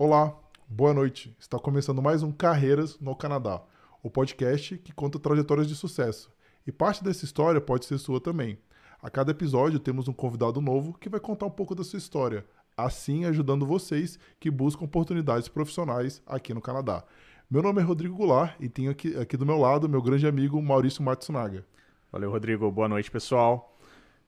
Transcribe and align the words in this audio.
Olá, 0.00 0.32
boa 0.68 0.94
noite. 0.94 1.36
Está 1.40 1.58
começando 1.58 2.00
mais 2.00 2.22
um 2.22 2.30
Carreiras 2.30 3.00
no 3.00 3.16
Canadá, 3.16 3.60
o 4.00 4.08
podcast 4.08 4.78
que 4.78 4.92
conta 4.92 5.18
trajetórias 5.18 5.66
de 5.66 5.74
sucesso. 5.74 6.32
E 6.64 6.70
parte 6.70 7.02
dessa 7.02 7.24
história 7.24 7.60
pode 7.60 7.84
ser 7.84 7.98
sua 7.98 8.20
também. 8.20 8.60
A 9.02 9.10
cada 9.10 9.32
episódio 9.32 9.80
temos 9.80 10.06
um 10.06 10.12
convidado 10.12 10.60
novo 10.60 10.96
que 10.96 11.08
vai 11.08 11.18
contar 11.18 11.46
um 11.46 11.50
pouco 11.50 11.74
da 11.74 11.82
sua 11.82 11.96
história, 11.96 12.46
assim 12.76 13.24
ajudando 13.24 13.66
vocês 13.66 14.20
que 14.38 14.52
buscam 14.52 14.84
oportunidades 14.84 15.48
profissionais 15.48 16.22
aqui 16.28 16.54
no 16.54 16.60
Canadá. 16.60 17.02
Meu 17.50 17.60
nome 17.60 17.82
é 17.82 17.84
Rodrigo 17.84 18.14
Goulart 18.14 18.54
e 18.60 18.68
tenho 18.68 18.92
aqui, 18.92 19.16
aqui 19.16 19.36
do 19.36 19.44
meu 19.44 19.58
lado 19.58 19.88
meu 19.88 20.00
grande 20.00 20.28
amigo 20.28 20.62
Maurício 20.62 21.02
Matsunaga. 21.02 21.66
Valeu, 22.12 22.30
Rodrigo. 22.30 22.70
Boa 22.70 22.88
noite, 22.88 23.10
pessoal. 23.10 23.76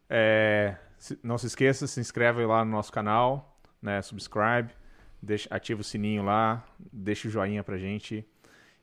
É, 0.08 0.76
não 1.22 1.38
se 1.38 1.46
esqueça, 1.46 1.86
se 1.86 2.00
inscreve 2.00 2.44
lá 2.44 2.64
no 2.64 2.72
nosso 2.72 2.90
canal, 2.90 3.56
né? 3.80 4.02
Subscribe, 4.02 4.72
deixa, 5.22 5.48
ativa 5.50 5.80
o 5.80 5.84
sininho 5.84 6.22
lá, 6.22 6.64
deixa 6.92 7.28
o 7.28 7.30
joinha 7.30 7.62
pra 7.62 7.78
gente. 7.78 8.24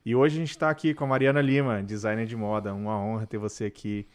E 0.04 0.14
hoje 0.14 0.36
a 0.36 0.40
gente 0.40 0.50
está 0.50 0.70
aqui 0.70 0.94
com 0.94 1.04
a 1.04 1.06
Mariana 1.06 1.40
Lima, 1.40 1.82
designer 1.82 2.26
de 2.26 2.36
moda. 2.36 2.72
Uma 2.72 2.98
honra 2.98 3.26
ter 3.26 3.38
você 3.38 3.66
aqui. 3.66 4.06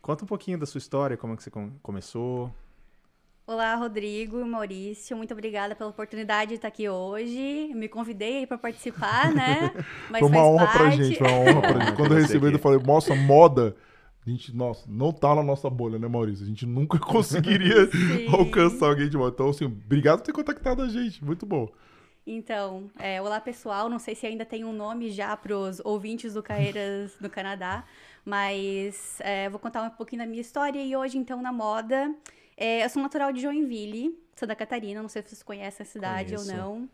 Conta 0.00 0.24
um 0.24 0.26
pouquinho 0.26 0.58
da 0.58 0.66
sua 0.66 0.78
história, 0.78 1.16
como 1.16 1.34
é 1.34 1.36
que 1.36 1.42
você 1.42 1.50
começou. 1.82 2.52
Olá, 3.46 3.74
Rodrigo 3.74 4.40
e 4.40 4.44
Maurício. 4.44 5.16
Muito 5.16 5.32
obrigada 5.32 5.74
pela 5.74 5.90
oportunidade 5.90 6.50
de 6.50 6.54
estar 6.54 6.68
aqui 6.68 6.88
hoje. 6.88 7.72
Me 7.74 7.88
convidei 7.88 8.46
para 8.46 8.56
participar, 8.56 9.32
né? 9.32 9.72
Mas 10.08 10.20
foi 10.20 10.28
uma 10.28 10.46
honra 10.46 10.66
parte. 10.66 10.78
pra 10.78 10.90
gente, 10.90 11.18
foi 11.18 11.28
uma 11.28 11.38
honra 11.38 11.60
pra 11.60 11.84
gente. 11.84 11.96
Quando 11.98 12.12
eu 12.12 12.18
recebi, 12.18 12.52
eu 12.52 12.58
falei, 12.58 12.78
nossa, 12.78 13.14
moda. 13.14 13.76
A 14.24 14.30
gente, 14.30 14.54
nossa, 14.54 14.84
não 14.88 15.12
tá 15.12 15.34
na 15.34 15.42
nossa 15.42 15.68
bolha, 15.68 15.98
né, 15.98 16.06
Maurício? 16.06 16.44
A 16.44 16.48
gente 16.48 16.64
nunca 16.64 16.98
conseguiria 17.00 17.88
alcançar 18.32 18.86
alguém 18.90 19.08
de 19.08 19.16
moda. 19.16 19.32
Então, 19.34 19.48
assim, 19.48 19.64
obrigado 19.64 20.18
por 20.18 20.26
ter 20.26 20.32
contactado 20.32 20.82
a 20.82 20.88
gente. 20.88 21.24
Muito 21.24 21.44
bom. 21.44 21.68
Então, 22.24 22.88
é, 23.00 23.20
olá 23.20 23.40
pessoal, 23.40 23.88
não 23.88 23.98
sei 23.98 24.14
se 24.14 24.24
ainda 24.24 24.44
tem 24.44 24.64
um 24.64 24.72
nome 24.72 25.10
já 25.10 25.36
para 25.36 25.58
os 25.58 25.80
ouvintes 25.84 26.34
do 26.34 26.42
Carreiras 26.42 27.16
do 27.20 27.28
Canadá, 27.28 27.84
mas 28.24 29.18
é, 29.20 29.50
vou 29.50 29.58
contar 29.58 29.82
um 29.82 29.90
pouquinho 29.90 30.22
da 30.22 30.26
minha 30.26 30.40
história 30.40 30.80
e 30.80 30.94
hoje, 30.94 31.18
então, 31.18 31.42
na 31.42 31.52
moda. 31.52 32.14
É, 32.56 32.84
eu 32.84 32.88
sou 32.88 33.02
natural 33.02 33.32
de 33.32 33.40
Joinville, 33.40 34.16
Santa 34.36 34.54
Catarina, 34.54 35.02
não 35.02 35.08
sei 35.08 35.22
se 35.22 35.30
vocês 35.30 35.42
conhecem 35.42 35.82
a 35.82 35.86
cidade 35.86 36.36
Conheço. 36.36 36.50
ou 36.52 36.56
não. 36.56 36.88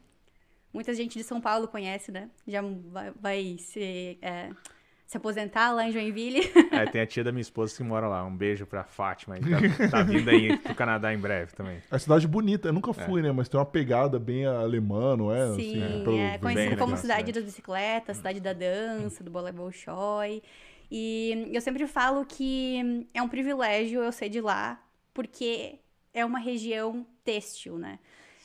Muita 0.73 0.95
gente 0.95 1.19
de 1.19 1.25
São 1.25 1.43
Paulo 1.43 1.69
conhece, 1.69 2.11
né? 2.11 2.31
Já 2.47 2.62
vai, 2.62 3.12
vai 3.21 3.56
se, 3.59 4.19
é, 4.23 4.51
se 5.09 5.17
aposentar 5.17 5.73
lá 5.73 5.89
em 5.89 5.91
Joinville. 5.91 6.53
É, 6.70 6.84
tem 6.87 7.01
a 7.01 7.06
tia 7.06 7.25
da 7.25 7.33
minha 7.33 7.41
esposa 7.41 7.75
que 7.75 7.83
mora 7.83 8.06
lá. 8.06 8.25
Um 8.25 8.37
beijo 8.37 8.64
pra 8.64 8.84
Fátima. 8.84 9.37
Tá, 9.37 9.89
tá 9.91 10.03
vindo 10.03 10.28
aí 10.28 10.56
pro 10.59 10.75
Canadá 10.77 11.12
em 11.12 11.19
breve 11.19 11.53
também. 11.53 11.83
É 11.91 11.98
cidade 11.98 12.28
bonita, 12.28 12.69
eu 12.69 12.73
nunca 12.73 12.92
fui, 12.92 13.20
é. 13.20 13.25
né? 13.25 13.33
Mas 13.33 13.48
tem 13.48 13.59
uma 13.59 13.67
pegada 13.67 14.19
bem 14.19 14.47
alemã, 14.47 15.17
não 15.17 15.34
é? 15.34 15.47
Sim, 15.55 15.83
assim, 15.83 15.83
é, 15.83 16.05
pelo... 16.05 16.19
é 16.19 16.39
conhecida 16.39 16.77
como 16.77 16.97
cidade 16.97 17.33
das 17.33 17.42
bicicletas, 17.42 18.19
cidade 18.19 18.39
da 18.39 18.53
dança, 18.53 19.25
do 19.25 19.31
bolé 19.31 19.50
bolshoi. 19.50 20.42
E 20.91 21.50
eu 21.53 21.61
sempre 21.61 21.84
falo 21.87 22.25
que 22.25 23.06
é 23.12 23.20
um 23.20 23.28
privilégio 23.28 24.03
eu 24.03 24.12
ser 24.12 24.28
de 24.28 24.41
lá, 24.41 24.81
porque 25.12 25.81
é 26.15 26.25
uma 26.25 26.39
região 26.39 27.05
têxtil, 27.25 27.77
né? 27.77 27.98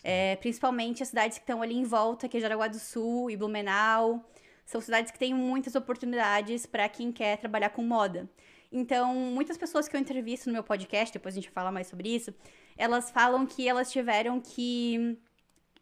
É, 0.04 0.38
principalmente 0.38 1.04
as 1.04 1.10
cidades 1.10 1.38
que 1.38 1.44
estão 1.44 1.62
ali 1.62 1.76
em 1.76 1.84
volta, 1.84 2.28
que 2.28 2.38
é 2.38 2.40
Jaraguá 2.40 2.68
do 2.68 2.80
Sul 2.80 3.30
e 3.30 3.38
Blumenau. 3.38 4.26
São 4.66 4.80
cidades 4.82 5.12
que 5.12 5.20
têm 5.20 5.34
muitas 5.34 5.76
oportunidades 5.76 6.66
para 6.66 6.88
quem 6.90 7.12
quer 7.12 7.38
trabalhar 7.38 7.70
com 7.70 7.84
moda. 7.84 8.30
Então, 8.72 9.14
muitas 9.14 9.58
pessoas 9.58 9.88
que 9.88 9.96
eu 9.96 10.00
entrevisto 10.00 10.48
no 10.48 10.54
meu 10.54 10.64
podcast, 10.64 11.14
depois 11.14 11.36
a 11.36 11.40
gente 11.40 11.52
fala 11.52 11.72
mais 11.72 11.88
sobre 11.88 12.10
isso, 12.10 12.34
elas 12.76 13.12
falam 13.12 13.46
que 13.46 13.68
elas 13.68 13.92
tiveram 13.92 14.42
que 14.42 15.18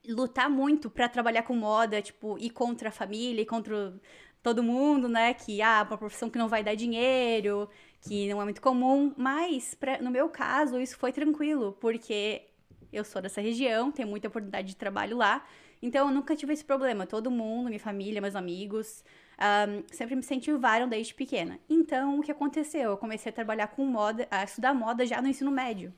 lutar 0.07 0.49
muito 0.49 0.89
para 0.89 1.07
trabalhar 1.07 1.43
com 1.43 1.55
moda, 1.55 2.01
tipo, 2.01 2.37
ir 2.37 2.49
contra 2.49 2.89
a 2.89 2.91
família, 2.91 3.41
ir 3.41 3.45
contra 3.45 3.93
todo 4.41 4.63
mundo, 4.63 5.07
né? 5.07 5.33
Que, 5.33 5.61
ah, 5.61 5.85
uma 5.87 5.97
profissão 5.97 6.29
que 6.29 6.37
não 6.37 6.47
vai 6.47 6.63
dar 6.63 6.75
dinheiro, 6.75 7.69
que 8.01 8.27
não 8.27 8.41
é 8.41 8.43
muito 8.43 8.61
comum, 8.61 9.13
mas 9.15 9.75
pra, 9.75 10.01
no 10.01 10.11
meu 10.11 10.29
caso 10.29 10.79
isso 10.79 10.97
foi 10.97 11.11
tranquilo, 11.11 11.77
porque 11.79 12.47
eu 12.91 13.03
sou 13.03 13.21
dessa 13.21 13.39
região, 13.41 13.91
tenho 13.91 14.07
muita 14.07 14.27
oportunidade 14.27 14.69
de 14.69 14.75
trabalho 14.75 15.17
lá, 15.17 15.45
então 15.81 16.07
eu 16.07 16.13
nunca 16.13 16.35
tive 16.35 16.53
esse 16.53 16.63
problema. 16.63 17.07
Todo 17.07 17.31
mundo, 17.31 17.67
minha 17.67 17.79
família, 17.79 18.21
meus 18.21 18.35
amigos, 18.35 19.03
um, 19.39 19.83
sempre 19.91 20.15
me 20.15 20.19
incentivaram 20.19 20.87
desde 20.87 21.13
pequena. 21.13 21.59
Então 21.69 22.19
o 22.19 22.21
que 22.21 22.31
aconteceu? 22.31 22.91
Eu 22.91 22.97
comecei 22.97 23.29
a 23.29 23.33
trabalhar 23.33 23.67
com 23.67 23.85
moda, 23.85 24.27
a 24.29 24.43
estudar 24.43 24.73
moda 24.73 25.05
já 25.05 25.21
no 25.21 25.27
ensino 25.27 25.51
médio. 25.51 25.93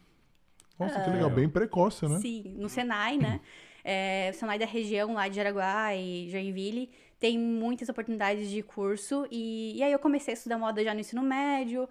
Nossa, 0.80 1.00
uh, 1.00 1.04
que 1.04 1.10
legal, 1.10 1.30
bem 1.30 1.50
precoce, 1.50 2.08
né? 2.08 2.20
Sim, 2.20 2.56
no 2.58 2.70
Senai, 2.70 3.18
né? 3.18 3.40
É, 3.86 4.32
o 4.34 4.40
Senai 4.40 4.58
da 4.58 4.66
região 4.66 5.14
lá 5.14 5.28
de 5.28 5.36
Jaraguá 5.36 5.94
e 5.94 6.30
Joinville 6.30 6.90
tem 7.20 7.38
muitas 7.38 7.90
oportunidades 7.90 8.50
de 8.50 8.64
curso. 8.64 9.28
E, 9.30 9.78
e 9.78 9.84
aí 9.84 9.92
eu 9.92 10.00
comecei 10.00 10.34
a 10.34 10.38
estudar 10.38 10.58
moda 10.58 10.82
já 10.82 10.94
no 10.94 11.02
ensino 11.02 11.22
médio. 11.22 11.90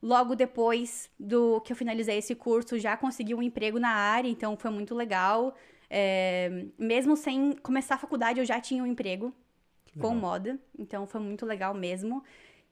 Logo 0.00 0.36
depois 0.36 1.10
do 1.18 1.60
que 1.62 1.72
eu 1.72 1.76
finalizei 1.76 2.18
esse 2.18 2.36
curso, 2.36 2.78
já 2.78 2.96
consegui 2.96 3.34
um 3.34 3.42
emprego 3.42 3.80
na 3.80 3.90
área, 3.90 4.28
então 4.28 4.56
foi 4.56 4.70
muito 4.70 4.94
legal. 4.94 5.56
É, 5.94 6.64
mesmo 6.78 7.14
sem 7.18 7.52
começar 7.52 7.96
a 7.96 7.98
faculdade, 7.98 8.40
eu 8.40 8.46
já 8.46 8.58
tinha 8.58 8.82
um 8.82 8.86
emprego 8.86 9.30
com 10.00 10.14
moda, 10.14 10.58
então 10.78 11.06
foi 11.06 11.20
muito 11.20 11.44
legal 11.44 11.74
mesmo. 11.74 12.24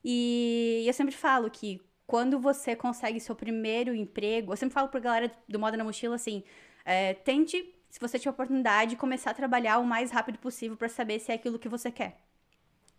E 0.03 0.83
eu 0.87 0.93
sempre 0.95 1.15
falo 1.15 1.51
que 1.51 1.83
quando 2.07 2.41
você 2.41 2.75
consegue 2.75 3.21
seu 3.21 3.35
primeiro 3.35 3.95
emprego, 3.95 4.55
eu 4.55 4.57
sempre 4.57 4.73
falo 4.73 4.89
pra 4.89 4.99
galera 4.99 5.31
do 5.47 5.59
Moda 5.59 5.77
na 5.77 5.85
Mochila 5.85 6.15
assim: 6.15 6.43
é, 6.83 7.13
tente 7.13 7.75
se 7.91 8.01
você 8.01 8.19
tiver 8.19 8.31
oportunidade, 8.31 8.97
começar 8.97 9.33
a 9.33 9.35
trabalhar 9.35 9.79
o 9.79 9.85
mais 9.85 10.11
rápido 10.11 10.39
possível 10.39 10.77
para 10.77 10.89
saber 10.89 11.19
se 11.19 11.31
é 11.31 11.35
aquilo 11.35 11.59
que 11.59 11.69
você 11.69 11.91
quer. 11.91 12.23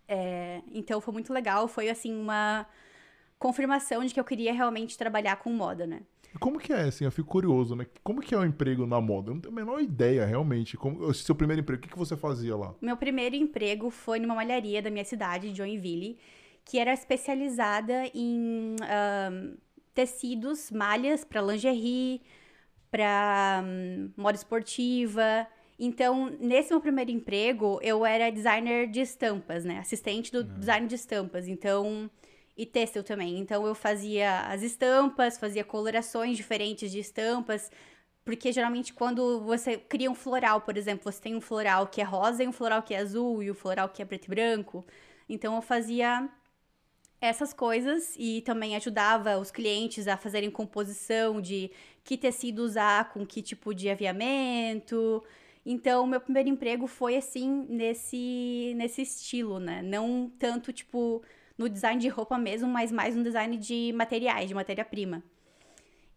É, 0.07 0.61
então 0.71 1.01
foi 1.01 1.13
muito 1.13 1.33
legal, 1.33 1.67
foi 1.67 1.89
assim 1.89 2.13
uma 2.13 2.67
confirmação 3.39 4.05
de 4.05 4.13
que 4.13 4.19
eu 4.19 4.23
queria 4.23 4.53
realmente 4.53 4.95
trabalhar 4.97 5.37
com 5.37 5.51
moda, 5.51 5.87
né? 5.87 6.01
Como 6.39 6.57
que 6.57 6.71
é, 6.71 6.81
assim, 6.81 7.03
eu 7.03 7.11
fico 7.11 7.27
curioso, 7.27 7.75
né? 7.75 7.85
Como 8.03 8.21
que 8.21 8.33
é 8.33 8.37
o 8.37 8.45
emprego 8.45 8.85
na 8.87 9.01
moda? 9.01 9.29
Eu 9.29 9.35
não 9.35 9.41
tenho 9.41 9.53
a 9.53 9.55
menor 9.55 9.81
ideia, 9.81 10.25
realmente. 10.25 10.77
Como, 10.77 11.13
seu 11.13 11.35
primeiro 11.35 11.61
emprego, 11.61 11.79
o 11.79 11.83
que, 11.83 11.91
que 11.91 11.97
você 11.97 12.15
fazia 12.15 12.55
lá? 12.55 12.73
Meu 12.81 12.95
primeiro 12.95 13.35
emprego 13.35 13.89
foi 13.89 14.19
numa 14.19 14.35
malharia 14.35 14.81
da 14.81 14.89
minha 14.89 15.03
cidade, 15.03 15.53
Joinville, 15.53 16.17
que 16.63 16.79
era 16.79 16.93
especializada 16.93 18.09
em 18.13 18.75
um, 18.79 19.57
tecidos, 19.93 20.71
malhas 20.71 21.25
para 21.25 21.41
lingerie, 21.41 22.21
para 22.89 23.63
um, 23.65 24.11
moda 24.15 24.37
esportiva. 24.37 25.45
Então, 25.77 26.29
nesse 26.39 26.69
meu 26.69 26.79
primeiro 26.79 27.11
emprego, 27.11 27.79
eu 27.81 28.05
era 28.05 28.31
designer 28.31 28.87
de 28.87 29.01
estampas, 29.01 29.65
né? 29.65 29.79
Assistente 29.79 30.31
do 30.31 30.39
uhum. 30.39 30.59
design 30.59 30.87
de 30.87 30.95
estampas. 30.95 31.47
Então, 31.47 32.09
e 32.61 32.65
têxtil 32.65 33.03
também. 33.03 33.39
Então, 33.39 33.65
eu 33.65 33.73
fazia 33.73 34.41
as 34.41 34.61
estampas, 34.61 35.39
fazia 35.39 35.63
colorações 35.63 36.37
diferentes 36.37 36.91
de 36.91 36.99
estampas. 36.99 37.71
Porque 38.23 38.51
geralmente, 38.51 38.93
quando 38.93 39.41
você 39.41 39.77
cria 39.77 40.11
um 40.11 40.15
floral, 40.15 40.61
por 40.61 40.77
exemplo, 40.77 41.11
você 41.11 41.19
tem 41.19 41.35
um 41.35 41.41
floral 41.41 41.87
que 41.87 41.99
é 42.01 42.03
rosa 42.03 42.43
e 42.43 42.47
um 42.47 42.51
floral 42.51 42.83
que 42.83 42.93
é 42.93 42.99
azul 42.99 43.41
e 43.41 43.49
o 43.49 43.53
um 43.53 43.55
floral 43.55 43.89
que 43.89 43.99
é 44.01 44.05
preto 44.05 44.25
e 44.27 44.29
branco. 44.29 44.85
Então, 45.27 45.55
eu 45.55 45.61
fazia 45.61 46.29
essas 47.19 47.51
coisas 47.51 48.15
e 48.17 48.41
também 48.41 48.75
ajudava 48.75 49.39
os 49.39 49.49
clientes 49.49 50.07
a 50.07 50.15
fazerem 50.15 50.51
composição 50.51 51.41
de 51.41 51.71
que 52.03 52.17
tecido 52.17 52.59
usar 52.63 53.09
com 53.11 53.25
que 53.25 53.41
tipo 53.41 53.73
de 53.73 53.89
aviamento. 53.89 55.23
Então, 55.65 56.05
meu 56.05 56.21
primeiro 56.21 56.49
emprego 56.49 56.85
foi 56.87 57.15
assim 57.17 57.65
nesse 57.69 58.73
nesse 58.75 59.01
estilo, 59.01 59.59
né? 59.59 59.81
Não 59.81 60.31
tanto 60.39 60.71
tipo 60.73 61.23
no 61.61 61.69
design 61.69 62.01
de 62.01 62.07
roupa 62.07 62.37
mesmo, 62.37 62.67
mas 62.67 62.91
mais 62.91 63.15
no 63.15 63.23
design 63.23 63.55
de 63.57 63.93
materiais, 63.93 64.47
de 64.47 64.55
matéria-prima. 64.55 65.23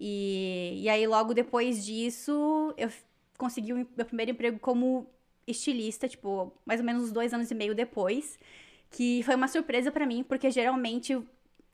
E, 0.00 0.80
e 0.82 0.88
aí, 0.88 1.06
logo 1.06 1.34
depois 1.34 1.84
disso, 1.84 2.74
eu 2.76 2.90
consegui 3.38 3.72
o 3.72 3.86
meu 3.96 4.06
primeiro 4.06 4.32
emprego 4.32 4.58
como 4.58 5.06
estilista, 5.46 6.08
tipo, 6.08 6.52
mais 6.64 6.80
ou 6.80 6.86
menos 6.86 7.12
dois 7.12 7.34
anos 7.34 7.50
e 7.50 7.54
meio 7.54 7.74
depois 7.74 8.38
que 8.90 9.24
foi 9.24 9.34
uma 9.34 9.48
surpresa 9.48 9.90
para 9.90 10.06
mim, 10.06 10.22
porque 10.22 10.48
geralmente, 10.52 11.20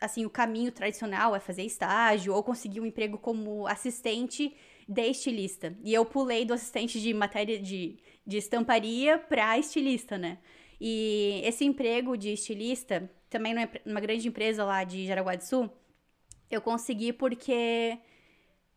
assim, 0.01 0.25
o 0.25 0.31
caminho 0.31 0.73
tradicional 0.73 1.37
é 1.37 1.41
fazer 1.41 1.63
estágio 1.65 2.35
ou 2.35 2.43
conseguir 2.43 2.81
um 2.81 2.87
emprego 2.87 3.19
como 3.19 3.67
assistente 3.67 4.57
de 4.89 5.03
estilista. 5.03 5.77
E 5.85 5.93
eu 5.93 6.05
pulei 6.07 6.47
do 6.47 6.55
assistente 6.55 6.99
de 6.99 7.13
matéria 7.13 7.61
de, 7.61 7.99
de 8.27 8.39
estamparia 8.39 9.19
para 9.19 9.59
estilista, 9.59 10.17
né? 10.17 10.39
E 10.81 11.43
esse 11.45 11.63
emprego 11.63 12.17
de 12.17 12.33
estilista, 12.33 13.11
também 13.31 13.55
numa 13.87 14.01
grande 14.01 14.29
empresa 14.29 14.65
lá 14.65 14.85
de 14.85 15.07
Jaraguá 15.07 15.37
do 15.37 15.45
Sul, 15.45 15.71
eu 16.51 16.61
consegui 16.61 17.13
porque 17.13 17.97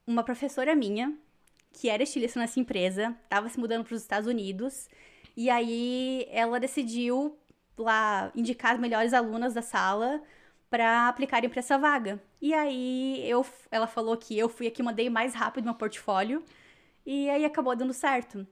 uma 0.06 0.24
professora 0.24 0.76
minha, 0.76 1.18
que 1.74 1.90
era 1.90 2.04
estilista 2.04 2.40
nessa 2.40 2.60
empresa, 2.60 3.18
estava 3.24 3.50
se 3.50 3.60
mudando 3.60 3.84
para 3.84 3.96
os 3.96 4.02
Estados 4.02 4.28
Unidos, 4.30 4.88
e 5.36 5.50
aí 5.50 6.28
ela 6.30 6.60
decidiu 6.60 7.36
lá 7.76 8.32
indicar 8.36 8.76
as 8.76 8.80
melhores 8.80 9.14
alunas 9.14 9.54
da 9.54 9.64
sala 9.64 10.22
para 10.70 11.08
aplicarem 11.08 11.50
para 11.50 11.60
essa 11.60 11.78
vaga. 11.78 12.22
E 12.40 12.54
aí 12.54 13.24
eu, 13.28 13.46
ela 13.72 13.88
falou 13.88 14.16
que 14.18 14.38
eu 14.38 14.48
fui 14.48 14.68
a 14.68 14.72
que 14.72 14.84
mandei 14.84 15.10
mais 15.10 15.34
rápido 15.34 15.66
meu 15.66 15.74
portfólio 15.74 16.44
e 17.06 17.30
aí 17.30 17.44
acabou 17.46 17.76
dando 17.76 17.94
certo. 17.94 18.46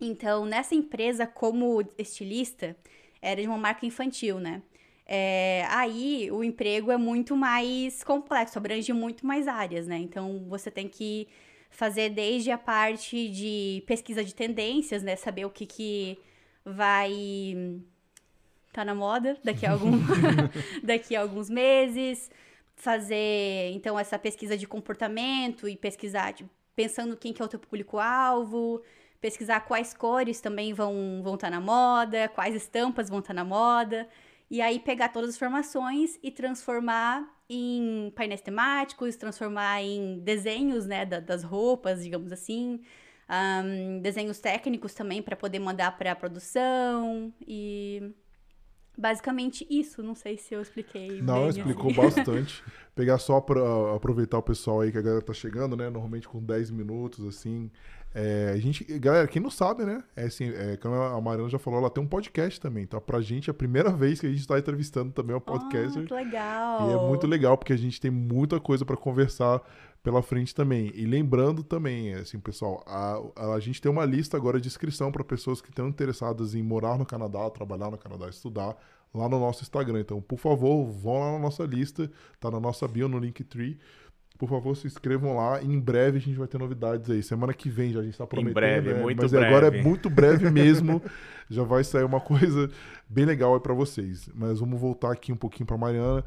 Então, 0.00 0.44
nessa 0.44 0.74
empresa, 0.74 1.26
como 1.26 1.82
estilista, 1.98 2.76
era 3.20 3.40
de 3.40 3.48
uma 3.48 3.58
marca 3.58 3.86
infantil, 3.86 4.38
né? 4.38 4.62
É, 5.06 5.66
aí 5.68 6.30
o 6.32 6.42
emprego 6.42 6.90
é 6.90 6.96
muito 6.96 7.36
mais 7.36 8.02
complexo, 8.02 8.58
abrange 8.58 8.92
muito 8.92 9.26
mais 9.26 9.46
áreas, 9.46 9.86
né? 9.86 9.98
Então 9.98 10.46
você 10.48 10.70
tem 10.70 10.88
que 10.88 11.28
fazer 11.70 12.08
desde 12.10 12.50
a 12.50 12.58
parte 12.58 13.28
de 13.28 13.82
pesquisa 13.86 14.24
de 14.24 14.34
tendências, 14.34 15.02
né? 15.02 15.16
Saber 15.16 15.44
o 15.44 15.50
que, 15.50 15.66
que 15.66 16.18
vai 16.64 17.80
tá 18.72 18.84
na 18.84 18.94
moda 18.94 19.36
daqui 19.44 19.66
a, 19.66 19.72
algum, 19.72 19.92
daqui 20.82 21.14
a 21.14 21.20
alguns 21.20 21.50
meses, 21.50 22.30
fazer 22.74 23.70
então 23.72 23.98
essa 23.98 24.18
pesquisa 24.18 24.56
de 24.56 24.66
comportamento 24.66 25.68
e 25.68 25.76
pesquisar, 25.76 26.32
tipo, 26.32 26.50
pensando 26.74 27.16
quem 27.16 27.32
que 27.32 27.42
é 27.42 27.44
o 27.44 27.48
teu 27.48 27.58
público-alvo, 27.58 28.82
pesquisar 29.20 29.60
quais 29.60 29.94
cores 29.94 30.40
também 30.40 30.72
vão 30.72 31.20
vão 31.22 31.34
estar 31.34 31.50
tá 31.50 31.50
na 31.50 31.60
moda, 31.60 32.28
quais 32.28 32.54
estampas 32.54 33.08
vão 33.10 33.18
estar 33.18 33.28
tá 33.28 33.34
na 33.34 33.44
moda. 33.44 34.08
E 34.54 34.60
aí 34.62 34.78
pegar 34.78 35.08
todas 35.08 35.30
as 35.30 35.34
informações 35.34 36.16
e 36.22 36.30
transformar 36.30 37.28
em 37.50 38.12
painéis 38.14 38.40
temáticos, 38.40 39.16
transformar 39.16 39.82
em 39.82 40.20
desenhos, 40.20 40.86
né, 40.86 41.04
da, 41.04 41.18
das 41.18 41.42
roupas, 41.42 42.04
digamos 42.04 42.30
assim. 42.30 42.80
Um, 43.28 43.98
desenhos 43.98 44.38
técnicos 44.38 44.94
também 44.94 45.20
para 45.20 45.34
poder 45.34 45.58
mandar 45.58 45.98
para 45.98 46.12
a 46.12 46.14
produção 46.14 47.34
e 47.44 48.14
basicamente 48.96 49.66
isso. 49.68 50.04
Não 50.04 50.14
sei 50.14 50.36
se 50.36 50.54
eu 50.54 50.62
expliquei. 50.62 51.20
Não, 51.20 51.40
bem, 51.40 51.48
explicou 51.48 51.90
assim. 51.90 52.00
bastante. 52.00 52.62
Pegar 52.94 53.18
só 53.18 53.40
para 53.40 53.60
aproveitar 53.96 54.38
o 54.38 54.42
pessoal 54.42 54.82
aí 54.82 54.92
que 54.92 54.98
a 54.98 55.02
galera 55.02 55.20
tá 55.20 55.32
chegando, 55.32 55.76
né? 55.76 55.90
Normalmente 55.90 56.28
com 56.28 56.40
10 56.40 56.70
minutos, 56.70 57.26
assim. 57.26 57.72
É, 58.14 58.52
a 58.54 58.58
gente, 58.58 58.84
galera, 59.00 59.26
quem 59.26 59.42
não 59.42 59.50
sabe, 59.50 59.84
né? 59.84 60.02
É 60.14 60.26
assim, 60.26 60.48
é, 60.48 60.76
como 60.76 60.94
a 60.94 61.20
Mariana 61.20 61.48
já 61.48 61.58
falou, 61.58 61.80
ela 61.80 61.90
tem 61.90 62.02
um 62.02 62.06
podcast 62.06 62.60
também. 62.60 62.84
Então, 62.84 63.00
pra 63.00 63.20
gente, 63.20 63.50
é 63.50 63.52
a 63.52 63.54
primeira 63.54 63.90
vez 63.92 64.20
que 64.20 64.26
a 64.26 64.30
gente 64.30 64.40
está 64.40 64.56
entrevistando 64.56 65.12
também 65.12 65.34
o 65.34 65.40
podcast. 65.40 65.98
Ah, 65.98 66.04
que 66.04 66.14
legal! 66.14 66.90
E 66.90 66.92
é 66.92 67.08
muito 67.08 67.26
legal, 67.26 67.58
porque 67.58 67.72
a 67.72 67.78
gente 67.78 68.00
tem 68.00 68.12
muita 68.12 68.60
coisa 68.60 68.84
para 68.84 68.96
conversar 68.96 69.60
pela 70.00 70.22
frente 70.22 70.54
também. 70.54 70.92
E 70.94 71.04
lembrando 71.06 71.64
também, 71.64 72.14
assim, 72.14 72.38
pessoal, 72.38 72.84
a, 72.86 73.54
a 73.54 73.58
gente 73.58 73.82
tem 73.82 73.90
uma 73.90 74.04
lista 74.04 74.36
agora 74.36 74.60
de 74.60 74.68
inscrição 74.68 75.10
para 75.10 75.24
pessoas 75.24 75.60
que 75.60 75.70
estão 75.70 75.88
interessadas 75.88 76.54
em 76.54 76.62
morar 76.62 76.96
no 76.96 77.04
Canadá, 77.04 77.50
trabalhar 77.50 77.90
no 77.90 77.98
Canadá, 77.98 78.28
estudar 78.28 78.76
lá 79.14 79.28
no 79.28 79.40
nosso 79.40 79.62
Instagram. 79.62 80.00
Então, 80.00 80.20
por 80.20 80.38
favor, 80.38 80.86
vão 80.90 81.20
lá 81.20 81.32
na 81.32 81.38
nossa 81.38 81.64
lista, 81.64 82.10
tá 82.38 82.50
na 82.50 82.60
nossa 82.60 82.86
bio 82.86 83.08
no 83.08 83.18
Linktree. 83.18 83.78
Por 84.36 84.48
favor, 84.48 84.76
se 84.76 84.86
inscrevam 84.86 85.36
lá. 85.36 85.62
Em 85.62 85.78
breve 85.78 86.18
a 86.18 86.20
gente 86.20 86.36
vai 86.36 86.48
ter 86.48 86.58
novidades 86.58 87.08
aí. 87.08 87.22
Semana 87.22 87.54
que 87.54 87.70
vem 87.70 87.92
já 87.92 88.00
a 88.00 88.02
gente 88.02 88.12
está 88.12 88.26
prometendo. 88.26 88.50
Em 88.50 88.54
breve, 88.54 88.94
né? 88.94 89.00
muito 89.00 89.22
Mas 89.22 89.30
breve. 89.30 89.46
agora 89.46 89.66
é 89.68 89.82
muito 89.82 90.10
breve 90.10 90.50
mesmo. 90.50 91.00
já 91.48 91.62
vai 91.62 91.84
sair 91.84 92.04
uma 92.04 92.20
coisa 92.20 92.68
bem 93.08 93.24
legal 93.24 93.54
aí 93.54 93.60
para 93.60 93.72
vocês. 93.74 94.28
Mas 94.34 94.58
vamos 94.58 94.80
voltar 94.80 95.12
aqui 95.12 95.32
um 95.32 95.36
pouquinho 95.36 95.66
para 95.66 95.78
Mariana. 95.78 96.24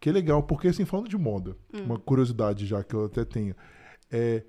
Que 0.00 0.08
é 0.08 0.12
legal, 0.12 0.42
porque 0.42 0.68
assim, 0.68 0.86
falando 0.86 1.08
de 1.08 1.18
moda, 1.18 1.54
hum. 1.74 1.82
uma 1.84 1.98
curiosidade 1.98 2.66
já 2.66 2.82
que 2.82 2.94
eu 2.94 3.04
até 3.04 3.24
tenho. 3.24 3.54
É, 4.10 4.42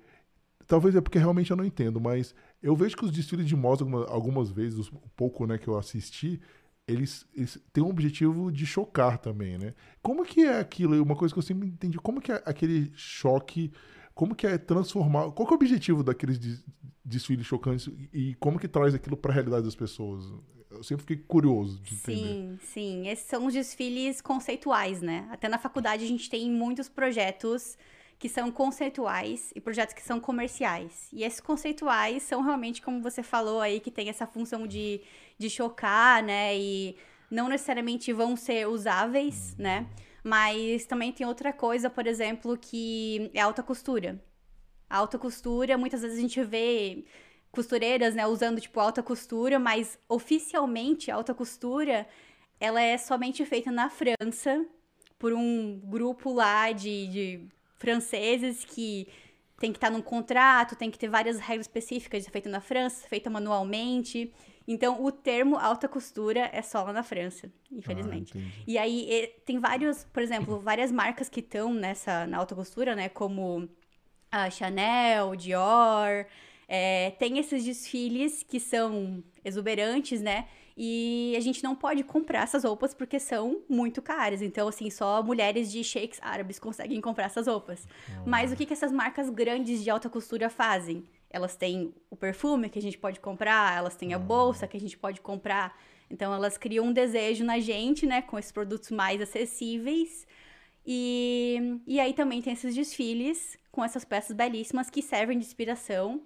talvez 0.66 0.96
é 0.96 1.00
porque 1.02 1.18
realmente 1.18 1.50
eu 1.50 1.56
não 1.56 1.64
entendo, 1.64 2.00
mas 2.00 2.34
eu 2.62 2.74
vejo 2.74 2.96
que 2.96 3.04
os 3.04 3.12
desfiles 3.12 3.46
de 3.46 3.54
moda, 3.54 3.82
algumas, 3.84 4.08
algumas 4.08 4.50
vezes, 4.50 4.88
o 4.88 5.10
pouco 5.14 5.46
né, 5.46 5.58
que 5.58 5.68
eu 5.68 5.76
assisti, 5.76 6.40
eles, 6.92 7.26
eles 7.34 7.58
têm 7.72 7.82
um 7.82 7.88
objetivo 7.88 8.50
de 8.52 8.66
chocar 8.66 9.18
também, 9.18 9.58
né? 9.58 9.74
Como 10.02 10.24
que 10.24 10.42
é 10.42 10.58
aquilo? 10.58 11.02
Uma 11.02 11.16
coisa 11.16 11.34
que 11.34 11.38
eu 11.38 11.42
sempre 11.42 11.68
entendi, 11.68 11.98
como 11.98 12.20
que 12.20 12.32
é 12.32 12.42
aquele 12.44 12.92
choque, 12.94 13.72
como 14.14 14.34
que 14.34 14.46
é 14.46 14.58
transformar, 14.58 15.30
qual 15.32 15.46
que 15.46 15.52
é 15.52 15.56
o 15.56 15.58
objetivo 15.58 16.02
daqueles 16.02 16.38
desfiles 17.04 17.46
chocantes 17.46 17.88
e 18.12 18.34
como 18.36 18.58
que 18.58 18.68
traz 18.68 18.94
aquilo 18.94 19.16
para 19.16 19.32
a 19.32 19.34
realidade 19.34 19.64
das 19.64 19.74
pessoas? 19.74 20.24
Eu 20.70 20.82
sempre 20.82 21.02
fiquei 21.02 21.24
curioso 21.28 21.78
de 21.80 21.94
entender. 21.94 22.18
Sim, 22.18 22.58
sim. 22.62 23.08
Esses 23.08 23.26
são 23.26 23.46
os 23.46 23.52
desfiles 23.52 24.20
conceituais, 24.22 25.02
né? 25.02 25.28
Até 25.30 25.48
na 25.48 25.58
faculdade 25.58 26.02
a 26.02 26.08
gente 26.08 26.30
tem 26.30 26.50
muitos 26.50 26.88
projetos 26.88 27.76
que 28.22 28.28
são 28.28 28.52
conceituais 28.52 29.52
e 29.52 29.60
projetos 29.60 29.94
que 29.94 30.02
são 30.02 30.20
comerciais. 30.20 31.08
E 31.12 31.24
esses 31.24 31.40
conceituais 31.40 32.22
são 32.22 32.40
realmente, 32.40 32.80
como 32.80 33.02
você 33.02 33.20
falou 33.20 33.60
aí, 33.60 33.80
que 33.80 33.90
tem 33.90 34.08
essa 34.08 34.28
função 34.28 34.64
de 34.64 35.00
de 35.36 35.50
chocar, 35.50 36.22
né? 36.22 36.56
E 36.56 36.96
não 37.28 37.48
necessariamente 37.48 38.12
vão 38.12 38.36
ser 38.36 38.68
usáveis, 38.68 39.56
né? 39.58 39.88
Mas 40.22 40.86
também 40.86 41.10
tem 41.10 41.26
outra 41.26 41.52
coisa, 41.52 41.90
por 41.90 42.06
exemplo, 42.06 42.56
que 42.56 43.28
é 43.34 43.40
alta 43.40 43.60
costura. 43.60 44.22
A 44.88 44.98
alta 44.98 45.18
costura, 45.18 45.76
muitas 45.76 46.02
vezes 46.02 46.16
a 46.16 46.20
gente 46.20 46.40
vê 46.44 47.04
costureiras, 47.50 48.14
né, 48.14 48.24
usando 48.24 48.60
tipo 48.60 48.78
alta 48.78 49.02
costura, 49.02 49.58
mas 49.58 49.98
oficialmente 50.08 51.10
alta 51.10 51.34
costura 51.34 52.06
ela 52.60 52.80
é 52.80 52.96
somente 52.96 53.44
feita 53.44 53.72
na 53.72 53.90
França 53.90 54.64
por 55.18 55.32
um 55.32 55.80
grupo 55.80 56.32
lá 56.32 56.72
de, 56.72 57.06
de 57.08 57.48
franceses 57.82 58.64
que 58.64 59.08
tem 59.58 59.72
que 59.72 59.76
estar 59.76 59.90
num 59.90 60.00
contrato, 60.00 60.76
tem 60.76 60.90
que 60.90 60.98
ter 60.98 61.08
várias 61.08 61.38
regras 61.40 61.66
específicas 61.66 62.26
feita 62.28 62.48
na 62.48 62.60
França, 62.60 63.08
feita 63.08 63.28
manualmente. 63.28 64.32
Então, 64.66 65.02
o 65.04 65.10
termo 65.10 65.56
alta 65.56 65.88
costura 65.88 66.48
é 66.52 66.62
só 66.62 66.84
lá 66.84 66.92
na 66.92 67.02
França, 67.02 67.52
infelizmente. 67.70 68.32
Ah, 68.36 68.62
e 68.66 68.78
aí, 68.78 69.34
tem 69.44 69.58
vários, 69.58 70.04
por 70.04 70.22
exemplo, 70.22 70.60
várias 70.60 70.92
marcas 70.92 71.28
que 71.28 71.40
estão 71.40 71.74
nessa, 71.74 72.26
na 72.28 72.38
alta 72.38 72.54
costura, 72.54 72.94
né? 72.94 73.08
Como 73.08 73.68
a 74.30 74.48
Chanel, 74.48 75.34
Dior. 75.34 76.26
É, 76.68 77.10
tem 77.18 77.38
esses 77.38 77.64
desfiles 77.64 78.44
que 78.44 78.60
são 78.60 79.22
exuberantes, 79.44 80.20
né? 80.20 80.46
E 80.76 81.34
a 81.36 81.40
gente 81.40 81.62
não 81.62 81.74
pode 81.74 82.02
comprar 82.02 82.42
essas 82.42 82.64
roupas 82.64 82.94
porque 82.94 83.20
são 83.20 83.62
muito 83.68 84.00
caras. 84.00 84.40
Então, 84.40 84.68
assim, 84.68 84.90
só 84.90 85.22
mulheres 85.22 85.70
de 85.70 85.84
sheiks 85.84 86.18
árabes 86.22 86.58
conseguem 86.58 87.00
comprar 87.00 87.26
essas 87.26 87.46
roupas. 87.46 87.86
Mas 88.26 88.52
o 88.52 88.56
que, 88.56 88.64
que 88.64 88.72
essas 88.72 88.92
marcas 88.92 89.28
grandes 89.28 89.82
de 89.82 89.90
alta 89.90 90.08
costura 90.08 90.48
fazem? 90.48 91.04
Elas 91.28 91.56
têm 91.56 91.94
o 92.10 92.16
perfume 92.16 92.68
que 92.68 92.78
a 92.78 92.82
gente 92.82 92.98
pode 92.98 93.20
comprar, 93.20 93.76
elas 93.76 93.96
têm 93.96 94.12
a 94.12 94.18
uhum. 94.18 94.24
bolsa 94.24 94.66
que 94.66 94.76
a 94.76 94.80
gente 94.80 94.96
pode 94.96 95.20
comprar. 95.20 95.76
Então 96.10 96.32
elas 96.32 96.58
criam 96.58 96.86
um 96.86 96.92
desejo 96.92 97.44
na 97.44 97.58
gente, 97.58 98.04
né, 98.04 98.20
com 98.20 98.38
esses 98.38 98.52
produtos 98.52 98.90
mais 98.90 99.20
acessíveis. 99.20 100.26
E, 100.86 101.80
e 101.86 102.00
aí 102.00 102.12
também 102.12 102.42
tem 102.42 102.52
esses 102.52 102.74
desfiles 102.74 103.56
com 103.70 103.84
essas 103.84 104.04
peças 104.04 104.36
belíssimas 104.36 104.90
que 104.90 105.00
servem 105.00 105.38
de 105.38 105.44
inspiração 105.44 106.20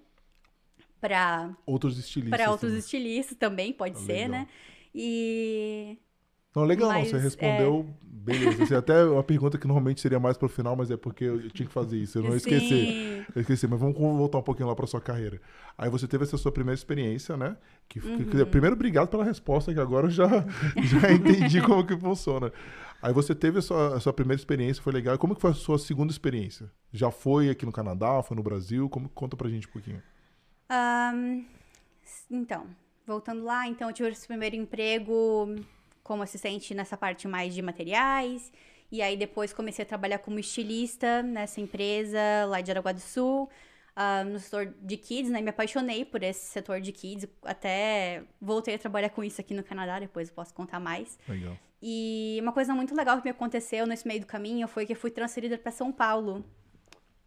para 0.99 1.55
outros 1.65 1.97
estilistas. 1.97 2.37
Para 2.37 2.51
outros 2.51 2.71
também. 2.71 2.79
estilistas 2.79 3.37
também 3.37 3.73
pode 3.73 3.95
ah, 3.95 3.99
ser, 3.99 4.13
legal. 4.13 4.29
né? 4.29 4.47
E 4.93 5.97
não, 6.57 6.63
legal, 6.63 6.89
mas, 6.89 7.09
você 7.09 7.19
respondeu 7.19 7.85
é... 7.87 8.07
beleza. 8.09 8.63
Assim, 8.63 8.73
até 8.73 9.03
uma 9.03 9.23
pergunta 9.23 9.59
que 9.59 9.67
normalmente 9.67 10.01
seria 10.01 10.19
mais 10.19 10.37
pro 10.37 10.49
final, 10.49 10.75
mas 10.75 10.89
é 10.89 10.97
porque 10.97 11.23
eu 11.23 11.51
tinha 11.51 11.67
que 11.67 11.73
fazer 11.73 11.97
isso. 11.97 12.17
Eu 12.17 12.23
não 12.23 12.31
Sim. 12.31 12.37
esqueci. 12.37 13.25
Eu 13.35 13.41
esqueci, 13.41 13.67
mas 13.67 13.79
vamos 13.79 13.95
voltar 13.95 14.39
um 14.39 14.41
pouquinho 14.41 14.67
lá 14.67 14.75
pra 14.75 14.87
sua 14.87 14.99
carreira. 14.99 15.39
Aí 15.77 15.87
você 15.87 16.07
teve 16.07 16.23
essa 16.23 16.35
sua 16.35 16.51
primeira 16.51 16.73
experiência, 16.73 17.37
né? 17.37 17.55
Que, 17.87 17.99
uhum. 17.99 18.25
que, 18.25 18.45
primeiro, 18.45 18.75
obrigado 18.75 19.07
pela 19.07 19.23
resposta, 19.23 19.71
que 19.71 19.79
agora 19.79 20.07
eu 20.07 20.09
já, 20.09 20.27
já 20.81 21.11
entendi 21.11 21.61
como 21.61 21.85
que 21.85 21.95
funciona. 21.95 22.51
Aí 23.03 23.13
você 23.13 23.35
teve 23.35 23.59
a 23.59 23.61
sua, 23.61 23.95
a 23.95 23.99
sua 23.99 24.11
primeira 24.11 24.41
experiência, 24.41 24.81
foi 24.81 24.93
legal. 24.93 25.15
Como 25.19 25.35
que 25.35 25.41
foi 25.41 25.51
a 25.51 25.53
sua 25.53 25.77
segunda 25.77 26.11
experiência? 26.11 26.71
Já 26.91 27.11
foi 27.11 27.51
aqui 27.51 27.67
no 27.67 27.71
Canadá, 27.71 28.23
foi 28.23 28.35
no 28.35 28.41
Brasil? 28.41 28.89
Como, 28.89 29.07
conta 29.09 29.37
pra 29.37 29.47
gente 29.47 29.67
um 29.67 29.71
pouquinho. 29.71 30.01
Um, 30.69 31.45
então, 32.29 32.67
voltando 33.05 33.43
lá, 33.43 33.67
então 33.67 33.89
eu 33.89 33.93
tive 33.93 34.09
esse 34.09 34.27
primeiro 34.27 34.55
emprego 34.55 35.55
como 36.03 36.23
assistente 36.23 36.73
nessa 36.73 36.97
parte 36.97 37.27
mais 37.27 37.53
de 37.53 37.61
materiais. 37.61 38.51
E 38.91 39.01
aí 39.01 39.17
depois 39.17 39.51
comecei 39.51 39.83
a 39.83 39.85
trabalhar 39.85 40.19
como 40.19 40.39
estilista 40.39 41.21
nessa 41.21 41.59
empresa 41.59 42.19
lá 42.47 42.61
de 42.61 42.71
Araguá 42.71 42.93
do 42.93 43.01
Sul, 43.01 43.49
uh, 43.97 44.29
no 44.29 44.39
setor 44.39 44.73
de 44.81 44.95
kids, 44.95 45.29
né? 45.29 45.41
Me 45.41 45.49
apaixonei 45.49 46.05
por 46.05 46.23
esse 46.23 46.45
setor 46.45 46.79
de 46.79 46.93
kids, 46.93 47.27
até 47.43 48.23
voltei 48.39 48.75
a 48.75 48.79
trabalhar 48.79 49.09
com 49.09 49.23
isso 49.23 49.41
aqui 49.41 49.53
no 49.53 49.63
Canadá, 49.63 49.99
depois 49.99 50.29
posso 50.29 50.53
contar 50.53 50.79
mais. 50.79 51.19
Legal. 51.27 51.57
E 51.81 52.39
uma 52.41 52.53
coisa 52.53 52.73
muito 52.73 52.95
legal 52.95 53.17
que 53.17 53.25
me 53.25 53.31
aconteceu 53.31 53.85
nesse 53.85 54.07
meio 54.07 54.21
do 54.21 54.25
caminho 54.25 54.67
foi 54.67 54.85
que 54.85 54.93
eu 54.93 54.97
fui 54.97 55.11
transferida 55.11 55.57
para 55.57 55.71
São 55.71 55.91
Paulo, 55.91 56.43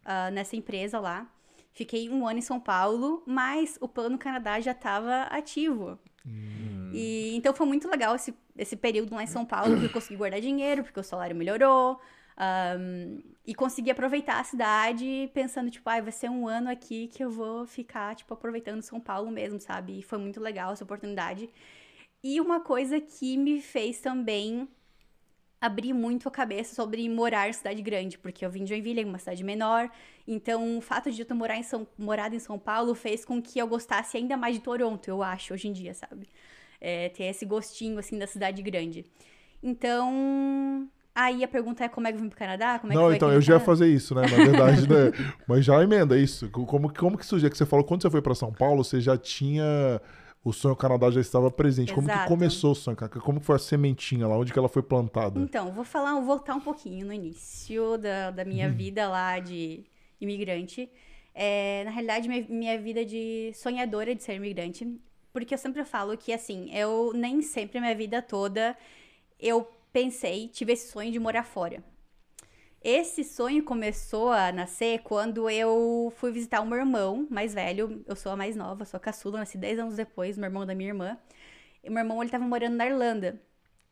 uh, 0.04 0.30
nessa 0.32 0.56
empresa 0.56 0.98
lá. 0.98 1.30
Fiquei 1.72 2.08
um 2.10 2.26
ano 2.26 2.38
em 2.38 2.42
São 2.42 2.58
Paulo, 2.58 3.22
mas 3.26 3.78
o 3.80 3.88
plano 3.88 4.18
Canadá 4.18 4.60
já 4.60 4.72
estava 4.72 5.22
ativo. 5.24 5.98
Hum. 6.26 6.90
E 6.92 7.34
então 7.36 7.54
foi 7.54 7.66
muito 7.66 7.88
legal 7.88 8.14
esse, 8.14 8.34
esse 8.56 8.76
período 8.76 9.14
lá 9.14 9.22
em 9.22 9.28
São 9.28 9.44
Paulo, 9.44 9.72
porque 9.72 9.86
eu 9.86 9.92
consegui 9.92 10.16
guardar 10.16 10.40
dinheiro, 10.40 10.82
porque 10.82 11.00
o 11.00 11.04
salário 11.04 11.36
melhorou. 11.36 12.00
Um, 12.40 13.20
e 13.46 13.54
consegui 13.54 13.90
aproveitar 13.90 14.40
a 14.40 14.44
cidade 14.44 15.30
pensando, 15.34 15.70
tipo, 15.70 15.88
ah, 15.90 16.00
vai 16.00 16.12
ser 16.12 16.30
um 16.30 16.48
ano 16.48 16.70
aqui 16.70 17.06
que 17.08 17.22
eu 17.22 17.30
vou 17.30 17.66
ficar, 17.66 18.14
tipo, 18.14 18.32
aproveitando 18.32 18.80
São 18.82 18.98
Paulo 18.98 19.30
mesmo, 19.30 19.60
sabe? 19.60 19.98
E 19.98 20.02
foi 20.02 20.18
muito 20.18 20.40
legal 20.40 20.72
essa 20.72 20.84
oportunidade. 20.84 21.50
E 22.22 22.40
uma 22.40 22.60
coisa 22.60 23.00
que 23.00 23.36
me 23.36 23.60
fez 23.60 24.00
também 24.00 24.68
abrir 25.60 25.92
muito 25.92 26.26
a 26.26 26.30
cabeça 26.30 26.74
sobre 26.74 27.06
morar 27.08 27.48
em 27.48 27.52
cidade 27.52 27.82
grande, 27.82 28.16
porque 28.16 28.44
eu 28.44 28.50
vim 28.50 28.64
de 28.64 28.70
Joinville, 28.70 29.04
uma 29.04 29.18
cidade 29.18 29.44
menor, 29.44 29.90
então 30.26 30.78
o 30.78 30.80
fato 30.80 31.10
de 31.10 31.20
eu 31.20 31.26
ter 31.26 31.34
morar 31.34 31.56
em 31.56 31.62
São, 31.62 31.86
morado 31.98 32.34
em 32.34 32.38
São 32.38 32.58
Paulo 32.58 32.94
fez 32.94 33.24
com 33.24 33.42
que 33.42 33.58
eu 33.58 33.66
gostasse 33.66 34.16
ainda 34.16 34.36
mais 34.36 34.54
de 34.54 34.62
Toronto, 34.62 35.06
eu 35.08 35.22
acho, 35.22 35.52
hoje 35.52 35.68
em 35.68 35.72
dia, 35.72 35.92
sabe? 35.92 36.28
É, 36.80 37.10
ter 37.10 37.24
esse 37.24 37.44
gostinho, 37.44 37.98
assim, 37.98 38.18
da 38.18 38.26
cidade 38.26 38.62
grande. 38.62 39.04
Então, 39.62 40.88
aí 41.14 41.44
a 41.44 41.48
pergunta 41.48 41.84
é 41.84 41.88
como 41.88 42.06
é 42.06 42.12
que 42.12 42.16
eu 42.16 42.22
vim 42.22 42.30
pro 42.30 42.38
Canadá? 42.38 42.78
Como 42.78 42.92
é 42.92 42.96
Não, 42.96 43.10
que 43.10 43.16
então, 43.16 43.30
eu 43.30 43.42
já 43.42 43.54
ia 43.54 43.60
fazer 43.60 43.88
isso, 43.88 44.14
né? 44.14 44.22
Na 44.22 44.36
verdade, 44.36 44.88
né? 44.88 45.12
Mas 45.46 45.64
já 45.66 45.82
emenda 45.82 46.18
isso. 46.18 46.48
Como, 46.48 46.90
como 46.94 47.18
que 47.18 47.26
surgiu? 47.26 47.50
Que 47.50 47.58
você 47.58 47.66
falou, 47.66 47.84
quando 47.84 48.00
você 48.00 48.10
foi 48.10 48.22
pra 48.22 48.34
São 48.34 48.50
Paulo, 48.50 48.82
você 48.82 48.98
já 48.98 49.18
tinha. 49.18 50.00
O 50.42 50.52
sonho 50.52 50.74
Canadá 50.74 51.10
já 51.10 51.20
estava 51.20 51.50
presente. 51.50 51.92
Como 51.92 52.06
que 52.06 52.12
Exato. 52.12 52.28
começou 52.28 52.72
o 52.72 52.74
sonho 52.74 52.96
Canadá? 52.96 53.20
Como 53.20 53.40
foi 53.40 53.56
a 53.56 53.58
sementinha 53.58 54.26
lá? 54.26 54.38
Onde 54.38 54.52
que 54.52 54.58
ela 54.58 54.68
foi 54.68 54.82
plantada? 54.82 55.38
Então, 55.38 55.70
vou 55.72 55.84
falar, 55.84 56.14
vou 56.14 56.24
voltar 56.24 56.54
um 56.54 56.60
pouquinho 56.60 57.06
no 57.06 57.12
início 57.12 57.98
da, 57.98 58.30
da 58.30 58.44
minha 58.44 58.68
vida 58.70 59.08
lá 59.08 59.38
de 59.38 59.84
imigrante. 60.20 60.90
É, 61.34 61.82
na 61.84 61.90
realidade, 61.90 62.28
minha, 62.28 62.46
minha 62.48 62.78
vida 62.80 63.04
de 63.04 63.52
sonhadora 63.54 64.14
de 64.14 64.22
ser 64.22 64.34
imigrante. 64.34 64.98
Porque 65.32 65.54
eu 65.54 65.58
sempre 65.58 65.84
falo 65.84 66.16
que, 66.16 66.32
assim, 66.32 66.74
eu 66.74 67.12
nem 67.14 67.42
sempre 67.42 67.78
minha 67.78 67.94
vida 67.94 68.22
toda 68.22 68.76
eu 69.40 69.66
pensei, 69.92 70.48
tive 70.48 70.72
esse 70.72 70.90
sonho 70.90 71.10
de 71.10 71.18
morar 71.18 71.44
fora. 71.44 71.82
Esse 72.82 73.24
sonho 73.24 73.62
começou 73.62 74.32
a 74.32 74.50
nascer 74.50 75.00
quando 75.00 75.50
eu 75.50 76.10
fui 76.16 76.32
visitar 76.32 76.62
o 76.62 76.66
meu 76.66 76.78
irmão 76.78 77.26
mais 77.30 77.52
velho. 77.52 78.02
Eu 78.06 78.16
sou 78.16 78.32
a 78.32 78.36
mais 78.36 78.56
nova, 78.56 78.86
sou 78.86 78.96
a 78.96 79.00
caçula, 79.00 79.38
nasci 79.38 79.58
10 79.58 79.78
anos 79.78 79.96
depois, 79.96 80.38
meu 80.38 80.46
irmão 80.46 80.64
da 80.64 80.74
minha 80.74 80.88
irmã. 80.88 81.18
E 81.84 81.90
meu 81.90 81.98
irmão, 82.00 82.22
ele 82.22 82.30
tava 82.30 82.44
morando 82.44 82.76
na 82.76 82.86
Irlanda. 82.86 83.40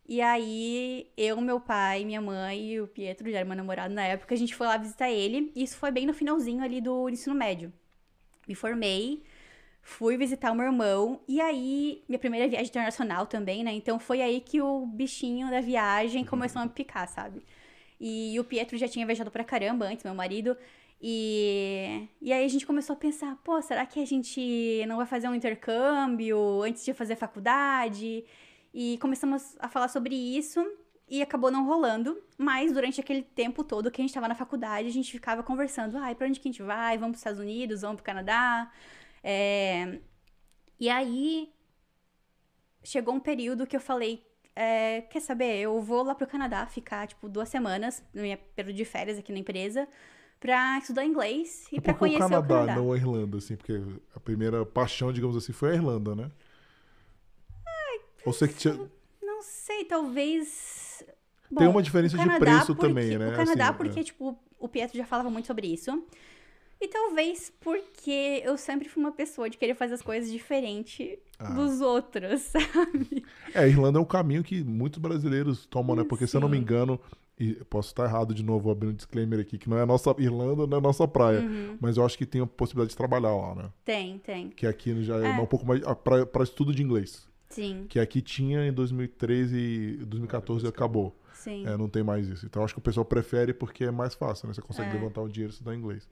E 0.06 0.22
aí, 0.22 1.10
eu, 1.18 1.38
meu 1.40 1.60
pai, 1.60 2.04
minha 2.04 2.20
mãe 2.20 2.72
e 2.72 2.80
o 2.80 2.88
Pietro, 2.88 3.30
já 3.30 3.38
era 3.38 3.44
meu 3.46 3.56
namorado 3.56 3.92
na 3.92 4.04
época, 4.04 4.34
a 4.34 4.38
gente 4.38 4.54
foi 4.54 4.66
lá 4.66 4.78
visitar 4.78 5.10
ele. 5.10 5.52
E 5.54 5.62
isso 5.62 5.76
foi 5.76 5.90
bem 5.90 6.06
no 6.06 6.14
finalzinho 6.14 6.62
ali 6.64 6.80
do 6.80 7.10
ensino 7.10 7.34
médio. 7.34 7.70
Me 8.48 8.54
formei, 8.54 9.22
fui 9.82 10.16
visitar 10.16 10.50
o 10.52 10.54
meu 10.54 10.64
irmão. 10.66 11.20
E 11.28 11.42
aí, 11.42 12.02
minha 12.08 12.18
primeira 12.18 12.48
viagem 12.48 12.68
internacional 12.68 13.26
também, 13.26 13.62
né? 13.62 13.72
Então 13.72 13.98
foi 13.98 14.22
aí 14.22 14.40
que 14.40 14.62
o 14.62 14.86
bichinho 14.86 15.50
da 15.50 15.60
viagem 15.60 16.24
começou 16.24 16.62
a 16.62 16.64
me 16.64 16.70
picar, 16.70 17.06
sabe? 17.08 17.42
E 18.00 18.38
o 18.38 18.44
Pietro 18.44 18.76
já 18.76 18.88
tinha 18.88 19.04
viajado 19.06 19.30
pra 19.30 19.44
caramba 19.44 19.86
antes, 19.86 20.04
meu 20.04 20.14
marido. 20.14 20.56
E, 21.00 22.08
e 22.20 22.32
aí 22.32 22.44
a 22.44 22.48
gente 22.48 22.66
começou 22.66 22.94
a 22.94 22.96
pensar, 22.96 23.36
pô, 23.44 23.60
será 23.62 23.86
que 23.86 24.00
a 24.00 24.06
gente 24.06 24.84
não 24.86 24.96
vai 24.96 25.06
fazer 25.06 25.28
um 25.28 25.34
intercâmbio 25.34 26.62
antes 26.62 26.84
de 26.84 26.92
fazer 26.92 27.16
faculdade? 27.16 28.24
E 28.74 28.98
começamos 28.98 29.56
a 29.60 29.68
falar 29.68 29.88
sobre 29.88 30.14
isso 30.14 30.64
e 31.08 31.22
acabou 31.22 31.50
não 31.50 31.64
rolando. 31.66 32.20
Mas 32.36 32.72
durante 32.72 33.00
aquele 33.00 33.22
tempo 33.22 33.64
todo 33.64 33.90
que 33.90 34.00
a 34.00 34.04
gente 34.04 34.14
tava 34.14 34.28
na 34.28 34.34
faculdade, 34.34 34.88
a 34.88 34.92
gente 34.92 35.10
ficava 35.10 35.42
conversando, 35.42 35.96
ai, 35.98 36.14
pra 36.14 36.26
onde 36.26 36.40
que 36.40 36.48
a 36.48 36.52
gente 36.52 36.62
vai? 36.62 36.98
Vamos 36.98 37.12
pros 37.12 37.20
Estados 37.20 37.40
Unidos, 37.40 37.82
vamos 37.82 37.96
pro 37.96 38.04
Canadá. 38.04 38.70
É... 39.22 40.00
E 40.80 40.88
aí 40.88 41.52
chegou 42.82 43.14
um 43.14 43.20
período 43.20 43.66
que 43.66 43.76
eu 43.76 43.80
falei, 43.80 44.24
é, 44.60 45.02
quer 45.02 45.20
saber, 45.20 45.56
eu 45.60 45.80
vou 45.80 46.02
lá 46.02 46.14
pro 46.14 46.26
Canadá 46.26 46.66
ficar, 46.66 47.06
tipo, 47.06 47.28
duas 47.28 47.48
semanas, 47.48 48.02
no 48.12 48.22
meu 48.22 48.36
período 48.56 48.76
de 48.76 48.84
férias 48.84 49.16
aqui 49.18 49.30
na 49.32 49.38
empresa, 49.38 49.86
pra 50.40 50.78
estudar 50.78 51.04
inglês 51.04 51.66
e 51.72 51.76
É 51.76 51.80
pra 51.80 51.92
porque 51.94 51.96
o 51.96 51.98
conhecer 52.18 52.18
Canadá, 52.18 52.54
o 52.54 52.58
Canadá. 52.60 52.80
não 52.80 52.92
a 52.92 52.96
Irlanda, 52.96 53.38
assim, 53.38 53.56
porque 53.56 53.80
a 54.14 54.20
primeira 54.20 54.66
paixão, 54.66 55.12
digamos 55.12 55.36
assim, 55.36 55.52
foi 55.52 55.70
a 55.70 55.74
Irlanda, 55.74 56.14
né? 56.14 56.30
Ou 58.24 58.32
você 58.32 58.48
que 58.48 58.54
tinha... 58.54 58.74
Não 59.22 59.42
sei, 59.42 59.84
talvez. 59.84 61.04
Tem 61.56 61.66
Bom, 61.66 61.70
uma 61.70 61.82
diferença 61.82 62.18
de 62.18 62.38
preço 62.38 62.74
porque- 62.74 62.88
também, 62.88 63.16
né? 63.16 63.28
O 63.32 63.36
Canadá, 63.36 63.68
Assim, 63.68 63.78
porque, 63.78 64.00
é. 64.00 64.02
tipo, 64.02 64.36
o 64.58 64.68
Pietro 64.68 64.98
já 64.98 65.06
falava 65.06 65.30
muito 65.30 65.46
sobre 65.46 65.66
isso. 65.72 66.04
E 66.80 66.86
talvez 66.88 67.52
porque 67.60 68.40
eu 68.44 68.56
sempre 68.56 68.88
fui 68.88 69.02
uma 69.02 69.10
pessoa 69.12 69.50
de 69.50 69.56
querer 69.58 69.74
fazer 69.74 69.94
as 69.94 70.02
coisas 70.02 70.30
diferente 70.30 71.18
Ah. 71.38 71.50
dos 71.52 71.80
outros, 71.80 72.42
sabe? 72.52 73.24
É, 73.52 73.60
a 73.60 73.66
Irlanda 73.68 73.98
é 73.98 74.02
um 74.02 74.04
caminho 74.04 74.44
que 74.44 74.62
muitos 74.62 74.98
brasileiros 75.00 75.66
tomam, 75.66 75.96
né? 75.96 76.04
Porque 76.04 76.26
se 76.26 76.36
eu 76.36 76.40
não 76.40 76.48
me 76.48 76.56
Sim. 76.56 76.62
engano, 76.62 77.00
e 77.38 77.54
posso 77.66 77.88
estar 77.90 78.04
errado 78.04 78.34
de 78.34 78.42
novo, 78.42 78.70
abrindo 78.70 78.90
um 78.92 78.96
disclaimer 78.96 79.38
aqui, 79.40 79.58
que 79.58 79.68
não 79.70 79.76
é 79.78 79.82
a 79.82 79.86
nossa 79.86 80.14
Irlanda, 80.18 80.66
não 80.66 80.76
é 80.76 80.80
a 80.80 80.82
nossa 80.82 81.06
praia. 81.06 81.40
Uhum. 81.40 81.78
Mas 81.80 81.96
eu 81.96 82.04
acho 82.04 82.18
que 82.18 82.26
tem 82.26 82.40
a 82.40 82.46
possibilidade 82.46 82.90
de 82.90 82.96
trabalhar 82.96 83.34
lá, 83.34 83.54
né? 83.54 83.70
Tem, 83.84 84.18
tem. 84.18 84.48
Que 84.50 84.66
aqui 84.66 85.02
já 85.04 85.16
é, 85.18 85.26
É. 85.26 85.40
um 85.40 85.46
pouco 85.46 85.64
mais 85.66 85.80
para 86.32 86.42
estudo 86.44 86.72
de 86.74 86.82
inglês. 86.82 87.26
Sim, 87.48 87.86
Que 87.88 87.98
aqui 87.98 88.20
tinha 88.20 88.66
em 88.66 88.72
2013 88.72 89.56
e 89.56 89.96
2014 90.04 90.66
acabou. 90.66 91.16
sim. 91.32 91.64
É, 91.66 91.76
não 91.76 91.88
tem 91.88 92.02
mais 92.02 92.26
isso. 92.28 92.44
Então 92.44 92.62
acho 92.64 92.74
que 92.74 92.78
o 92.80 92.82
pessoal 92.82 93.04
prefere 93.06 93.54
porque 93.54 93.84
é 93.84 93.90
mais 93.92 94.14
fácil, 94.14 94.48
né? 94.48 94.54
Você 94.54 94.60
consegue 94.60 94.90
É. 94.90 94.92
levantar 94.94 95.22
o 95.22 95.28
dinheiro 95.28 95.50
e 95.50 95.54
estudar 95.54 95.74
inglês. 95.74 96.08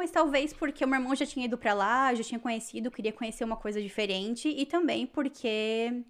Mas 0.00 0.10
talvez 0.10 0.54
porque 0.54 0.82
o 0.82 0.88
meu 0.88 0.98
irmão 0.98 1.14
já 1.14 1.26
tinha 1.26 1.44
ido 1.44 1.58
pra 1.58 1.74
lá, 1.74 2.14
já 2.14 2.24
tinha 2.24 2.40
conhecido, 2.40 2.90
queria 2.90 3.12
conhecer 3.12 3.44
uma 3.44 3.54
coisa 3.54 3.82
diferente. 3.82 4.48
E 4.48 4.64
também 4.64 5.06
porque 5.06 6.02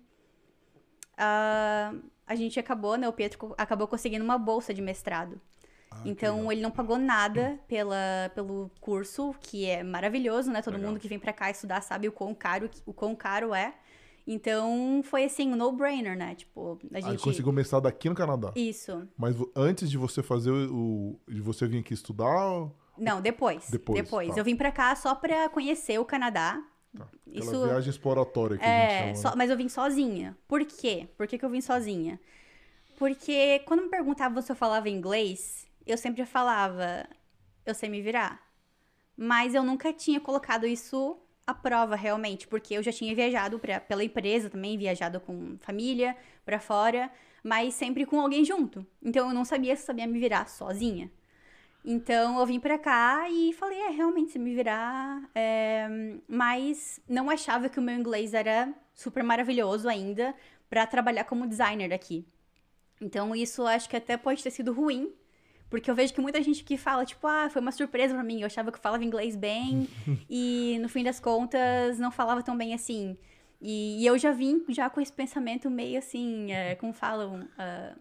ah, 1.19 1.93
a 2.25 2.37
gente 2.37 2.61
acabou, 2.61 2.97
né? 2.97 3.09
O 3.09 3.13
Pietro 3.13 3.53
acabou 3.59 3.89
conseguindo 3.89 4.25
uma 4.25 4.39
bolsa 4.39 4.73
de 4.73 4.81
mestrado. 4.81 5.41
Ah, 5.91 6.03
então 6.05 6.53
ele 6.53 6.61
não 6.61 6.71
pagou 6.71 6.99
nada 6.99 7.59
pela, 7.67 8.31
pelo 8.33 8.71
curso, 8.81 9.35
que 9.41 9.67
é 9.67 9.83
maravilhoso, 9.83 10.53
né? 10.53 10.63
Todo 10.63 10.75
Legal. 10.75 10.91
mundo 10.93 11.01
que 11.01 11.09
vem 11.09 11.19
pra 11.19 11.33
cá 11.33 11.51
estudar 11.51 11.81
sabe 11.81 12.07
o 12.07 12.13
quão 12.13 12.33
caro, 12.33 12.71
o 12.87 12.95
quão 12.95 13.17
caro 13.17 13.53
é. 13.53 13.75
Então 14.25 15.03
foi 15.03 15.25
assim, 15.25 15.53
um 15.53 15.57
no-brainer, 15.57 16.17
né? 16.17 16.37
Tipo, 16.37 16.79
a 16.95 17.01
gente. 17.01 17.21
conseguiu 17.21 17.51
mestrado 17.51 17.89
aqui 17.89 18.09
no 18.09 18.15
Canadá. 18.15 18.53
Isso. 18.55 19.05
Mas 19.19 19.35
antes 19.57 19.91
de 19.91 19.99
você 19.99 20.23
fazer 20.23 20.53
o. 20.53 21.19
de 21.27 21.41
você 21.41 21.67
vir 21.67 21.81
aqui 21.81 21.93
estudar. 21.93 22.71
Não, 23.01 23.21
depois. 23.21 23.69
Depois, 23.71 24.03
Depois. 24.03 24.29
tá. 24.35 24.41
Eu 24.41 24.45
vim 24.45 24.55
pra 24.57 24.71
cá 24.71 24.95
só 24.95 25.15
pra 25.15 25.49
conhecer 25.49 25.99
o 25.99 26.05
Canadá. 26.05 26.63
Tá. 26.97 27.07
Isso- 27.27 27.65
viagem 27.65 27.91
exploratória 27.91 28.59
que 28.59 28.65
a 28.65 28.69
É, 28.69 28.89
gente 28.91 29.01
chama. 29.01 29.15
só- 29.17 29.29
né? 29.31 29.35
mas 29.39 29.51
eu 29.51 29.57
vim 29.57 29.69
sozinha. 29.69 30.37
Por 30.49 30.65
quê? 30.65 31.09
Por 31.17 31.27
que, 31.27 31.39
que 31.39 31.45
eu 31.45 31.51
vim 31.51 31.61
sozinha? 31.61 32.21
Porque 32.99 33.61
quando 33.61 33.83
me 33.83 33.89
perguntavam 33.89 34.43
se 34.43 34.51
eu 34.53 34.57
falava 34.57 34.89
inglês, 34.89 35.67
eu 35.87 35.97
sempre 35.97 36.25
falava, 36.27 37.07
eu 37.65 37.75
sei 37.75 37.89
me 37.89 38.03
virar. 38.03 38.41
Mas 39.17 39.55
eu 39.55 39.63
nunca 39.63 39.93
tinha 39.93 40.21
colocado 40.21 40.67
isso 40.67 41.19
à 41.47 41.55
prova 41.55 41.97
realmente, 41.97 42.47
porque 42.47 42.75
eu 42.75 42.83
já 42.83 42.93
tinha 42.93 43.15
viajado 43.15 43.59
pra, 43.59 43.81
pela 43.81 44.05
empresa 44.05 44.51
também, 44.51 44.77
viajado 44.77 45.21
com 45.21 45.57
família 45.61 46.17
pra 46.45 46.61
fora, 46.61 47.11
mas 47.43 47.75
sempre 47.75 48.05
com 48.05 48.21
alguém 48.21 48.45
junto. 48.45 48.85
Então 49.03 49.29
eu 49.29 49.35
não 49.35 49.45
sabia 49.45 49.75
se 49.77 49.83
eu 49.83 49.87
sabia 49.87 50.07
me 50.07 50.19
virar 50.19 50.47
sozinha. 50.49 51.11
Então 51.85 52.39
eu 52.39 52.47
vim 52.47 52.61
pra 52.61 52.79
cá 52.79 53.29
e 53.31 53.53
falei, 53.55 53.79
é, 53.79 53.89
realmente, 53.91 54.33
se 54.33 54.39
me 54.39 54.55
virar. 54.55 55.23
é, 55.35 55.89
Mas 56.29 57.01
não 57.09 57.31
achava 57.31 57.69
que 57.69 57.79
o 57.79 57.83
meu 57.83 57.95
inglês 57.95 58.35
era 58.35 58.73
super 58.95 59.23
maravilhoso 59.23 59.89
ainda 59.89 60.35
pra 60.69 60.87
trabalhar 60.87 61.25
como 61.25 61.47
designer 61.47 61.93
aqui. 61.93 62.27
Então 63.01 63.35
isso 63.35 63.67
acho 63.67 63.89
que 63.89 63.97
até 63.97 64.17
pode 64.17 64.43
ter 64.43 64.51
sido 64.51 64.73
ruim, 64.75 65.11
porque 65.71 65.91
eu 65.91 65.95
vejo 65.95 66.13
que 66.13 66.21
muita 66.21 66.43
gente 66.43 66.63
que 66.63 66.77
fala, 66.77 67.05
tipo, 67.07 67.27
ah, 67.27 67.49
foi 67.49 67.63
uma 67.63 67.73
surpresa 67.73 68.13
pra 68.15 68.23
mim, 68.23 68.41
eu 68.41 68.47
achava 68.47 68.71
que 68.71 68.77
eu 68.77 68.83
falava 68.83 69.03
inglês 69.05 69.35
bem, 69.35 69.89
e 70.29 70.79
no 70.83 70.89
fim 70.89 71.03
das 71.03 71.19
contas 71.19 71.99
não 71.99 72.11
falava 72.11 72.43
tão 72.43 72.57
bem 72.57 72.75
assim. 72.75 73.17
E, 73.61 74.03
e 74.03 74.07
eu 74.07 74.19
já 74.19 74.33
vim 74.33 74.63
já 74.69 74.91
com 74.91 75.01
esse 75.01 75.13
pensamento 75.13 75.71
meio 75.71 75.99
assim, 75.99 76.53
é, 76.53 76.75
como 76.75 76.93
falam, 76.93 77.49
ah, 77.59 77.95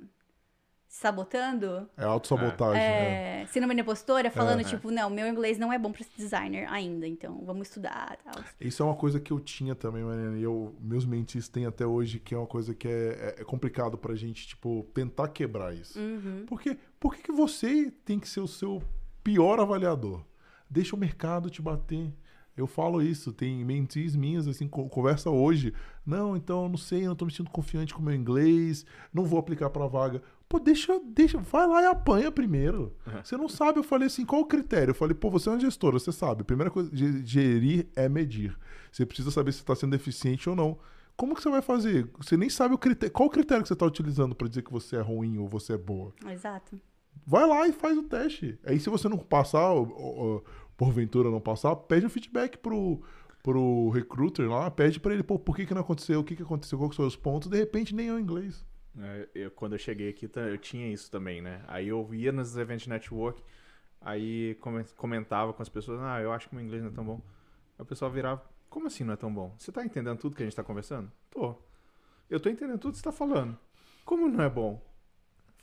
sabotando. 0.90 1.88
É 1.96 2.04
autossabotagem. 2.04 2.74
né? 2.82 3.42
É, 3.44 3.46
síndrome 3.46 3.76
da 3.76 3.82
impostora, 3.82 4.32
falando, 4.32 4.62
É. 4.62 4.64
tipo, 4.64 4.90
não, 4.90 5.08
meu 5.10 5.28
inglês 5.28 5.58
não 5.60 5.72
é 5.72 5.78
bom 5.78 5.92
pra 5.92 6.04
ser 6.04 6.10
designer 6.18 6.68
ainda, 6.70 7.08
então 7.08 7.42
vamos 7.46 7.68
estudar 7.68 8.18
tal. 8.24 8.44
Isso 8.60 8.82
é 8.82 8.86
uma 8.86 8.96
coisa 8.96 9.20
que 9.20 9.32
eu 9.32 9.40
tinha 9.40 9.76
também, 9.76 10.04
Mariana, 10.04 10.38
e 10.38 10.42
eu, 10.44 10.76
meus 10.82 11.06
mentis 11.06 11.48
têm 11.48 11.68
até 11.68 11.86
hoje, 11.86 12.20
que 12.20 12.34
é 12.34 12.38
uma 12.38 12.48
coisa 12.48 12.74
que 12.74 12.88
é, 12.88 13.36
é, 13.38 13.42
é 13.42 13.44
complicado 13.44 13.98
pra 14.00 14.16
gente, 14.16 14.48
tipo, 14.48 14.86
tentar 14.94 15.28
quebrar 15.30 15.74
isso. 15.76 15.98
Uhum. 16.00 16.44
Porque, 16.48 16.76
por 17.00 17.16
que, 17.16 17.32
você 17.32 17.92
tem 18.04 18.20
que 18.20 18.28
ser 18.28 18.40
o 18.42 18.48
seu 18.48 18.82
pior 19.24 19.60
avaliador? 19.60 20.24
Deixa 20.68 20.96
o 20.96 21.00
mercado 21.00 21.50
te 21.52 21.62
bater. 21.62 22.12
Eu 22.58 22.68
falo 22.68 23.02
isso, 23.02 23.32
tem 23.32 23.64
mentis 23.64 24.16
minhas, 24.18 24.46
assim, 24.48 24.68
co- 24.68 24.90
conversa 24.90 25.30
hoje. 25.30 25.74
Não, 26.06 26.36
então, 26.36 26.68
não 26.68 26.76
sei, 26.78 27.04
eu 27.06 27.10
não 27.10 27.16
tô 27.16 27.24
me 27.26 27.32
sentindo 27.32 27.50
confiante 27.52 27.94
com 27.94 28.02
o 28.02 28.04
meu 28.06 28.14
inglês, 28.14 28.86
não 29.14 29.24
vou 29.24 29.40
aplicar 29.40 29.70
pra 29.70 29.88
vaga. 29.88 30.22
Pô, 30.50 30.60
deixa, 30.60 31.00
deixa, 31.06 31.38
vai 31.38 31.68
lá 31.68 31.82
e 31.84 31.86
apanha 31.86 32.32
primeiro. 32.32 32.96
Você 33.24 33.38
não 33.38 33.48
sabe, 33.48 33.78
eu 33.78 33.84
falei 33.84 34.08
assim, 34.08 34.26
qual 34.26 34.42
o 34.42 34.46
critério? 34.46 34.90
Eu 34.92 34.96
falei, 34.96 35.14
pô, 35.14 35.30
você 35.30 35.48
é 35.48 35.52
uma 35.52 35.60
gestora, 35.60 36.00
você 36.00 36.12
sabe. 36.12 36.42
A 36.42 36.46
primeira 36.46 36.72
coisa, 36.72 36.90
ge- 36.92 37.24
gerir 37.24 37.88
é 37.96 38.10
medir. 38.10 38.58
Você 38.92 39.06
precisa 39.06 39.30
saber 39.30 39.52
se 39.52 39.60
está 39.60 39.76
sendo 39.76 39.96
eficiente 39.96 40.50
ou 40.50 40.56
não. 40.56 40.80
Como 41.16 41.36
que 41.36 41.44
você 41.44 41.50
vai 41.52 41.62
fazer? 41.62 42.10
Você 42.18 42.36
nem 42.36 42.50
sabe 42.50 42.74
o 42.74 42.78
critério. 42.80 43.14
Qual 43.14 43.28
o 43.28 43.32
critério 43.32 43.62
que 43.62 43.68
você 43.68 43.74
está 43.74 43.86
utilizando 43.86 44.34
para 44.34 44.48
dizer 44.48 44.64
que 44.64 44.72
você 44.72 44.96
é 44.96 45.02
ruim 45.02 45.38
ou 45.38 45.48
você 45.48 45.74
é 45.74 45.78
boa? 45.78 46.14
Exato. 46.28 46.80
Vai 47.28 47.46
lá 47.48 47.68
e 47.68 47.72
faz 47.72 47.96
o 47.98 48.04
teste. 48.04 48.58
Aí 48.66 48.80
se 48.80 48.90
você 48.90 49.08
não 49.08 49.18
passar, 49.20 49.70
ou, 49.72 49.88
ou- 49.90 50.18
ou, 50.18 50.46
porventura 50.76 51.30
não 51.30 51.40
passar, 51.42 51.76
pede 51.76 52.06
um 52.08 52.10
feedback 52.10 52.58
pro, 52.58 53.02
pro 53.44 53.90
recruiter 53.90 54.50
lá, 54.50 54.72
pede 54.72 55.00
para 55.00 55.14
ele, 55.14 55.22
pô, 55.24 55.38
por 55.38 55.56
que 55.56 55.66
que 55.66 55.74
não 55.74 55.82
aconteceu? 55.82 56.22
O 56.22 56.24
que 56.24 56.36
que 56.36 56.42
aconteceu? 56.44 56.80
Quais 56.80 56.96
são 56.96 57.06
os 57.06 57.16
pontos? 57.16 57.50
De 57.50 57.58
repente 57.58 57.94
nem 57.94 58.08
é 58.08 58.14
o 58.14 58.20
inglês. 58.20 58.66
É, 58.98 59.30
eu, 59.36 59.52
quando 59.52 59.74
eu 59.74 59.80
cheguei 59.80 60.10
aqui, 60.10 60.30
eu 60.36 60.58
tinha 60.58 60.92
isso 60.92 61.10
também, 61.12 61.42
né? 61.42 61.64
Aí 61.68 61.88
eu 61.88 62.14
ia 62.14 62.32
nos 62.32 62.58
eventos 62.58 62.84
de 62.84 62.90
network, 62.90 63.42
aí 64.02 64.56
come- 64.62 64.86
comentava 64.98 65.54
com 65.54 65.62
as 65.62 65.70
pessoas, 65.70 66.02
ah, 66.02 66.22
eu 66.22 66.32
acho 66.34 66.50
que 66.50 66.56
meu 66.56 66.64
inglês 66.64 66.84
não 66.84 66.90
é 66.92 66.94
tão 66.94 67.06
bom. 67.06 67.22
Aí 67.78 67.84
o 67.84 67.86
pessoal 67.86 68.12
virava, 68.12 68.44
como 68.70 68.88
assim 68.88 69.04
não 69.04 69.14
é 69.14 69.18
tão 69.18 69.34
bom? 69.34 69.56
Você 69.58 69.72
tá 69.72 69.86
entendendo 69.86 70.20
tudo 70.20 70.36
que 70.36 70.44
a 70.44 70.46
gente 70.46 70.56
tá 70.56 70.64
conversando? 70.64 71.12
Tô. 71.32 71.56
Eu 72.30 72.40
tô 72.40 72.50
entendendo 72.50 72.80
tudo 72.80 72.94
que 72.94 73.00
você 73.00 73.04
tá 73.06 73.12
falando. 73.12 73.58
Como 74.06 74.28
não 74.30 74.44
é 74.44 74.50
bom? 74.50 74.82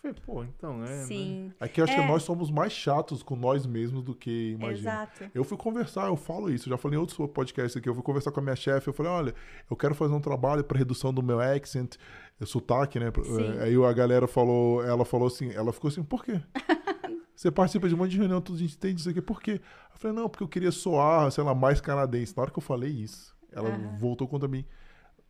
Eu 0.09 0.15
falei, 0.15 0.23
pô, 0.25 0.45
então, 0.45 0.85
é... 0.85 0.89
né? 0.89 1.05
Sim, 1.05 1.53
Aqui 1.59 1.81
acho 1.83 1.93
É. 1.93 1.97
que 1.97 2.07
nós 2.07 2.23
somos 2.23 2.51
mais 2.51 2.73
chatos 2.73 3.23
com 3.23 3.35
nós 3.37 3.67
mesmos 3.67 4.03
do 4.03 4.15
que 4.15 4.53
imagina. 4.53 4.91
exato. 4.91 5.31
Eu 5.35 5.43
fui 5.45 5.57
conversar, 5.57 6.07
eu 6.09 6.17
falo 6.17 6.51
isso, 6.51 6.69
eu 6.69 6.71
já 6.71 6.77
falei 6.79 6.97
em 6.97 7.01
outros 7.01 7.19
podcasts 7.31 7.77
aqui, 7.77 7.89
eu 7.89 7.95
fui 7.95 8.03
conversar 8.03 8.31
com 8.31 8.41
a 8.41 8.43
minha 8.43 8.57
chefe, 8.57 8.89
eu 8.89 8.93
falei, 8.93 9.11
olha, 9.13 9.35
eu 9.71 9.77
quero 9.77 9.95
fazer 9.95 10.15
um 10.15 10.21
trabalho 10.21 10.63
para 10.65 10.79
redução 10.79 11.13
do 11.13 11.23
meu 11.23 11.41
accent, 11.41 11.97
eh, 12.41 12.45
sotaque, 12.47 12.99
né? 13.01 13.11
Sim. 13.25 13.59
Eh, 13.59 13.63
Aí 13.65 13.85
a 13.85 13.93
galera 13.93 14.27
falou, 14.27 14.83
ela 14.85 15.05
falou 15.05 15.27
assim, 15.27 15.51
ela 15.53 15.73
ficou 15.73 15.89
assim, 15.89 16.03
por 16.03 16.25
quê? 16.25 16.41
Você 17.35 17.51
participa 17.51 17.87
de 17.89 17.95
um 17.95 17.99
monte 17.99 18.13
de 18.13 18.19
reunião, 18.19 18.41
tudo 18.41 18.57
a 18.57 18.61
gente 18.61 18.77
entende 18.77 19.01
isso 19.01 19.11
aqui, 19.11 19.21
por 19.21 19.43
quê? 19.43 19.61
Eu 19.93 19.99
falei, 19.99 20.17
não, 20.17 20.29
porque 20.29 20.43
eu 20.43 20.49
queria 20.49 20.71
soar, 20.73 21.31
sei 21.31 21.45
lá, 21.45 21.55
mais 21.55 21.81
canadense. 21.83 22.35
Na 22.35 22.43
hora 22.45 22.51
que 22.51 22.59
eu 22.59 22.63
falei 22.63 22.91
isso, 22.91 23.37
ela 23.53 23.69
Aham. 23.69 23.97
voltou 23.99 24.27
contra 24.27 24.49
mim. 24.49 24.65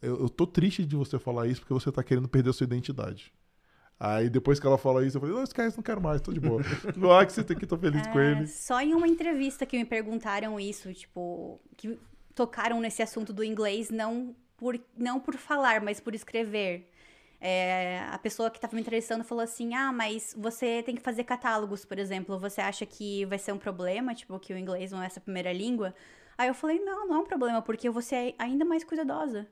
Eu, 0.00 0.20
eu 0.20 0.28
tô 0.28 0.46
triste 0.46 0.84
de 0.84 0.94
você 0.94 1.18
falar 1.18 1.48
isso 1.48 1.60
porque 1.62 1.74
você 1.74 1.90
tá 1.90 2.04
querendo 2.04 2.28
perder 2.28 2.50
a 2.50 2.52
sua 2.52 2.64
identidade. 2.64 3.32
Aí 3.98 4.28
depois 4.28 4.60
que 4.60 4.66
ela 4.66 4.76
fala 4.76 5.06
isso, 5.06 5.16
eu 5.16 5.20
falei, 5.20 5.34
não, 5.34 5.42
esquece, 5.42 5.76
não 5.76 5.82
quero 5.82 6.00
mais, 6.00 6.20
tô 6.20 6.32
de 6.32 6.40
boa. 6.40 6.60
no 6.96 7.10
accent 7.12 7.50
aqui, 7.50 7.66
tô 7.66 7.78
feliz 7.78 8.06
com 8.08 8.20
É, 8.20 8.32
ele. 8.32 8.46
Só 8.46 8.80
em 8.80 8.94
uma 8.94 9.08
entrevista 9.08 9.64
que 9.64 9.76
me 9.76 9.84
perguntaram 9.84 10.60
isso, 10.60 10.92
tipo, 10.92 11.58
que 11.76 11.98
tocaram 12.34 12.78
nesse 12.80 13.02
assunto 13.02 13.32
do 13.32 13.42
inglês, 13.42 13.88
não 13.90 14.36
por, 14.56 14.78
não 14.96 15.18
por 15.18 15.34
falar, 15.36 15.80
mas 15.80 15.98
por 15.98 16.14
escrever. 16.14 16.90
É, 17.40 18.00
a 18.10 18.18
pessoa 18.18 18.50
que 18.50 18.58
estava 18.58 18.74
me 18.74 18.80
entrevistando 18.80 19.22
falou 19.24 19.44
assim: 19.44 19.74
Ah, 19.74 19.92
mas 19.92 20.34
você 20.36 20.82
tem 20.82 20.94
que 20.94 21.02
fazer 21.02 21.24
catálogos, 21.24 21.84
por 21.84 21.98
exemplo. 21.98 22.38
Você 22.38 22.60
acha 22.60 22.84
que 22.86 23.24
vai 23.26 23.38
ser 23.38 23.52
um 23.52 23.58
problema, 23.58 24.14
tipo, 24.14 24.38
que 24.38 24.52
o 24.54 24.58
inglês 24.58 24.90
não 24.90 25.02
é 25.02 25.06
essa 25.06 25.20
primeira 25.20 25.52
língua? 25.52 25.94
Aí 26.38 26.48
eu 26.48 26.54
falei: 26.54 26.78
Não, 26.80 27.06
não 27.06 27.16
é 27.16 27.18
um 27.20 27.24
problema, 27.24 27.60
porque 27.62 27.90
vou 27.90 28.02
ser 28.02 28.34
ainda 28.38 28.64
mais 28.64 28.84
cuidadosa. 28.84 29.46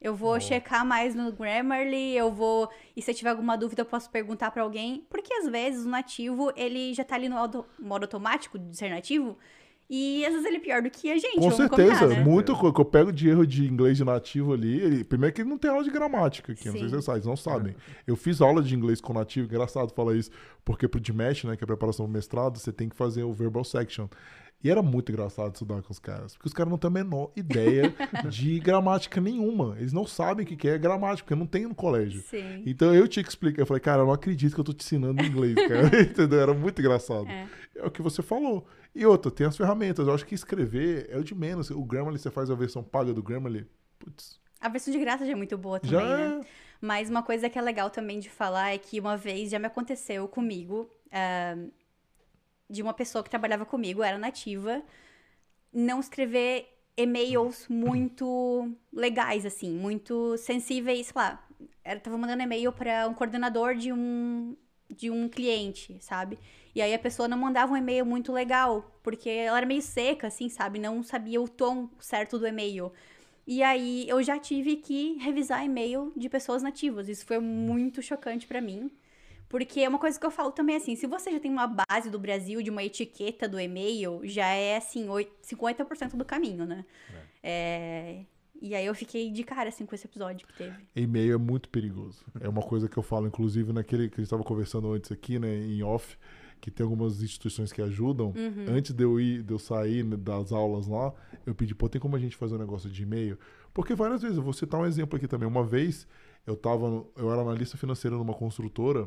Eu 0.00 0.14
vou 0.14 0.34
Ó. 0.36 0.40
checar 0.40 0.84
mais 0.86 1.14
no 1.14 1.32
Grammarly, 1.32 2.16
eu 2.16 2.30
vou. 2.32 2.68
E 2.96 3.02
se 3.02 3.10
eu 3.10 3.14
tiver 3.14 3.30
alguma 3.30 3.56
dúvida, 3.56 3.82
eu 3.82 3.86
posso 3.86 4.08
perguntar 4.10 4.50
pra 4.50 4.62
alguém. 4.62 5.04
Porque 5.10 5.32
às 5.34 5.48
vezes 5.48 5.84
o 5.84 5.88
nativo, 5.88 6.52
ele 6.56 6.94
já 6.94 7.02
tá 7.04 7.14
ali 7.16 7.28
no 7.28 7.36
auto- 7.36 7.64
modo 7.78 8.04
automático 8.04 8.58
de 8.58 8.76
ser 8.76 8.90
nativo. 8.90 9.36
E 9.88 10.24
às 10.26 10.32
vezes 10.32 10.46
ele 10.46 10.56
é 10.56 10.60
pior 10.60 10.82
do 10.82 10.90
que 10.90 11.10
a 11.12 11.16
gente. 11.16 11.36
Com 11.38 11.50
certeza, 11.50 12.00
combinar, 12.00 12.06
né? 12.18 12.24
muito 12.24 12.72
que 12.72 12.80
eu 12.80 12.84
pego 12.84 13.12
de 13.12 13.28
erro 13.28 13.46
de 13.46 13.66
inglês 13.68 13.96
de 13.96 14.04
nativo 14.04 14.52
ali. 14.52 14.80
Ele, 14.80 15.04
primeiro 15.04 15.32
que 15.34 15.42
ele 15.42 15.48
não 15.48 15.56
tem 15.58 15.70
aula 15.70 15.84
de 15.84 15.90
gramática 15.90 16.52
aqui, 16.52 16.66
não 16.66 16.72
sei 16.72 16.80
se 16.82 16.86
Sim. 16.88 16.90
vocês 16.90 17.04
sabem, 17.04 17.22
não 17.24 17.36
sabem. 17.36 17.76
Eu 18.04 18.16
fiz 18.16 18.40
aula 18.40 18.62
de 18.62 18.74
inglês 18.74 19.00
com 19.00 19.12
nativo, 19.12 19.46
engraçado 19.46 19.92
falar 19.94 20.16
isso, 20.16 20.30
porque 20.64 20.88
pro 20.88 20.98
DMAT, 21.00 21.44
né, 21.46 21.56
que 21.56 21.62
é 21.62 21.64
a 21.64 21.68
preparação 21.68 22.04
do 22.06 22.12
mestrado, 22.12 22.58
você 22.58 22.72
tem 22.72 22.88
que 22.88 22.96
fazer 22.96 23.22
o 23.22 23.32
verbal 23.32 23.62
section. 23.62 24.08
E 24.64 24.70
era 24.70 24.82
muito 24.82 25.12
engraçado 25.12 25.52
estudar 25.52 25.82
com 25.82 25.92
os 25.92 25.98
caras, 25.98 26.34
porque 26.34 26.48
os 26.48 26.52
caras 26.52 26.70
não 26.70 26.78
têm 26.78 26.88
a 26.88 26.90
menor 26.90 27.30
ideia 27.36 27.94
de 28.28 28.58
gramática 28.58 29.20
nenhuma. 29.20 29.76
Eles 29.78 29.92
não 29.92 30.06
sabem 30.06 30.44
o 30.44 30.48
que 30.48 30.68
é 30.68 30.76
gramática, 30.78 31.24
porque 31.24 31.38
não 31.38 31.46
tem 31.46 31.66
no 31.66 31.74
colégio. 31.74 32.22
Sim. 32.22 32.62
Então 32.66 32.94
eu 32.94 33.06
tinha 33.06 33.22
que 33.22 33.28
explicar. 33.28 33.62
Eu 33.62 33.66
falei, 33.66 33.80
cara, 33.80 34.02
eu 34.02 34.06
não 34.06 34.12
acredito 34.12 34.54
que 34.54 34.60
eu 34.60 34.64
tô 34.64 34.72
te 34.72 34.84
ensinando 34.84 35.22
inglês, 35.22 35.54
cara. 35.54 35.90
Entendeu? 36.02 36.40
Era 36.40 36.54
muito 36.54 36.80
engraçado. 36.80 37.28
É. 37.28 37.46
É 37.76 37.86
o 37.86 37.90
que 37.90 38.02
você 38.02 38.22
falou. 38.22 38.66
E 38.94 39.04
outra, 39.04 39.30
tem 39.30 39.46
as 39.46 39.56
ferramentas. 39.56 40.08
Eu 40.08 40.14
acho 40.14 40.24
que 40.26 40.34
escrever 40.34 41.06
é 41.10 41.18
o 41.18 41.22
de 41.22 41.34
menos. 41.34 41.70
O 41.70 41.84
Grammarly, 41.84 42.18
você 42.18 42.30
faz 42.30 42.50
a 42.50 42.54
versão 42.54 42.82
paga 42.82 43.12
do 43.12 43.22
Grammarly. 43.22 43.66
Putz, 43.98 44.40
A 44.60 44.68
versão 44.68 44.92
de 44.92 44.98
graça 44.98 45.24
já 45.26 45.32
é 45.32 45.34
muito 45.36 45.56
boa 45.58 45.78
também, 45.78 46.00
já 46.00 46.16
né? 46.16 46.40
é. 46.42 46.46
Mas 46.80 47.08
uma 47.10 47.22
coisa 47.22 47.48
que 47.48 47.58
é 47.58 47.62
legal 47.62 47.90
também 47.90 48.18
de 48.18 48.30
falar 48.30 48.70
é 48.70 48.78
que 48.78 48.98
uma 48.98 49.16
vez 49.16 49.50
já 49.50 49.58
me 49.58 49.66
aconteceu 49.66 50.26
comigo, 50.28 50.90
ah, 51.12 51.56
de 52.68 52.82
uma 52.82 52.94
pessoa 52.94 53.22
que 53.22 53.30
trabalhava 53.30 53.64
comigo, 53.64 54.02
era 54.02 54.18
nativa, 54.18 54.82
não 55.72 56.00
escrever 56.00 56.68
e-mails 56.96 57.66
muito 57.68 58.70
legais, 58.92 59.44
assim, 59.44 59.70
muito 59.70 60.36
sensíveis, 60.38 61.06
sei 61.08 61.14
lá. 61.14 61.46
Ela 61.84 62.00
tava 62.00 62.18
mandando 62.18 62.42
e-mail 62.42 62.72
para 62.72 63.06
um 63.08 63.14
coordenador 63.14 63.74
de 63.74 63.92
um, 63.92 64.56
de 64.90 65.10
um 65.10 65.28
cliente, 65.28 65.96
sabe? 66.00 66.38
E 66.74 66.82
aí 66.82 66.92
a 66.94 66.98
pessoa 66.98 67.28
não 67.28 67.38
mandava 67.38 67.72
um 67.72 67.76
e-mail 67.76 68.04
muito 68.04 68.32
legal, 68.32 68.98
porque 69.02 69.28
ela 69.30 69.58
era 69.58 69.66
meio 69.66 69.82
seca, 69.82 70.26
assim, 70.26 70.48
sabe? 70.48 70.78
Não 70.78 71.02
sabia 71.02 71.40
o 71.40 71.48
tom 71.48 71.88
certo 72.00 72.38
do 72.38 72.46
e-mail. 72.46 72.92
E 73.46 73.62
aí 73.62 74.08
eu 74.08 74.22
já 74.22 74.38
tive 74.38 74.76
que 74.76 75.14
revisar 75.18 75.64
e-mail 75.64 76.12
de 76.16 76.28
pessoas 76.28 76.62
nativas. 76.62 77.08
Isso 77.08 77.24
foi 77.24 77.38
muito 77.38 78.02
chocante 78.02 78.46
pra 78.46 78.60
mim. 78.60 78.90
Porque 79.48 79.80
é 79.80 79.88
uma 79.88 79.98
coisa 79.98 80.18
que 80.18 80.26
eu 80.26 80.30
falo 80.30 80.50
também 80.50 80.76
assim, 80.76 80.96
se 80.96 81.06
você 81.06 81.30
já 81.30 81.38
tem 81.40 81.50
uma 81.50 81.66
base 81.88 82.10
do 82.10 82.18
Brasil, 82.18 82.60
de 82.62 82.70
uma 82.70 82.82
etiqueta 82.82 83.48
do 83.48 83.60
e-mail, 83.60 84.20
já 84.24 84.48
é 84.48 84.76
assim, 84.76 85.08
oit- 85.08 85.30
50% 85.42 86.16
do 86.16 86.24
caminho, 86.24 86.66
né? 86.66 86.84
É, 87.42 88.24
E 88.60 88.74
aí 88.74 88.86
eu 88.86 88.94
fiquei 88.94 89.30
de 89.30 89.44
cara 89.44 89.68
assim 89.68 89.84
com 89.84 89.94
esse 89.94 90.06
episódio 90.06 90.46
que 90.46 90.54
teve. 90.56 90.74
E-mail 90.96 91.34
é 91.34 91.36
muito 91.38 91.68
perigoso. 91.68 92.24
É 92.40 92.48
uma 92.48 92.62
coisa 92.62 92.88
que 92.88 92.96
eu 92.96 93.02
falo, 93.02 93.26
inclusive, 93.26 93.72
naquele 93.72 94.08
que 94.08 94.14
a 94.14 94.16
gente 94.16 94.24
estava 94.24 94.42
conversando 94.42 94.90
antes 94.92 95.12
aqui, 95.12 95.38
né, 95.38 95.54
em 95.58 95.82
off, 95.82 96.16
que 96.60 96.70
tem 96.70 96.82
algumas 96.82 97.22
instituições 97.22 97.70
que 97.70 97.82
ajudam. 97.82 98.32
Uhum. 98.34 98.64
Antes 98.70 98.92
de 98.94 99.04
eu 99.04 99.20
ir, 99.20 99.42
de 99.42 99.52
eu 99.52 99.58
sair 99.58 100.02
né, 100.02 100.16
das 100.16 100.52
aulas 100.52 100.86
lá, 100.86 101.12
eu 101.44 101.54
pedi, 101.54 101.74
pô, 101.74 101.86
tem 101.88 102.00
como 102.00 102.16
a 102.16 102.18
gente 102.18 102.34
fazer 102.34 102.54
um 102.54 102.58
negócio 102.58 102.90
de 102.90 103.02
e-mail? 103.02 103.38
Porque 103.74 103.94
várias 103.94 104.22
vezes, 104.22 104.38
eu 104.38 104.42
vou 104.42 104.54
citar 104.54 104.80
um 104.80 104.86
exemplo 104.86 105.16
aqui 105.18 105.28
também. 105.28 105.46
Uma 105.46 105.62
vez, 105.62 106.08
eu 106.46 106.56
tava, 106.56 107.06
eu 107.14 107.30
era 107.30 107.42
analista 107.42 107.76
financeira 107.76 108.16
numa 108.16 108.32
construtora 108.34 109.06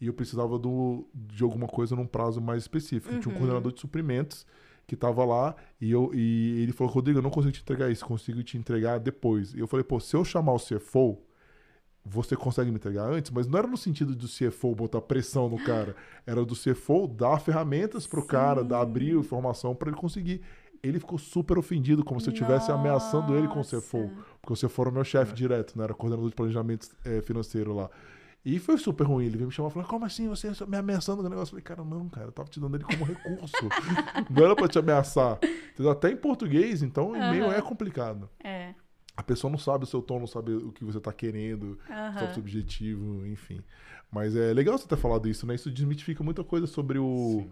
e 0.00 0.06
eu 0.06 0.12
precisava 0.14 0.58
do, 0.58 1.06
de 1.14 1.42
alguma 1.42 1.66
coisa 1.66 1.94
num 1.96 2.06
prazo 2.06 2.40
mais 2.40 2.62
específico. 2.62 3.18
Tinha 3.18 3.28
um 3.28 3.32
Uhum. 3.32 3.38
coordenador 3.38 3.72
de 3.72 3.80
suprimentos 3.80 4.46
que 4.86 4.94
tava 4.94 5.24
lá 5.24 5.54
e, 5.80 5.90
eu, 5.90 6.10
e 6.14 6.62
ele 6.62 6.72
falou, 6.72 6.92
Rodrigo, 6.92 7.18
eu 7.18 7.22
não 7.22 7.30
consigo 7.30 7.52
te 7.52 7.60
entregar 7.62 7.90
isso, 7.90 8.04
consigo 8.04 8.42
te 8.42 8.56
entregar 8.56 8.98
depois. 9.00 9.52
E 9.54 9.58
eu 9.58 9.66
falei, 9.66 9.82
pô, 9.84 9.98
se 9.98 10.14
eu 10.14 10.24
chamar 10.24 10.52
o 10.52 10.58
CFO, 10.60 11.18
você 12.04 12.36
consegue 12.36 12.70
me 12.70 12.76
entregar 12.76 13.10
antes? 13.10 13.30
Mas 13.32 13.48
não 13.48 13.58
era 13.58 13.66
no 13.66 13.76
sentido 13.76 14.14
do 14.14 14.28
CFO 14.28 14.74
botar 14.76 15.00
pressão 15.00 15.48
no 15.48 15.58
cara, 15.58 15.96
era 16.24 16.44
do 16.44 16.54
CFO 16.54 17.08
dar 17.08 17.40
ferramentas 17.40 18.06
pro 18.06 18.24
cara, 18.24 18.62
dar, 18.62 18.80
abrir 18.80 19.16
informação 19.16 19.74
para 19.74 19.88
ele 19.90 19.98
conseguir. 19.98 20.40
Ele 20.82 21.00
ficou 21.00 21.18
super 21.18 21.58
ofendido, 21.58 22.04
como 22.04 22.20
se 22.20 22.28
eu 22.28 22.32
estivesse 22.32 22.70
ameaçando 22.70 23.34
ele 23.34 23.48
com 23.48 23.58
o 23.60 23.64
CFO. 23.64 24.08
Porque 24.40 24.52
o 24.52 24.68
CFO 24.68 24.82
era 24.82 24.90
o 24.90 24.92
meu 24.92 25.02
chefe 25.02 25.34
direto, 25.34 25.76
né? 25.76 25.82
Era 25.82 25.94
coordenador 25.94 26.28
de 26.30 26.36
planejamento 26.36 26.90
eh, 27.04 27.20
financeiro 27.22 27.74
lá. 27.74 27.90
E 28.46 28.60
foi 28.60 28.78
super 28.78 29.02
ruim. 29.02 29.26
Ele 29.26 29.36
veio 29.36 29.48
me 29.48 29.52
chamar 29.52 29.70
e 29.70 29.72
falou: 29.72 29.88
Como 29.88 30.04
assim? 30.04 30.28
Você 30.28 30.46
está 30.46 30.64
me 30.64 30.76
ameaçando 30.76 31.20
com 31.20 31.26
o 31.26 31.28
negócio? 31.28 31.56
Eu 31.56 31.60
falei: 31.60 31.64
Cara, 31.64 31.84
não, 31.84 32.08
cara, 32.08 32.28
eu 32.28 32.32
tava 32.32 32.48
te 32.48 32.60
dando 32.60 32.76
ele 32.76 32.84
como 32.84 33.04
recurso. 33.04 33.56
não 34.30 34.44
era 34.44 34.54
pra 34.54 34.68
te 34.68 34.78
ameaçar. 34.78 35.40
Entendeu? 35.72 35.90
Até 35.90 36.12
em 36.12 36.16
português, 36.16 36.80
então, 36.80 37.16
e-mail 37.16 37.46
Aham. 37.46 37.54
é 37.54 37.60
complicado. 37.60 38.30
É. 38.42 38.72
A 39.16 39.22
pessoa 39.22 39.50
não 39.50 39.58
sabe 39.58 39.82
o 39.82 39.86
seu 39.86 40.00
tom, 40.00 40.20
não 40.20 40.28
sabe 40.28 40.52
o 40.52 40.70
que 40.70 40.84
você 40.84 41.00
tá 41.00 41.12
querendo, 41.12 41.76
sobre 42.12 42.30
o 42.30 42.34
seu 42.34 42.42
objetivo, 42.42 43.26
enfim. 43.26 43.64
Mas 44.12 44.36
é 44.36 44.52
legal 44.52 44.78
você 44.78 44.86
ter 44.86 44.96
falado 44.96 45.28
isso, 45.28 45.44
né? 45.44 45.56
Isso 45.56 45.68
desmitifica 45.68 46.22
muita 46.22 46.44
coisa 46.44 46.68
sobre 46.68 47.00
o. 47.00 47.48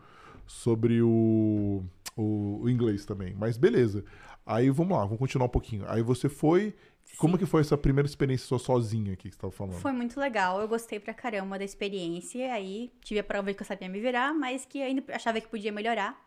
Sobre 0.47 1.03
o, 1.03 1.83
o, 2.17 2.61
o 2.63 2.71
inglês 2.71 3.05
também. 3.05 3.35
Mas 3.37 3.57
beleza. 3.57 4.05
Aí 4.47 4.71
vamos 4.71 4.97
lá, 4.97 5.05
vamos 5.05 5.19
continuar 5.19 5.47
um 5.47 5.51
pouquinho. 5.51 5.85
Aí 5.89 6.03
você 6.03 6.29
foi. 6.29 6.73
Como 7.19 7.39
que 7.39 7.47
foi 7.47 7.61
essa 7.61 7.77
primeira 7.79 8.07
experiência 8.09 8.47
sua 8.47 8.59
sozinha 8.59 9.13
aqui 9.13 9.29
que 9.29 9.35
você 9.35 9.41
tava 9.41 9.53
falando? 9.53 9.75
Foi 9.77 9.93
muito 9.93 10.19
legal, 10.19 10.61
eu 10.61 10.67
gostei 10.69 10.99
pra 10.99 11.15
caramba 11.15 11.59
da 11.59 11.65
experiência. 11.65 12.53
Aí 12.53 12.91
tive 13.03 13.21
a 13.21 13.25
prova 13.25 13.49
de 13.51 13.55
que 13.57 13.63
eu 13.63 13.67
sabia 13.67 13.89
me 13.89 14.01
virar, 14.01 14.35
mas 14.35 14.65
que 14.65 14.83
ainda 14.83 15.03
achava 15.15 15.41
que 15.41 15.49
podia 15.49 15.71
melhorar. 15.71 16.21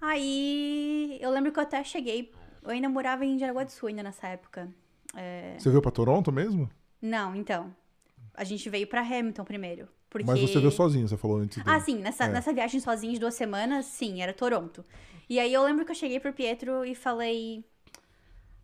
Aí 0.00 1.18
eu 1.20 1.30
lembro 1.30 1.52
que 1.52 1.58
eu 1.58 1.62
até 1.62 1.82
cheguei. 1.84 2.32
Eu 2.62 2.70
ainda 2.70 2.88
morava 2.88 3.24
em 3.24 3.38
Jaraguá 3.38 3.64
do 3.64 3.70
Sul 3.70 3.88
ainda 3.88 4.02
nessa 4.02 4.26
época. 4.28 4.68
É, 5.14 5.56
Você 5.58 5.68
veio 5.70 5.82
pra 5.82 5.90
Toronto 5.90 6.30
mesmo? 6.32 6.68
Não, 7.00 7.34
então. 7.34 7.74
A 8.34 8.44
gente 8.44 8.68
veio 8.70 8.86
pra 8.86 9.00
Hamilton 9.02 9.44
primeiro. 9.44 9.88
Porque... 10.08 10.26
Mas 10.26 10.40
você 10.40 10.58
veio 10.58 10.70
sozinho, 10.72 11.06
você 11.06 11.16
falou 11.16 11.38
antes. 11.38 11.62
Ah, 11.64 11.78
sim, 11.80 11.96
nessa, 11.98 12.24
É. 12.24 12.28
nessa 12.28 12.52
viagem 12.52 12.80
sozinha 12.80 13.12
de 13.12 13.20
duas 13.20 13.34
semanas, 13.34 13.86
sim, 13.86 14.22
era 14.22 14.32
Toronto. 14.32 14.84
E 15.28 15.38
aí 15.38 15.52
eu 15.52 15.62
lembro 15.62 15.84
que 15.84 15.92
eu 15.92 15.94
cheguei 15.94 16.18
pro 16.18 16.32
Pietro 16.32 16.84
e 16.84 16.94
falei. 16.94 17.64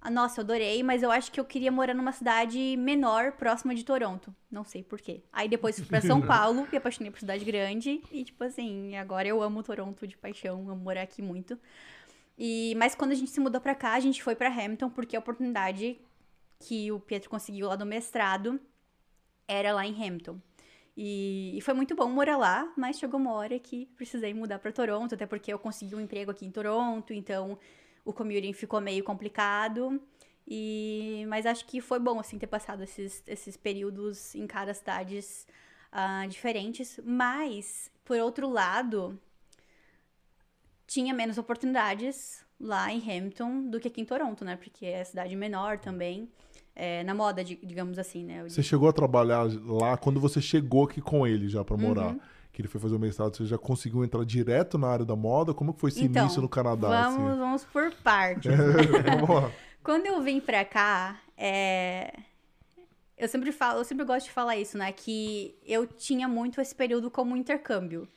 "Ah, 0.07 0.11
Nossa, 0.11 0.40
eu 0.40 0.45
adorei, 0.45 0.83
mas 0.83 1.03
eu 1.03 1.11
acho 1.11 1.33
que 1.33 1.40
eu 1.40 1.45
queria 1.45 1.73
morar 1.73 1.95
numa 1.95 2.12
cidade 2.12 2.77
menor, 2.79 3.33
próxima 3.33 3.75
de 3.75 3.85
Toronto. 3.85 4.35
Não 4.51 4.64
sei 4.64 4.83
porquê. 4.83 5.23
Aí 5.33 5.49
depois 5.49 5.77
fui 5.77 5.87
pra 5.87 6.01
São 6.01 6.21
Paulo, 6.27 6.66
me 6.71 6.79
apaixonei 6.79 7.11
por 7.11 7.19
cidade 7.19 7.45
grande. 7.45 8.01
E, 8.12 8.25
tipo 8.25 8.45
assim, 8.45 8.97
agora 8.97 9.27
eu 9.27 9.42
amo 9.42 9.62
Toronto 9.62 10.07
de 10.07 10.16
paixão, 10.16 10.71
amo 10.71 10.77
morar 10.77 11.03
aqui 11.03 11.21
muito. 11.23 11.59
E, 12.38 12.75
mas 12.77 12.95
quando 12.95 13.12
a 13.12 13.14
gente 13.14 13.31
se 13.31 13.40
mudou 13.40 13.61
pra 13.61 13.75
cá, 13.75 13.95
a 13.95 14.01
gente 14.01 14.23
foi 14.23 14.35
pra 14.37 14.49
Hamilton, 14.49 14.90
porque 14.90 15.16
a 15.16 15.19
oportunidade 15.19 15.99
que 16.61 16.92
o 16.92 17.01
Pietro 17.01 17.29
conseguiu 17.31 17.69
lá 17.69 17.77
do 17.77 17.87
mestrado 17.87 18.61
era 19.49 19.73
lá 19.73 19.87
em 19.87 19.92
Hamilton. 19.95 20.38
E, 20.97 21.57
e 21.57 21.61
foi 21.61 21.75
muito 21.75 21.95
bom 21.95 22.09
morar 22.09 22.37
lá, 22.37 22.73
mas 22.77 22.99
chegou 22.99 23.21
uma 23.21 23.33
hora 23.33 23.59
que 23.59 23.87
precisei 23.97 24.33
mudar 24.33 24.59
pra 24.59 24.73
Toronto, 24.73 25.14
até 25.14 25.27
porque 25.27 25.53
eu 25.53 25.59
consegui 25.59 25.95
um 25.95 26.01
emprego 26.01 26.31
aqui 26.31 26.47
em 26.47 26.51
Toronto, 26.51 27.12
então 27.12 27.59
o 28.07 28.12
commuting 28.12 28.53
ficou 28.55 28.81
meio 28.81 29.05
complicado. 29.05 30.01
E, 30.49 31.27
mas 31.29 31.45
acho 31.45 31.66
que 31.66 31.81
foi 31.81 31.99
bom, 31.99 32.21
assim, 32.21 32.38
ter 32.38 32.47
passado 32.47 32.85
esses, 32.85 33.23
esses 33.27 33.57
períodos 33.57 34.35
em 34.35 34.47
cada 34.47 34.73
cidades 34.73 35.47
uh, 35.92 36.27
diferentes. 36.29 37.01
Mas, 37.05 37.90
por 38.05 38.16
outro 38.19 38.49
lado, 38.49 39.19
tinha 40.87 41.12
menos 41.12 41.37
oportunidades 41.37 42.45
lá 42.61 42.92
em 42.92 43.01
Hamilton 43.01 43.69
do 43.69 43.81
que 43.81 43.88
aqui 43.88 44.01
em 44.01 44.05
Toronto, 44.05 44.45
né? 44.45 44.57
Porque 44.57 44.87
é 44.87 45.03
cidade 45.03 45.35
menor 45.35 45.79
também. 45.79 46.31
É, 46.79 47.03
na 47.05 47.14
moda, 47.14 47.42
digamos 47.42 47.99
assim, 47.99 48.23
né? 48.23 48.45
Você 48.45 48.62
chegou 48.62 48.88
a 48.88 48.92
trabalhar 48.92 49.49
lá 49.64 49.97
quando 49.97 50.21
você 50.21 50.40
chegou 50.42 50.85
aqui 50.85 51.01
com 51.01 51.27
ele 51.27 51.49
já 51.49 51.64
para 51.64 51.77
morar? 51.77 52.11
Uhum. 52.11 52.21
Que 52.57 52.62
ele 52.62 52.69
foi 52.69 52.81
fazer 52.81 52.97
o 52.97 52.99
mestrado, 52.99 53.37
você 53.37 53.45
já 53.45 53.59
conseguiu 53.59 54.03
entrar 54.03 54.25
direto 54.25 54.79
na 54.79 54.88
área 54.88 55.05
da 55.05 55.14
moda? 55.14 55.53
Como 55.53 55.75
que 55.75 55.79
foi 55.79 55.90
esse 55.90 56.03
então, 56.03 56.23
início 56.23 56.40
no 56.40 56.49
Canadá? 56.49 56.88
Vamos, 56.88 57.29
assim? 57.29 57.38
vamos 57.38 57.64
por 57.66 57.92
partes. 57.97 58.51
vamos 59.05 59.29
lá. 59.29 59.53
Quando 59.85 60.07
eu 60.07 60.23
vim 60.23 60.40
pra 60.40 60.64
cá, 60.64 61.21
é... 61.37 62.19
eu 63.19 63.29
sempre 63.29 63.53
falo, 63.53 63.81
eu 63.81 63.85
sempre 63.85 64.07
gosto 64.07 64.25
de 64.25 64.33
falar 64.33 64.57
isso, 64.57 64.79
né? 64.79 64.90
Que 64.90 65.55
eu 65.66 65.87
tinha 65.87 66.27
muito 66.27 66.59
esse 66.59 66.75
período 66.75 67.11
como 67.11 67.37
intercâmbio. 67.37 68.09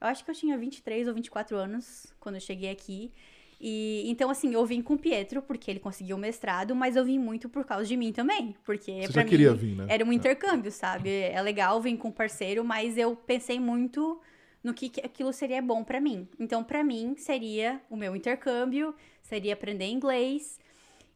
Eu 0.00 0.06
acho 0.06 0.24
que 0.24 0.30
eu 0.30 0.34
tinha 0.36 0.56
23 0.56 1.08
ou 1.08 1.14
24 1.14 1.56
anos 1.56 2.06
quando 2.20 2.36
eu 2.36 2.40
cheguei 2.40 2.70
aqui. 2.70 3.10
E 3.60 4.04
então, 4.08 4.30
assim, 4.30 4.54
eu 4.54 4.64
vim 4.64 4.80
com 4.80 4.94
o 4.94 4.98
Pietro, 4.98 5.42
porque 5.42 5.70
ele 5.70 5.80
conseguiu 5.80 6.16
o 6.16 6.18
mestrado, 6.18 6.74
mas 6.76 6.94
eu 6.94 7.04
vim 7.04 7.18
muito 7.18 7.48
por 7.48 7.64
causa 7.64 7.84
de 7.84 7.96
mim 7.96 8.12
também. 8.12 8.54
Porque 8.64 8.92
Você 9.06 9.12
já 9.12 9.24
queria 9.24 9.52
mim 9.52 9.58
vir, 9.58 9.76
né? 9.76 9.86
era 9.88 10.04
um 10.04 10.12
intercâmbio, 10.12 10.70
sabe? 10.70 11.10
É 11.10 11.40
legal 11.42 11.80
vir 11.80 11.96
com 11.96 12.08
um 12.08 12.12
parceiro, 12.12 12.64
mas 12.64 12.96
eu 12.96 13.16
pensei 13.16 13.58
muito 13.58 14.20
no 14.62 14.72
que, 14.72 14.88
que 14.88 15.00
aquilo 15.00 15.32
seria 15.32 15.60
bom 15.60 15.82
para 15.82 16.00
mim. 16.00 16.28
Então, 16.38 16.62
para 16.62 16.84
mim, 16.84 17.14
seria 17.16 17.80
o 17.90 17.96
meu 17.96 18.14
intercâmbio, 18.14 18.94
seria 19.22 19.54
aprender 19.54 19.86
inglês. 19.86 20.58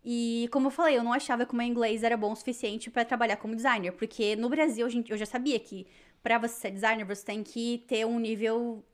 E 0.04 0.48
como 0.50 0.66
eu 0.66 0.70
falei, 0.70 0.98
eu 0.98 1.04
não 1.04 1.12
achava 1.12 1.46
que 1.46 1.52
o 1.52 1.56
meu 1.56 1.66
inglês 1.66 2.02
era 2.02 2.16
bom 2.16 2.32
o 2.32 2.36
suficiente 2.36 2.90
para 2.90 3.04
trabalhar 3.04 3.36
como 3.36 3.54
designer, 3.54 3.92
porque 3.92 4.34
no 4.34 4.48
Brasil 4.48 4.88
eu 5.08 5.16
já 5.16 5.26
sabia 5.26 5.60
que 5.60 5.86
para 6.22 6.38
você 6.38 6.54
ser 6.54 6.70
designer 6.72 7.04
você 7.04 7.24
tem 7.24 7.42
que 7.44 7.84
ter 7.86 8.04
um 8.04 8.18
nível 8.18 8.84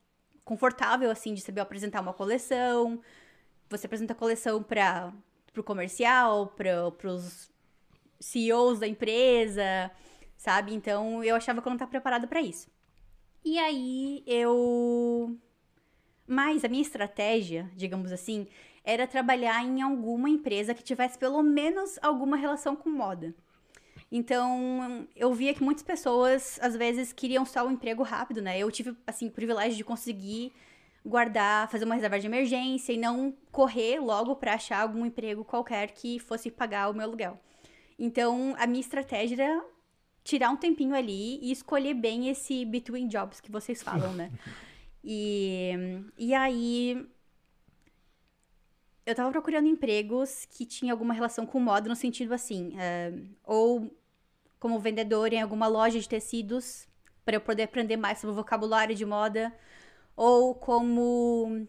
confortável 0.43 1.09
assim 1.09 1.33
de 1.33 1.41
saber 1.41 1.61
apresentar 1.61 2.01
uma 2.01 2.13
coleção. 2.13 3.01
Você 3.69 3.85
apresenta 3.85 4.13
a 4.13 4.15
coleção 4.15 4.63
para 4.63 5.13
o 5.55 5.63
comercial, 5.63 6.47
para 6.47 6.87
os 7.07 7.49
CEOs 8.19 8.79
da 8.79 8.87
empresa, 8.87 9.91
sabe? 10.35 10.73
Então 10.73 11.23
eu 11.23 11.35
achava 11.35 11.61
que 11.61 11.67
eu 11.67 11.69
não 11.69 11.75
estava 11.75 11.91
preparada 11.91 12.27
para 12.27 12.41
isso. 12.41 12.67
E 13.43 13.57
aí 13.57 14.23
eu 14.27 15.37
mas 16.27 16.63
a 16.63 16.67
minha 16.67 16.83
estratégia, 16.83 17.71
digamos 17.75 18.11
assim, 18.11 18.47
era 18.83 19.07
trabalhar 19.07 19.63
em 19.63 19.81
alguma 19.81 20.29
empresa 20.29 20.75
que 20.75 20.83
tivesse 20.83 21.17
pelo 21.17 21.41
menos 21.41 21.97
alguma 22.03 22.37
relação 22.37 22.75
com 22.75 22.89
moda. 22.89 23.33
Então, 24.11 25.07
eu 25.15 25.33
via 25.33 25.53
que 25.55 25.63
muitas 25.63 25.83
pessoas, 25.83 26.59
às 26.61 26.75
vezes, 26.75 27.11
queriam 27.11 27.45
só 27.45 27.65
um 27.65 27.71
emprego 27.71 28.03
rápido, 28.03 28.41
né? 28.41 28.59
Eu 28.59 28.71
tive, 28.71 28.95
assim, 29.05 29.27
o 29.27 29.31
privilégio 29.31 29.75
de 29.75 29.83
conseguir 29.83 30.53
guardar, 31.09 31.69
fazer 31.69 31.85
uma 31.85 31.95
reserva 31.95 32.19
de 32.19 32.27
emergência 32.27 32.93
e 32.93 32.97
não 32.97 33.35
correr 33.51 33.99
logo 33.99 34.35
para 34.35 34.53
achar 34.53 34.81
algum 34.81 35.05
emprego 35.05 35.43
qualquer 35.43 35.91
que 35.91 36.19
fosse 36.19 36.49
pagar 36.51 36.89
o 36.89 36.93
meu 36.93 37.03
aluguel. 37.03 37.39
Então, 37.97 38.55
a 38.57 38.65
minha 38.65 38.79
estratégia 38.79 39.43
era 39.43 39.65
tirar 40.23 40.51
um 40.51 40.55
tempinho 40.55 40.95
ali 40.95 41.39
e 41.41 41.51
escolher 41.51 41.93
bem 41.93 42.29
esse 42.29 42.63
between 42.63 43.07
jobs 43.07 43.41
que 43.41 43.51
vocês 43.51 43.81
falam, 43.83 44.13
né? 44.13 44.31
E, 45.01 45.71
e 46.17 46.33
aí 46.33 47.09
eu 49.05 49.15
tava 49.15 49.31
procurando 49.31 49.65
empregos 49.65 50.45
que 50.45 50.65
tinham 50.65 50.93
alguma 50.93 51.13
relação 51.13 51.45
com 51.45 51.57
moda, 51.57 51.87
no 51.87 51.95
sentido 51.95 52.33
assim, 52.33 52.73
uh, 52.73 53.29
ou 53.45 53.97
como 54.59 54.77
vendedor 54.77 55.31
em 55.31 55.41
alguma 55.41 55.67
loja 55.67 55.99
de 55.99 56.07
tecidos, 56.07 56.85
para 57.23 57.37
eu 57.37 57.41
poder 57.41 57.63
aprender 57.63 57.95
mais 57.95 58.19
sobre 58.19 58.33
o 58.33 58.35
vocabulário 58.35 58.93
de 58.93 59.05
moda, 59.05 59.55
ou 60.19 60.53
como 60.53 61.65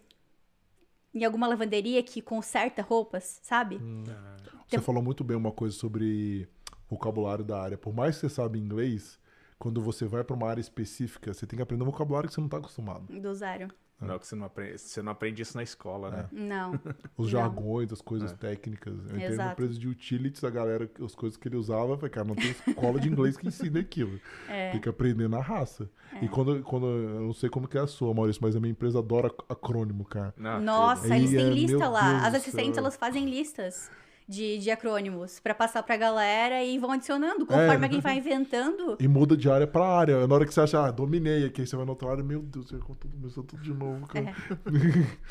em 1.14 1.24
alguma 1.24 1.46
lavanderia 1.46 2.02
que 2.02 2.20
conserta 2.20 2.82
roupas, 2.82 3.38
sabe? 3.44 3.76
Hum. 3.76 4.02
Você 4.02 4.76
então, 4.76 4.82
falou 4.82 5.00
muito 5.00 5.22
bem 5.22 5.36
uma 5.36 5.52
coisa 5.52 5.76
sobre 5.76 6.48
vocabulário 6.88 7.44
da 7.44 7.62
área. 7.62 7.78
Por 7.78 7.94
mais 7.94 8.16
que 8.16 8.22
você 8.22 8.28
saiba 8.28 8.58
inglês, 8.58 9.20
quando 9.56 9.80
você 9.80 10.04
vai 10.04 10.24
para 10.24 10.34
uma 10.34 10.48
área 10.48 10.60
específica, 10.60 11.32
você 11.32 11.46
tem 11.46 11.56
que 11.56 11.62
aprender 11.62 11.84
um 11.84 11.86
vocabulário 11.86 12.28
que 12.28 12.34
você 12.34 12.40
não 12.40 12.48
está 12.48 12.56
acostumado. 12.56 13.06
Do 13.20 13.32
zero. 13.32 13.68
É. 14.00 14.06
Não, 14.06 14.18
que 14.18 14.26
você 14.26 14.34
não 14.34 14.46
aprende, 14.46 14.78
você 14.78 15.02
não 15.02 15.12
aprende 15.12 15.42
isso 15.42 15.56
na 15.56 15.62
escola, 15.62 16.10
né? 16.10 16.28
Não. 16.32 16.80
Os 17.16 17.28
jargões, 17.28 17.92
as 17.92 18.00
coisas 18.00 18.32
é. 18.32 18.36
técnicas. 18.36 18.94
Eu 19.10 19.16
entrei 19.16 19.36
na 19.36 19.52
empresa 19.52 19.74
de 19.74 19.88
utilities, 19.88 20.42
a 20.42 20.50
galera, 20.50 20.90
as 21.04 21.14
coisas 21.14 21.36
que 21.36 21.48
ele 21.48 21.56
usava, 21.56 21.92
eu 21.92 21.96
falei, 21.96 22.10
cara, 22.10 22.26
não 22.26 22.34
tem 22.34 22.50
escola 22.50 22.98
de 22.98 23.08
inglês 23.08 23.36
que 23.36 23.46
ensina 23.46 23.80
aquilo. 23.80 24.20
É. 24.48 24.72
Tem 24.72 24.80
que 24.80 24.88
aprender 24.88 25.28
na 25.28 25.40
raça. 25.40 25.88
É. 26.12 26.24
E 26.24 26.28
quando, 26.28 26.62
quando, 26.62 26.86
eu 26.86 27.20
não 27.20 27.32
sei 27.32 27.48
como 27.48 27.68
que 27.68 27.78
é 27.78 27.80
a 27.80 27.86
sua, 27.86 28.12
Maurício, 28.12 28.42
mas 28.42 28.56
a 28.56 28.60
minha 28.60 28.72
empresa 28.72 28.98
adora 28.98 29.32
acrônimo, 29.48 30.04
cara. 30.04 30.34
Não, 30.36 30.60
Nossa, 30.60 31.14
eles 31.14 31.30
têm 31.30 31.50
lista 31.52 31.88
lá. 31.88 32.26
As 32.26 32.34
assistentes, 32.34 32.76
elas 32.76 32.96
fazem 32.96 33.28
listas 33.28 33.90
de, 34.30 34.58
de 34.58 34.70
acrônimos 34.70 35.40
para 35.40 35.52
passar 35.52 35.82
pra 35.82 35.96
galera 35.96 36.62
e 36.62 36.78
vão 36.78 36.92
adicionando 36.92 37.44
conforme 37.44 37.80
é. 37.80 37.82
alguém 37.82 38.00
vai 38.00 38.16
inventando. 38.16 38.96
E 39.00 39.08
muda 39.08 39.36
de 39.36 39.50
área 39.50 39.66
pra 39.66 39.84
área. 39.84 40.24
Na 40.24 40.34
hora 40.36 40.46
que 40.46 40.54
você 40.54 40.60
acha, 40.60 40.86
ah, 40.86 40.90
dominei 40.92 41.44
aqui, 41.44 41.66
você 41.66 41.74
vai 41.74 41.84
na 41.84 41.90
outra 41.90 42.08
área, 42.12 42.22
meu 42.22 42.40
Deus, 42.40 42.68
você 42.68 42.78
começou 42.78 43.42
tudo 43.42 43.60
de 43.60 43.74
novo. 43.74 44.06
Cara. 44.06 44.32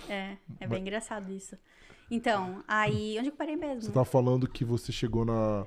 É, 0.09 0.11
é, 0.13 0.37
é 0.59 0.67
bem 0.67 0.79
Mas... 0.79 0.81
engraçado 0.81 1.31
isso. 1.31 1.57
Então, 2.11 2.61
aí, 2.67 3.15
onde 3.17 3.29
eu 3.29 3.33
parei 3.33 3.55
mesmo? 3.55 3.83
Você 3.83 3.91
tá 3.91 4.03
falando 4.03 4.49
que 4.49 4.65
você 4.65 4.91
chegou 4.91 5.23
na 5.23 5.65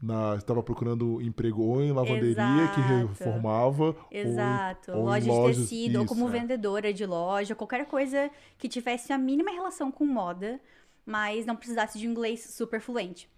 na 0.00 0.36
estava 0.36 0.62
procurando 0.62 1.20
emprego 1.20 1.60
ou 1.60 1.82
em 1.82 1.90
lavanderia 1.90 2.30
Exato. 2.30 2.74
que 2.74 2.80
reformava 2.80 3.96
Exato. 4.12 4.92
ou, 4.92 5.06
loja 5.06 5.32
ou 5.32 5.50
de 5.50 5.56
tecido 5.56 5.90
isso, 5.90 6.00
ou 6.00 6.06
como 6.06 6.28
é. 6.28 6.30
vendedora 6.30 6.92
de 6.92 7.04
loja 7.04 7.56
qualquer 7.56 7.84
coisa 7.84 8.30
que 8.56 8.68
tivesse 8.68 9.12
a 9.12 9.18
mínima 9.18 9.50
relação 9.50 9.90
com 9.90 10.06
moda 10.06 10.60
mas 11.08 11.46
não 11.46 11.56
precisasse 11.56 11.98
de 11.98 12.06
inglês 12.06 12.40
super 12.50 12.82
fluente. 12.82 13.30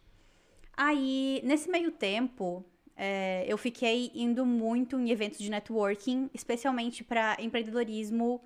Aí, 0.76 1.40
nesse 1.44 1.70
meio 1.70 1.92
tempo, 1.92 2.64
é, 2.96 3.44
eu 3.46 3.56
fiquei 3.56 4.10
indo 4.12 4.44
muito 4.44 4.98
em 4.98 5.10
eventos 5.10 5.38
de 5.38 5.48
networking, 5.48 6.28
especialmente 6.34 7.04
para 7.04 7.36
empreendedorismo 7.38 8.42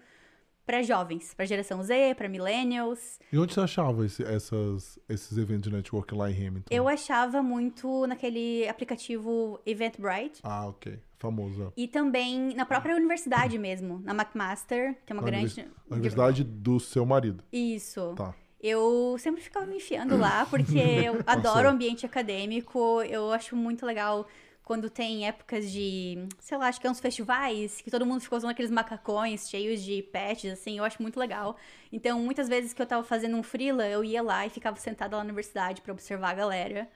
para 0.67 0.83
jovens, 0.83 1.33
para 1.35 1.45
geração 1.47 1.83
Z, 1.83 2.15
para 2.17 2.29
millennials. 2.29 3.19
E 3.33 3.39
onde 3.39 3.55
você 3.55 3.61
achava 3.61 4.05
esse, 4.05 4.23
essas, 4.23 4.99
esses 5.09 5.37
eventos 5.39 5.71
de 5.71 5.77
networking 5.77 6.17
lá 6.17 6.31
em 6.31 6.35
Hamilton? 6.35 6.75
Eu 6.75 6.87
achava 6.87 7.43
muito 7.43 8.07
naquele 8.07 8.69
aplicativo 8.69 9.59
Eventbrite. 9.65 10.41
Ah, 10.43 10.67
ok. 10.67 11.01
Famoso. 11.19 11.73
E 11.77 11.89
também 11.89 12.55
na 12.55 12.67
própria 12.67 12.95
universidade 12.95 13.59
mesmo, 13.59 14.01
na 14.01 14.13
McMaster, 14.13 14.99
que 15.07 15.13
é 15.13 15.15
uma 15.15 15.23
na 15.23 15.31
grande... 15.31 15.61
A 15.91 15.95
universidade 15.95 16.45
do 16.45 16.79
seu 16.79 17.07
marido. 17.07 17.43
Isso. 17.51 18.15
Tá. 18.15 18.35
Eu 18.67 19.17
sempre 19.19 19.43
ficava 19.43 19.67
me 19.67 19.77
enfiando 19.77 20.17
lá, 20.17 20.47
porque 20.49 20.79
eu 20.79 21.23
adoro 21.27 21.69
o 21.69 21.71
ambiente 21.71 22.07
acadêmico, 22.07 23.03
eu 23.03 23.31
acho 23.31 23.55
muito 23.55 23.85
legal 23.85 24.27
quando 24.65 24.89
tem 24.89 25.27
épocas 25.27 25.71
de, 25.71 26.27
sei 26.41 26.57
lá, 26.57 26.69
acho 26.69 26.81
que 26.81 26.87
é 26.87 26.91
uns 26.91 26.99
festivais, 26.99 27.83
que 27.83 27.91
todo 27.91 28.07
mundo 28.07 28.23
ficou 28.23 28.39
usando 28.39 28.53
aqueles 28.53 28.71
macacões 28.71 29.51
cheios 29.51 29.83
de 29.83 30.03
patches, 30.05 30.55
assim, 30.55 30.79
eu 30.79 30.85
acho 30.85 31.03
muito 31.03 31.21
legal. 31.21 31.59
Então, 31.93 32.19
muitas 32.21 32.49
vezes 32.49 32.73
que 32.73 32.81
eu 32.81 32.87
tava 32.87 33.05
fazendo 33.05 33.37
um 33.37 33.43
freela, 33.43 33.87
eu 33.87 34.03
ia 34.03 34.23
lá 34.23 34.47
e 34.47 34.49
ficava 34.49 34.79
sentada 34.81 35.15
lá 35.15 35.23
na 35.23 35.27
universidade 35.27 35.83
para 35.83 35.93
observar 35.93 36.31
a 36.31 36.35
galera. 36.35 36.89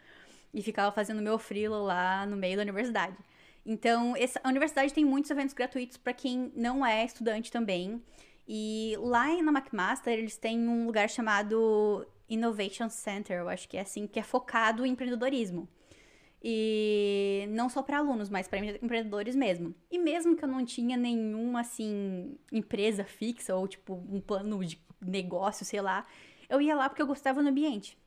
E 0.54 0.62
ficava 0.62 0.90
fazendo 0.90 1.20
meu 1.20 1.38
freela 1.38 1.76
lá 1.76 2.24
no 2.24 2.34
meio 2.34 2.56
da 2.56 2.62
universidade. 2.62 3.18
Então, 3.66 4.16
essa, 4.16 4.40
a 4.42 4.48
universidade 4.48 4.94
tem 4.94 5.04
muitos 5.04 5.30
eventos 5.30 5.52
gratuitos 5.52 5.98
para 5.98 6.14
quem 6.14 6.50
não 6.56 6.84
é 6.86 7.04
estudante 7.04 7.52
também. 7.52 8.02
E 8.48 8.96
lá 8.98 9.26
na 9.42 9.52
McMaster, 9.52 10.18
eles 10.18 10.38
têm 10.38 10.66
um 10.66 10.86
lugar 10.86 11.10
chamado 11.10 12.06
Innovation 12.30 12.88
Center, 12.88 13.40
eu 13.40 13.48
acho 13.48 13.68
que 13.68 13.76
é 13.76 13.82
assim, 13.82 14.06
que 14.06 14.18
é 14.18 14.22
focado 14.22 14.86
em 14.86 14.92
empreendedorismo. 14.92 15.68
E 16.42 17.46
não 17.50 17.68
só 17.68 17.82
para 17.82 17.98
alunos, 17.98 18.30
mas 18.30 18.48
para 18.48 18.58
empreendedores 18.58 19.36
mesmo. 19.36 19.74
E 19.90 19.98
mesmo 19.98 20.34
que 20.34 20.44
eu 20.44 20.48
não 20.48 20.64
tinha 20.64 20.96
nenhuma 20.96 21.60
assim 21.60 22.38
empresa 22.50 23.04
fixa 23.04 23.54
ou 23.54 23.68
tipo 23.68 23.94
um 24.08 24.20
plano 24.20 24.64
de 24.64 24.80
negócio, 25.00 25.66
sei 25.66 25.82
lá, 25.82 26.06
eu 26.48 26.60
ia 26.60 26.74
lá 26.74 26.88
porque 26.88 27.02
eu 27.02 27.06
gostava 27.06 27.42
do 27.42 27.48
ambiente. 27.48 27.98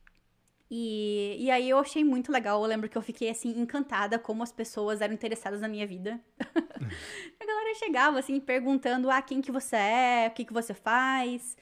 E, 0.74 1.36
e 1.38 1.50
aí 1.50 1.68
eu 1.68 1.78
achei 1.78 2.02
muito 2.02 2.32
legal. 2.32 2.62
Eu 2.62 2.66
lembro 2.66 2.88
que 2.88 2.96
eu 2.96 3.02
fiquei 3.02 3.28
assim 3.28 3.50
encantada 3.60 4.18
como 4.18 4.42
as 4.42 4.50
pessoas 4.50 5.02
eram 5.02 5.12
interessadas 5.12 5.60
na 5.60 5.68
minha 5.68 5.86
vida. 5.86 6.18
a 6.40 7.44
galera 7.44 7.74
chegava 7.74 8.18
assim 8.18 8.40
perguntando: 8.40 9.10
"Ah, 9.10 9.20
quem 9.20 9.42
que 9.42 9.52
você 9.52 9.76
é? 9.76 10.28
O 10.30 10.34
que 10.34 10.46
que 10.46 10.52
você 10.52 10.72
faz?" 10.72 11.58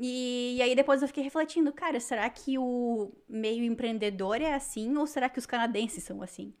E, 0.00 0.56
e, 0.56 0.62
aí 0.62 0.74
depois 0.74 1.02
eu 1.02 1.08
fiquei 1.08 1.22
refletindo, 1.22 1.72
cara, 1.72 2.00
será 2.00 2.28
que 2.30 2.58
o 2.58 3.12
meio 3.28 3.62
empreendedor 3.64 4.40
é 4.40 4.54
assim 4.54 4.96
ou 4.96 5.06
será 5.06 5.28
que 5.28 5.38
os 5.38 5.46
canadenses 5.46 6.02
são 6.02 6.22
assim? 6.22 6.54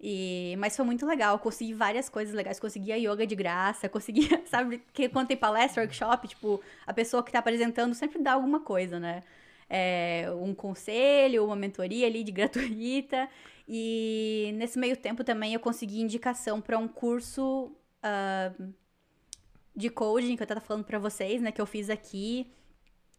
E, 0.00 0.56
mas 0.58 0.76
foi 0.76 0.84
muito 0.84 1.06
legal, 1.06 1.38
consegui 1.38 1.72
várias 1.74 2.08
coisas 2.08 2.34
legais, 2.34 2.58
consegui 2.58 2.92
a 2.92 2.96
yoga 2.96 3.26
de 3.26 3.36
graça, 3.36 3.86
consegui, 3.90 4.28
sabe, 4.46 4.82
que 4.92 5.08
quando 5.08 5.28
tem 5.28 5.36
palestra, 5.36 5.82
workshop, 5.82 6.28
tipo, 6.28 6.60
a 6.86 6.92
pessoa 6.92 7.22
que 7.22 7.30
tá 7.32 7.38
apresentando 7.38 7.94
sempre 7.94 8.18
dá 8.20 8.32
alguma 8.32 8.60
coisa, 8.60 8.98
né? 8.98 9.22
É, 9.70 10.26
um 10.32 10.52
conselho, 10.52 11.46
uma 11.46 11.54
mentoria 11.54 12.08
ali 12.08 12.24
de 12.24 12.32
gratuita. 12.32 13.28
E 13.68 14.50
nesse 14.56 14.78
meio 14.78 14.96
tempo 14.96 15.22
também 15.22 15.54
eu 15.54 15.60
consegui 15.60 16.00
indicação 16.00 16.60
para 16.60 16.76
um 16.76 16.88
curso 16.88 17.72
uh, 18.04 18.74
de 19.76 19.88
coding 19.88 20.36
que 20.36 20.42
eu 20.42 20.46
tava 20.46 20.60
falando 20.60 20.84
para 20.84 20.98
vocês, 20.98 21.40
né? 21.40 21.52
Que 21.52 21.60
eu 21.60 21.66
fiz 21.66 21.88
aqui, 21.88 22.52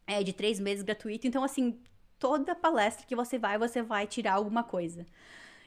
é, 0.06 0.22
de 0.22 0.34
três 0.34 0.60
meses 0.60 0.84
gratuito. 0.84 1.26
Então, 1.26 1.42
assim, 1.42 1.80
toda 2.20 2.54
palestra 2.54 3.08
que 3.08 3.16
você 3.16 3.40
vai, 3.40 3.58
você 3.58 3.82
vai 3.82 4.06
tirar 4.06 4.34
alguma 4.34 4.64
coisa. 4.64 5.06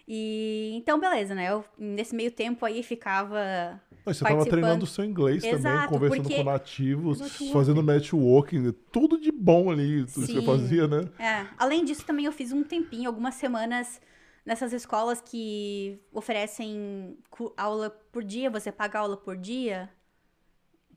E 0.07 0.73
então, 0.75 1.01
beleza, 1.01 1.35
né? 1.35 1.51
Eu, 1.51 1.64
nesse 1.79 2.14
meio 2.14 2.31
tempo 2.31 2.64
aí 2.64 2.83
ficava. 2.83 3.81
Mas 4.05 4.19
você 4.19 4.25
estava 4.25 4.45
treinando 4.45 4.85
o 4.85 4.87
seu 4.87 5.03
inglês 5.03 5.43
Exato, 5.43 5.62
também, 5.62 5.88
conversando 5.88 6.37
com 6.37 6.45
nativos, 6.45 7.21
networking. 7.21 7.53
fazendo 7.53 7.83
networking, 7.83 8.73
tudo 8.93 9.19
de 9.19 9.33
bom 9.33 9.71
ali, 9.71 10.05
tudo 10.05 10.27
Sim. 10.27 10.35
que 10.35 10.40
você 10.40 10.47
fazia, 10.47 10.87
né? 10.87 11.09
É. 11.19 11.47
Além 11.57 11.85
disso, 11.85 12.05
também 12.05 12.27
eu 12.27 12.33
fiz 12.33 12.53
um 12.53 12.62
tempinho, 12.62 13.09
algumas 13.09 13.35
semanas 13.37 14.01
nessas 14.45 14.75
escolas 14.75 15.23
que 15.23 15.99
oferecem 16.12 17.17
aula 17.57 17.88
por 18.12 18.23
dia, 18.23 18.51
você 18.51 18.71
paga 18.71 18.99
aula 18.99 19.17
por 19.17 19.38
dia. 19.38 19.88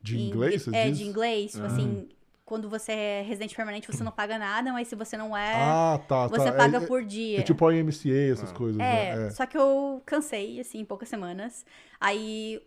De 0.02 0.18
inglês? 0.18 0.68
Em, 0.68 0.76
é, 0.76 0.88
diz? 0.90 0.98
de 0.98 1.04
inglês. 1.04 1.52
Tipo 1.52 1.64
assim, 1.64 2.08
quando 2.48 2.66
você 2.66 2.92
é 2.92 3.22
residente 3.22 3.54
permanente, 3.54 3.86
você 3.86 4.02
não 4.02 4.10
paga 4.10 4.38
nada, 4.38 4.72
mas 4.72 4.88
se 4.88 4.96
você 4.96 5.18
não 5.18 5.36
é, 5.36 5.52
ah, 5.54 6.00
tá, 6.08 6.26
você 6.28 6.50
tá. 6.50 6.52
paga 6.52 6.78
é, 6.78 6.86
por 6.86 7.04
dia. 7.04 7.40
É 7.40 7.42
tipo 7.42 7.66
a 7.66 7.76
IMCA, 7.76 8.32
essas 8.32 8.50
ah. 8.50 8.54
coisas. 8.54 8.80
É, 8.80 9.16
né? 9.16 9.26
é, 9.26 9.30
só 9.30 9.44
que 9.44 9.58
eu 9.58 10.02
cansei, 10.06 10.58
assim, 10.58 10.78
em 10.78 10.84
poucas 10.86 11.10
semanas. 11.10 11.66
Aí, 12.00 12.58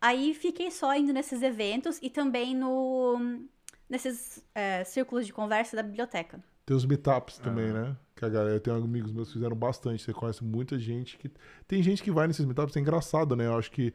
aí 0.00 0.34
fiquei 0.34 0.68
só 0.72 0.92
indo 0.96 1.12
nesses 1.12 1.42
eventos 1.42 2.00
e 2.02 2.10
também 2.10 2.56
no 2.56 3.46
nesses 3.88 4.44
é, 4.52 4.82
círculos 4.82 5.26
de 5.26 5.32
conversa 5.32 5.76
da 5.76 5.82
biblioteca. 5.84 6.42
Tem 6.66 6.76
os 6.76 6.84
meetups 6.84 7.38
também, 7.38 7.72
né? 7.72 7.96
Que 8.16 8.24
a 8.24 8.28
galera, 8.28 8.56
eu 8.56 8.60
tenho 8.60 8.76
amigos 8.78 9.12
meus 9.12 9.28
que 9.28 9.34
fizeram 9.34 9.54
bastante. 9.54 10.02
Você 10.02 10.12
conhece 10.12 10.42
muita 10.42 10.76
gente 10.76 11.16
que. 11.16 11.30
Tem 11.68 11.80
gente 11.84 12.02
que 12.02 12.10
vai 12.10 12.26
nesses 12.26 12.44
meetups, 12.44 12.76
é 12.76 12.80
engraçado, 12.80 13.36
né? 13.36 13.46
Eu 13.46 13.56
acho 13.56 13.70
que 13.70 13.94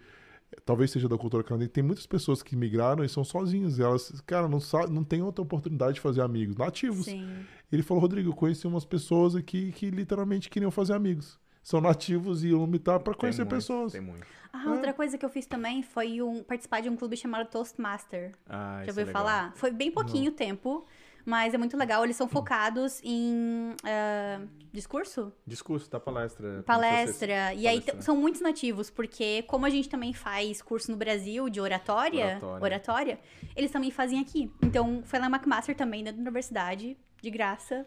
talvez 0.66 0.92
seja 0.92 1.10
da 1.10 1.18
cultura 1.18 1.44
canadense, 1.44 1.72
tem 1.72 1.84
muitas 1.84 2.06
pessoas 2.06 2.44
que 2.44 2.56
migraram 2.56 3.04
e 3.04 3.10
são 3.10 3.24
sozinhas. 3.24 3.78
E 3.78 3.82
elas, 3.82 4.22
cara, 4.22 4.48
não, 4.48 4.60
sabe, 4.60 4.92
não 4.92 5.04
tem 5.04 5.22
outra 5.22 5.42
oportunidade 5.42 5.96
de 5.96 6.02
fazer 6.02 6.22
amigos 6.22 6.56
nativos. 6.56 7.06
Sim. 7.06 7.46
Ele 7.72 7.84
falou, 7.84 8.02
Rodrigo, 8.02 8.30
eu 8.30 8.36
conheci 8.36 8.68
umas 8.68 8.86
pessoas 8.86 9.36
aqui 9.36 9.72
que 9.72 9.90
literalmente 9.90 10.50
queriam 10.50 10.72
fazer 10.72 10.94
amigos. 10.94 11.40
São 11.64 11.82
nativos 11.82 12.44
e 12.44 12.50
iam 12.50 12.68
mitar 12.68 13.00
para 13.00 13.16
conhecer 13.16 13.42
muito, 13.42 13.56
pessoas. 13.56 13.92
Tem 13.92 14.02
muito. 14.02 14.26
Ah, 14.54 14.66
é. 14.68 14.70
outra 14.70 14.94
coisa 14.94 15.18
que 15.18 15.26
eu 15.26 15.30
fiz 15.30 15.48
também 15.48 15.82
foi 15.82 16.22
um, 16.22 16.44
participar 16.44 16.82
de 16.82 16.90
um 16.90 16.96
clube 16.96 17.18
chamado 17.18 17.50
Toastmaster. 17.50 18.34
Ah, 18.48 18.84
Já 18.86 18.92
ouviu 18.92 19.08
é 19.08 19.12
falar? 19.12 19.52
Foi 19.56 19.72
bem 19.72 19.92
pouquinho 19.92 20.30
não. 20.30 20.38
tempo. 20.38 20.86
Mas 21.26 21.56
é 21.56 21.58
muito 21.58 21.76
legal, 21.76 22.04
eles 22.04 22.16
são 22.16 22.28
focados 22.28 23.02
em 23.04 23.72
uh, 23.72 24.48
discurso? 24.72 25.34
Discurso, 25.46 25.90
da 25.90 26.00
palestra. 26.00 26.64
Palestra. 26.64 27.54
E 27.56 27.68
aí 27.68 27.84
são 28.00 28.16
muitos 28.16 28.42
nativos, 28.42 28.92
porque 28.92 29.42
como 29.44 29.66
a 29.66 29.70
gente 29.70 29.90
também 29.90 30.14
faz 30.14 30.62
curso 30.62 30.92
no 30.92 30.98
Brasil 30.98 31.50
de 31.50 31.60
oratória, 31.60 32.38
oratória, 32.42 32.64
oratória 32.64 33.20
eles 33.56 33.72
também 33.72 33.90
fazem 33.90 34.20
aqui. 34.20 34.52
Então 34.62 35.02
foi 35.04 35.18
lá 35.18 35.26
McMaster 35.26 35.76
também, 35.76 36.04
dentro 36.04 36.18
da 36.18 36.30
universidade, 36.30 36.96
de 37.22 37.32
graça. 37.32 37.86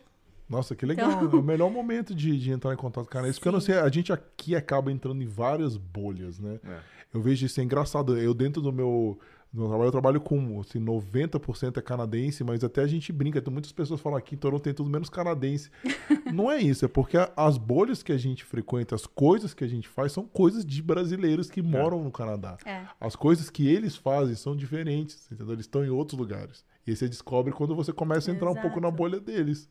Nossa, 0.48 0.74
que 0.74 0.85
legal. 0.85 1.12
Então... 1.12 1.29
É 1.31 1.40
o 1.40 1.42
melhor 1.42 1.70
momento 1.70 2.14
de, 2.14 2.37
de 2.38 2.51
entrar 2.51 2.72
em 2.72 2.77
contato 2.77 3.09
com 3.09 3.18
a 3.18 3.29
Isso 3.29 3.38
porque 3.38 3.48
eu 3.48 3.53
não 3.53 3.61
sei, 3.61 3.77
a 3.77 3.88
gente 3.88 4.12
aqui 4.12 4.57
acaba 4.57 4.90
entrando 4.90 5.22
em 5.22 5.27
várias 5.27 5.77
bolhas, 5.77 6.40
né? 6.40 6.59
É. 6.64 6.79
Eu 7.12 7.22
vejo 7.22 7.46
isso 7.46 7.61
é 7.61 7.64
engraçado. 7.64 8.18
Eu 8.18 8.35
dentro 8.35 8.61
do 8.61 8.72
meu 8.72 9.18
no 9.53 9.67
trabalho 9.67 9.89
eu 9.89 9.93
trabalho 9.93 10.21
com 10.21 10.61
assim, 10.61 10.79
90% 10.79 11.79
é 11.79 11.81
canadense, 11.81 12.45
mas 12.45 12.63
até 12.63 12.83
a 12.83 12.87
gente 12.87 13.13
brinca. 13.13 13.41
Tem 13.41 13.53
muitas 13.53 13.73
pessoas 13.73 14.01
falam 14.01 14.19
aqui 14.19 14.37
Toronto 14.37 14.63
tem 14.63 14.75
tudo 14.75 14.91
menos 14.91 15.09
canadense. 15.09 15.71
não 16.33 16.51
é 16.51 16.61
isso, 16.61 16.85
é 16.85 16.89
porque 16.89 17.17
as 17.35 17.57
bolhas 17.57 18.03
que 18.03 18.13
a 18.13 18.19
gente 18.19 18.45
frequenta, 18.45 18.95
as 18.95 19.07
coisas 19.07 19.55
que 19.55 19.65
a 19.65 19.69
gente 19.69 19.89
faz, 19.89 20.13
são 20.13 20.27
coisas 20.27 20.65
de 20.65 20.83
brasileiros 20.83 21.51
que 21.51 21.61
é. 21.61 21.63
moram 21.63 22.05
no 22.05 22.11
Canadá. 22.11 22.59
É. 22.65 22.85
As 23.01 23.17
coisas 23.17 23.49
que 23.49 23.67
eles 23.67 23.97
fazem 23.97 24.35
são 24.35 24.55
diferentes, 24.55 25.27
entendeu? 25.33 25.55
Eles 25.55 25.65
estão 25.65 25.85
em 25.85 25.91
outros 25.91 26.19
lugares. 26.19 26.65
E 26.87 26.91
aí 26.91 26.97
você 26.97 27.09
descobre 27.09 27.53
quando 27.53 27.75
você 27.75 27.93
começa 27.93 28.31
a 28.31 28.35
entrar 28.35 28.51
Exato. 28.51 28.67
um 28.67 28.71
pouco 28.71 28.81
na 28.81 28.91
bolha 28.91 29.19
deles. 29.19 29.69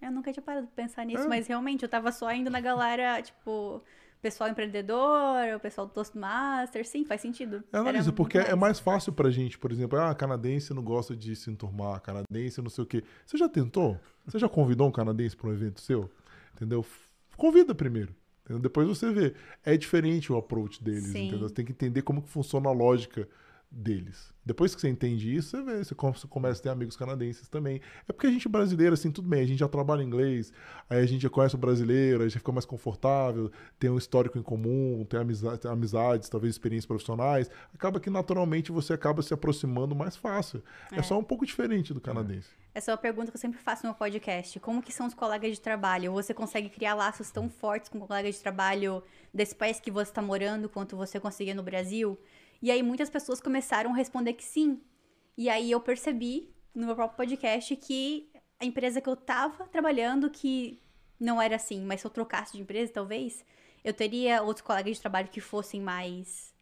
Eu 0.00 0.10
nunca 0.10 0.32
tinha 0.32 0.42
parado 0.42 0.66
de 0.66 0.72
pensar 0.72 1.06
nisso, 1.06 1.24
é. 1.24 1.28
mas 1.28 1.46
realmente 1.46 1.84
eu 1.84 1.88
tava 1.88 2.10
só 2.10 2.32
indo 2.32 2.50
na 2.50 2.60
galera, 2.60 3.22
tipo 3.22 3.80
pessoal 4.22 4.48
empreendedor, 4.48 5.56
o 5.56 5.60
pessoal 5.60 5.86
do 5.86 5.92
Toastmaster, 5.92 6.86
sim, 6.86 7.04
faz 7.04 7.20
sentido. 7.20 7.62
É, 7.72 7.76
Analisa, 7.76 8.12
porque 8.12 8.38
mais. 8.38 8.50
é 8.50 8.54
mais 8.54 8.78
fácil 8.78 9.12
pra 9.12 9.28
gente, 9.30 9.58
por 9.58 9.72
exemplo, 9.72 9.98
ah, 9.98 10.14
canadense 10.14 10.72
não 10.72 10.82
gosta 10.82 11.16
de 11.16 11.34
se 11.34 11.50
enturmar, 11.50 12.00
canadense 12.00 12.62
não 12.62 12.70
sei 12.70 12.84
o 12.84 12.86
quê. 12.86 13.02
Você 13.26 13.36
já 13.36 13.48
tentou? 13.48 13.98
Você 14.24 14.38
já 14.38 14.48
convidou 14.48 14.86
um 14.86 14.92
canadense 14.92 15.36
para 15.36 15.48
um 15.48 15.52
evento 15.52 15.80
seu? 15.80 16.08
Entendeu? 16.54 16.86
Convida 17.36 17.74
primeiro. 17.74 18.14
Entendeu? 18.44 18.62
Depois 18.62 18.86
você 18.86 19.12
vê. 19.12 19.34
É 19.64 19.76
diferente 19.76 20.32
o 20.32 20.36
approach 20.36 20.82
deles, 20.82 21.06
sim. 21.06 21.28
entendeu? 21.28 21.48
Você 21.48 21.54
tem 21.54 21.64
que 21.64 21.72
entender 21.72 22.02
como 22.02 22.22
que 22.22 22.28
funciona 22.28 22.68
a 22.68 22.72
lógica 22.72 23.28
deles. 23.72 24.32
Depois 24.44 24.74
que 24.74 24.80
você 24.80 24.88
entende 24.88 25.34
isso, 25.34 25.50
você 25.50 25.62
vê, 25.62 25.84
você 25.84 25.94
começa 26.28 26.60
a 26.60 26.62
ter 26.62 26.68
amigos 26.68 26.96
canadenses 26.96 27.48
também. 27.48 27.80
É 28.08 28.12
porque 28.12 28.26
a 28.26 28.30
gente 28.30 28.48
brasileiro, 28.48 28.92
assim, 28.92 29.10
tudo 29.10 29.28
bem, 29.28 29.40
a 29.40 29.46
gente 29.46 29.60
já 29.60 29.68
trabalha 29.68 30.02
inglês, 30.02 30.52
aí 30.90 30.98
a 30.98 31.06
gente 31.06 31.22
já 31.22 31.30
conhece 31.30 31.54
o 31.54 31.58
brasileiro, 31.58 32.22
aí 32.22 32.28
já 32.28 32.38
fica 32.38 32.52
mais 32.52 32.66
confortável, 32.66 33.50
tem 33.78 33.88
um 33.88 33.96
histórico 33.96 34.38
em 34.38 34.42
comum, 34.42 35.06
tem 35.08 35.20
amizades, 35.20 35.64
amizades 35.64 36.28
talvez 36.28 36.54
experiências 36.54 36.86
profissionais. 36.86 37.50
Acaba 37.72 37.98
que 37.98 38.10
naturalmente 38.10 38.70
você 38.70 38.92
acaba 38.92 39.22
se 39.22 39.32
aproximando 39.32 39.94
mais 39.94 40.16
fácil. 40.16 40.62
É, 40.90 40.98
é 40.98 41.02
só 41.02 41.18
um 41.18 41.24
pouco 41.24 41.46
diferente 41.46 41.94
do 41.94 42.00
canadense. 42.00 42.50
Essa 42.74 42.90
é 42.90 42.94
uma 42.94 42.98
pergunta 42.98 43.30
que 43.30 43.36
eu 43.36 43.40
sempre 43.40 43.58
faço 43.58 43.86
no 43.86 43.94
podcast. 43.94 44.58
Como 44.58 44.82
que 44.82 44.92
são 44.92 45.06
os 45.06 45.14
colegas 45.14 45.52
de 45.52 45.60
trabalho? 45.60 46.12
Você 46.12 46.34
consegue 46.34 46.68
criar 46.68 46.94
laços 46.94 47.30
tão 47.30 47.48
fortes 47.48 47.88
com 47.88 48.00
colegas 48.00 48.34
de 48.34 48.40
trabalho 48.40 49.02
desse 49.32 49.54
país 49.54 49.78
que 49.78 49.90
você 49.90 50.10
está 50.10 50.20
morando 50.20 50.68
quanto 50.68 50.96
você 50.96 51.20
conseguia 51.20 51.54
no 51.54 51.62
Brasil? 51.62 52.18
E 52.62 52.70
aí 52.70 52.82
muitas 52.82 53.10
pessoas 53.10 53.40
começaram 53.40 53.92
a 53.92 53.96
responder 53.96 54.34
que 54.34 54.44
sim. 54.44 54.80
E 55.36 55.50
aí 55.50 55.70
eu 55.70 55.80
percebi 55.80 56.54
no 56.74 56.86
meu 56.86 56.94
próprio 56.94 57.16
podcast 57.16 57.74
que 57.76 58.30
a 58.60 58.64
empresa 58.64 59.00
que 59.00 59.08
eu 59.08 59.16
tava 59.16 59.66
trabalhando, 59.66 60.30
que 60.30 60.80
não 61.18 61.42
era 61.42 61.56
assim, 61.56 61.84
mas 61.84 62.00
se 62.00 62.06
eu 62.06 62.10
trocasse 62.10 62.52
de 62.52 62.62
empresa, 62.62 62.92
talvez, 62.92 63.44
eu 63.82 63.92
teria 63.92 64.42
outros 64.42 64.64
colegas 64.64 64.96
de 64.96 65.00
trabalho 65.00 65.28
que 65.28 65.40
fossem 65.40 65.80
mais. 65.80 66.54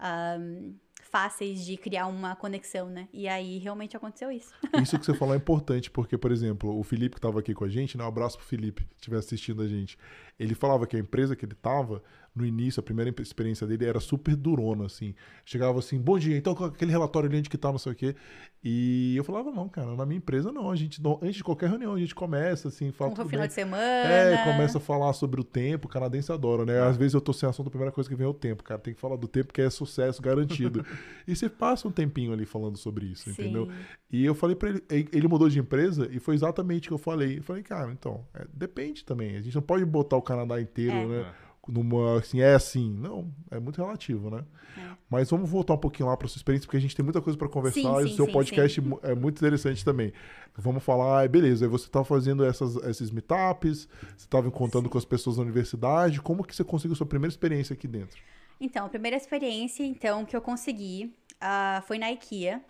Um, 0.00 0.76
fáceis 1.08 1.64
de 1.64 1.76
criar 1.76 2.06
uma 2.06 2.36
conexão, 2.36 2.88
né? 2.88 3.08
E 3.12 3.26
aí 3.26 3.58
realmente 3.58 3.96
aconteceu 3.96 4.30
isso. 4.30 4.52
Isso 4.82 4.98
que 4.98 5.04
você 5.04 5.14
falou 5.14 5.34
é 5.34 5.38
importante, 5.38 5.90
porque, 5.90 6.18
por 6.18 6.30
exemplo, 6.30 6.78
o 6.78 6.82
Felipe 6.82 7.14
que 7.14 7.18
estava 7.18 7.40
aqui 7.40 7.54
com 7.54 7.64
a 7.64 7.68
gente, 7.68 7.96
né? 7.96 8.04
Um 8.04 8.08
abraço 8.08 8.36
pro 8.36 8.46
Felipe, 8.46 8.84
que 8.84 8.96
estiver 8.96 9.16
assistindo 9.16 9.62
a 9.62 9.68
gente. 9.68 9.98
Ele 10.38 10.54
falava 10.54 10.86
que 10.86 10.96
a 10.96 11.00
empresa 11.00 11.34
que 11.34 11.44
ele 11.44 11.52
estava 11.52 12.02
no 12.38 12.46
início, 12.46 12.80
a 12.80 12.82
primeira 12.82 13.12
experiência 13.20 13.66
dele 13.66 13.84
era 13.84 14.00
super 14.00 14.34
durona, 14.36 14.86
assim. 14.86 15.14
Chegava 15.44 15.78
assim, 15.78 15.98
bom 16.00 16.18
dia, 16.18 16.36
então 16.36 16.52
aquele 16.64 16.90
relatório 16.90 17.28
ali 17.28 17.38
onde 17.38 17.50
que 17.50 17.58
tá, 17.58 17.70
não 17.70 17.78
sei 17.78 17.92
o 17.92 17.94
quê. 17.94 18.14
E 18.62 19.16
eu 19.16 19.22
falava, 19.22 19.52
não, 19.52 19.68
cara, 19.68 19.94
na 19.94 20.04
minha 20.04 20.18
empresa 20.18 20.50
não. 20.50 20.68
A 20.68 20.74
gente, 20.74 21.00
antes 21.22 21.36
de 21.36 21.44
qualquer 21.44 21.70
reunião, 21.70 21.94
a 21.94 21.98
gente 21.98 22.14
começa, 22.14 22.68
assim, 22.68 22.90
fala. 22.90 23.12
Um 23.12 23.28
final 23.28 23.46
de 23.46 23.52
semana. 23.52 23.82
É, 23.82 24.44
começa 24.44 24.78
a 24.78 24.80
falar 24.80 25.12
sobre 25.12 25.40
o 25.40 25.44
tempo, 25.44 25.86
o 25.86 25.90
canadense 25.90 26.32
adora, 26.32 26.64
né? 26.64 26.80
Às 26.80 26.96
vezes 26.96 27.14
eu 27.14 27.20
tô 27.20 27.32
sem 27.32 27.48
assunto, 27.48 27.68
a 27.68 27.70
primeira 27.70 27.92
coisa 27.92 28.10
que 28.10 28.16
vem 28.16 28.26
é 28.26 28.28
o 28.28 28.34
tempo, 28.34 28.64
cara. 28.64 28.80
Tem 28.80 28.92
que 28.92 29.00
falar 29.00 29.16
do 29.16 29.28
tempo, 29.28 29.52
que 29.52 29.60
é 29.60 29.70
sucesso 29.70 30.20
garantido. 30.20 30.84
e 31.26 31.36
você 31.36 31.48
passa 31.48 31.86
um 31.86 31.92
tempinho 31.92 32.32
ali 32.32 32.44
falando 32.44 32.76
sobre 32.76 33.06
isso, 33.06 33.24
Sim. 33.24 33.42
entendeu? 33.42 33.68
E 34.10 34.24
eu 34.24 34.34
falei 34.34 34.56
para 34.56 34.70
ele, 34.70 34.82
ele 34.90 35.28
mudou 35.28 35.48
de 35.48 35.60
empresa 35.60 36.08
e 36.10 36.18
foi 36.18 36.34
exatamente 36.34 36.88
o 36.88 36.90
que 36.90 36.94
eu 36.94 36.98
falei. 36.98 37.38
Eu 37.38 37.42
falei, 37.44 37.62
cara, 37.62 37.92
então, 37.92 38.26
é, 38.34 38.44
depende 38.52 39.04
também. 39.04 39.36
A 39.36 39.40
gente 39.40 39.54
não 39.54 39.62
pode 39.62 39.84
botar 39.84 40.16
o 40.16 40.22
Canadá 40.22 40.60
inteiro, 40.60 40.96
é. 40.96 41.06
né? 41.06 41.32
Numa 41.68 42.18
assim, 42.18 42.40
é 42.40 42.54
assim. 42.54 42.90
Não, 42.90 43.30
é 43.50 43.60
muito 43.60 43.76
relativo, 43.76 44.30
né? 44.30 44.44
É. 44.76 44.96
Mas 45.10 45.30
vamos 45.30 45.48
voltar 45.48 45.74
um 45.74 45.78
pouquinho 45.78 46.08
lá 46.08 46.16
para 46.16 46.26
sua 46.28 46.38
experiência, 46.38 46.66
porque 46.66 46.76
a 46.76 46.80
gente 46.80 46.96
tem 46.96 47.04
muita 47.04 47.20
coisa 47.20 47.38
para 47.38 47.48
conversar 47.48 47.80
sim, 47.80 48.02
e 48.02 48.04
o 48.04 48.08
seu 48.08 48.26
sim, 48.26 48.32
podcast 48.32 48.80
sim. 48.80 48.98
é 49.02 49.14
muito 49.14 49.38
interessante 49.38 49.84
também. 49.84 50.12
Vamos 50.56 50.82
falar, 50.82 51.28
beleza, 51.28 51.68
você 51.68 51.86
estava 51.86 52.04
tá 52.04 52.08
fazendo 52.08 52.44
essas, 52.44 52.76
esses 52.76 53.10
meetups, 53.10 53.88
você 54.00 54.24
estava 54.24 54.48
encontrando 54.48 54.88
com 54.88 54.98
as 54.98 55.04
pessoas 55.04 55.36
da 55.36 55.42
universidade, 55.42 56.20
como 56.20 56.44
que 56.44 56.54
você 56.54 56.64
conseguiu 56.64 56.96
sua 56.96 57.06
primeira 57.06 57.30
experiência 57.30 57.74
aqui 57.74 57.86
dentro? 57.86 58.18
Então, 58.60 58.86
a 58.86 58.88
primeira 58.88 59.16
experiência, 59.16 59.84
então, 59.84 60.24
que 60.24 60.36
eu 60.36 60.40
consegui 60.40 61.14
uh, 61.36 61.82
foi 61.86 61.98
na 61.98 62.10
IKEA. 62.10 62.62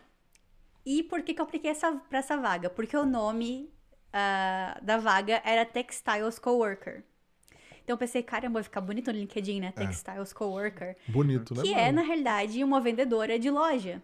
E 0.84 1.02
por 1.02 1.22
que, 1.22 1.34
que 1.34 1.40
eu 1.40 1.44
apliquei 1.44 1.72
para 2.08 2.18
essa 2.18 2.36
vaga? 2.36 2.70
Porque 2.70 2.96
o 2.96 3.06
nome 3.06 3.70
uh, 4.08 4.84
da 4.84 4.98
vaga 4.98 5.40
era 5.44 5.64
Textiles 5.64 6.38
Coworker. 6.38 7.04
Então 7.88 7.94
eu 7.94 7.98
pensei, 7.98 8.22
caramba, 8.22 8.58
vai 8.58 8.62
ficar 8.62 8.82
bonito 8.82 9.10
no 9.10 9.18
LinkedIn, 9.18 9.60
né? 9.60 9.72
É. 9.74 9.86
Textiles 9.86 10.34
Coworker. 10.34 10.94
Bonito, 11.08 11.54
né? 11.54 11.62
Que 11.62 11.72
é, 11.72 11.90
na 11.90 12.02
realidade, 12.02 12.62
uma 12.62 12.82
vendedora 12.82 13.38
de 13.38 13.50
loja. 13.50 14.02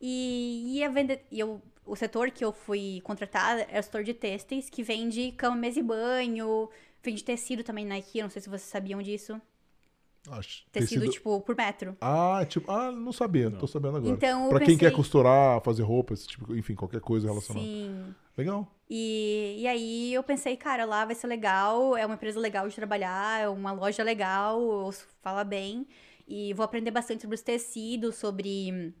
E, 0.00 0.76
e, 0.76 0.84
a 0.84 0.88
vende... 0.88 1.18
e 1.32 1.40
eu, 1.40 1.60
o 1.84 1.96
setor 1.96 2.30
que 2.30 2.44
eu 2.44 2.52
fui 2.52 3.00
contratada 3.02 3.62
é 3.62 3.80
o 3.80 3.82
setor 3.82 4.04
de 4.04 4.14
têxteis, 4.14 4.70
que 4.70 4.84
vende 4.84 5.32
cama, 5.32 5.56
mesa 5.56 5.80
e 5.80 5.82
banho, 5.82 6.70
vende 7.02 7.24
tecido 7.24 7.64
também 7.64 7.84
na 7.84 7.98
IKEA, 7.98 8.22
não 8.22 8.30
sei 8.30 8.40
se 8.40 8.48
vocês 8.48 8.70
sabiam 8.70 9.02
disso. 9.02 9.42
Acho- 10.30 10.64
Tecido, 10.72 11.08
tipo, 11.10 11.40
por 11.42 11.54
metro. 11.54 11.96
Ah, 12.00 12.44
tipo, 12.48 12.70
ah, 12.70 12.90
não 12.90 13.12
sabia, 13.12 13.50
tô 13.50 13.66
sabendo 13.66 13.98
agora. 13.98 14.14
Então, 14.14 14.44
eu 14.44 14.48
pra 14.50 14.58
quem 14.60 14.68
quer 14.78 14.86
pensei- 14.86 14.96
costurar, 14.96 15.60
fazer 15.60 15.82
roupas, 15.82 16.26
tipo, 16.26 16.56
enfim, 16.56 16.74
qualquer 16.74 17.00
coisa 17.00 17.28
relacionada. 17.28 17.64
Sim. 17.66 18.14
Legal. 18.36 18.66
E, 18.88 19.56
e 19.60 19.66
aí 19.66 20.14
eu 20.14 20.22
pensei, 20.22 20.56
cara, 20.56 20.84
lá 20.86 21.04
vai 21.04 21.14
ser 21.14 21.26
legal, 21.26 21.96
é 21.96 22.04
uma 22.06 22.14
empresa 22.14 22.40
legal 22.40 22.66
de 22.68 22.74
trabalhar, 22.74 23.40
é 23.42 23.48
uma 23.48 23.72
loja 23.72 24.02
legal, 24.02 24.60
ouço- 24.60 25.06
fala 25.22 25.44
bem. 25.44 25.86
E 26.26 26.54
vou 26.54 26.64
aprender 26.64 26.90
bastante 26.90 27.20
sobre 27.22 27.34
os 27.34 27.42
tecidos, 27.42 28.14
sobre 28.16 28.94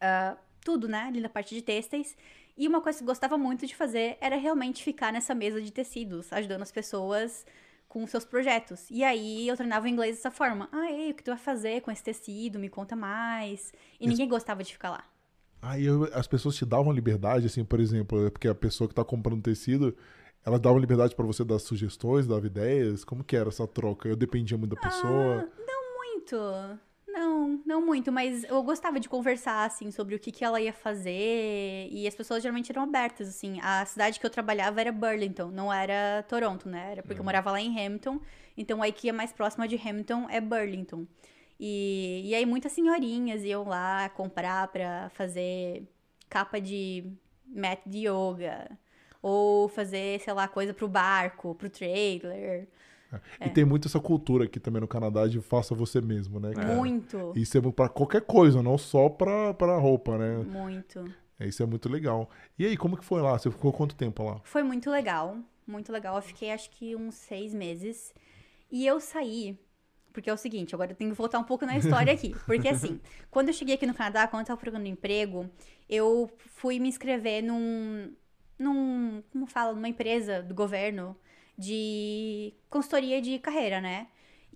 ah, 0.00 0.36
tudo, 0.64 0.88
né? 0.88 1.02
Ali 1.08 1.20
na 1.20 1.28
parte 1.28 1.54
de 1.54 1.62
têxteis. 1.62 2.16
E 2.56 2.66
uma 2.68 2.80
coisa 2.80 2.98
que 2.98 3.02
eu 3.04 3.06
gostava 3.08 3.36
muito 3.36 3.66
de 3.66 3.74
fazer 3.74 4.16
era 4.20 4.36
realmente 4.36 4.82
ficar 4.82 5.12
nessa 5.12 5.34
mesa 5.34 5.60
de 5.60 5.70
tecidos, 5.72 6.32
ajudando 6.32 6.62
as 6.62 6.72
pessoas 6.72 7.44
com 8.00 8.06
seus 8.06 8.26
projetos. 8.26 8.86
E 8.90 9.02
aí 9.02 9.48
eu 9.48 9.56
treinava 9.56 9.86
o 9.86 9.88
inglês 9.88 10.16
dessa 10.16 10.30
forma. 10.30 10.68
Ah, 10.70 10.90
ei, 10.92 11.12
o 11.12 11.14
que 11.14 11.22
tu 11.24 11.30
vai 11.30 11.38
fazer 11.38 11.80
com 11.80 11.90
esse 11.90 12.02
tecido? 12.04 12.58
Me 12.58 12.68
conta 12.68 12.94
mais. 12.94 13.72
E 13.98 14.06
ninguém 14.06 14.28
gostava 14.28 14.62
de 14.62 14.70
ficar 14.72 14.90
lá. 14.90 15.04
Aí 15.62 15.86
eu- 15.86 16.04
as 16.12 16.26
pessoas 16.26 16.54
te 16.54 16.66
davam 16.66 16.92
liberdade, 16.92 17.46
assim, 17.46 17.64
por 17.64 17.80
exemplo, 17.80 18.26
é 18.26 18.30
porque 18.30 18.48
a 18.48 18.54
pessoa 18.54 18.86
que 18.86 18.94
tá 18.94 19.02
comprando 19.02 19.40
tecido, 19.42 19.96
elas 20.44 20.60
davam 20.60 20.78
liberdade 20.78 21.16
pra 21.16 21.24
você 21.24 21.42
dar 21.42 21.58
sugestões, 21.58 22.26
dar 22.26 22.44
ideias? 22.44 23.02
Como 23.02 23.24
que 23.24 23.34
era 23.34 23.48
essa 23.48 23.66
troca? 23.66 24.06
Eu 24.08 24.14
dependia 24.14 24.58
muito 24.58 24.74
da 24.74 24.80
pessoa. 24.80 25.48
Muito. 25.96 26.36
Não, 27.36 27.60
não 27.66 27.84
muito, 27.84 28.10
mas 28.10 28.44
eu 28.44 28.62
gostava 28.62 28.98
de 28.98 29.08
conversar, 29.08 29.66
assim, 29.66 29.90
sobre 29.90 30.14
o 30.14 30.18
que, 30.18 30.32
que 30.32 30.42
ela 30.42 30.58
ia 30.60 30.72
fazer. 30.72 31.88
E 31.90 32.06
as 32.08 32.14
pessoas 32.14 32.42
geralmente 32.42 32.72
eram 32.72 32.82
abertas, 32.82 33.28
assim. 33.28 33.60
A 33.62 33.84
cidade 33.84 34.18
que 34.18 34.24
eu 34.24 34.30
trabalhava 34.30 34.80
era 34.80 34.90
Burlington, 34.90 35.48
não 35.50 35.72
era 35.72 36.24
Toronto, 36.28 36.68
né? 36.68 36.92
Era 36.92 37.02
porque 37.02 37.20
eu 37.20 37.24
morava 37.24 37.50
lá 37.52 37.60
em 37.60 37.68
Hamilton. 37.78 38.20
Então 38.56 38.82
a 38.82 38.88
IKEA 38.88 39.12
mais 39.12 39.32
próxima 39.32 39.68
de 39.68 39.76
Hamilton 39.76 40.26
é 40.30 40.40
Burlington. 40.40 41.06
E, 41.60 42.22
e 42.24 42.34
aí 42.34 42.46
muitas 42.46 42.72
senhorinhas 42.72 43.42
iam 43.44 43.64
lá 43.64 44.08
comprar 44.10 44.68
pra 44.68 45.10
fazer 45.10 45.86
capa 46.28 46.60
de 46.60 47.04
mat 47.46 47.80
de 47.86 48.08
yoga. 48.08 48.78
Ou 49.22 49.68
fazer, 49.68 50.20
sei 50.20 50.32
lá, 50.32 50.48
coisa 50.48 50.72
pro 50.72 50.88
barco, 50.88 51.54
pro 51.54 51.68
trailer. 51.68 52.68
E 53.40 53.50
tem 53.50 53.64
muito 53.64 53.88
essa 53.88 54.00
cultura 54.00 54.44
aqui 54.44 54.58
também 54.58 54.80
no 54.80 54.88
Canadá 54.88 55.26
de 55.26 55.40
faça 55.40 55.74
você 55.74 56.00
mesmo, 56.00 56.40
né? 56.40 56.52
cara? 56.52 56.74
Muito, 56.74 57.32
Isso 57.36 57.56
é 57.56 57.60
pra 57.60 57.88
qualquer 57.88 58.22
coisa, 58.22 58.62
não 58.62 58.76
só 58.76 59.08
pra, 59.08 59.54
pra 59.54 59.76
roupa, 59.76 60.18
né? 60.18 60.38
muito. 60.38 61.04
É, 61.38 61.46
Isso 61.46 61.62
é 61.62 61.66
muito 61.66 61.88
legal. 61.88 62.30
E 62.58 62.66
aí, 62.66 62.76
como 62.76 62.96
que 62.96 63.04
foi 63.04 63.20
lá? 63.20 63.38
Você 63.38 63.50
ficou 63.50 63.72
quanto 63.72 63.94
tempo 63.94 64.22
lá? 64.24 64.40
Foi 64.42 64.62
muito 64.62 64.90
legal, 64.90 65.36
muito 65.66 65.92
legal. 65.92 66.16
Eu 66.16 66.22
fiquei 66.22 66.50
acho 66.50 66.70
que 66.70 66.96
uns 66.96 67.14
seis 67.14 67.52
meses. 67.52 68.14
E 68.70 68.86
eu 68.86 68.98
saí, 69.00 69.58
porque 70.12 70.30
é 70.30 70.32
o 70.32 70.36
seguinte, 70.36 70.74
agora 70.74 70.92
eu 70.92 70.96
tenho 70.96 71.10
que 71.10 71.16
voltar 71.16 71.38
um 71.38 71.44
pouco 71.44 71.66
na 71.66 71.76
história 71.78 72.12
aqui. 72.12 72.34
Porque 72.46 72.68
assim, 72.68 73.00
quando 73.30 73.48
eu 73.48 73.54
cheguei 73.54 73.74
aqui 73.74 73.86
no 73.86 73.94
Canadá, 73.94 74.26
quando 74.26 74.40
eu 74.40 74.46
tava 74.46 74.58
procurando 74.58 74.86
emprego, 74.86 75.48
eu 75.88 76.30
fui 76.54 76.80
me 76.80 76.88
inscrever 76.88 77.42
num. 77.42 78.12
num. 78.58 79.22
como 79.30 79.46
fala? 79.46 79.74
Numa 79.74 79.88
empresa 79.88 80.42
do 80.42 80.54
governo 80.54 81.14
de 81.56 82.54
consultoria 82.68 83.20
de 83.20 83.38
carreira, 83.38 83.80
né? 83.80 84.08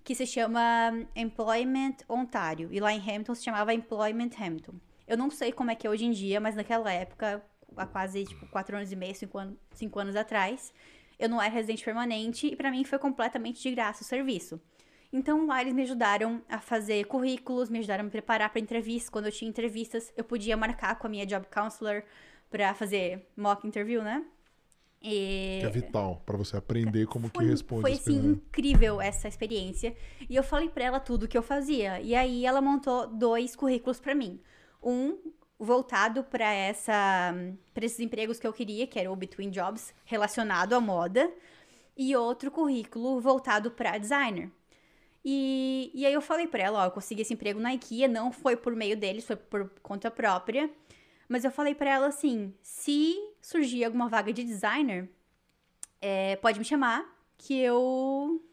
Que 0.03 0.15
se 0.15 0.25
chama 0.25 1.07
Employment 1.15 1.97
Ontário. 2.07 2.69
E 2.71 2.79
lá 2.79 2.93
em 2.93 2.99
Hamilton 2.99 3.35
se 3.35 3.43
chamava 3.43 3.73
Employment 3.73 4.31
Hamilton. 4.39 4.73
Eu 5.07 5.17
não 5.17 5.29
sei 5.29 5.51
como 5.51 5.71
é 5.71 5.75
que 5.75 5.85
é 5.85 5.89
hoje 5.89 6.05
em 6.05 6.11
dia, 6.11 6.39
mas 6.39 6.55
naquela 6.55 6.91
época, 6.91 7.43
há 7.75 7.85
quase 7.85 8.25
tipo, 8.25 8.47
quatro 8.47 8.75
anos 8.75 8.91
e 8.91 8.95
meio, 8.95 9.15
cinco, 9.15 9.37
anos, 9.37 9.57
cinco 9.73 9.99
anos 9.99 10.15
atrás, 10.15 10.73
eu 11.19 11.29
não 11.29 11.41
era 11.41 11.53
residente 11.53 11.83
permanente 11.83 12.47
e 12.47 12.55
pra 12.55 12.71
mim 12.71 12.83
foi 12.83 12.97
completamente 12.97 13.61
de 13.61 13.71
graça 13.75 14.03
o 14.03 14.05
serviço. 14.05 14.59
Então 15.13 15.45
lá 15.45 15.61
eles 15.61 15.73
me 15.73 15.81
ajudaram 15.83 16.41
a 16.47 16.59
fazer 16.59 17.05
currículos, 17.05 17.69
me 17.69 17.79
ajudaram 17.79 18.01
a 18.01 18.05
me 18.05 18.09
preparar 18.09 18.49
para 18.49 18.61
entrevistas. 18.61 19.09
Quando 19.09 19.25
eu 19.25 19.31
tinha 19.31 19.49
entrevistas, 19.49 20.11
eu 20.15 20.23
podia 20.23 20.55
marcar 20.55 20.95
com 20.97 21.07
a 21.07 21.09
minha 21.09 21.25
job 21.25 21.45
counselor 21.47 22.03
pra 22.49 22.73
fazer 22.73 23.27
mock 23.35 23.67
interview, 23.67 24.01
né? 24.01 24.23
Que 25.01 25.61
é 25.65 25.69
vital 25.69 26.21
pra 26.25 26.37
você 26.37 26.55
aprender 26.57 27.07
como 27.07 27.29
que 27.29 27.39
Foi- 27.39 27.49
responde 27.49 27.81
Foi 27.81 27.91
as 27.93 27.99
assim, 28.01 28.31
incrível 28.31 29.01
essa 29.01 29.27
experiência. 29.27 29.95
E 30.29 30.35
eu 30.35 30.43
falei 30.43 30.69
pra 30.69 30.83
ela 30.83 30.99
tudo 30.99 31.23
o 31.23 31.27
que 31.27 31.37
eu 31.37 31.41
fazia. 31.41 31.99
E 32.01 32.13
aí 32.13 32.45
ela 32.45 32.61
montou 32.61 33.07
dois 33.07 33.55
currículos 33.55 33.99
pra 33.99 34.13
mim. 34.13 34.39
Um 34.81 35.17
voltado 35.59 36.23
pra 36.23 36.51
essa 36.53 37.33
para 37.73 37.85
esses 37.85 37.99
empregos 37.99 38.39
que 38.39 38.45
eu 38.45 38.53
queria, 38.53 38.85
que 38.85 38.99
era 38.99 39.11
o 39.11 39.15
Between 39.15 39.49
Jobs, 39.49 39.93
relacionado 40.05 40.73
à 40.73 40.79
moda, 40.79 41.31
e 41.97 42.15
outro 42.15 42.51
currículo 42.51 43.19
voltado 43.19 43.71
pra 43.71 43.97
designer. 43.97 44.51
E, 45.23 45.91
e 45.93 46.05
aí 46.05 46.13
eu 46.13 46.21
falei 46.21 46.47
pra 46.47 46.63
ela, 46.63 46.79
ó, 46.81 46.85
eu 46.85 46.91
consegui 46.91 47.21
esse 47.21 47.33
emprego 47.33 47.59
na 47.59 47.73
IKEA, 47.73 48.07
não 48.07 48.31
foi 48.31 48.55
por 48.55 48.75
meio 48.75 48.97
deles, 48.97 49.25
foi 49.25 49.35
por 49.35 49.69
conta 49.83 50.09
própria. 50.09 50.69
Mas 51.31 51.45
eu 51.45 51.51
falei 51.51 51.73
pra 51.73 51.89
ela 51.89 52.07
assim, 52.07 52.53
se 52.61 53.15
surgir 53.39 53.85
alguma 53.85 54.09
vaga 54.09 54.33
de 54.33 54.43
designer, 54.43 55.09
é, 56.01 56.35
pode 56.35 56.59
me 56.59 56.65
chamar, 56.65 57.05
que 57.37 57.57
eu 57.57 58.45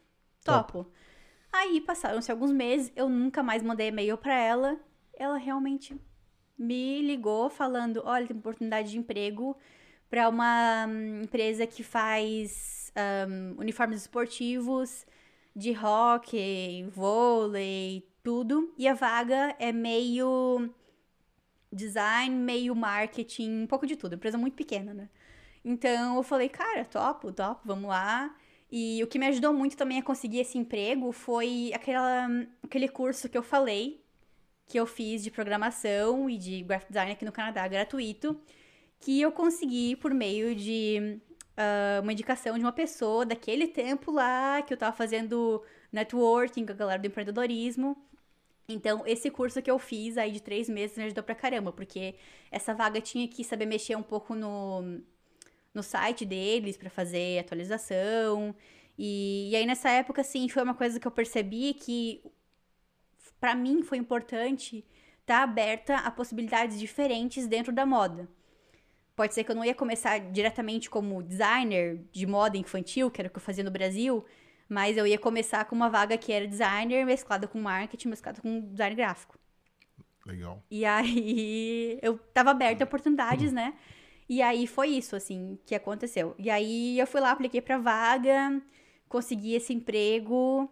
topo. 0.45 0.89
Aí 1.51 1.81
passaram-se 1.81 2.31
alguns 2.31 2.53
meses, 2.53 2.89
eu 2.95 3.09
nunca 3.09 3.43
mais 3.43 3.61
mandei 3.61 3.89
e-mail 3.89 4.17
pra 4.17 4.33
ela. 4.33 4.79
Ela 5.13 5.35
realmente 5.35 5.93
me 6.57 7.01
ligou 7.01 7.49
falando: 7.49 8.01
olha, 8.05 8.25
tem 8.25 8.37
oportunidade 8.37 8.91
de 8.91 8.97
emprego 8.97 9.57
pra 10.09 10.29
uma 10.29 10.85
hum, 10.87 11.23
empresa 11.23 11.67
que 11.67 11.83
faz 11.83 12.93
hum, 13.27 13.55
uniformes 13.57 13.99
esportivos 13.99 15.05
de 15.53 15.77
hockey, 15.77 16.87
vôlei, 16.91 18.07
tudo. 18.23 18.73
E 18.77 18.87
a 18.87 18.93
vaga 18.93 19.53
é 19.59 19.73
meio 19.73 20.73
design, 21.71 22.35
meio 22.35 22.75
marketing, 22.75 23.63
um 23.63 23.67
pouco 23.67 23.85
de 23.85 23.95
tudo. 23.95 24.15
Empresa 24.15 24.37
muito 24.37 24.55
pequena, 24.55 24.93
né? 24.93 25.09
Então 25.63 26.15
eu 26.17 26.23
falei, 26.23 26.49
cara, 26.49 26.85
topo, 26.85 27.31
topo, 27.31 27.61
vamos 27.65 27.89
lá. 27.89 28.35
E 28.71 29.03
o 29.03 29.07
que 29.07 29.19
me 29.19 29.27
ajudou 29.27 29.53
muito 29.53 29.75
também 29.75 29.99
a 29.99 30.03
conseguir 30.03 30.39
esse 30.39 30.57
emprego 30.57 31.11
foi 31.11 31.71
aquela, 31.73 32.27
aquele 32.63 32.87
curso 32.87 33.27
que 33.27 33.37
eu 33.37 33.43
falei, 33.43 34.03
que 34.67 34.79
eu 34.79 34.85
fiz 34.85 35.23
de 35.23 35.31
programação 35.31 36.29
e 36.29 36.37
de 36.37 36.61
graphic 36.63 36.91
design 36.91 37.11
aqui 37.11 37.25
no 37.25 37.31
Canadá, 37.31 37.67
gratuito, 37.67 38.39
que 38.99 39.19
eu 39.21 39.31
consegui 39.31 39.95
por 39.95 40.13
meio 40.13 40.55
de 40.55 41.19
ah, 41.59 41.99
uma 42.01 42.13
indicação 42.13 42.57
de 42.57 42.63
uma 42.63 42.71
pessoa 42.71 43.25
daquele 43.25 43.67
tempo 43.67 44.11
lá, 44.11 44.61
que 44.61 44.73
eu 44.73 44.77
tava 44.77 44.95
fazendo 44.95 45.61
networking 45.91 46.65
com 46.65 46.71
a 46.71 46.75
galera 46.75 47.01
do 47.01 47.07
empreendedorismo. 47.07 47.97
Então, 48.69 49.03
esse 49.07 49.31
curso 49.31 49.61
que 49.63 49.71
eu 49.71 49.79
fiz 49.79 50.15
aí 50.15 50.31
de 50.31 50.41
três 50.41 50.69
meses 50.69 50.95
me 50.95 51.05
ajudou 51.05 51.23
pra 51.23 51.33
caramba, 51.33 51.71
porque 51.73 52.15
essa 52.51 52.73
vaga 52.73 53.01
tinha 53.01 53.27
que 53.27 53.43
saber 53.43 53.65
mexer 53.65 53.95
um 53.97 54.03
pouco 54.03 54.35
no, 54.35 55.01
no 55.73 55.81
site 55.81 56.23
deles 56.23 56.77
pra 56.77 56.89
fazer 56.89 57.39
atualização. 57.39 58.55
E, 58.97 59.49
e 59.51 59.55
aí, 59.55 59.65
nessa 59.65 59.89
época, 59.89 60.21
assim, 60.21 60.47
foi 60.47 60.61
uma 60.63 60.75
coisa 60.75 60.99
que 60.99 61.07
eu 61.07 61.11
percebi 61.11 61.73
que 61.73 62.21
pra 63.39 63.55
mim 63.55 63.81
foi 63.81 63.97
importante 63.97 64.85
estar 65.21 65.41
aberta 65.43 65.97
a 65.97 66.11
possibilidades 66.11 66.79
diferentes 66.79 67.47
dentro 67.47 67.73
da 67.73 67.85
moda. 67.87 68.29
Pode 69.15 69.33
ser 69.33 69.43
que 69.43 69.51
eu 69.51 69.55
não 69.55 69.65
ia 69.65 69.75
começar 69.75 70.19
diretamente 70.19 70.89
como 70.89 71.23
designer 71.23 71.99
de 72.11 72.25
moda 72.27 72.57
infantil, 72.57 73.09
que 73.11 73.19
era 73.19 73.27
o 73.27 73.31
que 73.31 73.37
eu 73.37 73.41
fazia 73.41 73.63
no 73.63 73.71
Brasil, 73.71 74.23
mas 74.69 74.95
eu 74.95 75.07
ia 75.07 75.17
começar 75.17 75.65
com 75.65 75.75
uma 75.75 75.89
vaga 75.89 76.15
que 76.15 76.31
era 76.31 76.47
designer 76.47 77.03
mesclada 77.03 77.47
com 77.47 77.59
marketing, 77.59 78.09
mesclada 78.09 78.39
com 78.39 78.61
design 78.61 78.95
gráfico. 78.95 79.37
Legal. 80.25 80.63
E 80.69 80.85
aí 80.85 81.97
eu 82.03 82.19
tava 82.33 82.51
aberta 82.51 82.83
a 82.83 82.85
oportunidades, 82.85 83.51
né? 83.51 83.73
E 84.29 84.43
aí 84.43 84.67
foi 84.67 84.89
isso, 84.89 85.15
assim, 85.15 85.57
que 85.65 85.73
aconteceu. 85.73 86.35
E 86.37 86.51
aí 86.51 86.99
eu 86.99 87.07
fui 87.07 87.19
lá, 87.19 87.31
apliquei 87.31 87.61
pra 87.61 87.79
vaga, 87.79 88.61
consegui 89.09 89.55
esse 89.55 89.73
emprego. 89.73 90.69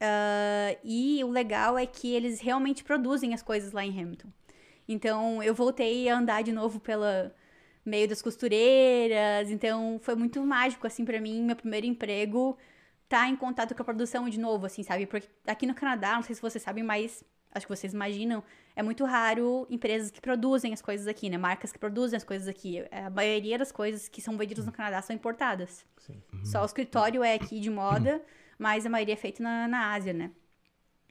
ah, 0.00 0.76
e 0.84 1.24
o 1.24 1.30
legal 1.30 1.78
é 1.78 1.86
que 1.86 2.14
eles 2.14 2.40
realmente 2.40 2.84
produzem 2.84 3.32
as 3.32 3.42
coisas 3.42 3.72
lá 3.72 3.84
em 3.84 3.98
Hamilton. 3.98 4.28
Então 4.86 5.42
eu 5.42 5.54
voltei 5.54 6.08
a 6.08 6.18
andar 6.18 6.42
de 6.42 6.52
novo 6.52 6.80
pela 6.80 7.34
meio 7.84 8.08
das 8.08 8.20
costureiras. 8.20 9.50
Então 9.50 9.98
foi 10.02 10.14
muito 10.14 10.44
mágico, 10.44 10.86
assim, 10.86 11.04
pra 11.04 11.20
mim, 11.20 11.42
meu 11.42 11.56
primeiro 11.56 11.86
emprego 11.86 12.58
tá 13.08 13.28
em 13.28 13.36
contato 13.36 13.74
com 13.74 13.82
a 13.82 13.84
produção 13.84 14.28
de 14.28 14.38
novo, 14.38 14.66
assim, 14.66 14.82
sabe? 14.82 15.06
Porque 15.06 15.28
aqui 15.46 15.66
no 15.66 15.74
Canadá, 15.74 16.14
não 16.16 16.22
sei 16.22 16.34
se 16.34 16.42
vocês 16.42 16.62
sabem, 16.62 16.84
mas 16.84 17.24
acho 17.52 17.66
que 17.66 17.74
vocês 17.74 17.94
imaginam, 17.94 18.42
é 18.76 18.82
muito 18.82 19.04
raro 19.04 19.66
empresas 19.70 20.10
que 20.10 20.20
produzem 20.20 20.72
as 20.74 20.82
coisas 20.82 21.06
aqui, 21.06 21.30
né? 21.30 21.38
Marcas 21.38 21.72
que 21.72 21.78
produzem 21.78 22.16
as 22.16 22.24
coisas 22.24 22.46
aqui. 22.46 22.84
A 22.90 23.08
maioria 23.10 23.56
das 23.58 23.72
coisas 23.72 24.08
que 24.08 24.20
são 24.20 24.36
vendidas 24.36 24.66
no 24.66 24.72
Canadá 24.72 25.00
são 25.00 25.16
importadas. 25.16 25.86
Sim. 25.98 26.22
Só 26.44 26.62
o 26.62 26.66
escritório 26.66 27.22
é 27.24 27.34
aqui 27.34 27.58
de 27.60 27.70
moda, 27.70 28.22
mas 28.58 28.84
a 28.84 28.90
maioria 28.90 29.14
é 29.14 29.16
feita 29.16 29.42
na, 29.42 29.66
na 29.66 29.92
Ásia, 29.94 30.12
né? 30.12 30.30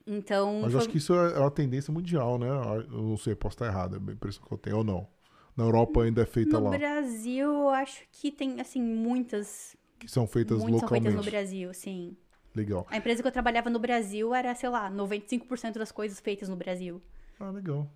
Então. 0.06 0.62
Mas 0.62 0.72
foi- 0.72 0.82
acho 0.82 0.90
que 0.90 0.98
isso 0.98 1.14
é 1.14 1.40
uma 1.40 1.52
tendência 1.52 1.92
mundial, 1.94 2.38
né? 2.38 2.48
Eu 2.48 3.02
não 3.02 3.18
sei, 3.18 3.36
posso 3.36 3.56
estar 3.56 3.66
errado, 3.66 3.96
é 3.96 4.12
a 4.12 4.14
impressão 4.14 4.44
que 4.46 4.54
eu 4.54 4.58
tenho, 4.58 4.78
ou 4.78 4.84
não. 4.84 5.08
Na 5.56 5.64
Europa 5.64 6.04
ainda 6.04 6.22
é 6.22 6.26
feita 6.26 6.60
no 6.60 6.66
lá. 6.70 6.78
Brasil, 6.78 7.52
eu 7.52 7.70
acho 7.70 8.04
que 8.12 8.32
tem, 8.32 8.62
assim, 8.62 8.82
muitas. 8.82 9.76
Que 10.00 10.10
são 10.10 10.28
feitas 10.28 10.60
muitas 10.60 10.80
são 10.82 10.86
localmente. 10.88 11.04
feitas 11.08 11.26
no 11.26 11.32
Brasil, 11.32 11.74
sim. 11.74 12.18
Legal. 12.56 12.88
A 12.90 12.98
empresa 12.98 13.22
que 13.22 13.28
eu 13.28 13.32
trabalhava 13.32 13.70
no 13.70 13.80
Brasil 13.80 14.34
era, 14.34 14.54
sei 14.56 14.70
lá, 14.70 14.90
95% 14.92 15.74
das 15.74 15.92
coisas 15.92 16.20
feitas 16.20 16.50
no 16.50 16.56
Brasil. 16.56 17.02
Ah, 17.40 17.50
legal. 17.52 17.90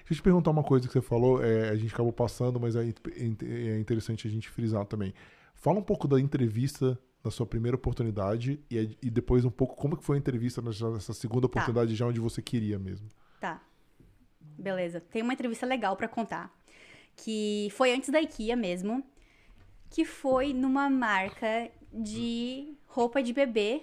Deixa 0.00 0.12
eu 0.12 0.16
te 0.16 0.22
perguntar 0.22 0.50
uma 0.50 0.62
coisa 0.64 0.86
que 0.86 0.92
você 0.92 1.00
falou, 1.00 1.42
é, 1.42 1.70
a 1.70 1.76
gente 1.76 1.94
acabou 1.94 2.12
passando, 2.12 2.58
mas 2.60 2.74
é, 2.76 2.82
é 2.82 3.78
interessante 3.78 4.26
a 4.26 4.30
gente 4.30 4.50
frisar 4.50 4.84
também. 4.84 5.14
Fala 5.54 5.78
um 5.78 5.82
pouco 5.82 6.08
da 6.08 6.20
entrevista 6.20 6.98
na 7.24 7.30
sua 7.30 7.46
primeira 7.46 7.76
oportunidade 7.76 8.60
e, 8.70 8.96
e 9.00 9.08
depois 9.10 9.44
um 9.44 9.50
pouco 9.50 9.76
como 9.76 9.96
que 9.96 10.04
foi 10.04 10.16
a 10.16 10.18
entrevista 10.18 10.60
nessa, 10.60 11.14
segunda 11.14 11.42
Tá. 11.42 11.60
oportunidade 11.60 11.94
já 11.94 12.04
onde 12.06 12.18
você 12.20 12.42
queria 12.42 12.78
mesmo. 12.78 13.08
Tá. 13.40 13.62
Beleza. 14.58 15.00
Tem 15.00 15.22
uma 15.22 15.32
entrevista 15.32 15.64
legal 15.64 15.96
pra 15.96 16.08
contar. 16.08 16.52
Que 17.16 17.68
foi 17.72 17.94
antes 17.94 18.10
da 18.10 18.20
IKEA 18.20 18.56
mesmo. 18.56 19.04
Que 19.92 20.04
foi 20.04 20.52
numa 20.52 20.90
marca 20.90 21.70
de 21.92 22.74
roupa 22.86 23.22
de 23.22 23.32
bebê 23.32 23.82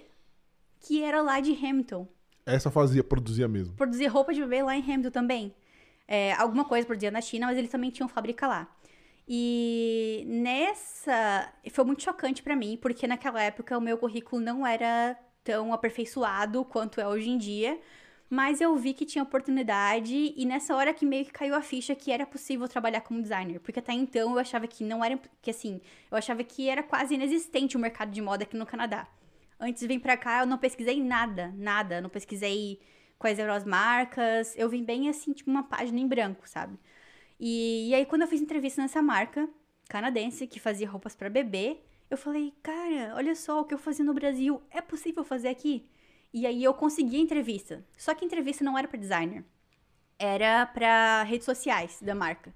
que 0.80 1.02
era 1.02 1.22
lá 1.22 1.40
de 1.40 1.52
Hamilton. 1.52 2.06
Essa 2.44 2.70
fazia, 2.70 3.04
produzia 3.04 3.46
mesmo. 3.46 3.74
Produzia 3.76 4.10
roupa 4.10 4.34
de 4.34 4.40
bebê 4.40 4.62
lá 4.62 4.76
em 4.76 4.82
Hamilton 4.82 5.10
também. 5.10 5.54
É, 6.08 6.32
alguma 6.32 6.64
coisa 6.64 6.86
produzia 6.86 7.10
na 7.10 7.20
China, 7.20 7.46
mas 7.46 7.56
eles 7.56 7.70
também 7.70 7.90
tinham 7.90 8.08
fábrica 8.08 8.46
lá. 8.48 8.68
E 9.28 10.24
nessa. 10.26 11.52
Foi 11.70 11.84
muito 11.84 12.02
chocante 12.02 12.42
pra 12.42 12.56
mim, 12.56 12.76
porque 12.82 13.06
naquela 13.06 13.40
época 13.40 13.78
o 13.78 13.80
meu 13.80 13.96
currículo 13.96 14.42
não 14.42 14.66
era 14.66 15.16
tão 15.44 15.72
aperfeiçoado 15.72 16.64
quanto 16.64 17.00
é 17.00 17.06
hoje 17.06 17.30
em 17.30 17.38
dia. 17.38 17.78
Mas 18.30 18.60
eu 18.60 18.76
vi 18.76 18.94
que 18.94 19.04
tinha 19.04 19.24
oportunidade 19.24 20.32
e 20.36 20.46
nessa 20.46 20.76
hora 20.76 20.94
que 20.94 21.04
meio 21.04 21.24
que 21.24 21.32
caiu 21.32 21.52
a 21.52 21.60
ficha 21.60 21.96
que 21.96 22.12
era 22.12 22.24
possível 22.24 22.68
trabalhar 22.68 23.00
como 23.00 23.20
designer. 23.20 23.58
Porque 23.58 23.80
até 23.80 23.92
então 23.92 24.30
eu 24.30 24.38
achava 24.38 24.68
que 24.68 24.84
não 24.84 25.04
era. 25.04 25.18
Que 25.42 25.50
assim, 25.50 25.80
eu 26.08 26.16
achava 26.16 26.44
que 26.44 26.68
era 26.68 26.80
quase 26.80 27.14
inexistente 27.14 27.76
o 27.76 27.80
mercado 27.80 28.12
de 28.12 28.22
moda 28.22 28.44
aqui 28.44 28.56
no 28.56 28.64
Canadá. 28.64 29.08
Antes 29.58 29.80
de 29.80 29.88
vir 29.88 29.98
pra 30.00 30.16
cá, 30.16 30.40
eu 30.40 30.46
não 30.46 30.58
pesquisei 30.58 31.02
nada, 31.02 31.52
nada. 31.56 32.00
Não 32.00 32.08
pesquisei 32.08 32.80
quais 33.18 33.36
eram 33.38 33.52
as 33.52 33.64
marcas. 33.64 34.54
Eu 34.56 34.68
vim 34.68 34.84
bem 34.84 35.08
assim, 35.08 35.32
tipo, 35.32 35.50
uma 35.50 35.64
página 35.64 35.98
em 35.98 36.06
branco, 36.06 36.48
sabe? 36.48 36.78
E, 37.38 37.88
e 37.90 37.94
aí, 37.94 38.06
quando 38.06 38.22
eu 38.22 38.28
fiz 38.28 38.40
entrevista 38.40 38.80
nessa 38.80 39.02
marca 39.02 39.48
canadense 39.88 40.46
que 40.46 40.60
fazia 40.60 40.88
roupas 40.88 41.16
pra 41.16 41.28
bebê, 41.28 41.78
eu 42.08 42.16
falei, 42.16 42.54
cara, 42.62 43.14
olha 43.16 43.34
só 43.34 43.60
o 43.60 43.64
que 43.64 43.74
eu 43.74 43.78
fazia 43.78 44.04
no 44.04 44.14
Brasil, 44.14 44.62
é 44.70 44.80
possível 44.80 45.24
fazer 45.24 45.48
aqui? 45.48 45.84
E 46.32 46.46
aí 46.46 46.62
eu 46.62 46.72
consegui 46.74 47.16
a 47.16 47.20
entrevista. 47.20 47.84
Só 47.96 48.14
que 48.14 48.24
a 48.24 48.26
entrevista 48.26 48.64
não 48.64 48.78
era 48.78 48.86
pra 48.88 48.98
designer. 48.98 49.44
Era 50.18 50.66
pra 50.66 51.22
redes 51.24 51.44
sociais 51.44 51.98
da 52.02 52.14
marca. 52.14 52.52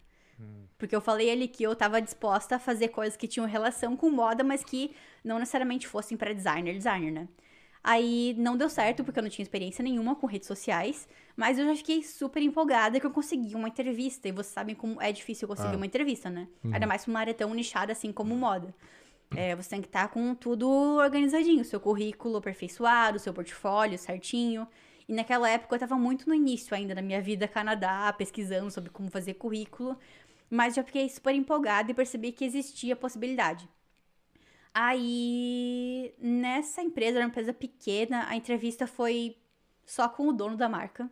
Porque 0.76 0.94
eu 0.94 1.00
falei 1.00 1.30
ali 1.30 1.48
que 1.48 1.62
eu 1.62 1.74
tava 1.74 2.02
disposta 2.02 2.56
a 2.56 2.58
fazer 2.58 2.88
coisas 2.88 3.16
que 3.16 3.26
tinham 3.28 3.46
relação 3.46 3.96
com 3.96 4.10
moda, 4.10 4.44
mas 4.44 4.62
que 4.64 4.94
não 5.22 5.38
necessariamente 5.38 5.86
fossem 5.88 6.16
pra 6.16 6.32
designer, 6.32 6.74
designer, 6.74 7.10
né? 7.12 7.28
Aí 7.82 8.34
não 8.38 8.56
deu 8.56 8.68
certo, 8.68 9.04
porque 9.04 9.18
eu 9.18 9.22
não 9.22 9.30
tinha 9.30 9.42
experiência 9.44 9.82
nenhuma 9.82 10.14
com 10.16 10.26
redes 10.26 10.48
sociais, 10.48 11.06
mas 11.36 11.58
eu 11.58 11.66
já 11.66 11.76
fiquei 11.76 12.02
super 12.02 12.42
empolgada 12.42 12.98
que 12.98 13.06
eu 13.06 13.10
consegui 13.10 13.54
uma 13.54 13.68
entrevista. 13.68 14.28
E 14.28 14.32
vocês 14.32 14.52
sabem 14.52 14.74
como 14.74 15.00
é 15.00 15.12
difícil 15.12 15.46
conseguir 15.46 15.74
Ah. 15.74 15.76
uma 15.76 15.86
entrevista, 15.86 16.28
né? 16.28 16.48
Ainda 16.64 16.86
mais 16.86 17.04
pra 17.04 17.10
uma 17.12 17.20
área 17.20 17.34
tão 17.34 17.54
nichada 17.54 17.92
assim 17.92 18.12
como 18.12 18.34
moda. 18.36 18.74
É, 19.36 19.54
você 19.54 19.70
tem 19.70 19.80
que 19.80 19.88
estar 19.88 20.08
com 20.08 20.34
tudo 20.34 20.68
organizadinho, 20.68 21.64
seu 21.64 21.80
currículo 21.80 22.36
aperfeiçoado, 22.36 23.18
seu 23.18 23.32
portfólio 23.32 23.98
certinho. 23.98 24.66
E 25.08 25.12
naquela 25.12 25.48
época 25.48 25.74
eu 25.74 25.80
tava 25.80 25.96
muito 25.96 26.28
no 26.28 26.34
início 26.34 26.74
ainda 26.74 26.94
da 26.94 27.02
minha 27.02 27.20
vida 27.20 27.46
Canadá, 27.48 28.12
pesquisando 28.12 28.70
sobre 28.70 28.90
como 28.90 29.10
fazer 29.10 29.34
currículo. 29.34 29.98
Mas 30.48 30.74
já 30.74 30.82
fiquei 30.84 31.08
super 31.08 31.34
empolgada 31.34 31.90
e 31.90 31.94
percebi 31.94 32.32
que 32.32 32.44
existia 32.44 32.94
a 32.94 32.96
possibilidade. 32.96 33.68
Aí, 34.72 36.12
nessa 36.18 36.82
empresa, 36.82 37.18
era 37.18 37.26
uma 37.26 37.30
empresa 37.30 37.52
pequena, 37.52 38.26
a 38.28 38.36
entrevista 38.36 38.86
foi 38.86 39.36
só 39.86 40.08
com 40.08 40.28
o 40.28 40.32
dono 40.32 40.56
da 40.56 40.68
marca. 40.68 41.08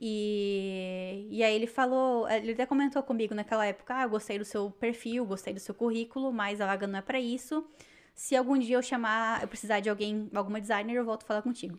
E, 0.00 1.26
e 1.30 1.42
aí 1.42 1.54
ele 1.54 1.66
falou, 1.66 2.28
ele 2.28 2.52
até 2.52 2.64
comentou 2.64 3.02
comigo 3.02 3.34
naquela 3.34 3.66
época, 3.66 3.96
ah, 3.96 4.02
eu 4.04 4.10
gostei 4.10 4.38
do 4.38 4.44
seu 4.44 4.70
perfil, 4.70 5.24
gostei 5.26 5.52
do 5.52 5.58
seu 5.58 5.74
currículo, 5.74 6.32
mas 6.32 6.60
a 6.60 6.66
vaga 6.66 6.86
não 6.86 6.98
é 7.00 7.02
pra 7.02 7.20
isso. 7.20 7.64
Se 8.14 8.36
algum 8.36 8.56
dia 8.56 8.76
eu 8.76 8.82
chamar, 8.82 9.42
eu 9.42 9.48
precisar 9.48 9.80
de 9.80 9.90
alguém, 9.90 10.28
alguma 10.34 10.60
designer, 10.60 10.94
eu 10.94 11.04
volto 11.04 11.24
a 11.24 11.26
falar 11.26 11.42
contigo. 11.42 11.78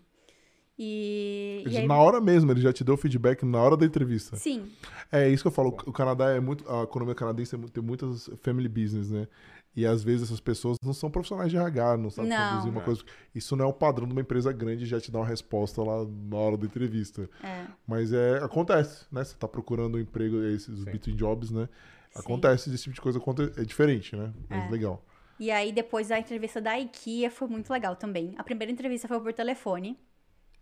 E, 0.78 1.63
e 1.67 1.78
aí, 1.78 1.88
Na 1.88 1.97
hora 1.97 2.22
mesmo, 2.22 2.49
ele 2.51 2.61
já 2.61 2.72
te 2.72 2.86
deu 2.86 2.95
o 2.95 2.97
feedback 2.97 3.43
na 3.45 3.61
hora 3.61 3.76
da 3.76 3.86
entrevista. 3.86 4.38
sim, 4.38 4.72
É 5.11 5.28
isso 5.28 5.43
que 5.43 5.47
eu 5.47 5.51
falo. 5.51 5.70
O 5.86 5.91
Canadá 5.91 6.30
é 6.30 6.39
muito. 6.39 6.70
A 6.72 6.84
economia 6.84 7.13
canadense 7.13 7.53
é 7.53 7.59
tem 7.74 7.84
muitas 7.84 8.30
family 8.41 8.70
business, 8.70 9.09
né? 9.09 9.28
E 9.76 9.86
às 9.86 10.03
vezes 10.03 10.24
essas 10.24 10.39
pessoas 10.39 10.78
não 10.84 10.93
são 10.93 11.09
profissionais 11.11 11.51
de 11.51 11.57
RH, 11.57 11.97
não 11.97 12.09
sabem 12.09 12.30
Não. 12.32 12.49
produzir 12.49 12.70
uma 12.70 12.82
É. 12.82 12.84
coisa. 12.84 13.03
Isso 13.34 13.55
não 13.55 13.65
é 13.65 13.67
o 13.67 13.74
padrão 13.74 14.07
de 14.07 14.11
uma 14.13 14.22
empresa 14.22 14.51
grande 14.51 14.86
já 14.86 14.99
te 14.99 15.11
dar 15.11 15.20
uma 15.20 15.28
resposta 15.28 15.82
lá 15.84 16.05
na 16.05 16.38
hora 16.38 16.57
da 16.57 16.65
entrevista. 16.65 17.30
é. 17.43 17.65
Mas 17.88 18.11
é, 18.11 18.38
acontece, 18.39 19.05
né? 19.11 19.24
Você 19.24 19.36
tá 19.38 19.47
procurando 19.47 19.95
um 19.95 19.99
emprego, 20.01 20.43
esses 20.43 20.80
Sim. 20.80 20.86
between 20.86 21.15
jobs, 21.15 21.51
né? 21.51 21.70
Sim. 22.11 22.20
Acontece 22.20 22.74
esse 22.74 22.84
tipo 22.91 22.95
de 22.95 23.01
coisa, 23.01 23.22
é 23.57 23.63
diferente, 23.63 24.15
né? 24.15 24.34
Mas 24.49 24.65
É. 24.65 24.70
legal. 24.72 25.05
E 25.39 25.49
aí, 25.51 25.72
depois 25.72 26.09
da 26.09 26.20
entrevista 26.20 26.59
da 26.59 26.78
IKEA, 26.78 27.32
foi 27.32 27.47
muito 27.47 27.72
legal 27.72 27.95
também. 27.95 28.34
A 28.38 28.43
primeira 28.43 28.72
entrevista 28.74 29.07
foi 29.07 29.20
por 29.22 29.32
telefone, 29.32 29.97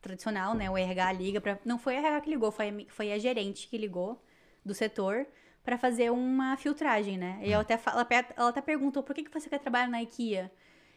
tradicional, 0.01 0.53
né? 0.53 0.69
O 0.69 0.77
RH 0.77 1.11
liga 1.13 1.41
pra... 1.41 1.57
Não 1.65 1.79
foi 1.79 1.95
a 1.95 1.99
RH 1.99 2.21
que 2.21 2.29
ligou, 2.29 2.51
foi 2.51 2.69
a, 2.69 2.93
foi 2.93 3.11
a 3.11 3.17
gerente 3.17 3.67
que 3.67 3.77
ligou 3.77 4.21
do 4.63 4.73
setor 4.75 5.25
pra 5.67 5.77
fazer 5.77 6.09
uma 6.09 6.55
filtragem, 6.55 7.17
né? 7.17 7.39
E 7.43 7.51
eu 7.51 7.59
até 7.59 7.77
fa- 7.77 7.91
ela, 8.37 8.49
até 8.49 8.61
perguntou, 8.61 9.03
por 9.03 9.13
que, 9.13 9.21
que 9.23 9.33
você 9.33 9.49
quer 9.49 9.59
trabalhar 9.59 9.89
na 9.89 10.01
IKEA? 10.01 10.49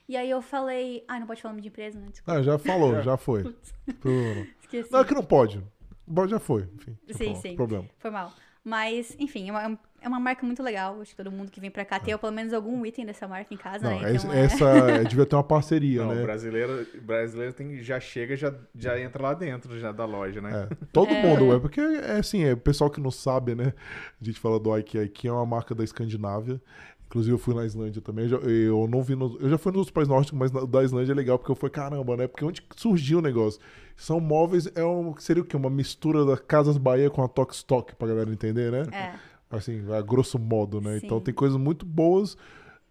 E 0.08 0.16
aí 0.16 0.30
eu 0.30 0.40
falei... 0.40 1.04
Ah, 1.08 1.18
não 1.18 1.26
pode 1.26 1.42
falar 1.42 1.54
nome 1.54 1.62
de 1.62 1.66
empresa, 1.68 1.98
né? 1.98 2.06
Desculpa. 2.08 2.38
Ah, 2.38 2.42
já 2.42 2.56
falou, 2.56 2.94
já 3.02 3.16
foi. 3.16 3.52
Esqueci. 4.60 4.92
Não, 4.92 5.00
é 5.00 5.04
que 5.04 5.12
não 5.14 5.24
pode. 5.24 5.60
Pode, 6.14 6.30
já 6.30 6.38
foi. 6.38 6.68
Enfim, 6.72 6.96
Sim, 7.10 7.34
sim. 7.34 7.56
Problema. 7.56 7.88
Foi 7.98 8.10
mal. 8.12 8.32
Mas, 8.64 9.16
enfim, 9.18 9.48
é 9.48 9.52
uma, 9.52 9.78
é 10.02 10.08
uma 10.08 10.20
marca 10.20 10.44
muito 10.46 10.62
legal. 10.62 11.00
Acho 11.00 11.10
que 11.10 11.16
todo 11.16 11.30
mundo 11.30 11.50
que 11.50 11.60
vem 11.60 11.70
pra 11.70 11.84
cá 11.84 11.98
tem 12.00 12.16
pelo 12.16 12.32
menos 12.32 12.52
algum 12.52 12.84
item 12.86 13.04
dessa 13.06 13.26
marca 13.28 13.52
em 13.52 13.56
casa, 13.56 13.88
Não, 13.88 14.00
né? 14.00 14.14
esse- 14.14 14.26
Então, 14.26 14.36
é- 14.38 14.44
essa 14.44 14.64
é, 15.02 15.04
devia 15.04 15.26
ter 15.26 15.36
uma 15.36 15.44
parceria, 15.44 16.02
Não, 16.02 16.10
o 16.10 16.14
né? 16.14 16.22
brasileiro, 16.22 16.86
o 16.94 17.00
brasileiro 17.02 17.52
tem, 17.52 17.82
já 17.82 17.98
chega, 18.00 18.36
já, 18.36 18.54
já 18.74 18.98
entra 19.00 19.22
lá 19.22 19.34
dentro 19.34 19.78
já 19.78 19.92
da 19.92 20.04
loja, 20.04 20.40
né? 20.40 20.68
É, 20.70 20.74
todo 20.92 21.10
mundo, 21.14 21.54
é 21.54 21.58
porque 21.60 21.80
é 21.80 22.18
assim, 22.18 22.44
é 22.44 22.52
o 22.52 22.56
pessoal 22.56 22.90
que 22.90 23.00
não 23.00 23.10
sabe, 23.10 23.54
né? 23.54 23.72
A 24.20 24.24
gente 24.24 24.38
fala 24.40 24.58
do 24.58 24.76
IKEA, 24.78 25.04
IKEA 25.04 25.30
é 25.30 25.32
uma 25.34 25.46
marca 25.46 25.74
da 25.74 25.84
Escandinávia. 25.84 26.60
Inclusive 27.06 27.34
eu 27.34 27.38
fui 27.38 27.52
na 27.56 27.64
Islândia 27.66 28.00
também, 28.00 28.26
eu, 28.26 28.30
já- 28.30 28.48
eu 28.48 28.86
não 28.88 29.02
vi, 29.02 29.16
no- 29.16 29.36
eu 29.40 29.50
já 29.50 29.58
fui 29.58 29.72
nos 29.72 29.78
outros 29.78 29.92
países 29.92 30.08
nórdicos, 30.08 30.38
mas 30.38 30.52
na- 30.52 30.64
da 30.64 30.84
Islândia 30.84 31.10
é 31.10 31.14
legal 31.16 31.36
porque 31.40 31.50
eu 31.50 31.56
fui 31.56 31.68
caramba, 31.68 32.16
né? 32.16 32.28
Porque 32.28 32.44
onde 32.44 32.62
que 32.62 32.80
surgiu 32.80 33.18
o 33.18 33.20
negócio? 33.20 33.60
São 33.96 34.20
móveis, 34.20 34.70
é 34.76 34.84
um, 34.84 35.12
seria 35.18 35.42
o 35.42 35.44
quê? 35.44 35.56
Uma 35.56 35.68
mistura 35.68 36.24
da 36.24 36.36
Casas 36.38 36.78
Bahia 36.78 37.10
com 37.10 37.20
a 37.24 37.26
Tok 37.26 37.52
Stock, 37.52 37.96
pra 37.96 38.06
galera 38.06 38.30
entender, 38.30 38.70
né? 38.70 38.84
É. 38.92 39.29
Assim, 39.50 39.82
a 39.92 40.00
grosso 40.00 40.38
modo, 40.38 40.80
né? 40.80 40.98
Sim. 40.98 41.06
Então 41.06 41.20
tem 41.20 41.34
coisas 41.34 41.58
muito 41.58 41.84
boas, 41.84 42.36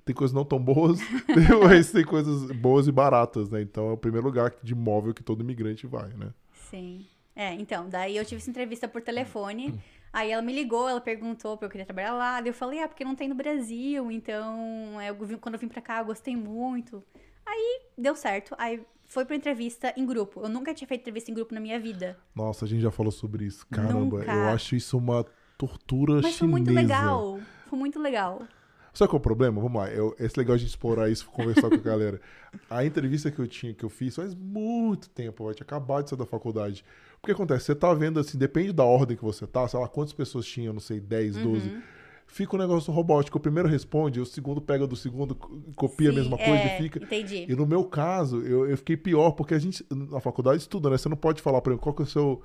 tem 0.04 0.14
coisas 0.14 0.34
não 0.34 0.44
tão 0.44 0.60
boas, 0.60 1.00
mas 1.64 1.92
tem 1.92 2.04
coisas 2.04 2.52
boas 2.52 2.88
e 2.88 2.92
baratas, 2.92 3.50
né? 3.50 3.62
Então 3.62 3.90
é 3.90 3.94
o 3.94 3.98
primeiro 3.98 4.28
lugar 4.28 4.54
de 4.62 4.76
móvel 4.76 5.14
que 5.14 5.24
todo 5.24 5.42
imigrante 5.42 5.88
vai, 5.88 6.10
né? 6.14 6.34
Sim. 6.52 7.06
É, 7.36 7.54
então, 7.54 7.88
daí 7.88 8.18
eu 8.18 8.26
tive 8.26 8.42
essa 8.42 8.50
entrevista 8.50 8.88
por 8.88 9.02
telefone. 9.02 9.80
Aí 10.12 10.32
ela 10.32 10.42
me 10.42 10.52
ligou, 10.52 10.90
ela 10.90 11.00
perguntou 11.00 11.56
pra 11.56 11.68
eu 11.68 11.72
querer 11.72 11.86
trabalhar 11.86 12.12
lá. 12.14 12.42
Daí 12.42 12.50
eu 12.50 12.54
falei, 12.54 12.82
ah, 12.82 12.88
porque 12.88 13.06
não 13.06 13.16
tem 13.16 13.30
no 13.30 13.36
Brasil, 13.36 14.12
então 14.12 15.00
é, 15.00 15.10
eu 15.10 15.16
vim- 15.26 15.38
quando 15.38 15.54
eu 15.56 15.60
vim 15.60 15.68
pra 15.70 15.82
cá 15.82 16.00
eu 16.00 16.06
gostei 16.06 16.36
muito. 16.36 17.02
Aí 17.46 17.82
deu 17.98 18.16
certo. 18.16 18.54
Aí 18.58 18.82
foi 19.06 19.24
pra 19.24 19.36
entrevista 19.36 19.94
em 19.96 20.06
grupo. 20.06 20.42
Eu 20.42 20.50
nunca 20.50 20.74
tinha 20.74 20.88
feito 20.88 21.02
entrevista 21.02 21.32
em 21.32 21.34
grupo 21.34 21.54
na 21.54 21.60
minha 21.62 21.80
vida. 21.80 22.18
Nossa, 22.36 22.66
a 22.66 22.68
gente 22.68 22.82
já 22.82 22.92
falou 22.92 23.12
sobre 23.12 23.46
isso. 23.46 23.66
Caramba, 23.68 24.20
Nunca. 24.20 24.32
eu 24.32 24.50
acho 24.50 24.76
isso 24.76 24.98
uma 24.98 25.26
tortura 25.60 26.14
Mas 26.16 26.24
foi 26.24 26.32
chinesa. 26.48 26.52
muito 26.52 26.72
legal. 26.72 27.40
Foi 27.70 27.78
muito 27.78 28.00
legal. 28.02 28.42
Sabe 28.94 29.10
qual 29.10 29.18
é 29.18 29.20
o 29.20 29.24
problema? 29.24 29.62
Vamos 29.62 29.80
lá. 29.80 29.90
Eu, 29.92 30.16
esse 30.20 30.38
legal 30.40 30.56
a 30.56 30.58
gente 30.58 30.70
explorar 30.70 31.10
isso, 31.12 31.28
conversar 31.28 31.70
com 31.70 31.76
a 31.76 31.78
galera. 31.78 32.20
A 32.68 32.84
entrevista 32.84 33.30
que 33.30 33.38
eu 33.40 33.48
tinha, 33.48 33.74
que 33.74 33.84
eu 33.86 33.90
fiz 33.90 34.16
faz 34.16 34.34
muito 34.34 35.08
tempo, 35.10 35.46
vai 35.46 35.54
te 35.54 35.62
acabar 35.62 36.02
de 36.02 36.10
sair 36.10 36.18
da 36.18 36.26
faculdade. 36.26 36.84
O 37.22 37.26
que 37.26 37.32
acontece? 37.32 37.66
Você 37.66 37.76
tá 37.76 37.94
vendo 37.94 38.20
assim, 38.20 38.38
depende 38.40 38.72
da 38.74 38.84
ordem 38.84 39.16
que 39.16 39.24
você 39.24 39.46
tá, 39.46 39.68
sei 39.68 39.80
lá, 39.80 39.88
quantas 39.88 40.14
pessoas 40.14 40.48
tinham, 40.48 40.74
não 40.74 40.80
sei, 40.80 41.00
10, 41.00 41.36
Uhum. 41.38 41.44
12. 41.44 41.78
Fica 42.26 42.56
um 42.56 42.60
negócio 42.60 42.92
robótico. 42.92 43.38
O 43.38 43.42
primeiro 43.42 43.68
responde, 43.70 44.20
o 44.20 44.26
segundo 44.26 44.60
pega 44.62 44.88
do 44.88 44.96
segundo, 44.96 45.36
co- 45.36 45.50
copia 45.76 46.10
a 46.10 46.12
Sim, 46.14 46.20
mesma 46.20 46.38
coisa 46.38 46.64
é, 46.64 46.68
e 46.68 46.78
fica. 46.78 47.04
Entendi. 47.04 47.46
E 47.48 47.56
no 47.56 47.66
meu 47.68 47.84
caso, 47.84 48.42
eu, 48.42 48.68
eu 48.68 48.78
fiquei 48.78 48.98
pior, 48.98 49.32
porque 49.32 49.54
a 49.54 49.60
gente, 49.60 49.86
na 49.92 50.20
faculdade, 50.20 50.58
estuda, 50.58 50.90
né? 50.90 50.98
Você 50.98 51.10
não 51.10 51.18
pode 51.18 51.42
falar 51.42 51.62
pra 51.62 51.74
ele 51.74 51.82
qual 51.82 51.94
que 51.94 52.02
é 52.02 52.06
o 52.06 52.08
seu 52.08 52.42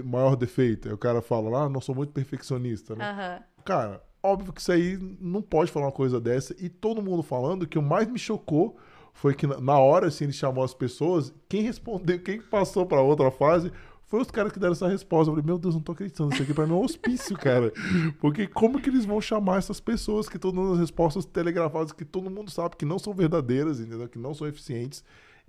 maior 0.00 0.36
defeito. 0.36 0.88
Aí 0.88 0.94
o 0.94 0.98
cara 0.98 1.20
fala, 1.20 1.64
ah, 1.64 1.68
não 1.68 1.80
sou 1.80 1.94
muito 1.94 2.12
perfeccionista, 2.12 2.94
né? 2.94 3.10
Aham. 3.10 3.40
Cara, 3.64 4.02
óbvio 4.22 4.52
que 4.52 4.60
isso 4.60 4.72
aí 4.72 4.98
não 5.20 5.42
pode 5.42 5.70
falar 5.70 5.86
uma 5.86 5.92
coisa 5.92 6.20
dessa. 6.20 6.54
E 6.58 6.68
todo 6.68 7.02
mundo 7.02 7.22
falando 7.22 7.66
que 7.66 7.78
o 7.78 7.82
mais 7.82 8.08
me 8.08 8.18
chocou 8.18 8.76
foi 9.12 9.34
que 9.34 9.46
na- 9.46 9.60
na 9.60 9.78
hora, 9.78 10.06
assim, 10.06 10.24
ele 10.24 10.32
chamou 10.32 10.64
as 10.64 10.72
pessoas, 10.72 11.34
quem 11.48 11.62
respondeu, 11.62 12.18
quem 12.20 12.40
passou 12.40 12.86
pra 12.86 13.00
outra 13.02 13.30
fase 13.30 13.70
foi 14.06 14.20
os 14.20 14.30
caras 14.30 14.52
que 14.52 14.58
deram 14.58 14.72
essa 14.72 14.88
resposta. 14.88 15.30
Eu 15.30 15.34
falei, 15.34 15.46
meu 15.46 15.58
Deus, 15.58 15.74
não 15.74 15.80
tô 15.82 15.92
acreditando. 15.92 16.32
Isso 16.34 16.42
aqui 16.42 16.52
pra 16.52 16.66
mim 16.66 16.72
é 16.72 16.76
um 16.76 16.82
hospício, 16.84 17.36
cara. 17.36 17.72
Porque 18.20 18.46
como 18.46 18.80
que 18.80 18.90
eles 18.90 19.04
vão 19.06 19.20
chamar 19.20 19.58
essas 19.58 19.80
pessoas 19.80 20.28
que 20.28 20.36
estão 20.36 20.52
dando 20.52 20.72
as 20.74 20.78
respostas 20.80 21.24
telegrafadas 21.24 21.92
que 21.92 22.04
todo 22.04 22.30
mundo 22.30 22.50
sabe 22.50 22.76
que 22.76 22.84
não 22.84 22.98
são 22.98 23.14
verdadeiras, 23.14 23.80
entendeu? 23.80 24.06
Que 24.08 24.18
não 24.18 24.34
são 24.34 24.46
eficientes. 24.46 25.02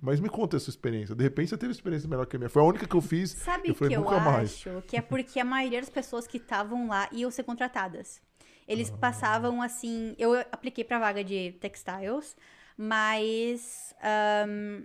Mas 0.04 0.20
me 0.20 0.28
conta 0.28 0.58
essa 0.58 0.68
experiência. 0.68 1.14
De 1.14 1.24
repente 1.24 1.48
você 1.48 1.56
teve 1.56 1.72
experiência 1.72 2.06
melhor 2.06 2.26
que 2.26 2.36
a 2.36 2.38
minha. 2.38 2.50
Foi 2.50 2.60
a 2.60 2.64
única 2.66 2.86
que 2.86 2.94
eu 2.94 3.00
fiz. 3.00 3.30
Sabe 3.30 3.70
o 3.70 3.74
que 3.74 3.84
eu 3.84 4.02
nunca 4.02 4.20
mais. 4.20 4.52
acho? 4.52 4.82
Que 4.86 4.98
é 4.98 5.00
porque 5.00 5.40
a 5.40 5.44
maioria 5.46 5.80
das 5.80 5.88
pessoas 5.88 6.26
que 6.26 6.36
estavam 6.36 6.88
lá 6.88 7.08
iam 7.10 7.30
ser 7.30 7.42
contratadas. 7.42 8.20
Eles 8.68 8.90
passavam 8.90 9.62
assim. 9.62 10.14
Eu 10.18 10.34
apliquei 10.52 10.84
pra 10.84 10.98
vaga 10.98 11.24
de 11.24 11.52
textiles, 11.52 12.36
mas. 12.76 13.94
ahn, 14.02 14.82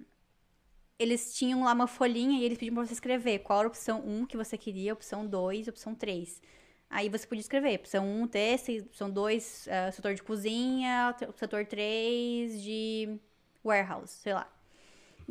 eles 0.97 1.35
tinham 1.35 1.65
lá 1.65 1.73
uma 1.73 1.87
folhinha 1.87 2.39
e 2.39 2.45
eles 2.45 2.57
pediam 2.57 2.75
pra 2.75 2.85
você 2.85 2.93
escrever 2.93 3.39
qual 3.39 3.59
era 3.59 3.67
a 3.67 3.71
opção 3.71 4.01
1 4.05 4.25
que 4.25 4.37
você 4.37 4.57
queria, 4.57 4.93
opção 4.93 5.27
2 5.27 5.67
opção 5.67 5.93
3. 5.93 6.41
Aí 6.89 7.09
você 7.09 7.27
podia 7.27 7.41
escrever, 7.41 7.75
opção 7.75 8.05
1, 8.05 8.27
teste, 8.27 8.79
opção 8.87 9.09
2, 9.11 9.67
ah, 9.69 9.91
setor 9.91 10.13
de 10.13 10.23
cozinha, 10.23 11.13
setor 11.35 11.65
3 11.65 12.61
de 12.61 13.19
warehouse, 13.63 14.13
sei 14.13 14.33
lá. 14.33 14.58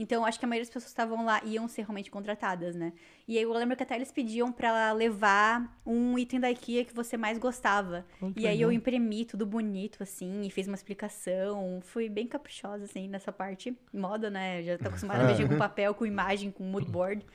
Então, 0.01 0.25
acho 0.25 0.39
que 0.39 0.45
a 0.45 0.49
maioria 0.49 0.63
das 0.63 0.69
pessoas 0.73 0.85
que 0.85 0.91
estavam 0.91 1.25
lá 1.25 1.43
iam 1.45 1.67
ser 1.67 1.83
realmente 1.83 2.09
contratadas, 2.09 2.77
né? 2.77 2.93
E 3.27 3.37
aí 3.37 3.43
eu 3.43 3.53
lembro 3.53 3.77
que 3.77 3.83
até 3.83 3.97
eles 3.97 4.13
pediam 4.13 4.53
pra 4.53 4.93
levar 4.93 5.77
um 5.85 6.17
item 6.17 6.39
da 6.39 6.49
IKEA 6.49 6.85
que 6.85 6.95
você 6.95 7.17
mais 7.17 7.37
gostava. 7.37 8.07
E 8.37 8.47
aí 8.47 8.61
eu 8.61 8.71
imprimi 8.71 9.25
tudo 9.25 9.45
bonito, 9.45 10.01
assim, 10.01 10.43
e 10.43 10.51
fiz 10.51 10.69
uma 10.69 10.77
explicação. 10.77 11.81
Fui 11.83 12.09
bem 12.09 12.29
caprichosa, 12.29 12.85
assim, 12.85 13.09
nessa 13.09 13.33
parte. 13.33 13.77
Moda, 13.93 14.31
né? 14.31 14.63
Já 14.63 14.79
tô 14.79 14.87
acostumada 14.87 15.25
a 15.25 15.27
É. 15.27 15.31
mexer 15.33 15.49
com 15.49 15.59
papel, 15.59 15.93
com 15.93 16.07
imagem, 16.07 16.53
com 16.53 16.63
mood 16.63 16.89
board. 16.89 17.27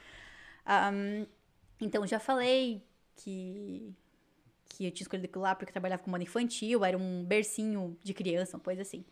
Ahn, 0.66 1.26
então, 1.82 2.08
já 2.08 2.18
falei 2.18 2.82
que, 3.18 3.94
que 4.70 4.86
eu 4.86 4.92
tinha 4.92 5.04
escolhido 5.04 5.28
aquilo 5.28 5.44
lá 5.44 5.54
porque 5.54 5.70
eu 5.70 5.74
trabalhava 5.74 6.02
com 6.02 6.10
moda 6.10 6.24
infantil, 6.24 6.86
era 6.86 6.98
um 6.98 7.26
bercinho 7.26 7.98
de 8.02 8.14
criança, 8.14 8.56
uma 8.56 8.64
coisa 8.64 8.84
assim. 8.84 9.04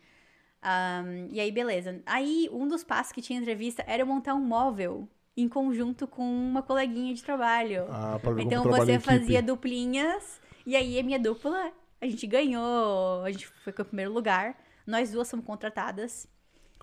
Ahn, 0.62 1.28
e 1.30 1.40
aí, 1.40 1.50
beleza. 1.50 2.00
Aí, 2.06 2.48
um 2.52 2.68
dos 2.68 2.84
passos 2.84 3.12
que 3.12 3.20
tinha 3.20 3.38
entrevista 3.38 3.82
era 3.86 4.02
eu 4.02 4.06
montar 4.06 4.34
um 4.34 4.40
móvel 4.40 5.08
em 5.36 5.48
conjunto 5.48 6.06
com 6.06 6.22
uma 6.22 6.62
coleguinha 6.62 7.12
de 7.14 7.22
trabalho. 7.22 7.86
Ah, 7.90 8.18
pra 8.22 8.32
ver 8.32 8.42
Então 8.42 8.62
você 8.64 8.92
em 8.92 8.94
equipe. 8.94 9.04
fazia 9.04 9.42
duplinhas, 9.42 10.40
e 10.64 10.76
aí 10.76 10.98
a 10.98 11.02
minha 11.02 11.18
dupla, 11.18 11.72
a 12.00 12.06
gente 12.06 12.26
ganhou, 12.26 13.22
a 13.24 13.30
gente 13.32 13.46
foi 13.46 13.72
com 13.72 13.82
o 13.82 13.84
primeiro 13.84 14.12
lugar. 14.12 14.56
Nós 14.86 15.10
duas 15.10 15.28
somos 15.28 15.44
contratadas. 15.44 16.28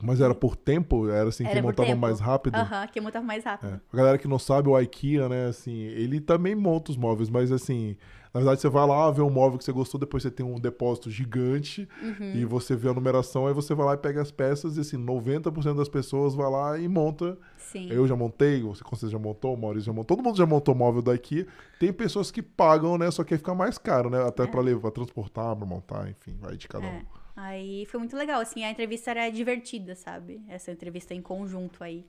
Mas 0.01 0.21
era 0.21 0.33
por 0.33 0.55
tempo? 0.55 1.09
Era 1.09 1.27
assim, 1.27 1.43
Era 1.43 1.53
quem 1.55 1.61
montava 1.61 1.89
tempo. 1.89 1.99
mais 1.99 2.19
rápido? 2.21 2.55
Aham, 2.55 2.87
que 2.87 2.99
eu 2.99 3.03
montava 3.03 3.25
mais 3.25 3.43
rápido. 3.43 3.73
É. 3.75 3.79
A 3.91 3.97
galera 3.97 4.17
que 4.17 4.27
não 4.29 4.39
sabe, 4.39 4.69
o 4.69 4.79
IKEA, 4.79 5.27
né, 5.27 5.47
assim, 5.47 5.75
ele 5.77 6.21
também 6.21 6.55
monta 6.55 6.89
os 6.91 6.97
móveis, 6.97 7.29
mas 7.29 7.51
assim, 7.51 7.97
na 8.33 8.39
verdade 8.39 8.61
você 8.61 8.69
vai 8.69 8.85
lá, 8.87 9.09
vê 9.11 9.21
um 9.21 9.29
móvel 9.29 9.57
que 9.57 9.63
você 9.63 9.71
gostou, 9.71 9.99
depois 9.99 10.23
você 10.23 10.29
tem 10.31 10.45
um 10.45 10.59
depósito 10.59 11.09
gigante 11.09 11.87
Uhum. 12.01 12.33
e 12.35 12.45
você 12.45 12.75
vê 12.75 12.89
a 12.89 12.93
numeração, 12.93 13.47
aí 13.47 13.53
você 13.53 13.73
vai 13.73 13.85
lá 13.85 13.93
e 13.93 13.97
pega 13.97 14.21
as 14.21 14.31
peças 14.31 14.77
e 14.77 14.81
assim, 14.81 14.97
90% 14.97 15.75
das 15.77 15.89
pessoas 15.89 16.35
vai 16.35 16.49
lá 16.49 16.77
e 16.77 16.87
monta. 16.87 17.37
Sim. 17.57 17.89
Eu 17.91 18.07
já 18.07 18.15
montei, 18.15 18.61
você 18.61 18.83
com 18.83 18.95
certeza 18.95 19.11
já 19.13 19.19
montou, 19.19 19.53
o 19.53 19.57
Maurício 19.57 19.87
já 19.87 19.93
montou, 19.93 20.15
todo 20.17 20.25
mundo 20.25 20.37
já 20.37 20.45
montou 20.45 20.73
móvel 20.75 21.01
da 21.01 21.13
IKEA. 21.15 21.47
Tem 21.79 21.91
pessoas 21.93 22.31
que 22.31 22.41
pagam, 22.41 22.97
né, 22.97 23.09
só 23.11 23.23
que 23.23 23.33
aí 23.33 23.37
fica 23.37 23.53
mais 23.53 23.77
caro, 23.77 24.09
né, 24.09 24.21
até 24.27 24.45
pra 24.47 24.61
levar, 24.61 24.91
transportar, 24.91 25.55
pra 25.55 25.65
montar, 25.65 26.09
enfim, 26.09 26.35
vai 26.39 26.55
de 26.57 26.67
cada 26.67 26.85
um. 26.85 26.89
É. 26.89 27.01
Aí 27.35 27.85
foi 27.85 27.99
muito 27.99 28.17
legal, 28.17 28.41
assim, 28.41 28.63
a 28.65 28.69
entrevista 28.71 29.11
era 29.11 29.29
divertida, 29.29 29.95
sabe? 29.95 30.41
Essa 30.49 30.71
entrevista 30.71 31.13
em 31.13 31.21
conjunto 31.21 31.81
aí. 31.83 32.05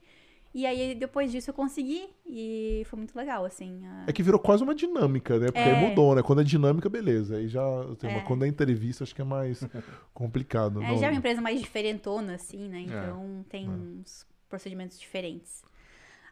E 0.53 0.65
aí, 0.65 0.93
depois 0.93 1.31
disso, 1.31 1.49
eu 1.49 1.53
consegui 1.53 2.09
e 2.25 2.83
foi 2.87 2.97
muito 2.97 3.15
legal, 3.15 3.45
assim. 3.45 3.85
a- 3.85 4.03
É 4.07 4.11
que 4.11 4.21
virou 4.21 4.37
quase 4.39 4.61
uma 4.63 4.75
dinâmica, 4.75 5.39
né? 5.39 5.45
Porque 5.45 5.59
É. 5.59 5.75
aí 5.75 5.89
mudou, 5.89 6.13
né? 6.13 6.21
Quando 6.21 6.41
é 6.41 6.43
dinâmica, 6.43 6.89
beleza. 6.89 7.37
Aí 7.37 7.47
já 7.47 7.61
tem 7.97 8.09
uma- 8.09 8.19
É. 8.19 8.23
quando 8.25 8.43
é 8.43 8.47
entrevista, 8.49 9.03
acho 9.05 9.15
que 9.15 9.21
é 9.21 9.25
mais 9.25 9.61
complicado. 10.13 10.81
É, 10.83 10.87
não- 10.89 10.97
já 10.97 11.07
é 11.07 11.09
uma 11.09 11.17
empresa 11.17 11.39
mais 11.41 11.59
diferentona, 11.61 12.35
assim, 12.35 12.65
É. 12.65 12.69
né? 12.69 12.81
Então 12.81 13.45
tem 13.47 13.69
uns 13.69 14.27
procedimentos 14.49 14.99
diferentes. 14.99 15.63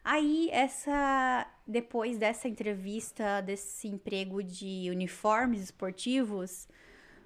Aí, 0.04 0.48
essa. 0.52 1.46
Depois 1.66 2.18
dessa 2.18 2.46
entrevista, 2.48 3.40
desse 3.40 3.88
emprego 3.88 4.42
de 4.42 4.88
uniformes 4.90 5.62
esportivos, 5.62 6.68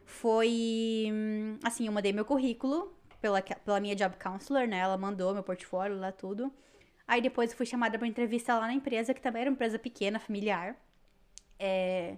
foi. 0.04 1.06
hum, 1.12 1.58
Assim, 1.64 1.86
eu 1.86 1.92
mandei 1.92 2.12
meu 2.12 2.24
currículo 2.24 2.92
pela, 3.20 3.40
pela 3.42 3.80
minha 3.80 3.94
job 3.96 4.14
counselor, 4.22 4.66
né? 4.68 4.78
Ela 4.78 4.96
mandou 4.96 5.32
meu 5.34 5.42
portfólio 5.42 5.98
lá, 5.98 6.12
tudo. 6.12 6.52
Aí 7.06 7.20
depois 7.20 7.50
eu 7.50 7.56
fui 7.56 7.66
chamada 7.66 7.98
pra 7.98 8.06
entrevista 8.06 8.54
lá 8.58 8.66
na 8.66 8.74
empresa, 8.74 9.12
que 9.12 9.20
também 9.20 9.42
era 9.42 9.50
uma 9.50 9.54
empresa 9.54 9.78
pequena, 9.78 10.18
familiar. 10.18 10.76
É, 11.58 12.16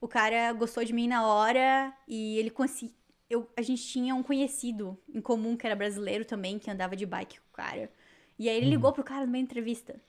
o 0.00 0.06
cara 0.06 0.52
gostou 0.52 0.84
de 0.84 0.92
mim 0.92 1.08
na 1.08 1.26
hora 1.26 1.92
e 2.06 2.38
ele 2.38 2.50
conseguiu. 2.50 2.94
Eu, 3.28 3.48
a 3.56 3.62
gente 3.62 3.86
tinha 3.86 4.12
um 4.14 4.24
conhecido 4.24 4.98
em 5.14 5.20
comum 5.20 5.56
que 5.56 5.64
era 5.64 5.76
brasileiro 5.76 6.24
também, 6.24 6.58
que 6.58 6.68
andava 6.68 6.96
de 6.96 7.06
bike 7.06 7.38
com 7.38 7.48
o 7.48 7.52
cara. 7.52 7.90
E 8.36 8.48
aí 8.48 8.56
ele 8.56 8.70
ligou 8.70 8.92
pro 8.92 9.04
cara 9.04 9.24
da 9.26 9.38
entrevista. 9.38 10.00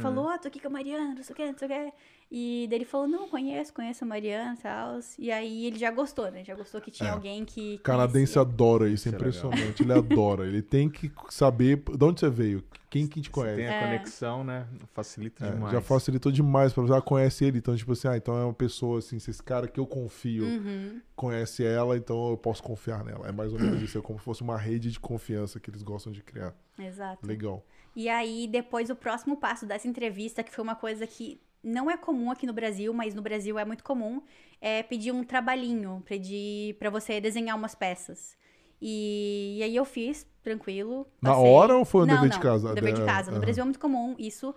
Falou, 0.00 0.26
ó, 0.26 0.38
tô 0.38 0.48
aqui 0.48 0.58
com 0.58 0.68
a 0.68 0.70
Mariana, 0.70 1.14
não 1.14 1.22
sei 1.22 1.32
o 1.32 1.36
que, 1.36 1.46
não 1.50 1.58
sei 1.58 1.68
o 1.68 1.70
que. 1.70 1.92
E 2.30 2.66
daí 2.68 2.78
ele 2.78 2.84
falou, 2.84 3.06
não, 3.06 3.28
conheço, 3.28 3.72
conheço 3.72 4.02
a 4.04 4.06
Mariana 4.06 4.54
e 4.58 4.62
tal. 4.62 4.98
E 5.18 5.30
aí 5.30 5.66
ele 5.66 5.78
já 5.78 5.90
gostou, 5.90 6.30
né? 6.30 6.42
Já 6.44 6.54
gostou 6.54 6.80
que 6.80 6.90
tinha 6.90 7.10
É. 7.10 7.12
alguém 7.12 7.44
que. 7.44 7.76
O 7.76 7.78
canadense 7.80 8.34
conhecia. 8.34 8.42
adora 8.42 8.88
isso, 8.88 9.08
é 9.08 9.12
é 9.12 9.14
impressionante. 9.14 9.82
Ele 9.82 9.92
adora. 9.92 10.46
Ele 10.46 10.62
tem 10.62 10.88
que 10.88 11.12
saber 11.30 11.76
de 11.96 12.04
onde 12.04 12.20
você 12.20 12.28
veio, 12.30 12.64
quem 12.90 13.06
que 13.06 13.20
te 13.20 13.28
Você 13.28 13.32
conhece. 13.32 13.56
tem 13.56 13.68
a 13.68 13.72
É. 13.74 13.80
conexão, 13.84 14.42
né? 14.44 14.66
Facilita 14.92 15.46
É, 15.46 15.50
demais. 15.52 15.72
já 15.72 15.80
facilitou 15.80 16.32
demais 16.32 16.72
pra 16.72 16.82
você. 16.82 16.92
Já 16.92 17.00
conhece 17.00 17.44
ele, 17.44 17.58
então, 17.58 17.76
tipo 17.76 17.92
assim, 17.92 18.08
ah, 18.08 18.16
então 18.16 18.36
é 18.36 18.44
uma 18.44 18.54
pessoa 18.54 18.98
assim, 18.98 19.18
se 19.18 19.30
esse 19.30 19.42
cara 19.42 19.68
que 19.68 19.78
eu 19.78 19.86
confio 19.86 20.44
Uhum. 20.44 21.00
conhece 21.14 21.64
ela, 21.64 21.96
então 21.96 22.30
eu 22.30 22.36
posso 22.36 22.62
confiar 22.62 23.04
nela. 23.04 23.28
É 23.28 23.32
mais 23.32 23.52
ou 23.52 23.58
menos 23.60 23.80
isso. 23.82 23.96
É 23.98 24.00
como 24.00 24.18
se 24.18 24.24
fosse 24.24 24.42
uma 24.42 24.56
rede 24.56 24.90
de 24.90 24.98
confiança 24.98 25.60
que 25.60 25.70
eles 25.70 25.82
gostam 25.82 26.12
de 26.12 26.22
criar. 26.22 26.54
Exato. 26.78 27.24
Legal. 27.26 27.64
E 27.94 28.08
aí, 28.08 28.48
depois, 28.50 28.90
o 28.90 28.96
próximo 28.96 29.36
passo 29.36 29.66
dessa 29.66 29.86
entrevista, 29.86 30.42
que 30.42 30.52
foi 30.52 30.64
uma 30.64 30.74
coisa 30.74 31.06
que 31.06 31.40
não 31.64 31.90
é 31.90 31.96
comum 31.96 32.30
aqui 32.30 32.46
no 32.46 32.52
Brasil, 32.52 32.92
mas 32.92 33.14
no 33.14 33.22
Brasil 33.22 33.58
é 33.58 33.64
muito 33.64 33.82
comum, 33.82 34.22
é 34.60 34.82
pedir 34.82 35.12
um 35.12 35.24
trabalhinho, 35.24 36.02
pedir 36.06 36.74
pra 36.74 36.90
você 36.90 37.20
desenhar 37.20 37.56
umas 37.56 37.74
peças. 37.74 38.36
E, 38.80 39.56
e 39.58 39.62
aí 39.62 39.74
eu 39.74 39.84
fiz, 39.84 40.26
tranquilo. 40.42 41.06
Na 41.22 41.30
passei. 41.30 41.50
hora 41.50 41.76
ou 41.76 41.84
foi 41.84 42.06
não, 42.06 42.14
dever 42.14 42.28
não, 42.28 42.36
de 42.36 42.42
casa? 42.42 42.74
dever 42.74 42.92
de 42.92 43.02
É, 43.02 43.06
casa. 43.06 43.30
No 43.30 43.36
aham. 43.36 43.44
Brasil 43.44 43.62
é 43.62 43.64
muito 43.64 43.80
comum 43.80 44.14
isso. 44.18 44.54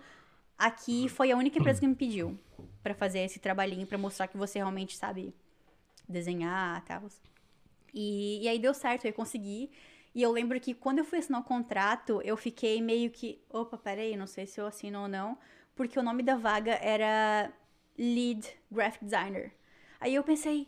Aqui 0.58 1.08
foi 1.08 1.30
a 1.32 1.36
única 1.36 1.58
empresa 1.58 1.80
que 1.80 1.86
me 1.86 1.94
pediu 1.94 2.38
pra 2.82 2.94
fazer 2.94 3.20
esse 3.20 3.38
trabalhinho, 3.38 3.86
pra 3.86 3.96
mostrar 3.96 4.26
que 4.28 4.36
você 4.36 4.58
realmente 4.58 4.96
sabe 4.96 5.34
desenhar 6.08 6.84
tal. 6.84 7.02
E, 7.94 8.42
e 8.42 8.48
aí 8.48 8.58
deu 8.58 8.74
certo, 8.74 9.06
eu 9.06 9.12
consegui. 9.12 9.70
E 10.14 10.22
eu 10.22 10.32
lembro 10.32 10.58
que 10.60 10.74
quando 10.74 10.98
eu 10.98 11.04
fui 11.04 11.18
assinar 11.18 11.40
o 11.40 11.44
contrato, 11.44 12.20
eu 12.24 12.36
fiquei 12.36 12.82
meio 12.82 13.10
que, 13.10 13.40
opa, 13.50 13.78
peraí, 13.78 14.16
não 14.16 14.26
sei 14.26 14.46
se 14.46 14.60
eu 14.60 14.66
assino 14.66 15.02
ou 15.02 15.08
não, 15.08 15.38
porque 15.78 15.96
o 15.96 16.02
nome 16.02 16.24
da 16.24 16.34
vaga 16.34 16.72
era 16.82 17.52
Lead 17.96 18.44
Graphic 18.70 19.04
Designer. 19.04 19.52
Aí 20.00 20.12
eu 20.12 20.24
pensei, 20.24 20.66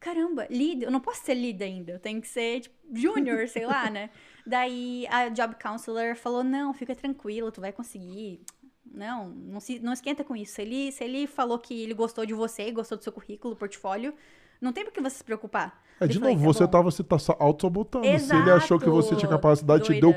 caramba, 0.00 0.48
lead, 0.50 0.82
eu 0.82 0.90
não 0.90 0.98
posso 0.98 1.24
ser 1.24 1.34
lead 1.34 1.62
ainda, 1.62 1.92
eu 1.92 2.00
tenho 2.00 2.20
que 2.20 2.26
ser, 2.26 2.60
tipo, 2.62 2.74
junior, 2.92 3.46
sei 3.46 3.64
lá, 3.64 3.88
né? 3.88 4.10
Daí 4.44 5.06
a 5.08 5.28
job 5.28 5.54
counselor 5.62 6.16
falou, 6.16 6.42
não, 6.42 6.74
fica 6.74 6.92
tranquilo, 6.94 7.52
tu 7.52 7.60
vai 7.60 7.72
conseguir. 7.72 8.40
Não, 8.84 9.28
não, 9.28 9.60
se, 9.60 9.78
não 9.78 9.92
esquenta 9.92 10.24
com 10.24 10.34
isso. 10.34 10.54
Se 10.54 10.62
ele, 10.62 10.90
se 10.90 11.04
ele 11.04 11.28
falou 11.28 11.58
que 11.60 11.84
ele 11.84 11.94
gostou 11.94 12.26
de 12.26 12.34
você, 12.34 12.72
gostou 12.72 12.98
do 12.98 13.04
seu 13.04 13.12
currículo, 13.12 13.54
portfólio, 13.54 14.12
não 14.60 14.72
tem 14.72 14.84
por 14.84 14.92
que 14.92 15.00
você 15.00 15.18
se 15.18 15.24
preocupar. 15.24 15.84
É, 16.00 16.04
Eu 16.04 16.08
de 16.08 16.18
falei, 16.18 16.34
novo, 16.34 16.46
tá 16.46 16.52
você 16.52 16.68
tava 16.68 16.90
se 16.90 17.04
tá 17.04 17.16
auto-sabotando. 17.38 18.18
Se 18.18 18.34
ele 18.34 18.50
achou 18.50 18.80
que 18.80 18.88
você 18.88 19.14
tinha 19.14 19.30
capacidade, 19.30 19.84
te 19.84 20.00
deu 20.00 20.14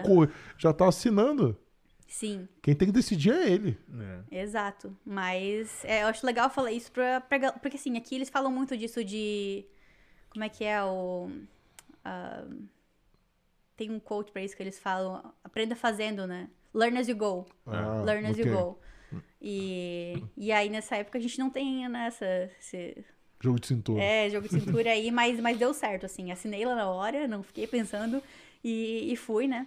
já 0.57 0.74
tá 0.74 0.88
assinando. 0.88 1.55
Sim, 2.10 2.49
Quem 2.64 2.74
tem 2.76 2.88
que 2.88 2.91
decidir 2.93 3.32
é 3.32 3.49
ele. 3.51 3.78
É. 4.32 4.41
exato. 4.41 4.97
Mas 5.05 5.86
é, 5.86 6.01
eu 6.01 6.07
acho 6.07 6.26
legal 6.26 6.49
falar 6.49 6.72
isso 6.72 6.91
pra, 6.91 7.22
pra 7.22 7.51
Porque 7.53 7.78
assim, 7.78 7.95
aqui 7.97 8.16
eles 8.16 8.30
falam 8.30 8.51
muito 8.51 8.76
disso 8.76 9.03
de. 9.03 9.64
Como 10.32 10.43
é 10.43 10.49
que 10.49 10.64
é 10.64 10.84
o. 10.84 11.30
ah, 12.03 12.45
tem 13.78 13.91
um 13.91 13.99
quote 13.99 14.32
pra 14.32 14.41
isso 14.43 14.57
que 14.57 14.64
eles 14.64 14.80
falam. 14.80 15.34
Aprenda 15.43 15.76
fazendo, 15.76 16.26
né? 16.26 16.49
Learn 16.74 16.97
as 16.97 17.07
you 17.07 17.16
go. 17.16 17.45
Ah, 17.68 18.01
Learn 18.03 18.26
as 18.28 18.38
ok. 18.38 18.45
you 18.45 18.57
go. 18.57 18.80
E, 19.41 20.22
e 20.36 20.51
aí, 20.51 20.70
nessa 20.70 20.97
época, 20.97 21.18
a 21.18 21.22
gente 21.22 21.38
não 21.39 21.49
tem 21.49 21.88
nessa. 21.88 22.26
Esse, 22.60 23.05
Jogo 23.39 23.60
de 23.60 23.68
cintura. 23.68 24.03
é, 24.03 24.30
jogo 24.30 24.49
de 24.49 24.60
cintura 24.60 24.89
aí, 24.91 25.12
mas, 25.12 25.39
mas 25.39 25.57
deu 25.57 25.74
certo, 25.74 26.05
assim. 26.07 26.32
Assinei 26.32 26.66
lá 26.66 26.76
na 26.76 26.89
hora, 26.89 27.28
não 27.28 27.41
fiquei 27.41 27.66
pensando 27.68 28.22
e, 28.64 29.14
e 29.14 29.16
fui, 29.16 29.47
né? 29.47 29.66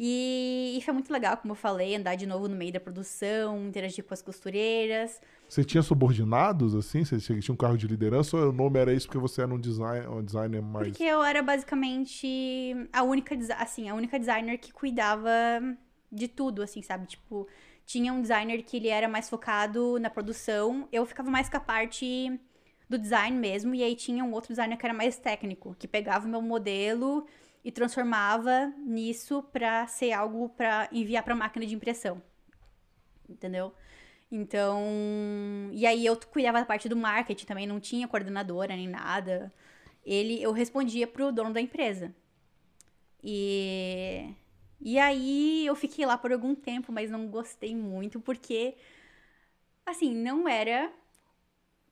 E, 0.00 0.76
e 0.78 0.80
foi 0.82 0.94
muito 0.94 1.12
legal, 1.12 1.36
como 1.36 1.52
eu 1.52 1.56
falei, 1.56 1.96
andar 1.96 2.14
de 2.14 2.24
novo 2.24 2.46
no 2.46 2.54
meio 2.54 2.72
da 2.72 2.78
produção, 2.78 3.66
interagir 3.66 4.04
com 4.04 4.14
as 4.14 4.22
costureiras. 4.22 5.20
Você 5.48 5.64
tinha 5.64 5.82
subordinados, 5.82 6.72
assim? 6.76 7.04
Você 7.04 7.18
tinha 7.18 7.52
um 7.52 7.56
cargo 7.56 7.76
de 7.76 7.88
liderança 7.88 8.36
ou 8.36 8.50
o 8.50 8.52
nome 8.52 8.78
era 8.78 8.92
isso 8.92 9.08
porque 9.08 9.18
você 9.18 9.42
era 9.42 9.52
um, 9.52 9.58
design, 9.58 10.06
um 10.06 10.22
designer 10.22 10.62
mais... 10.62 10.86
Porque 10.86 11.02
eu 11.02 11.20
era 11.20 11.42
basicamente 11.42 12.76
a 12.92 13.02
única, 13.02 13.36
assim, 13.58 13.88
a 13.88 13.94
única 13.96 14.20
designer 14.20 14.56
que 14.58 14.72
cuidava 14.72 15.30
de 16.12 16.28
tudo, 16.28 16.62
assim, 16.62 16.80
sabe? 16.80 17.06
Tipo, 17.06 17.48
tinha 17.84 18.12
um 18.12 18.22
designer 18.22 18.62
que 18.62 18.76
ele 18.76 18.88
era 18.88 19.08
mais 19.08 19.28
focado 19.28 19.98
na 19.98 20.08
produção, 20.08 20.88
eu 20.92 21.04
ficava 21.06 21.28
mais 21.28 21.48
com 21.48 21.56
a 21.56 21.60
parte 21.60 22.38
do 22.88 22.96
design 22.96 23.36
mesmo, 23.36 23.74
e 23.74 23.82
aí 23.82 23.96
tinha 23.96 24.24
um 24.24 24.32
outro 24.32 24.50
designer 24.50 24.78
que 24.78 24.86
era 24.86 24.94
mais 24.94 25.18
técnico, 25.18 25.74
que 25.76 25.88
pegava 25.88 26.24
o 26.24 26.30
meu 26.30 26.40
modelo 26.40 27.26
e 27.68 27.70
transformava 27.70 28.72
nisso 28.78 29.42
para 29.52 29.86
ser 29.86 30.10
algo 30.12 30.48
para 30.48 30.88
enviar 30.90 31.22
para 31.22 31.34
máquina 31.34 31.66
de 31.66 31.74
impressão. 31.74 32.22
Entendeu? 33.28 33.74
Então, 34.32 34.80
e 35.70 35.86
aí 35.86 36.06
eu 36.06 36.16
cuidava 36.16 36.60
da 36.60 36.64
parte 36.64 36.88
do 36.88 36.96
marketing 36.96 37.44
também, 37.44 37.66
não 37.66 37.78
tinha 37.78 38.08
coordenadora 38.08 38.74
nem 38.74 38.88
nada. 38.88 39.52
Ele, 40.02 40.42
eu 40.42 40.50
respondia 40.50 41.06
pro 41.06 41.30
dono 41.30 41.52
da 41.52 41.60
empresa. 41.60 42.14
E 43.22 44.34
e 44.80 44.98
aí 44.98 45.66
eu 45.66 45.74
fiquei 45.76 46.06
lá 46.06 46.16
por 46.16 46.32
algum 46.32 46.54
tempo, 46.54 46.90
mas 46.90 47.10
não 47.10 47.28
gostei 47.28 47.76
muito 47.76 48.18
porque 48.18 48.76
assim, 49.84 50.14
não 50.14 50.48
era 50.48 50.90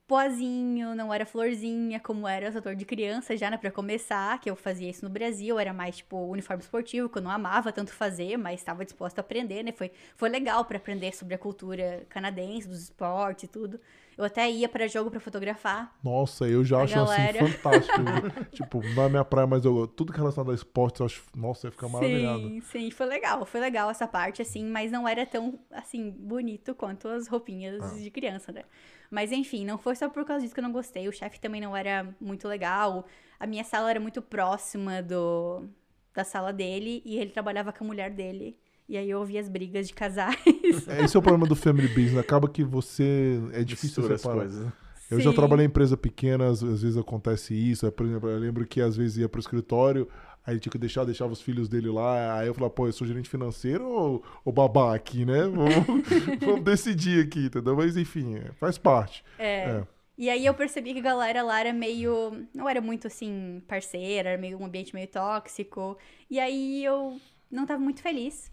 pozinho, 0.07 0.95
não 0.95 1.13
era 1.13 1.27
florzinha, 1.27 1.99
como 2.01 2.29
era 2.29 2.49
o 2.49 2.53
setor 2.53 2.77
de 2.77 2.85
criança 2.85 3.37
já, 3.37 3.51
né, 3.51 3.57
pra 3.57 3.71
começar, 3.73 4.41
que 4.41 4.49
eu 4.49 4.55
fazia 4.57 4.89
isso 4.89 5.05
no 5.05 5.11
Brasil, 5.11 5.59
era 5.59 5.73
mais, 5.73 5.97
tipo, 5.99 6.17
uniforme 6.17 6.63
esportivo, 6.63 7.09
que 7.09 7.19
eu 7.19 7.23
não 7.23 7.31
amava 7.31 7.73
tanto 7.73 7.93
fazer, 7.93 8.37
mas 8.37 8.61
estava 8.61 8.85
disposta 8.85 9.21
a 9.21 9.23
aprender, 9.23 9.63
né, 9.65 9.73
foi, 9.73 9.91
foi 10.17 10.29
legal 10.29 10.65
para 10.65 10.77
aprender 10.79 11.15
sobre 11.15 11.35
a 11.35 11.39
cultura 11.39 12.07
canadense, 12.09 12.69
dos 12.69 12.83
esportes 12.85 13.45
e 13.45 13.49
tudo. 13.49 13.81
Eu 14.17 14.25
até 14.25 14.51
ia 14.51 14.69
para 14.69 14.87
jogo 14.87 15.11
para 15.11 15.21
fotografar. 15.21 15.95
Nossa, 16.03 16.47
eu 16.47 16.65
já 16.65 16.83
acho 16.83 16.99
assim, 16.99 17.17
galera. 17.17 17.45
assim 17.45 17.53
fantástico. 17.53 18.01
tipo, 18.51 18.83
na 18.95 19.09
minha 19.11 19.25
praia, 19.25 19.47
mas 19.47 19.65
eu, 19.65 19.87
tudo 19.87 20.11
que 20.11 20.19
é 20.19 20.23
relacionado 20.23 20.53
a 20.53 20.55
esportes, 20.55 21.01
eu 21.01 21.07
acho, 21.07 21.23
nossa, 21.37 21.67
ia 21.67 21.71
ficar 21.71 21.89
maravilhado. 21.89 22.41
Sim, 22.41 22.61
sim, 22.63 22.91
foi 22.91 23.07
legal, 23.07 23.45
foi 23.45 23.61
legal 23.61 23.91
essa 23.91 24.09
parte, 24.09 24.41
assim, 24.41 24.65
mas 24.65 24.91
não 24.91 25.07
era 25.07 25.27
tão, 25.27 25.59
assim, 25.71 26.11
bonito 26.11 26.75
quanto 26.75 27.09
as 27.09 27.29
roupinhas 27.29 27.83
ah. 27.83 27.99
de 27.99 28.11
criança, 28.11 28.53
né? 28.53 28.63
Mas 29.11 29.33
enfim, 29.33 29.65
não 29.65 29.77
foi 29.77 29.95
só 29.95 30.09
por 30.09 30.25
causa 30.25 30.43
disso 30.43 30.55
que 30.55 30.61
eu 30.61 30.65
não 30.65 30.73
gostei. 30.73 31.07
O 31.09 31.13
chefe 31.13 31.39
também 31.39 31.61
não 31.61 31.77
era 31.77 32.15
muito 32.21 32.49
legal. 32.49 33.07
A 33.39 33.47
minha 33.47 33.65
sala 33.65 33.91
era 33.91 34.01
muito 34.01 34.23
próxima 34.23 35.03
do 35.03 35.69
da 36.13 36.25
sala 36.25 36.53
dele 36.53 37.03
e 37.05 37.19
ele 37.19 37.31
trabalhava 37.31 37.73
com 37.73 37.85
a 37.85 37.87
mulher 37.87 38.11
dele. 38.11 38.59
E 38.89 38.97
aí 38.97 39.11
eu 39.11 39.19
ouvia 39.19 39.41
as 39.41 39.49
brigas 39.49 39.89
de 39.89 39.95
casais. 39.95 40.37
É, 40.89 41.05
esse 41.05 41.17
é 41.17 41.19
o 41.19 41.23
problema 41.23 41.47
do 41.47 41.57
family 41.57 41.89
business. 41.89 42.19
Acaba 42.19 42.49
que 42.49 42.63
você. 42.63 43.41
É 43.53 43.63
difícil 43.63 44.03
Mistura 44.03 44.19
separar. 44.19 44.47
As 44.47 44.53
coisas. 44.53 44.73
Eu 45.09 45.19
Sim. 45.19 45.25
já 45.25 45.33
trabalhei 45.33 45.65
em 45.65 45.69
empresa 45.69 45.97
pequena, 45.97 46.49
às, 46.49 46.63
às 46.63 46.83
vezes 46.83 46.97
acontece 46.97 47.55
isso. 47.55 47.91
Por 47.93 48.07
exemplo, 48.07 48.29
eu 48.29 48.39
lembro 48.39 48.67
que 48.67 48.81
às 48.81 48.97
vezes 48.97 49.19
ia 49.19 49.29
pro 49.29 49.41
escritório, 49.41 50.09
Aí 50.47 50.61
tinha 50.61 50.71
que 50.71 50.79
deixar, 50.79 51.05
deixava 51.05 51.33
os 51.33 51.43
filhos 51.43 51.69
dele 51.69 51.91
lá. 51.91 52.39
Aí 52.39 52.47
eu 52.47 52.55
falava, 52.55 52.73
pô, 52.73 52.87
eu 52.87 52.93
sou 52.93 53.05
gerente 53.05 53.29
financeiro 53.29 53.85
ou, 53.85 54.25
ou 54.45 54.53
babá 54.53 54.95
aqui, 54.95 55.25
né? 55.25 55.43
Vamos, 55.43 56.07
vamos 56.41 56.63
decidir 56.63 57.27
aqui, 57.27 57.47
entendeu? 57.47 57.75
Mas 57.75 57.97
enfim, 57.97 58.37
é, 58.37 58.53
faz 58.53 58.79
parte. 58.79 59.25
É. 59.41 59.71
é. 59.71 59.87
E 60.17 60.31
aí 60.31 60.47
eu 60.47 60.55
percebi 60.55 60.93
que 60.93 61.01
a 61.01 61.03
galera 61.03 61.43
lá 61.43 61.59
era 61.59 61.73
meio. 61.73 62.47
Não 62.55 62.69
era 62.69 62.81
muito 62.81 63.09
assim, 63.09 63.61
parceira, 63.67 64.31
era 64.31 64.41
meio 64.41 64.57
um 64.57 64.65
ambiente 64.65 64.95
meio 64.95 65.09
tóxico. 65.09 65.99
E 66.31 66.39
aí 66.39 66.85
eu 66.85 67.21
não 67.51 67.67
tava 67.67 67.81
muito 67.81 68.01
feliz. 68.01 68.51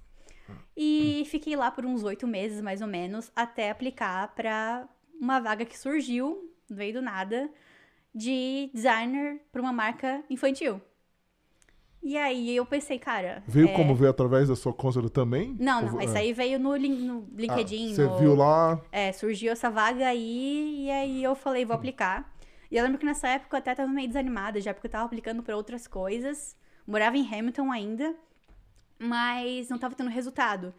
E 0.76 1.24
fiquei 1.28 1.56
lá 1.56 1.70
por 1.70 1.86
uns 1.86 2.04
oito 2.04 2.28
meses, 2.28 2.62
mais 2.62 2.82
ou 2.82 2.88
menos, 2.88 3.32
até 3.36 3.70
aplicar 3.70 4.34
para 4.36 4.88
uma 5.20 5.40
vaga 5.40 5.66
que 5.66 5.78
surgiu, 5.78 6.52
veio 6.70 6.94
do 6.94 7.02
nada, 7.02 7.50
de 8.14 8.70
designer 8.74 9.42
para 9.52 9.62
uma 9.62 9.74
marca 9.74 10.24
infantil. 10.30 10.82
E 12.02 12.18
aí 12.18 12.54
eu 12.54 12.66
pensei, 12.66 13.00
cara. 13.00 13.42
Veio 13.48 13.70
é... 13.70 13.74
como 13.74 13.96
veio 13.96 14.12
através 14.12 14.50
da 14.50 14.56
sua 14.58 14.74
consulta 14.74 15.10
também? 15.10 15.56
Não, 15.58 15.82
não. 15.82 16.02
Isso 16.02 16.18
é. 16.18 16.20
aí 16.20 16.34
veio 16.34 16.60
no, 16.60 16.78
no 16.78 17.28
LinkedIn. 17.34 17.92
Ah, 17.92 17.96
você 17.96 18.04
no... 18.04 18.18
viu 18.18 18.36
lá? 18.36 18.82
É, 18.92 19.14
surgiu 19.14 19.54
essa 19.54 19.70
vaga 19.70 20.06
aí, 20.08 20.86
e 20.86 20.92
aí 20.92 21.24
eu 21.24 21.34
falei, 21.34 21.64
vou 21.64 21.76
aplicar. 21.76 22.30
E 22.70 22.76
eu 22.76 22.84
lembro 22.84 23.00
que 23.00 23.06
nessa 23.06 23.30
época 23.30 23.56
eu 23.56 23.60
até 23.60 23.74
tava 23.74 23.90
meio 23.90 24.08
desanimada, 24.08 24.60
já 24.60 24.74
porque 24.74 24.88
eu 24.88 24.92
tava 24.92 25.06
aplicando 25.06 25.42
para 25.42 25.56
outras 25.56 25.88
coisas. 25.88 26.58
Morava 26.86 27.16
em 27.16 27.26
Hamilton 27.26 27.72
ainda, 27.72 28.14
mas 29.00 29.70
não 29.70 29.78
tava 29.78 29.96
tendo 29.96 30.10
resultado. 30.10 30.74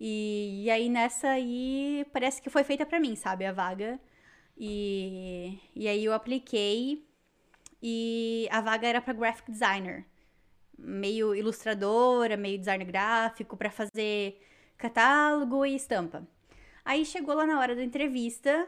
E, 0.00 0.64
e 0.64 0.70
aí 0.70 0.88
nessa 0.88 1.28
aí 1.30 2.06
parece 2.12 2.40
que 2.42 2.50
foi 2.50 2.64
feita 2.64 2.86
para 2.86 3.00
mim, 3.00 3.16
sabe, 3.16 3.46
a 3.46 3.52
vaga. 3.52 3.98
E, 4.56 5.58
e 5.74 5.88
aí 5.88 6.04
eu 6.04 6.12
apliquei 6.12 7.06
e 7.82 8.48
a 8.50 8.60
vaga 8.60 8.88
era 8.88 9.00
para 9.00 9.12
graphic 9.12 9.50
designer 9.50 10.06
meio 10.78 11.34
ilustradora, 11.34 12.36
meio 12.36 12.58
design 12.58 12.84
gráfico 12.84 13.56
para 13.56 13.70
fazer 13.70 14.40
catálogo 14.76 15.64
e 15.64 15.74
estampa. 15.74 16.26
Aí 16.84 17.04
chegou 17.04 17.34
lá 17.34 17.46
na 17.46 17.58
hora 17.58 17.74
da 17.74 17.82
entrevista, 17.82 18.66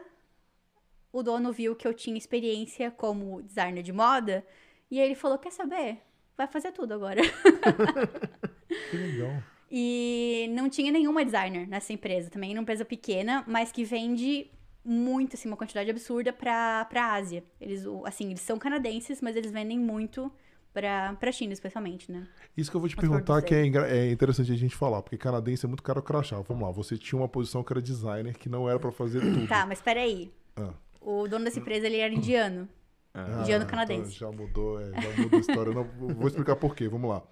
o 1.11 1.23
dono 1.23 1.51
viu 1.51 1.75
que 1.75 1.87
eu 1.87 1.93
tinha 1.93 2.17
experiência 2.17 2.91
como 2.91 3.41
designer 3.43 3.83
de 3.83 3.93
moda 3.93 4.45
e 4.89 4.99
ele 4.99 5.15
falou: 5.15 5.37
Quer 5.37 5.51
saber? 5.51 6.01
Vai 6.37 6.47
fazer 6.47 6.71
tudo 6.71 6.93
agora. 6.93 7.21
que 8.89 8.97
legal. 8.97 9.43
E 9.71 10.49
não 10.51 10.69
tinha 10.69 10.91
nenhuma 10.91 11.23
designer 11.23 11.67
nessa 11.67 11.93
empresa, 11.93 12.29
também 12.29 12.53
uma 12.53 12.61
empresa 12.61 12.83
pequena, 12.83 13.43
mas 13.47 13.71
que 13.71 13.83
vende 13.83 14.49
muito, 14.83 15.35
assim, 15.35 15.47
uma 15.47 15.57
quantidade 15.57 15.89
absurda 15.89 16.33
pra, 16.33 16.85
pra 16.85 17.13
Ásia. 17.13 17.43
Eles, 17.61 17.85
assim, 18.05 18.27
eles 18.27 18.41
são 18.41 18.57
canadenses, 18.57 19.21
mas 19.21 19.35
eles 19.35 19.51
vendem 19.51 19.77
muito 19.77 20.31
para 20.73 21.17
a 21.21 21.31
China, 21.31 21.53
especialmente, 21.53 22.11
né? 22.11 22.27
Isso 22.55 22.71
que 22.71 22.77
eu 22.77 22.81
vou 22.81 22.89
te 22.89 22.95
Mas 22.95 23.07
perguntar 23.07 23.41
que 23.41 23.53
é, 23.53 23.67
é, 23.67 24.11
interessante 24.11 24.51
a 24.51 24.55
gente 24.55 24.75
falar, 24.75 25.01
porque 25.01 25.17
canadense 25.17 25.65
é 25.65 25.67
muito 25.67 25.83
caro 25.83 26.01
crachá. 26.01 26.39
Vamos 26.41 26.63
lá, 26.63 26.71
você 26.71 26.97
tinha 26.97 27.19
uma 27.19 27.27
posição 27.27 27.63
que 27.63 27.73
era 27.73 27.81
designer, 27.81 28.37
que 28.37 28.49
não 28.49 28.69
era 28.69 28.79
para 28.79 28.91
fazer 28.91 29.19
tudo. 29.19 29.47
Tá, 29.47 29.65
mas 29.65 29.81
peraí. 29.81 30.31
Ah. 30.55 30.73
O 31.01 31.27
dono 31.27 31.45
dessa 31.45 31.59
empresa, 31.59 31.85
ele 31.87 31.97
era 31.97 32.13
indiano. 32.13 32.67
Ah, 33.13 33.41
indiano 33.41 33.65
canadense. 33.65 34.15
Então 34.15 34.31
já 34.31 34.37
mudou, 34.37 34.79
é, 34.79 35.01
já 35.01 35.21
mudou 35.21 35.37
a 35.37 35.41
história. 35.41 35.73
não, 35.73 35.83
vou 36.15 36.27
explicar 36.27 36.55
por 36.55 36.75
quê, 36.75 36.87
vamos 36.87 37.09
lá. 37.09 37.23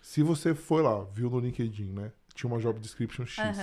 Se 0.00 0.22
você 0.22 0.54
foi 0.54 0.82
lá, 0.82 1.04
viu 1.12 1.30
no 1.30 1.40
LinkedIn, 1.40 1.92
né? 1.92 2.12
Tinha 2.34 2.50
uma 2.50 2.60
job 2.60 2.78
description 2.78 3.26
X. 3.26 3.58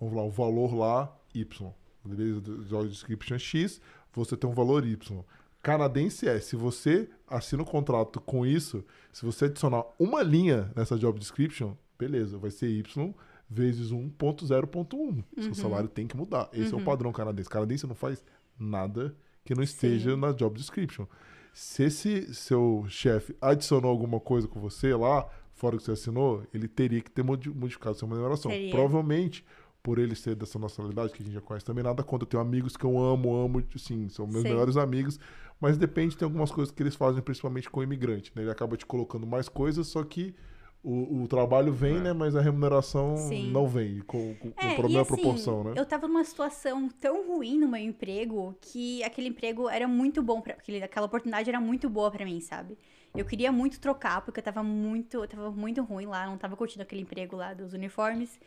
Vamos 0.00 0.14
lá, 0.14 0.22
o 0.22 0.30
valor 0.30 0.74
lá, 0.74 1.16
Y. 1.34 1.72
Beleza? 2.04 2.40
Job 2.40 2.88
description 2.88 3.38
X, 3.38 3.80
você 4.12 4.36
tem 4.36 4.48
um 4.48 4.54
valor 4.54 4.86
Y 4.86 5.24
canadense 5.62 6.28
é, 6.28 6.40
se 6.40 6.56
você 6.56 7.08
assina 7.26 7.62
um 7.62 7.66
contrato 7.66 8.20
com 8.20 8.46
isso, 8.46 8.84
se 9.12 9.24
você 9.24 9.46
adicionar 9.46 9.84
uma 9.98 10.22
linha 10.22 10.70
nessa 10.74 10.96
job 10.96 11.18
description, 11.18 11.74
beleza, 11.98 12.38
vai 12.38 12.50
ser 12.50 12.68
Y 12.68 13.14
vezes 13.50 13.90
1.0.1. 13.90 14.94
Uhum. 14.94 15.24
Seu 15.38 15.54
salário 15.54 15.88
tem 15.88 16.06
que 16.06 16.16
mudar. 16.16 16.48
Esse 16.52 16.68
uhum. 16.68 16.70
é 16.70 16.74
o 16.74 16.78
uhum. 16.78 16.84
padrão 16.84 17.12
canadense. 17.12 17.48
Canadense 17.48 17.86
não 17.86 17.94
faz 17.94 18.22
nada 18.58 19.14
que 19.44 19.54
não 19.54 19.62
esteja 19.62 20.10
Sim. 20.10 20.16
na 20.16 20.32
job 20.32 20.56
description. 20.56 21.06
Se 21.52 21.84
esse 21.84 22.34
seu 22.34 22.84
chefe 22.88 23.34
adicionou 23.40 23.90
alguma 23.90 24.20
coisa 24.20 24.46
com 24.46 24.60
você 24.60 24.94
lá, 24.94 25.28
fora 25.58 25.76
que 25.76 25.82
você 25.82 25.92
assinou, 25.92 26.42
ele 26.54 26.68
teria 26.68 27.00
que 27.00 27.10
ter 27.10 27.22
modificado 27.22 27.96
sua 27.96 28.08
remuneração. 28.08 28.50
Provavelmente 28.70 29.44
por 29.82 29.98
ele 29.98 30.14
ser 30.14 30.34
dessa 30.34 30.58
nacionalidade, 30.58 31.12
que 31.12 31.22
a 31.22 31.24
gente 31.24 31.34
já 31.34 31.40
conhece 31.40 31.64
também, 31.64 31.82
nada 31.82 32.02
contra. 32.02 32.24
Eu 32.24 32.28
tenho 32.28 32.42
amigos 32.42 32.76
que 32.76 32.84
eu 32.84 32.98
amo, 32.98 33.34
amo, 33.34 33.62
sim, 33.76 34.08
são 34.08 34.26
meus 34.26 34.42
Sim. 34.42 34.50
melhores 34.50 34.76
amigos, 34.76 35.18
mas 35.60 35.78
depende, 35.78 36.16
tem 36.16 36.26
algumas 36.26 36.50
coisas 36.50 36.72
que 36.72 36.82
eles 36.82 36.94
fazem, 36.94 37.22
principalmente 37.22 37.70
com 37.70 37.80
o 37.80 37.82
imigrante, 37.82 38.32
né? 38.34 38.42
Ele 38.42 38.50
acaba 38.50 38.76
te 38.76 38.84
colocando 38.84 39.26
mais 39.26 39.48
coisas, 39.48 39.86
só 39.86 40.02
que 40.04 40.34
o, 40.82 41.22
o 41.22 41.28
trabalho 41.28 41.72
vem, 41.72 41.96
é. 41.96 42.00
né? 42.00 42.12
Mas 42.12 42.36
a 42.36 42.40
remuneração 42.40 43.16
Sim. 43.16 43.50
não 43.50 43.66
vem. 43.66 44.00
Com, 44.00 44.34
com, 44.36 44.48
é, 44.56 44.72
o 44.72 44.76
problema 44.76 44.86
assim, 44.86 44.96
é 44.96 45.00
a 45.00 45.04
proporção, 45.04 45.64
né? 45.64 45.74
Eu 45.76 45.84
tava 45.84 46.06
numa 46.06 46.24
situação 46.24 46.88
tão 47.00 47.26
ruim 47.26 47.58
no 47.58 47.68
meu 47.68 47.80
emprego 47.80 48.56
que 48.60 49.02
aquele 49.02 49.28
emprego 49.28 49.68
era 49.68 49.88
muito 49.88 50.22
bom 50.22 50.40
para 50.40 50.56
aquela 50.84 51.06
oportunidade 51.06 51.48
era 51.48 51.60
muito 51.60 51.88
boa 51.88 52.10
para 52.10 52.24
mim, 52.24 52.40
sabe? 52.40 52.78
Eu 53.14 53.24
queria 53.24 53.50
muito 53.50 53.80
trocar 53.80 54.20
porque 54.20 54.38
eu 54.38 54.44
tava 54.44 54.62
muito, 54.62 55.16
eu 55.16 55.28
tava 55.28 55.50
muito 55.50 55.82
ruim 55.82 56.06
lá, 56.06 56.26
não 56.26 56.38
tava 56.38 56.56
curtindo 56.56 56.82
aquele 56.82 57.02
emprego 57.02 57.36
lá 57.36 57.54
dos 57.54 57.72
uniformes. 57.72 58.38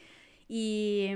E 0.49 1.09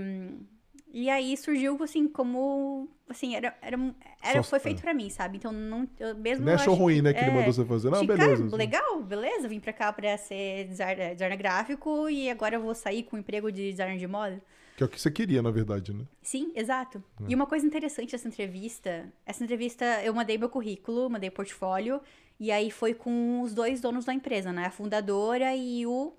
e 0.98 1.10
aí 1.10 1.36
surgiu, 1.36 1.78
assim, 1.84 2.08
como. 2.08 2.88
Assim, 3.10 3.36
era. 3.36 3.54
era, 3.62 3.78
era 4.24 4.42
foi 4.42 4.60
feito 4.60 4.82
pra 4.82 4.94
mim, 4.94 5.10
sabe? 5.10 5.36
Então, 5.36 5.52
não. 5.52 5.86
Eu 6.00 6.16
mesmo. 6.16 6.46
Não 6.46 6.54
achou 6.54 6.74
ruim, 6.74 7.02
né? 7.02 7.12
Que 7.12 7.20
é, 7.20 7.24
ele 7.24 7.32
mandou 7.32 7.52
você 7.52 7.66
fazer. 7.66 7.90
Não, 7.90 8.00
de, 8.00 8.08
beleza. 8.08 8.46
Cara, 8.46 8.56
legal, 8.56 9.04
beleza. 9.04 9.46
Vim 9.50 9.60
pra 9.60 9.74
cá 9.74 9.92
pra 9.92 10.18
ser 10.18 10.70
designer, 10.70 11.12
designer 11.12 11.36
gráfico 11.36 12.10
e 12.10 12.30
agora 12.30 12.56
eu 12.56 12.62
vou 12.62 12.74
sair 12.74 13.04
com 13.04 13.18
o 13.18 13.20
emprego 13.20 13.52
de 13.52 13.72
designer 13.72 13.98
de 13.98 14.08
moda. 14.08 14.42
Que 14.78 14.84
é 14.84 14.86
o 14.86 14.90
que 14.90 15.00
você 15.00 15.12
queria, 15.12 15.42
na 15.42 15.52
verdade, 15.52 15.94
né? 15.94 16.06
Sim, 16.22 16.54
exato. 16.56 17.04
É. 17.20 17.26
E 17.28 17.36
uma 17.36 17.46
coisa 17.46 17.66
interessante 17.66 18.14
dessa 18.14 18.30
entrevista, 18.30 19.12
essa 19.26 19.44
entrevista 19.44 19.84
eu 20.02 20.14
mandei 20.14 20.38
meu 20.38 20.48
currículo, 20.48 21.10
mandei 21.10 21.30
portfólio, 21.30 22.00
e 22.40 22.54
aí 22.54 22.72
foi 22.72 22.94
com 22.94 23.42
os 23.42 23.54
dois 23.54 23.82
donos 23.82 24.06
da 24.06 24.14
empresa, 24.14 24.54
né? 24.54 24.68
A 24.68 24.72
fundadora 24.72 25.54
e 25.54 25.86
o 25.86 26.14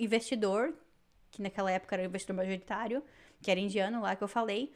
investidor, 0.00 0.72
que 1.30 1.42
naquela 1.42 1.70
época 1.70 1.94
era 1.94 2.04
o 2.04 2.06
investidor 2.06 2.36
majoritário 2.36 3.02
que 3.44 3.50
era 3.50 3.60
indiano 3.60 4.00
lá 4.00 4.16
que 4.16 4.24
eu 4.24 4.28
falei. 4.28 4.72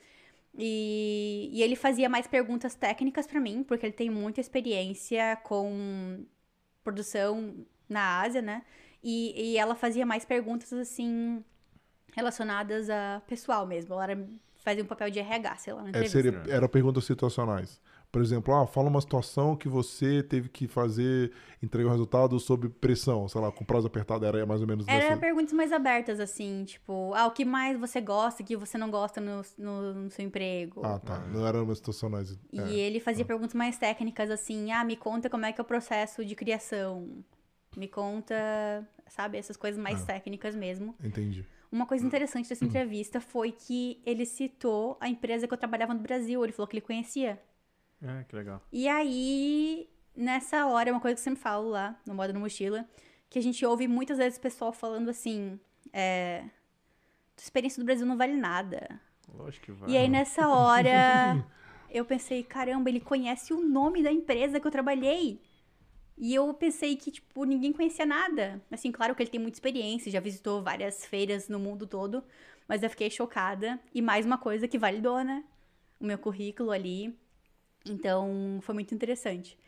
E, 0.57 1.51
e 1.53 1.63
ele 1.63 1.77
fazia 1.77 2.09
mais 2.09 2.27
perguntas 2.27 2.75
técnicas 2.75 3.27
para 3.27 3.41
mim, 3.41 3.63
porque 3.63 3.87
ele 3.87 3.93
tem 3.93 4.11
muita 4.11 4.41
experiência 4.41 5.37
com 5.45 6.25
produção 6.85 7.55
na 7.89 8.21
Ásia, 8.23 8.43
né? 8.43 8.63
E, 9.03 9.53
e 9.53 9.59
ela 9.59 9.75
fazia 9.75 10.05
mais 10.07 10.25
perguntas 10.25 10.73
assim. 10.73 11.43
relacionadas 12.13 12.91
a 12.91 13.23
pessoal 13.27 13.67
mesmo. 13.67 13.95
Ela 13.95 14.05
era, 14.11 14.29
fazia 14.57 14.83
um 14.83 14.87
papel 14.87 15.11
de 15.11 15.19
RH, 15.21 15.57
sei 15.59 15.73
lá, 15.73 15.83
na 15.83 15.87
É, 15.89 15.91
entrevista. 15.91 16.19
seria, 16.23 16.43
era 16.57 16.69
perguntas 16.69 17.05
situacionais. 17.05 17.81
Por 18.11 18.23
exemplo, 18.23 18.55
ah, 18.55 18.67
fala 18.67 18.89
uma 18.89 19.01
situação 19.03 19.55
que 19.55 19.69
você 19.69 20.23
teve 20.23 20.49
que 20.49 20.67
fazer, 20.67 21.31
entregar 21.63 21.89
um 21.91 21.93
resultado 21.93 22.41
sob 22.41 22.69
pressão, 22.71 23.29
sei 23.29 23.39
lá, 23.39 23.53
com 23.53 23.65
prazo 23.67 23.87
apertado, 23.87 24.25
era 24.25 24.47
mais 24.47 24.63
ou 24.63 24.67
menos 24.67 24.89
Era 24.89 25.11
dessa. 25.11 25.17
perguntas 25.19 25.53
mais 25.53 25.73
abertas, 25.73 26.19
assim, 26.19 26.65
tipo, 26.65 27.13
ah, 27.15 27.27
o 27.27 27.33
que 27.33 27.45
mais 27.45 27.79
você 27.79 28.01
gosta 28.01 28.43
que 28.43 28.57
você 28.57 28.79
não 28.79 28.91
gosta 28.91 29.21
no, 29.21 29.43
no, 29.59 29.95
no 29.95 30.11
seu 30.11 30.25
emprego? 30.25 30.81
Ah, 30.83 30.99
tá. 30.99 31.19
Não 31.27 31.47
eram 31.47 31.65
umas 31.65 31.77
situacionais. 31.79 32.39
E 32.51 32.59
é. 32.59 32.71
ele 32.73 32.99
fazia 32.99 33.27
perguntas 33.27 33.53
mais 33.53 33.77
técnicas, 33.77 34.31
assim, 34.31 34.73
ah, 34.73 34.83
me 34.85 34.97
conta 34.97 35.29
como 35.29 35.45
é 35.45 35.53
que 35.53 35.61
é 35.61 35.63
o 35.63 35.67
processo 35.67 36.25
de 36.25 36.35
criação. 36.35 37.23
Me 37.77 37.89
conta, 37.89 38.35
sabe, 39.07 39.37
essas 39.37 39.57
coisas 39.57 39.79
mais 39.79 40.03
Ah. 40.03 40.07
técnicas 40.07 40.57
mesmo. 40.57 40.95
Entendi. 41.05 41.45
Uma 41.71 41.85
coisa 41.85 42.07
interessante 42.07 42.49
dessa 42.49 42.65
entrevista 42.65 43.21
foi 43.21 43.53
que 43.53 44.01
ele 44.07 44.25
citou 44.25 44.97
a 44.99 45.11
empresa 45.11 45.47
que 45.47 45.53
eu 45.53 45.59
trabalhava 45.59 45.93
no 45.93 46.01
Brasil. 46.01 46.43
Ele 46.43 46.55
falou 46.55 46.67
que 46.67 46.75
ele 46.75 46.81
conhecia. 46.81 47.39
Ah, 48.03 48.25
que 48.25 48.37
legal. 48.37 48.63
E 48.73 48.89
aí, 48.89 49.89
nessa 50.17 50.67
hora, 50.67 50.91
é 50.91 50.93
uma 50.93 51.01
coisa 51.01 51.15
que 51.15 51.21
eu 51.21 51.25
sempre 51.25 51.41
falo 51.41 51.69
lá, 51.69 51.99
no 52.07 52.15
Moda 52.15 52.33
no 52.33 52.41
Mochila, 52.41 52.89
que 53.29 53.39
a 53.39 53.43
gente 53.43 53.65
ouve 53.65 53.89
muitas 53.89 54.19
vezes 54.19 54.39
o 54.39 54.41
pessoal 54.41 54.73
falando 54.73 55.09
assim, 55.09 55.59
é... 55.93 56.45
Tua 57.37 57.45
experiência 57.45 57.81
do 57.81 57.87
Brasil 57.87 58.05
não 58.05 58.17
vale 58.17 58.35
nada. 58.35 59.01
Lógico 59.33 59.67
que 59.67 59.73
vai. 59.73 59.91
E 59.91 59.97
aí, 59.97 60.09
nessa 60.09 60.49
hora, 60.49 61.47
eu 61.89 62.05
pensei, 62.05 62.43
caramba, 62.43 62.89
ele 62.89 63.01
conhece 63.01 63.53
o 63.53 63.61
nome 63.61 64.03
da 64.03 64.11
empresa 64.11 64.59
que 64.59 64.67
eu 64.67 64.71
trabalhei. 64.71 65.41
E 66.17 66.35
eu 66.35 66.53
pensei 66.53 66.97
que, 66.97 67.13
tipo, 67.13 67.45
ninguém 67.45 67.73
conhecia 67.73 68.05
nada. 68.05 68.61
Assim, 68.73 68.91
claro 68.91 69.15
que 69.15 69.23
ele 69.23 69.31
tem 69.31 69.41
muita 69.41 69.57
experiência, 69.57 70.11
já 70.11 70.19
visitou 70.19 70.63
várias 70.63 71.07
feiras 71.07 71.49
no 71.49 71.61
mundo 71.61 71.87
todo, 71.87 72.25
mas 72.67 72.83
eu 72.83 72.91
fiquei 72.91 73.09
chocada. 73.09 73.79
E 73.95 74.03
mais 74.03 74.27
uma 74.27 74.37
coisa 74.37 74.67
que 74.67 74.79
validou, 74.79 75.23
né? 75.23 75.45
O 76.01 76.05
meu 76.05 76.19
currículo 76.19 76.73
ali. 76.73 77.17
Então, 77.87 78.59
foi 78.63 78.75
muito 78.75 78.95
interessante. 78.95 79.59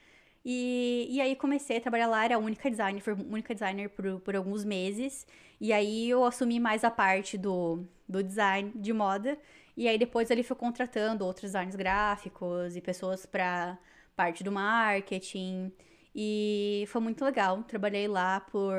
E, 0.45 1.07
e 1.11 1.21
aí 1.21 1.37
comecei 1.37 1.77
a 1.79 1.81
trabalhar 1.81 2.07
lá, 2.07 2.25
era 2.25 2.37
a 2.37 2.39
única 2.39 2.71
designer, 2.71 3.01
fui 3.03 3.13
única 3.15 3.55
designer 3.55 3.89
por, 3.91 4.21
por 4.21 4.37
alguns 4.37 4.65
meses. 4.65 5.27
E 5.61 5.73
aí 5.73 6.09
eu 6.09 6.25
assumi 6.25 6.59
mais 6.59 6.85
a 6.85 6.91
parte 6.91 7.37
do, 7.39 7.85
do 8.09 8.23
design 8.23 8.73
de 8.75 8.93
moda. 8.93 9.39
E 9.77 9.89
aí 9.89 9.99
depois 9.99 10.31
ele 10.31 10.43
foi 10.43 10.57
contratando 10.57 11.25
outros 11.25 11.53
designers 11.53 11.77
gráficos 11.77 12.77
e 12.77 12.81
pessoas 12.81 13.27
para 13.27 13.79
parte 14.17 14.43
do 14.45 14.53
marketing. 14.53 15.73
E 16.15 16.85
foi 16.89 17.01
muito 17.01 17.25
legal. 17.25 17.63
Trabalhei 17.65 18.09
lá 18.09 18.41
por, 18.41 18.75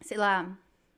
sei 0.00 0.16
lá, 0.16 0.56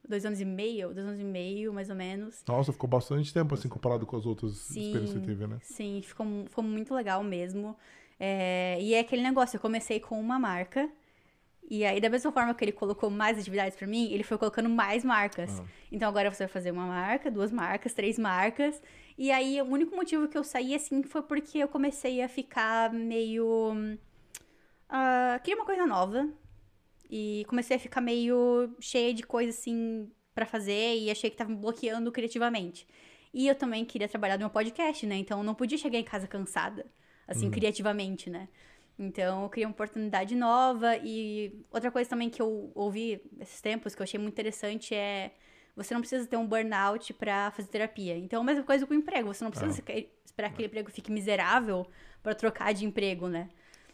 dois 0.08 0.24
anos 0.24 0.40
e 0.40 0.44
meio, 0.44 0.92
dois 0.94 1.06
anos 1.06 1.20
e 1.20 1.24
meio, 1.24 1.72
mais 1.72 1.90
ou 1.90 1.96
menos. 1.96 2.42
Nossa, 2.46 2.72
ficou 2.72 2.88
bastante 2.88 3.32
tempo 3.32 3.54
assim 3.54 3.68
comparado 3.68 4.06
com 4.06 4.16
as 4.16 4.26
outras 4.26 4.56
Sim. 4.56 4.86
experiências 4.86 5.20
que 5.20 5.26
teve, 5.26 5.46
né? 5.46 5.58
Sim, 5.62 6.00
ficou, 6.02 6.26
ficou 6.48 6.64
muito 6.64 6.94
legal 6.94 7.22
mesmo. 7.22 7.76
É, 8.18 8.78
e 8.80 8.94
é 8.94 9.00
aquele 9.00 9.22
negócio, 9.22 9.56
eu 9.56 9.60
comecei 9.60 10.00
com 10.00 10.18
uma 10.18 10.38
marca. 10.38 10.88
E 11.70 11.84
aí, 11.84 12.00
da 12.00 12.08
mesma 12.08 12.32
forma 12.32 12.54
que 12.54 12.64
ele 12.64 12.72
colocou 12.72 13.10
mais 13.10 13.38
atividades 13.38 13.76
pra 13.76 13.86
mim, 13.86 14.10
ele 14.10 14.22
foi 14.22 14.38
colocando 14.38 14.70
mais 14.70 15.04
marcas. 15.04 15.60
Ah. 15.60 15.64
Então 15.92 16.08
agora 16.08 16.32
você 16.32 16.44
vai 16.44 16.48
fazer 16.48 16.70
uma 16.70 16.86
marca, 16.86 17.30
duas 17.30 17.52
marcas, 17.52 17.92
três 17.92 18.18
marcas. 18.18 18.80
E 19.18 19.30
aí, 19.30 19.60
o 19.60 19.66
único 19.66 19.94
motivo 19.94 20.28
que 20.28 20.38
eu 20.38 20.42
saí 20.42 20.74
assim 20.74 21.02
foi 21.02 21.20
porque 21.22 21.58
eu 21.58 21.68
comecei 21.68 22.22
a 22.22 22.28
ficar 22.28 22.90
meio. 22.90 23.74
ah, 24.88 25.38
queria 25.44 25.60
uma 25.60 25.66
coisa 25.66 25.86
nova. 25.86 26.26
E 27.10 27.44
comecei 27.48 27.76
a 27.76 27.80
ficar 27.80 28.00
meio 28.00 28.74
cheia 28.80 29.14
de 29.14 29.22
coisa 29.22 29.50
assim 29.50 30.10
pra 30.34 30.44
fazer 30.46 30.96
e 30.98 31.10
achei 31.10 31.30
que 31.30 31.36
tava 31.36 31.50
me 31.50 31.56
bloqueando 31.56 32.12
criativamente. 32.12 32.86
E 33.32 33.46
eu 33.48 33.54
também 33.54 33.84
queria 33.84 34.08
trabalhar 34.08 34.34
no 34.34 34.40
meu 34.40 34.50
podcast, 34.50 35.06
né? 35.06 35.16
Então 35.16 35.38
eu 35.38 35.44
não 35.44 35.54
podia 35.54 35.76
chegar 35.78 35.98
em 35.98 36.04
casa 36.04 36.26
cansada, 36.26 36.86
assim, 37.26 37.50
criativamente, 37.50 38.28
né? 38.30 38.48
Então 38.98 39.42
eu 39.44 39.48
queria 39.48 39.66
uma 39.66 39.72
oportunidade 39.72 40.34
nova. 40.34 40.96
E 40.98 41.52
outra 41.70 41.90
coisa 41.90 42.08
também 42.10 42.28
que 42.30 42.40
eu 42.42 42.70
ouvi 42.74 43.20
esses 43.40 43.60
tempos, 43.60 43.94
que 43.94 44.02
eu 44.02 44.04
achei 44.04 44.18
muito 44.18 44.32
interessante, 44.34 44.94
é 44.94 45.32
você 45.76 45.94
não 45.94 46.00
precisa 46.00 46.26
ter 46.26 46.36
um 46.36 46.46
burnout 46.46 47.12
pra 47.14 47.50
fazer 47.52 47.68
terapia. 47.68 48.16
Então, 48.18 48.40
a 48.42 48.44
mesma 48.44 48.64
coisa 48.64 48.84
com 48.84 48.92
o 48.92 48.96
emprego. 48.96 49.32
Você 49.32 49.44
não 49.44 49.50
precisa 49.52 49.72
ficar- 49.74 49.94
esperar 50.24 50.48
que 50.48 50.54
aquele 50.54 50.66
emprego 50.68 50.90
fique 50.90 51.10
miserável 51.12 51.86
pra 52.22 52.34
trocar 52.34 52.74
de 52.74 52.84
emprego, 52.84 53.28
né? 53.28 53.48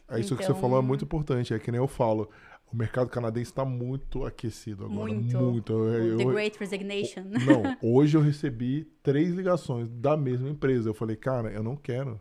É 0.09 0.19
isso 0.19 0.35
que 0.37 0.43
você 0.43 0.51
Então- 0.51 0.61
falou 0.63 0.79
é 0.79 0.83
muito 0.83 1.05
importante. 1.05 1.53
É 1.53 1.59
que 1.59 1.71
nem 1.71 1.79
eu 1.79 1.87
falo. 1.87 2.31
O 2.73 2.77
mercado 2.77 3.09
canadense 3.09 3.51
está 3.51 3.65
muito 3.65 4.25
aquecido 4.25 4.85
agora. 4.87 4.99
Muito. 5.13 5.39
Muito. 5.39 5.73
Eu- 5.73 5.79
O 5.79 6.07
eu- 6.07 6.17
The 6.19 6.25
Great 6.25 6.59
Resignation. 6.59 7.23
Não, 7.25 7.77
hoje 7.83 8.17
eu 8.17 8.21
recebi 8.21 8.85
três 9.03 9.33
ligações 9.35 9.89
da 9.89 10.17
mesma 10.17 10.49
empresa. 10.49 10.89
Eu 10.89 10.95
falei, 10.95 11.15
cara, 11.17 11.51
eu 11.53 11.63
não 11.63 11.77
quero. 11.77 12.21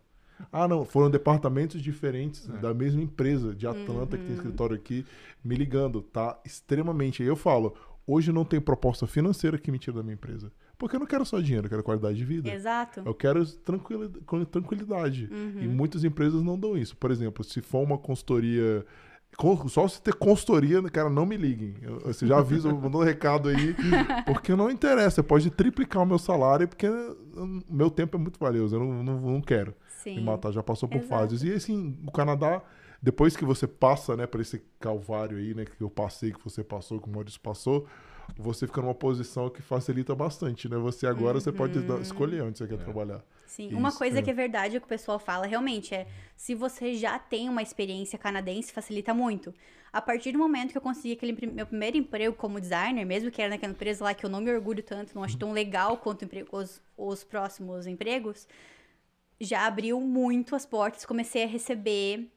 Ah, 0.52 0.68
não, 0.68 0.84
foram 0.86 1.10
departamentos 1.10 1.82
diferentes 1.82 2.48
da 2.48 2.74
mesma 2.74 3.02
empresa, 3.02 3.56
de 3.56 3.66
Atlanta, 3.66 4.18
que 4.18 4.26
tem 4.26 4.36
escritório 4.36 4.76
aqui, 4.76 5.06
me 5.44 5.56
ligando. 5.56 6.02
Tá 6.02 6.40
extremamente. 6.46 7.24
Aí 7.24 7.30
eu 7.30 7.36
falo, 7.36 7.74
hoje 8.06 8.32
não 8.32 8.44
tem 8.44 8.60
proposta 8.60 9.08
financeira 9.08 9.58
que 9.58 9.72
me 9.72 9.80
tira 9.80 9.98
da 9.98 10.04
minha 10.04 10.16
empresa. 10.16 10.52
Porque 10.78 10.96
eu 10.96 11.00
não 11.00 11.08
quero 11.08 11.26
só 11.26 11.40
dinheiro, 11.40 11.66
eu 11.68 11.70
quero 11.70 11.84
qualidade 11.84 12.18
de 12.18 12.26
vida. 12.26 12.52
Exato. 12.52 13.02
Eu 13.06 13.14
quero 13.14 13.46
tranquilidade. 14.52 15.30
E 15.62 15.68
muitas 15.68 16.04
empresas 16.04 16.44
não 16.44 16.60
dão 16.60 16.78
isso. 16.78 16.96
Por 16.98 17.10
exemplo, 17.12 17.44
se 17.44 17.62
for 17.62 17.80
uma 17.82 17.98
consultoria. 17.98 18.86
Só 19.68 19.88
se 19.88 20.02
ter 20.02 20.14
consultoria, 20.14 20.82
cara, 20.84 21.10
não 21.10 21.26
me 21.26 21.36
liguem. 21.38 21.76
Eu- 21.82 22.00
Você 22.02 22.26
já 22.28 22.38
avisa, 22.38 22.72
mandou 22.74 23.02
um 23.02 23.04
recado 23.04 23.50
aí. 23.50 23.76
Porque 24.26 24.56
não 24.56 24.70
interessa. 24.70 25.16
Você 25.16 25.24
pode 25.24 25.50
triplicar 25.50 26.04
o 26.04 26.06
meu 26.06 26.18
salário, 26.20 26.68
porque 26.68 26.88
o 26.88 27.62
meu 27.70 27.90
tempo 27.90 28.16
é 28.16 28.20
muito 28.20 28.40
valioso. 28.40 28.76
Eu 28.76 28.80
não, 28.80 29.04
não, 29.04 29.20
não 29.34 29.42
quero 29.42 29.74
Sim. 30.04 30.18
me 30.18 30.24
matar. 30.24 30.52
Já 30.52 30.62
passou 30.64 30.88
por 30.88 30.98
Exato. 30.98 31.10
fases. 31.10 31.44
E 31.44 31.52
assim, 31.54 31.98
o 32.06 32.12
Canadá, 32.12 32.62
depois 33.02 33.36
que 33.36 33.44
você 33.44 33.68
passa, 33.68 34.16
né, 34.16 34.26
por 34.28 34.40
esse 34.40 34.64
calvário 34.80 35.38
aí, 35.38 35.54
né, 35.54 35.66
que 35.66 35.82
eu 35.82 35.90
passei, 35.90 36.32
que 36.32 36.44
você 36.44 36.64
passou, 36.64 37.00
que 37.02 37.10
o 37.10 37.12
Maurício 37.12 37.40
passou, 37.42 37.86
você 38.38 38.66
fica 38.68 38.82
numa 38.82 38.96
posição 38.96 39.50
que 39.50 39.62
facilita 39.62 40.16
bastante, 40.16 40.68
né? 40.68 40.78
Você 40.78 41.06
agora 41.08 41.40
você 41.40 41.52
pode 41.52 41.80
dar- 41.82 42.02
escolher 42.02 42.42
onde 42.44 42.58
você 42.58 42.68
quer 42.68 42.78
trabalhar. 42.78 43.24
Sim, 43.46 43.76
uma 43.76 43.90
Isso, 43.90 44.00
coisa 44.00 44.20
é. 44.20 44.22
que 44.22 44.32
é 44.32 44.34
verdade, 44.34 44.80
que 44.80 44.86
o 44.86 44.90
pessoal 44.90 45.20
fala, 45.20 45.46
realmente, 45.46 45.94
é 45.94 46.08
se 46.36 46.56
você 46.56 46.96
já 46.96 47.20
tem 47.20 47.48
uma 47.50 47.62
experiência 47.62 48.18
canadense, 48.18 48.74
facilita 48.74 49.14
muito. 49.14 49.54
A 49.92 50.02
partir 50.02 50.32
do 50.32 50.40
momento 50.40 50.72
que 50.72 50.78
eu 50.78 50.82
consegui 50.82 51.14
aquele 51.14 51.38
meu 51.52 51.68
primeiro 51.68 51.96
emprego 51.96 52.36
como 52.36 52.60
designer, 52.60 53.06
mesmo 53.06 53.30
que 53.30 53.40
era 53.40 53.52
naquela 53.52 53.72
empresa 53.72 54.04
lá 54.04 54.14
que 54.16 54.26
eu 54.26 54.30
não 54.30 54.42
me 54.42 54.52
orgulho 54.52 54.82
tanto, 54.82 55.14
não 55.14 55.24
acho 55.24 55.38
tão 55.38 55.52
legal 55.52 55.98
quanto 55.98 56.28
os, 56.52 56.82
os 56.98 57.24
próximos 57.24 57.86
empregos, 57.86 58.48
já 59.40 59.68
abriu 59.68 60.02
muito 60.02 60.56
as 60.56 60.66
portas, 60.66 61.06
comecei 61.06 61.44
a 61.44 61.48
receber 61.48 62.28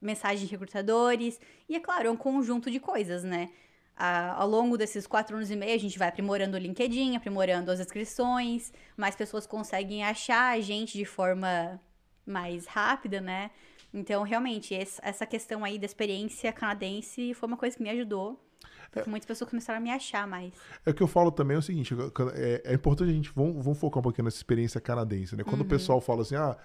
mensagens 0.00 0.40
de 0.40 0.46
recrutadores, 0.46 1.40
e 1.66 1.76
é 1.76 1.80
claro, 1.80 2.08
é 2.08 2.10
um 2.10 2.16
conjunto 2.16 2.70
de 2.70 2.78
coisas, 2.78 3.24
né? 3.24 3.48
Ah, 3.96 4.34
ao 4.34 4.48
longo 4.48 4.76
desses 4.76 5.06
quatro 5.06 5.36
anos 5.36 5.50
e 5.50 5.56
meio, 5.56 5.74
a 5.74 5.78
gente 5.78 5.98
vai 5.98 6.08
aprimorando 6.08 6.56
o 6.56 6.60
LinkedIn, 6.60 7.16
aprimorando 7.16 7.70
as 7.70 7.80
inscrições, 7.80 8.72
mais 8.96 9.16
pessoas 9.16 9.46
conseguem 9.46 10.04
achar 10.04 10.54
a 10.54 10.60
gente 10.60 10.98
de 10.98 11.06
forma 11.06 11.80
mais 12.26 12.66
rápida, 12.66 13.20
né? 13.20 13.50
Então, 13.94 14.22
realmente, 14.22 14.74
essa 14.74 15.24
questão 15.24 15.64
aí 15.64 15.78
da 15.78 15.86
experiência 15.86 16.52
canadense 16.52 17.32
foi 17.32 17.46
uma 17.46 17.56
coisa 17.56 17.74
que 17.74 17.82
me 17.82 17.88
ajudou. 17.88 18.38
Porque 18.90 19.08
muitas 19.08 19.26
pessoas 19.26 19.50
começaram 19.50 19.78
a 19.78 19.82
me 19.82 19.90
achar 19.90 20.26
mais. 20.26 20.52
É 20.84 20.90
o 20.90 20.94
que 20.94 21.02
eu 21.02 21.06
falo 21.06 21.30
também 21.30 21.54
é 21.54 21.58
o 21.58 21.62
seguinte, 21.62 21.94
é, 22.34 22.62
é 22.64 22.74
importante 22.74 23.10
a 23.10 23.12
gente, 23.12 23.30
vamos, 23.34 23.62
vamos 23.64 23.78
focar 23.78 24.00
um 24.00 24.02
pouquinho 24.02 24.24
nessa 24.24 24.36
experiência 24.36 24.80
canadense, 24.80 25.36
né? 25.36 25.44
Quando 25.44 25.62
o 25.62 25.64
pessoal 25.64 26.00
fala 26.00 26.22
assim, 26.22 26.36
ah, 26.36 26.56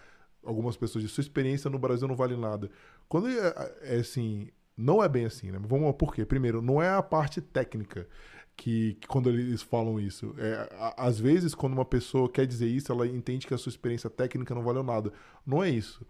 algumas 0.43 0.77
pessoas 0.77 1.03
dizem, 1.03 1.15
sua 1.15 1.21
experiência 1.21 1.69
no 1.69 1.79
Brasil 1.79 2.07
não 2.07 2.15
vale 2.15 2.35
nada. 2.35 2.69
Quando 3.07 3.27
é, 3.29 3.73
é 3.81 3.95
assim, 3.97 4.49
não 4.77 5.03
é 5.03 5.07
bem 5.09 5.25
assim, 5.25 5.51
né? 5.51 5.59
Vamos 5.61 5.93
por 5.95 6.13
quê? 6.13 6.25
Primeiro, 6.25 6.61
não 6.61 6.81
é 6.81 6.89
a 6.89 7.01
parte 7.03 7.39
técnica 7.41 8.07
que, 8.55 8.95
que 8.99 9.07
quando 9.07 9.29
eles 9.29 9.61
falam 9.61 9.99
isso. 9.99 10.33
É, 10.37 10.69
a- 10.77 11.05
às 11.07 11.19
vezes, 11.19 11.53
quando 11.55 11.73
uma 11.73 11.85
pessoa 11.85 12.29
quer 12.29 12.45
dizer 12.45 12.67
isso, 12.67 12.91
ela 12.91 13.07
entende 13.07 13.47
que 13.47 13.53
a 13.53 13.57
sua 13.57 13.69
experiência 13.69 14.09
técnica 14.09 14.53
não 14.55 14.63
valeu 14.63 14.83
nada. 14.83 15.11
Não 15.45 15.63
é 15.63 15.69
isso. 15.69 16.05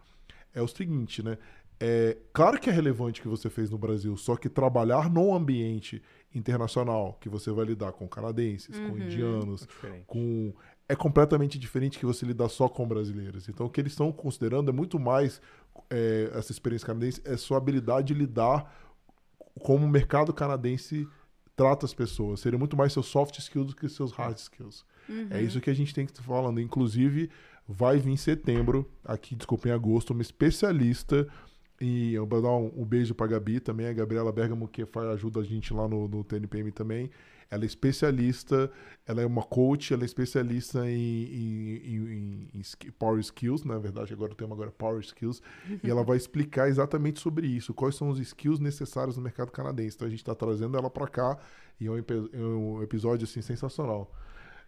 É 0.54 0.62
o 0.62 0.68
seguinte, 0.68 1.24
né? 1.24 1.38
É, 1.80 2.16
claro 2.32 2.60
que 2.60 2.70
é 2.70 2.74
relevante 2.74 3.20
o 3.20 3.24
que 3.24 3.30
você 3.30 3.50
fez 3.50 3.70
no 3.72 3.78
Brasil, 3.78 4.16
só 4.16 4.36
que 4.36 4.48
trabalhar 4.48 5.10
num 5.10 5.34
ambiente 5.34 6.02
internacional, 6.36 7.18
que 7.20 7.28
você 7.30 7.52
vai 7.52 7.66
lidar 7.66 7.92
com 7.94 8.08
canadenses, 8.08 8.78
com 8.80 8.98
indianos, 8.98 9.64
É 9.64 9.66
diferente. 9.66 10.04
com 10.06 10.54
é 10.88 10.96
completamente 10.96 11.58
diferente 11.58 11.98
que 11.98 12.06
você 12.06 12.26
lidar 12.26 12.50
só 12.50 12.68
com 12.68 12.86
brasileiros. 12.86 13.48
Então, 13.48 13.66
o 13.66 13.70
que 13.70 13.80
eles 13.80 13.94
estão 13.94 14.12
considerando 14.12 14.70
é 14.70 14.74
muito 14.74 15.00
mais 15.00 15.42
é, 15.90 16.32
essa 16.34 16.52
experiência 16.52 16.88
canadense, 16.88 17.22
é 17.26 17.36
sua 17.38 17.58
habilidade 17.58 18.08
de 18.08 18.14
lidar 18.14 18.74
como 19.60 19.86
o 19.86 19.90
mercado 19.90 20.34
canadense 20.34 21.08
trata 21.56 21.86
as 21.86 21.94
pessoas. 21.94 22.40
Seria 22.40 22.58
muito 22.58 22.78
mais 22.78 22.94
seus 22.94 23.08
soft 23.08 23.38
skills 23.38 23.68
do 23.68 23.76
que 23.76 23.88
seus 23.90 24.12
hard 24.12 24.38
skills. 24.38 24.86
É 25.30 25.42
isso 25.42 25.60
que 25.60 25.70
a 25.70 25.74
gente 25.74 25.94
tem 25.94 26.06
que 26.06 26.12
estar 26.12 26.24
falando. 26.24 26.60
Inclusive, 26.60 27.30
vai 27.68 27.98
vir 27.98 28.12
em 28.12 28.18
setembro, 28.18 28.90
aqui, 29.04 29.36
desculpa, 29.36 29.68
em 29.68 29.72
agosto, 29.72 30.12
uma 30.12 30.22
especialista 30.22 31.28
E 31.82 32.14
eu 32.14 32.28
vou 32.28 32.40
dar 32.40 32.52
um, 32.52 32.72
um 32.78 32.86
beijo 32.86 33.16
pra 33.16 33.26
Gabi 33.26 33.60
também, 33.60 33.88
a 33.88 33.94
Gabriela 33.94 34.32
Bergamo, 34.32 34.68
que 34.68 34.86
faz, 34.86 35.08
ajuda 35.10 35.40
a 35.40 35.44
gente 35.44 35.74
lá 35.74 35.88
no, 35.88 36.08
no 36.08 36.24
TNPM 36.24 36.72
também. 36.72 37.10
Ela 37.50 37.64
é 37.64 37.66
especialista, 37.66 38.72
ela 39.06 39.24
é 39.24 39.26
uma 39.26 39.42
coach, 39.42 39.92
ela 39.92 40.04
é 40.04 40.06
especialista 40.06 40.88
em, 40.88 40.94
em, 40.94 41.80
em, 41.84 42.50
em 42.54 42.92
Power 43.00 43.20
Skills, 43.20 43.66
na 43.66 43.80
verdade, 43.80 44.14
agora 44.14 44.32
o 44.32 44.36
tema 44.36 44.54
agora 44.54 44.70
é 44.70 44.72
Power 44.72 45.02
Skills, 45.02 45.42
e 45.84 45.90
ela 45.90 46.04
vai 46.04 46.18
explicar 46.18 46.70
exatamente 46.70 47.20
sobre 47.20 47.48
isso, 47.48 47.74
quais 47.74 47.96
são 47.96 48.10
os 48.10 48.20
skills 48.20 48.60
necessários 48.60 49.18
no 49.18 49.24
mercado 49.24 49.52
canadense. 49.52 49.96
Então 49.96 50.08
a 50.08 50.12
gente 50.12 50.22
está 50.22 50.36
trazendo 50.36 50.78
ela 50.78 50.90
para 50.90 51.08
cá 51.08 51.38
e 51.80 51.88
é 51.88 51.92
um, 51.92 51.98
é 51.98 52.38
um, 52.38 52.84
episódio 52.84 53.26
assim 53.26 53.42
sensacional. 53.42 54.14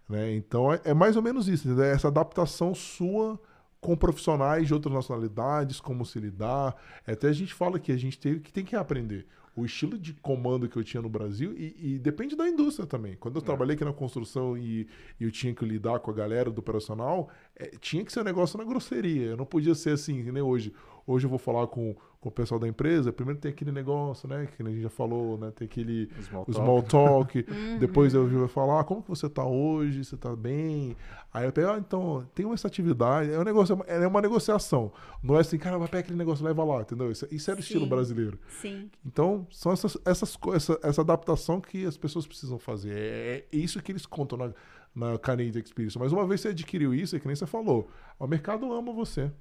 Né? 0.09 0.35
Então 0.35 0.73
é, 0.73 0.81
é 0.83 0.93
mais 0.95 1.15
ou 1.15 1.21
menos 1.21 1.47
isso, 1.47 1.69
né? 1.69 1.91
essa 1.91 2.07
adaptação 2.07 2.73
sua 2.73 3.39
com 3.83 3.97
profissionais 3.97 4.65
de 4.65 4.73
outras 4.73 4.93
nacionalidades, 4.93 5.81
como 5.81 6.05
se 6.05 6.17
lidar. 6.17 6.73
Até 7.05 7.27
a 7.27 7.33
gente 7.33 7.53
fala 7.53 7.77
que 7.77 7.91
a 7.91 7.97
gente 7.97 8.17
tem 8.17 8.39
que, 8.39 8.51
tem 8.51 8.63
que 8.63 8.77
aprender 8.77 9.27
o 9.55 9.65
estilo 9.65 9.99
de 9.99 10.13
comando 10.13 10.67
que 10.67 10.77
eu 10.77 10.83
tinha 10.83 11.01
no 11.01 11.09
Brasil 11.09 11.53
e, 11.55 11.75
e 11.77 11.99
depende 11.99 12.35
da 12.35 12.47
indústria 12.47 12.87
também. 12.87 13.15
Quando 13.19 13.35
eu 13.35 13.41
é. 13.41 13.45
trabalhei 13.45 13.75
aqui 13.75 13.85
na 13.85 13.93
construção 13.93 14.57
e, 14.57 14.87
e, 15.19 15.25
eu 15.25 15.31
tinha 15.31 15.53
que 15.53 15.63
lidar 15.65 15.99
com 15.99 16.09
a 16.09 16.13
galera 16.13 16.49
do 16.49 16.59
operacional, 16.59 17.29
é, 17.55 17.71
tinha 17.79 18.03
que 18.03 18.11
ser 18.11 18.21
um 18.21 18.23
negócio 18.23 18.57
na 18.57 18.63
grosseria. 18.63 19.27
Eu 19.27 19.37
não 19.37 19.45
podia 19.45 19.75
ser 19.75 19.91
assim, 19.91 20.23
nem 20.31 20.41
hoje. 20.41 20.73
Hoje 21.05 21.25
eu 21.25 21.29
vou 21.29 21.39
falar 21.39 21.67
com, 21.67 21.95
com 22.21 22.29
o 22.29 22.31
pessoal 22.31 22.57
da 22.57 22.67
empresa, 22.67 23.11
primeiro 23.11 23.39
tem 23.39 23.51
aquele 23.51 23.71
negócio, 23.71 24.27
né? 24.27 24.47
Que 24.47 24.63
a 24.63 24.65
gente 24.65 24.81
já 24.81 24.89
falou, 24.89 25.37
né? 25.37 25.51
Tem 25.51 25.65
aquele 25.65 26.09
small 26.21 26.45
talk. 26.45 26.53
Small 26.53 26.83
talk. 26.83 27.45
Uhum. 27.53 27.77
Depois 27.77 28.13
eu 28.13 28.27
vou 28.27 28.47
falar, 28.47 28.79
ah, 28.79 28.83
como 28.83 29.01
que 29.03 29.09
você 29.09 29.27
está 29.27 29.45
hoje? 29.45 30.03
Você 30.03 30.15
está 30.15 30.35
bem? 30.35 30.95
Aí 31.33 31.45
eu 31.45 31.51
pego, 31.51 31.69
ah, 31.69 31.77
então, 31.77 32.25
tem 32.33 32.51
essa 32.51 32.67
atividade. 32.67 33.31
É 33.31 33.37
um 33.37 33.43
negócio, 33.43 33.77
é 33.85 34.07
uma 34.07 34.21
negociação. 34.21 34.91
Não 35.21 35.35
é 35.35 35.41
assim, 35.41 35.57
cara, 35.57 35.77
vai 35.77 35.87
pegar 35.87 35.99
aquele 36.01 36.17
negócio, 36.17 36.45
leva 36.45 36.63
lá, 36.63 36.81
entendeu? 36.81 37.11
Isso, 37.11 37.27
isso 37.29 37.51
é 37.51 37.53
o 37.53 37.59
estilo 37.59 37.85
brasileiro. 37.85 38.39
Sim. 38.61 38.89
Então, 39.05 39.45
são 39.51 39.71
essas, 39.71 39.97
essas 40.05 40.37
essa, 40.53 40.79
essa 40.81 41.01
adaptação 41.01 41.59
que 41.59 41.85
as 41.85 41.97
pessoas 41.97 42.25
precisam 42.25 42.57
fazer. 42.57 42.93
É, 42.93 43.45
é 43.51 43.57
isso 43.57 43.81
que 43.81 43.91
eles 43.91 44.05
contam 44.05 44.37
na, 44.37 44.53
na 44.95 45.17
Canadian 45.17 45.61
Experience. 45.61 45.97
Mas 45.99 46.11
uma 46.11 46.25
vez 46.25 46.41
você 46.41 46.49
adquiriu 46.49 46.93
isso, 46.93 47.15
é 47.15 47.19
que 47.19 47.27
nem 47.27 47.35
você 47.35 47.45
falou, 47.45 47.89
o 48.17 48.27
mercado 48.27 48.71
ama 48.71 48.93
você. 48.93 49.31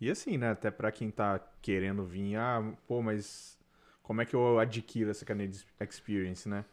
E 0.00 0.10
assim, 0.10 0.38
né? 0.38 0.50
Até 0.50 0.70
para 0.70 0.90
quem 0.90 1.10
tá 1.10 1.38
querendo 1.60 2.04
vir, 2.04 2.36
ah, 2.36 2.72
pô, 2.86 3.02
mas 3.02 3.58
como 4.02 4.22
é 4.22 4.24
que 4.24 4.34
eu 4.34 4.58
adquiro 4.58 5.10
essa 5.10 5.24
Canadian 5.24 5.60
Experience, 5.80 6.48
né? 6.48 6.64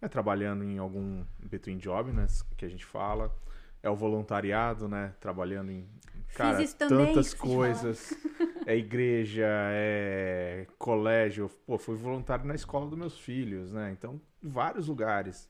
É 0.00 0.08
trabalhando 0.08 0.62
em 0.62 0.78
algum 0.78 1.24
between 1.38 1.78
job, 1.78 2.12
né? 2.12 2.26
Que 2.56 2.66
a 2.66 2.68
gente 2.68 2.84
fala. 2.84 3.34
É 3.82 3.88
o 3.88 3.96
voluntariado, 3.96 4.88
né? 4.88 5.14
Trabalhando 5.20 5.70
em 5.70 5.88
cara, 6.34 6.62
também, 6.68 7.06
tantas 7.06 7.32
coisas. 7.32 8.12
É 8.66 8.76
igreja, 8.76 9.46
é 9.48 10.66
colégio. 10.78 11.48
Pô, 11.66 11.78
fui 11.78 11.96
voluntário 11.96 12.44
na 12.44 12.54
escola 12.54 12.86
dos 12.86 12.98
meus 12.98 13.18
filhos, 13.18 13.72
né? 13.72 13.92
Então, 13.92 14.20
vários 14.42 14.88
lugares, 14.88 15.48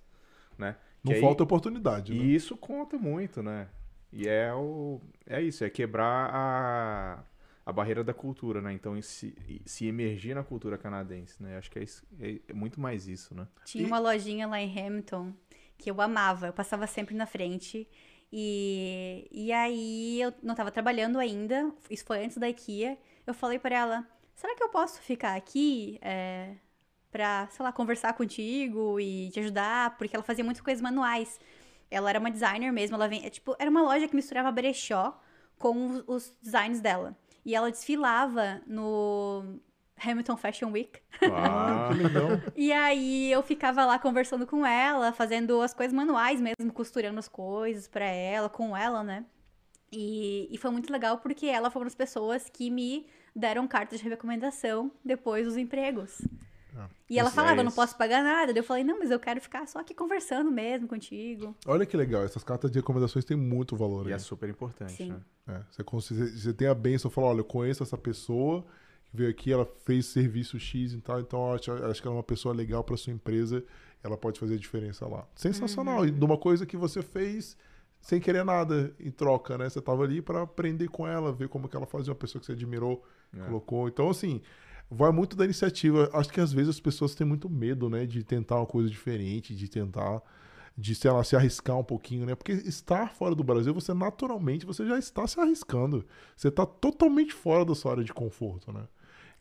né? 0.56 0.76
Não 1.02 1.12
que 1.12 1.20
falta 1.20 1.42
aí, 1.42 1.44
oportunidade, 1.44 2.14
né? 2.14 2.24
E 2.24 2.34
isso 2.34 2.56
conta 2.56 2.98
muito, 2.98 3.42
né? 3.42 3.68
E 4.16 4.26
é, 4.26 4.50
o, 4.54 4.98
é 5.26 5.42
isso, 5.42 5.62
é 5.62 5.68
quebrar 5.68 6.30
a, 6.32 7.22
a 7.66 7.72
barreira 7.72 8.02
da 8.02 8.14
cultura, 8.14 8.62
né? 8.62 8.72
Então, 8.72 9.00
se, 9.02 9.34
se 9.66 9.86
emergir 9.86 10.34
na 10.34 10.42
cultura 10.42 10.78
canadense, 10.78 11.42
né? 11.42 11.58
Acho 11.58 11.70
que 11.70 11.78
é, 11.78 11.84
é, 12.20 12.40
é 12.48 12.52
muito 12.54 12.80
mais 12.80 13.06
isso, 13.06 13.34
né? 13.34 13.46
Tinha 13.66 13.84
e... 13.84 13.86
uma 13.86 13.98
lojinha 13.98 14.46
lá 14.46 14.58
em 14.58 14.70
Hamilton 14.70 15.34
que 15.76 15.90
eu 15.90 16.00
amava, 16.00 16.46
eu 16.46 16.52
passava 16.54 16.86
sempre 16.86 17.14
na 17.14 17.26
frente. 17.26 17.86
E, 18.32 19.28
e 19.30 19.52
aí 19.52 20.22
eu 20.22 20.32
não 20.42 20.52
estava 20.54 20.70
trabalhando 20.70 21.18
ainda, 21.18 21.70
isso 21.90 22.06
foi 22.06 22.24
antes 22.24 22.38
da 22.38 22.48
IKEA. 22.48 22.96
Eu 23.26 23.34
falei 23.34 23.58
para 23.58 23.76
ela: 23.76 24.08
será 24.34 24.54
que 24.56 24.62
eu 24.62 24.70
posso 24.70 24.98
ficar 25.02 25.36
aqui 25.36 25.98
é, 26.00 26.54
pra, 27.10 27.48
sei 27.50 27.62
lá, 27.62 27.70
conversar 27.70 28.14
contigo 28.14 28.98
e 28.98 29.28
te 29.30 29.40
ajudar? 29.40 29.96
Porque 29.98 30.16
ela 30.16 30.24
fazia 30.24 30.42
muitas 30.42 30.62
coisas 30.62 30.80
manuais. 30.80 31.38
Ela 31.90 32.10
era 32.10 32.18
uma 32.18 32.30
designer 32.30 32.72
mesmo, 32.72 32.96
ela 32.96 33.08
vem, 33.08 33.24
é, 33.24 33.30
tipo, 33.30 33.54
era 33.58 33.70
uma 33.70 33.82
loja 33.82 34.08
que 34.08 34.16
misturava 34.16 34.50
brechó 34.50 35.20
com 35.58 36.02
os 36.06 36.34
designs 36.42 36.80
dela. 36.80 37.16
E 37.44 37.54
ela 37.54 37.70
desfilava 37.70 38.60
no 38.66 39.60
Hamilton 40.02 40.36
Fashion 40.36 40.70
Week. 40.70 41.00
Ah, 41.32 41.88
que 41.92 42.02
legal. 42.02 42.28
e 42.56 42.72
aí 42.72 43.30
eu 43.30 43.42
ficava 43.42 43.84
lá 43.84 43.98
conversando 43.98 44.46
com 44.46 44.66
ela, 44.66 45.12
fazendo 45.12 45.60
as 45.60 45.72
coisas 45.72 45.94
manuais 45.94 46.40
mesmo, 46.40 46.72
costurando 46.72 47.18
as 47.18 47.28
coisas 47.28 47.88
para 47.88 48.04
ela, 48.04 48.48
com 48.48 48.76
ela, 48.76 49.02
né? 49.02 49.24
E, 49.90 50.48
e 50.50 50.58
foi 50.58 50.70
muito 50.70 50.92
legal 50.92 51.18
porque 51.18 51.46
ela 51.46 51.70
foi 51.70 51.80
uma 51.80 51.86
das 51.86 51.94
pessoas 51.94 52.50
que 52.50 52.70
me 52.70 53.06
deram 53.34 53.66
cartas 53.68 54.00
de 54.00 54.08
recomendação 54.08 54.90
depois 55.04 55.46
dos 55.46 55.56
empregos. 55.56 56.20
Ah, 56.76 56.88
e 57.08 57.18
ela 57.18 57.30
falava, 57.30 57.56
é 57.56 57.60
eu 57.60 57.64
não 57.64 57.72
posso 57.72 57.96
pagar 57.96 58.22
nada. 58.22 58.52
Daí 58.52 58.60
eu 58.60 58.64
falei, 58.64 58.84
não, 58.84 58.98
mas 58.98 59.10
eu 59.10 59.18
quero 59.18 59.40
ficar 59.40 59.66
só 59.66 59.78
aqui 59.78 59.94
conversando 59.94 60.50
mesmo 60.50 60.86
contigo. 60.86 61.56
Olha 61.66 61.86
que 61.86 61.96
legal, 61.96 62.22
essas 62.22 62.44
cartas 62.44 62.70
de 62.70 62.78
recomendações 62.78 63.24
têm 63.24 63.36
muito 63.36 63.76
valor. 63.76 64.06
E 64.06 64.08
aí. 64.08 64.14
é 64.14 64.18
super 64.18 64.48
importante, 64.48 64.92
Sim. 64.92 65.10
né? 65.10 65.20
É, 65.48 65.60
você, 65.70 66.14
você 66.14 66.52
tem 66.52 66.68
a 66.68 66.74
benção, 66.74 67.10
fala, 67.10 67.28
olha, 67.28 67.40
eu 67.40 67.44
conheço 67.44 67.82
essa 67.82 67.96
pessoa 67.96 68.64
que 69.04 69.16
veio 69.16 69.30
aqui, 69.30 69.52
ela 69.52 69.64
fez 69.84 70.06
serviço 70.06 70.58
X 70.58 70.92
e 70.92 71.00
tal, 71.00 71.20
então 71.20 71.52
acho, 71.52 71.72
acho 71.72 72.02
que 72.02 72.08
ela 72.08 72.16
é 72.16 72.18
uma 72.18 72.24
pessoa 72.24 72.54
legal 72.54 72.82
para 72.82 72.96
sua 72.96 73.12
empresa, 73.12 73.64
ela 74.02 74.16
pode 74.16 74.38
fazer 74.38 74.54
a 74.54 74.58
diferença 74.58 75.06
lá. 75.06 75.26
Sensacional. 75.34 76.00
Uhum. 76.00 76.06
E 76.06 76.10
de 76.10 76.24
uma 76.24 76.36
coisa 76.36 76.66
que 76.66 76.76
você 76.76 77.00
fez 77.00 77.56
sem 78.00 78.20
querer 78.20 78.44
nada 78.44 78.94
em 79.00 79.10
troca, 79.10 79.58
né? 79.58 79.68
Você 79.68 79.80
tava 79.80 80.04
ali 80.04 80.22
para 80.22 80.42
aprender 80.42 80.88
com 80.88 81.08
ela, 81.08 81.32
ver 81.32 81.48
como 81.48 81.68
que 81.68 81.76
ela 81.76 81.86
fazia, 81.86 82.12
uma 82.12 82.18
pessoa 82.18 82.38
que 82.38 82.46
você 82.46 82.52
admirou, 82.52 83.04
é. 83.36 83.44
colocou. 83.44 83.88
Então, 83.88 84.08
assim, 84.08 84.40
vai 84.90 85.10
muito 85.12 85.36
da 85.36 85.44
iniciativa. 85.44 86.10
Acho 86.12 86.32
que 86.32 86.40
às 86.40 86.52
vezes 86.52 86.70
as 86.70 86.80
pessoas 86.80 87.14
têm 87.14 87.26
muito 87.26 87.48
medo, 87.48 87.88
né, 87.88 88.06
de 88.06 88.22
tentar 88.24 88.56
uma 88.56 88.66
coisa 88.66 88.88
diferente, 88.88 89.54
de 89.54 89.68
tentar 89.68 90.22
de 90.78 90.94
sei 90.94 91.10
lá, 91.10 91.24
se 91.24 91.34
arriscar 91.34 91.78
um 91.78 91.84
pouquinho, 91.84 92.26
né? 92.26 92.34
Porque 92.34 92.52
estar 92.52 93.10
fora 93.14 93.34
do 93.34 93.42
Brasil, 93.42 93.72
você 93.72 93.94
naturalmente 93.94 94.66
você 94.66 94.86
já 94.86 94.98
está 94.98 95.26
se 95.26 95.40
arriscando. 95.40 96.04
Você 96.36 96.48
está 96.48 96.66
totalmente 96.66 97.32
fora 97.32 97.64
da 97.64 97.74
sua 97.74 97.92
área 97.92 98.04
de 98.04 98.12
conforto, 98.12 98.70
né? 98.72 98.86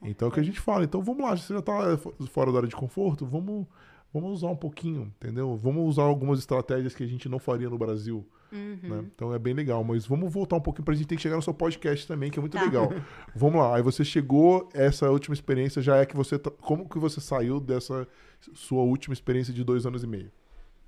Então 0.02 0.28
é 0.28 0.30
o 0.30 0.34
que 0.34 0.40
a 0.40 0.44
gente 0.44 0.60
fala. 0.60 0.86
Então 0.86 1.02
vamos 1.02 1.24
lá, 1.24 1.36
você 1.36 1.54
já 1.54 1.60
está 1.60 1.98
fora 2.30 2.52
da 2.52 2.60
área 2.60 2.70
de 2.70 2.76
conforto, 2.76 3.26
vamos, 3.26 3.68
vamos 4.14 4.32
usar 4.32 4.48
um 4.48 4.56
pouquinho, 4.56 5.14
entendeu? 5.18 5.58
Vamos 5.58 5.86
usar 5.90 6.04
algumas 6.04 6.40
estratégias 6.40 6.96
que 6.96 7.04
a 7.04 7.08
gente 7.08 7.28
não 7.28 7.40
faria 7.40 7.70
no 7.70 7.78
Brasil. 7.78 8.26
Uhum. 8.56 8.80
Né? 8.90 9.06
Então 9.14 9.34
é 9.34 9.40
bem 9.40 9.54
legal. 9.54 9.84
Mas 9.84 10.06
vamos 10.06 10.32
voltar 10.32 10.56
um 10.56 10.62
pouquinho 10.62 10.86
para 10.86 10.94
a 10.94 10.98
gente 10.98 11.08
ter 11.08 11.16
que 11.16 11.22
chegar 11.22 11.36
no 11.36 11.42
seu 11.42 11.54
podcast 11.54 12.08
também, 12.08 12.32
que 12.32 12.40
é 12.40 12.42
muito 12.42 12.58
tá. 12.58 12.64
legal. 12.64 12.90
vamos 13.36 13.60
lá. 13.60 13.76
Aí 13.76 13.82
você 13.82 14.06
chegou, 14.06 14.70
essa 14.74 15.10
última 15.10 15.34
experiência 15.34 15.82
já 15.82 15.98
é 15.98 16.06
que 16.06 16.16
você. 16.16 16.40
Tá, 16.40 16.50
como 16.50 16.88
que 16.88 16.98
você 16.98 17.20
saiu 17.20 17.60
dessa 17.60 18.08
sua 18.54 18.84
última 18.84 19.14
experiência 19.14 19.54
de 19.54 19.64
dois 19.64 19.86
anos 19.86 20.04
e 20.04 20.08
meio? 20.08 20.32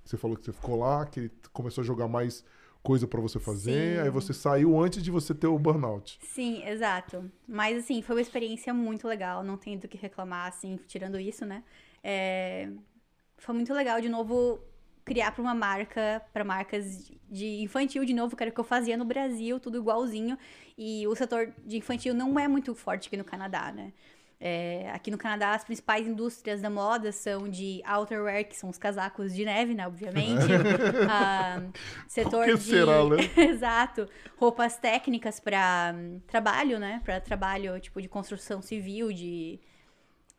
Você 0.05 0.15
falou 0.15 0.37
que 0.37 0.45
você 0.45 0.53
ficou 0.53 0.77
lá, 0.77 1.05
que 1.05 1.29
começou 1.51 1.81
a 1.81 1.85
jogar 1.85 2.07
mais 2.07 2.45
coisa 2.81 3.05
para 3.05 3.19
você 3.19 3.37
fazer, 3.37 3.97
Sim. 3.97 4.01
aí 4.01 4.09
você 4.09 4.33
saiu 4.33 4.79
antes 4.79 5.03
de 5.03 5.11
você 5.11 5.35
ter 5.35 5.47
o 5.47 5.59
burnout. 5.59 6.17
Sim, 6.21 6.65
exato. 6.65 7.29
Mas 7.45 7.79
assim, 7.79 8.01
foi 8.01 8.15
uma 8.15 8.21
experiência 8.21 8.73
muito 8.73 9.05
legal, 9.05 9.43
não 9.43 9.57
tenho 9.57 9.77
do 9.77 9.89
que 9.89 9.97
reclamar, 9.97 10.47
assim, 10.47 10.79
tirando 10.87 11.19
isso, 11.19 11.45
né? 11.45 11.63
É... 12.01 12.69
Foi 13.37 13.53
muito 13.53 13.73
legal, 13.73 13.99
de 13.99 14.07
novo, 14.07 14.61
criar 15.07 15.31
para 15.31 15.41
uma 15.41 15.55
marca, 15.55 16.21
para 16.33 16.43
marcas 16.43 17.09
de 17.29 17.61
infantil, 17.61 18.03
de 18.03 18.13
novo, 18.13 18.35
que 18.35 18.43
era 18.43 18.51
o 18.51 18.53
que 18.53 18.59
eu 18.59 18.65
fazia 18.65 18.97
no 18.97 19.05
Brasil, 19.05 19.57
tudo 19.57 19.77
igualzinho. 19.77 20.37
E 20.77 21.07
o 21.07 21.15
setor 21.15 21.53
de 21.65 21.77
infantil 21.77 22.13
não 22.13 22.37
é 22.37 22.45
muito 22.45 22.75
forte 22.75 23.07
aqui 23.07 23.15
no 23.15 23.23
Canadá, 23.23 23.71
né? 23.71 23.93
É, 24.37 24.91
aqui 24.93 25.09
no 25.09 25.17
Canadá, 25.17 25.55
as 25.55 25.63
principais 25.63 26.05
indústrias 26.05 26.61
da 26.61 26.69
moda 26.69 27.13
são 27.13 27.47
de 27.49 27.81
outerwear, 27.89 28.43
que 28.43 28.55
são 28.55 28.69
os 28.69 28.77
casacos 28.77 29.33
de 29.33 29.45
neve, 29.45 29.73
né? 29.73 29.87
Obviamente. 29.87 30.45
ah, 31.09 31.63
setor 32.05 32.45
que 32.45 32.55
de. 32.55 32.59
Será, 32.59 33.05
né? 33.05 33.15
Exato. 33.49 34.09
Roupas 34.35 34.77
técnicas 34.77 35.39
para 35.39 35.95
um, 35.95 36.19
trabalho, 36.27 36.79
né? 36.79 37.01
Para 37.05 37.21
trabalho 37.21 37.79
tipo 37.79 38.01
de 38.01 38.09
construção 38.09 38.61
civil, 38.61 39.13
de. 39.13 39.57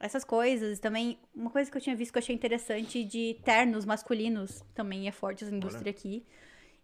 Essas 0.00 0.24
coisas. 0.24 0.78
Também, 0.78 1.18
uma 1.34 1.50
coisa 1.50 1.70
que 1.70 1.76
eu 1.76 1.80
tinha 1.80 1.96
visto 1.96 2.12
que 2.12 2.18
eu 2.18 2.22
achei 2.22 2.34
interessante 2.34 3.04
de 3.04 3.36
ternos 3.44 3.84
masculinos. 3.84 4.64
Também 4.74 5.08
é 5.08 5.12
forte 5.12 5.44
essa 5.44 5.54
indústria 5.54 5.90
Olha. 5.90 5.90
aqui. 5.90 6.24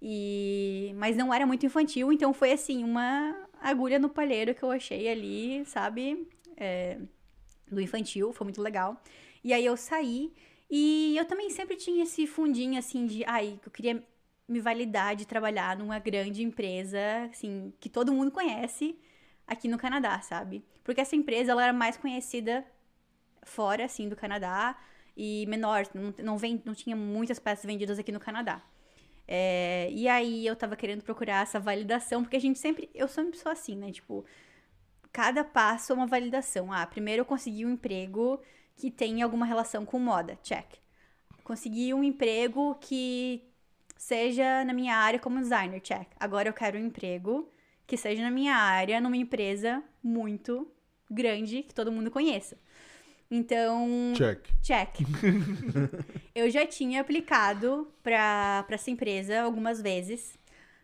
E... 0.02 0.92
Mas 0.96 1.16
não 1.16 1.32
era 1.32 1.46
muito 1.46 1.64
infantil, 1.64 2.12
então 2.12 2.34
foi 2.34 2.52
assim, 2.52 2.84
uma 2.84 3.34
agulha 3.60 3.98
no 3.98 4.08
palheiro 4.08 4.54
que 4.54 4.62
eu 4.62 4.70
achei 4.70 5.08
ali, 5.08 5.64
sabe? 5.64 6.28
é, 6.56 6.98
do 7.70 7.80
infantil, 7.80 8.32
foi 8.32 8.44
muito 8.44 8.62
legal. 8.62 9.00
E 9.42 9.52
aí 9.52 9.64
eu 9.64 9.76
saí 9.76 10.32
e 10.70 11.16
eu 11.16 11.24
também 11.24 11.50
sempre 11.50 11.76
tinha 11.76 12.04
esse 12.04 12.26
fundinho 12.26 12.78
assim 12.78 13.06
de, 13.06 13.24
ai, 13.24 13.58
eu 13.64 13.70
queria 13.70 14.02
me 14.46 14.60
validar 14.60 15.16
de 15.16 15.26
trabalhar 15.26 15.76
numa 15.76 15.98
grande 15.98 16.42
empresa, 16.42 16.98
assim, 17.30 17.72
que 17.80 17.88
todo 17.88 18.12
mundo 18.12 18.30
conhece 18.30 18.96
aqui 19.46 19.68
no 19.68 19.78
Canadá, 19.78 20.20
sabe? 20.20 20.64
Porque 20.82 21.00
essa 21.00 21.16
empresa 21.16 21.52
ela 21.52 21.64
era 21.64 21.72
mais 21.72 21.96
conhecida 21.96 22.64
fora 23.44 23.84
assim 23.84 24.08
do 24.08 24.16
Canadá 24.16 24.76
e 25.16 25.46
menor, 25.46 25.86
não, 25.94 26.14
não, 26.18 26.38
vem, 26.38 26.60
não 26.64 26.74
tinha 26.74 26.96
muitas 26.96 27.38
peças 27.38 27.64
vendidas 27.64 27.98
aqui 27.98 28.10
no 28.10 28.20
Canadá. 28.20 28.62
É, 29.26 29.88
e 29.90 30.08
aí 30.08 30.46
eu 30.46 30.54
tava 30.54 30.76
querendo 30.76 31.02
procurar 31.02 31.42
essa 31.42 31.58
validação, 31.58 32.22
porque 32.22 32.36
a 32.36 32.40
gente 32.40 32.58
sempre, 32.58 32.90
eu 32.94 33.08
sempre 33.08 33.38
sou 33.38 33.50
assim, 33.50 33.76
né? 33.76 33.90
Tipo, 33.90 34.24
cada 35.12 35.44
passo 35.44 35.92
é 35.92 35.94
uma 35.94 36.06
validação. 36.06 36.72
Ah, 36.72 36.86
primeiro 36.86 37.22
eu 37.22 37.24
consegui 37.24 37.64
um 37.64 37.70
emprego 37.70 38.40
que 38.76 38.90
tem 38.90 39.22
alguma 39.22 39.46
relação 39.46 39.86
com 39.86 39.98
moda, 39.98 40.38
check. 40.42 40.66
Consegui 41.44 41.94
um 41.94 42.02
emprego 42.02 42.74
que 42.80 43.44
seja 43.96 44.64
na 44.64 44.72
minha 44.72 44.96
área 44.96 45.18
como 45.18 45.40
designer, 45.40 45.80
check. 45.80 46.08
Agora 46.18 46.48
eu 46.48 46.52
quero 46.52 46.78
um 46.78 46.86
emprego 46.86 47.50
que 47.86 47.96
seja 47.96 48.22
na 48.22 48.30
minha 48.30 48.54
área, 48.54 49.00
numa 49.00 49.16
empresa 49.16 49.82
muito 50.02 50.66
grande 51.10 51.62
que 51.62 51.74
todo 51.74 51.92
mundo 51.92 52.10
conheça. 52.10 52.58
Então, 53.34 54.12
Check. 54.14 54.46
check. 54.62 55.00
eu 56.36 56.48
já 56.48 56.64
tinha 56.64 57.00
aplicado 57.00 57.88
para 58.00 58.64
essa 58.68 58.92
empresa 58.92 59.42
algumas 59.42 59.82
vezes. 59.82 60.38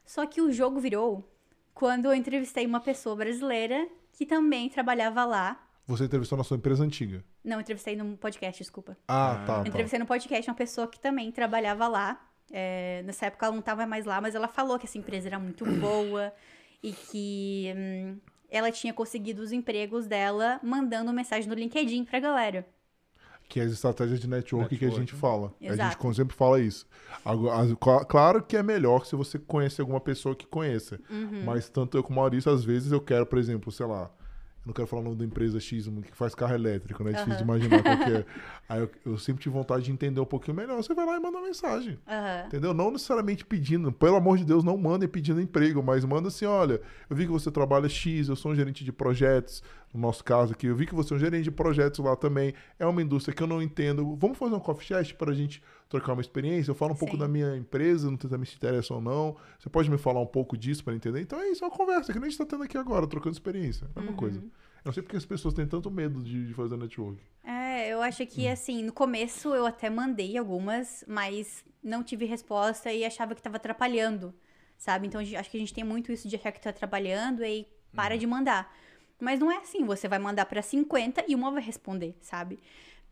Só 0.04 0.26
que 0.26 0.40
o 0.40 0.50
jogo 0.50 0.80
virou 0.80 1.24
quando 1.72 2.06
eu 2.06 2.14
entrevistei 2.14 2.66
uma 2.66 2.80
pessoa 2.80 3.14
brasileira 3.14 3.86
que 4.12 4.26
também 4.26 4.68
trabalhava 4.68 5.24
lá. 5.24 5.64
Você 5.86 6.04
entrevistou 6.04 6.36
na 6.36 6.42
sua 6.42 6.56
empresa 6.56 6.82
antiga. 6.82 7.24
Não, 7.44 7.56
eu 7.56 7.60
entrevistei 7.60 7.94
num 7.94 8.16
podcast, 8.16 8.60
desculpa. 8.60 8.96
Ah, 9.06 9.44
tá, 9.46 9.58
Eu 9.58 9.62
tá. 9.62 9.68
entrevistei 9.68 10.00
no 10.00 10.06
podcast 10.06 10.50
uma 10.50 10.56
pessoa 10.56 10.88
que 10.88 10.98
também 10.98 11.30
trabalhava 11.30 11.86
lá. 11.86 12.20
É, 12.50 13.02
nessa 13.04 13.26
época 13.26 13.46
ela 13.46 13.52
não 13.52 13.60
estava 13.60 13.86
mais 13.86 14.04
lá, 14.04 14.20
mas 14.20 14.34
ela 14.34 14.48
falou 14.48 14.76
que 14.76 14.86
essa 14.86 14.98
empresa 14.98 15.28
era 15.28 15.38
muito 15.38 15.64
boa 15.78 16.32
e 16.82 16.92
que 16.92 17.72
hum, 17.76 18.18
ela 18.50 18.70
tinha 18.72 18.92
conseguido 18.92 19.42
os 19.42 19.52
empregos 19.52 20.06
dela 20.06 20.60
mandando 20.62 21.12
mensagem 21.12 21.48
no 21.48 21.54
LinkedIn 21.54 22.04
pra 22.04 22.20
galera. 22.20 22.66
Que 23.48 23.58
é 23.58 23.64
as 23.64 23.72
estratégias 23.72 24.20
de 24.20 24.28
network, 24.28 24.68
que 24.76 24.84
a 24.84 24.88
Network. 24.88 25.10
gente 25.10 25.20
fala. 25.20 25.52
A 25.60 25.64
Exato. 25.64 25.82
gente 25.90 25.98
como 25.98 26.14
sempre 26.14 26.36
fala 26.36 26.60
isso. 26.60 26.86
Claro 28.08 28.42
que 28.42 28.56
é 28.56 28.62
melhor 28.62 29.04
se 29.04 29.16
você 29.16 29.38
conhecer 29.38 29.80
alguma 29.80 30.00
pessoa 30.00 30.36
que 30.36 30.46
conheça. 30.46 31.00
Uhum. 31.10 31.42
Mas 31.44 31.68
tanto 31.68 31.96
eu 31.96 32.02
como 32.02 32.18
o 32.18 32.22
Maurício, 32.22 32.50
às 32.52 32.64
vezes 32.64 32.92
eu 32.92 33.00
quero, 33.00 33.26
por 33.26 33.38
exemplo, 33.38 33.72
sei 33.72 33.86
lá. 33.86 34.10
Eu 34.62 34.68
não 34.68 34.74
quero 34.74 34.86
falar 34.86 35.00
o 35.00 35.04
nome 35.06 35.16
da 35.16 35.24
empresa 35.24 35.58
X 35.58 35.86
que 35.86 36.14
faz 36.14 36.34
carro 36.34 36.54
elétrico, 36.54 37.02
né? 37.02 37.12
É 37.12 37.14
difícil 37.14 37.36
de 37.38 37.42
imaginar 37.42 37.82
qual 37.82 37.96
que 37.96 38.12
é. 38.12 38.24
Aí 38.68 38.80
eu, 38.80 38.90
eu 39.06 39.18
sempre 39.18 39.42
tive 39.42 39.54
vontade 39.54 39.84
de 39.84 39.90
entender 39.90 40.20
um 40.20 40.26
pouquinho 40.26 40.54
melhor. 40.54 40.76
Você 40.76 40.92
vai 40.92 41.06
lá 41.06 41.16
e 41.16 41.20
manda 41.20 41.38
uma 41.38 41.46
mensagem. 41.46 41.98
Aham. 42.06 42.46
Entendeu? 42.46 42.74
Não 42.74 42.90
necessariamente 42.90 43.44
pedindo, 43.44 43.90
pelo 43.90 44.16
amor 44.16 44.36
de 44.36 44.44
Deus, 44.44 44.62
não 44.62 44.76
mandem 44.76 45.08
pedindo 45.08 45.40
emprego, 45.40 45.82
mas 45.82 46.04
manda 46.04 46.28
assim: 46.28 46.44
olha, 46.44 46.80
eu 47.08 47.16
vi 47.16 47.24
que 47.24 47.32
você 47.32 47.50
trabalha 47.50 47.88
X, 47.88 48.28
eu 48.28 48.36
sou 48.36 48.52
um 48.52 48.54
gerente 48.54 48.84
de 48.84 48.92
projetos, 48.92 49.62
no 49.94 50.00
nosso 50.00 50.22
caso 50.22 50.52
aqui, 50.52 50.66
eu 50.66 50.76
vi 50.76 50.86
que 50.86 50.94
você 50.94 51.14
é 51.14 51.16
um 51.16 51.20
gerente 51.20 51.44
de 51.44 51.50
projetos 51.50 51.98
lá 52.04 52.14
também, 52.14 52.52
é 52.78 52.84
uma 52.84 53.00
indústria 53.00 53.34
que 53.34 53.42
eu 53.42 53.46
não 53.46 53.62
entendo. 53.62 54.14
Vamos 54.16 54.36
fazer 54.36 54.54
um 54.54 54.60
coffee 54.60 54.86
chat 54.86 55.14
para 55.14 55.30
a 55.30 55.34
gente 55.34 55.62
trocar 55.90 56.12
uma 56.12 56.22
experiência? 56.22 56.70
Eu 56.70 56.74
falo 56.74 56.92
um 56.92 56.96
pouco 56.96 57.14
Sim. 57.14 57.20
da 57.20 57.28
minha 57.28 57.56
empresa, 57.56 58.10
não 58.10 58.18
sei 58.18 58.30
se 58.30 58.38
me 58.38 58.46
interessa 58.46 58.94
ou 58.94 59.00
não. 59.00 59.36
Você 59.58 59.68
pode 59.68 59.90
me 59.90 59.98
falar 59.98 60.20
um 60.20 60.26
pouco 60.26 60.56
disso 60.56 60.82
para 60.84 60.94
entender? 60.94 61.20
Então 61.20 61.38
é 61.38 61.50
isso, 61.50 61.64
é 61.64 61.66
uma 61.66 61.76
conversa 61.76 62.12
que 62.12 62.18
a 62.18 62.22
gente 62.22 62.32
está 62.32 62.46
tendo 62.46 62.62
aqui 62.62 62.78
agora, 62.78 63.06
trocando 63.06 63.34
experiência. 63.34 63.90
É 63.94 64.00
uma 64.00 64.14
coisa. 64.14 64.38
Eu 64.38 64.50
não 64.86 64.92
sei 64.92 65.02
porque 65.02 65.16
as 65.16 65.26
pessoas 65.26 65.52
têm 65.52 65.66
tanto 65.66 65.90
medo 65.90 66.22
de, 66.22 66.46
de 66.46 66.54
fazer 66.54 66.76
network. 66.76 67.20
É, 67.44 67.88
eu 67.88 68.00
acho 68.00 68.24
que 68.24 68.46
assim, 68.48 68.82
no 68.82 68.92
começo 68.92 69.52
eu 69.52 69.66
até 69.66 69.90
mandei 69.90 70.38
algumas, 70.38 71.04
mas 71.06 71.64
não 71.82 72.02
tive 72.04 72.24
resposta 72.24 72.90
e 72.92 73.04
achava 73.04 73.34
que 73.34 73.42
tava 73.42 73.56
atrapalhando, 73.56 74.32
sabe? 74.78 75.08
Então 75.08 75.20
acho 75.20 75.50
que 75.50 75.56
a 75.56 75.60
gente 75.60 75.74
tem 75.74 75.84
muito 75.84 76.12
isso 76.12 76.28
de 76.28 76.36
achar 76.36 76.52
que 76.52 76.60
tá 76.60 76.70
atrapalhando 76.70 77.44
e 77.44 77.66
para 77.92 78.16
de 78.16 78.26
mandar. 78.26 78.72
Mas 79.20 79.38
não 79.40 79.50
é 79.50 79.58
assim, 79.58 79.84
você 79.84 80.08
vai 80.08 80.18
mandar 80.18 80.46
pra 80.46 80.62
50 80.62 81.24
e 81.28 81.34
uma 81.34 81.50
vai 81.50 81.62
responder, 81.62 82.16
sabe? 82.22 82.58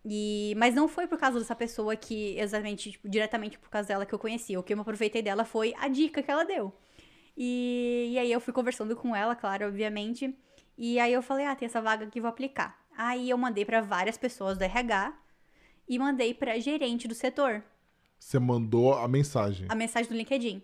E, 0.05 0.55
mas 0.57 0.75
não 0.75 0.89
foi 0.89 1.07
por 1.07 1.19
causa 1.19 1.39
dessa 1.39 1.55
pessoa 1.55 1.95
que, 1.97 2.39
exatamente, 2.39 2.93
tipo, 2.93 3.09
diretamente 3.09 3.59
por 3.59 3.69
causa 3.69 3.89
dela 3.89 4.07
que 4.07 4.15
eu 4.15 4.19
conheci. 4.19 4.57
O 4.57 4.63
que 4.63 4.73
eu 4.73 4.77
me 4.77 4.81
aproveitei 4.83 5.23
dela 5.23 5.45
foi 5.45 5.75
a 5.79 5.89
dica 5.89 6.23
que 6.23 6.31
ela 6.31 6.45
deu. 6.45 6.73
E, 7.37 8.11
e 8.13 8.19
aí 8.19 8.33
eu 8.33 8.41
fui 8.41 8.53
conversando 8.53 8.97
com 8.97 9.15
ela, 9.15 9.35
claro, 9.37 9.67
obviamente. 9.67 10.35
E 10.77 10.99
aí 10.99 11.13
eu 11.13 11.23
falei, 11.23 11.47
ah, 11.47 11.55
tem 11.55 11.67
essa 11.67 11.81
vaga 11.81 12.05
aqui, 12.07 12.21
vou 12.21 12.29
aplicar. 12.31 12.79
Aí 12.97 13.31
eu 13.31 13.39
mandei 13.39 13.65
pra 13.65 13.81
várias 13.81 14.17
pessoas 14.17 14.57
do 14.59 14.63
RH 14.63 15.17
e 15.89 15.99
mandei 15.99 16.35
pra 16.35 16.59
gerente 16.59 17.07
do 17.09 17.15
setor 17.15 17.63
Você 18.19 18.39
mandou 18.39 18.95
a 18.95 19.07
mensagem. 19.09 19.67
a 19.69 19.75
mensagem 19.75 20.09
do 20.11 20.17
LinkedIn. 20.17 20.63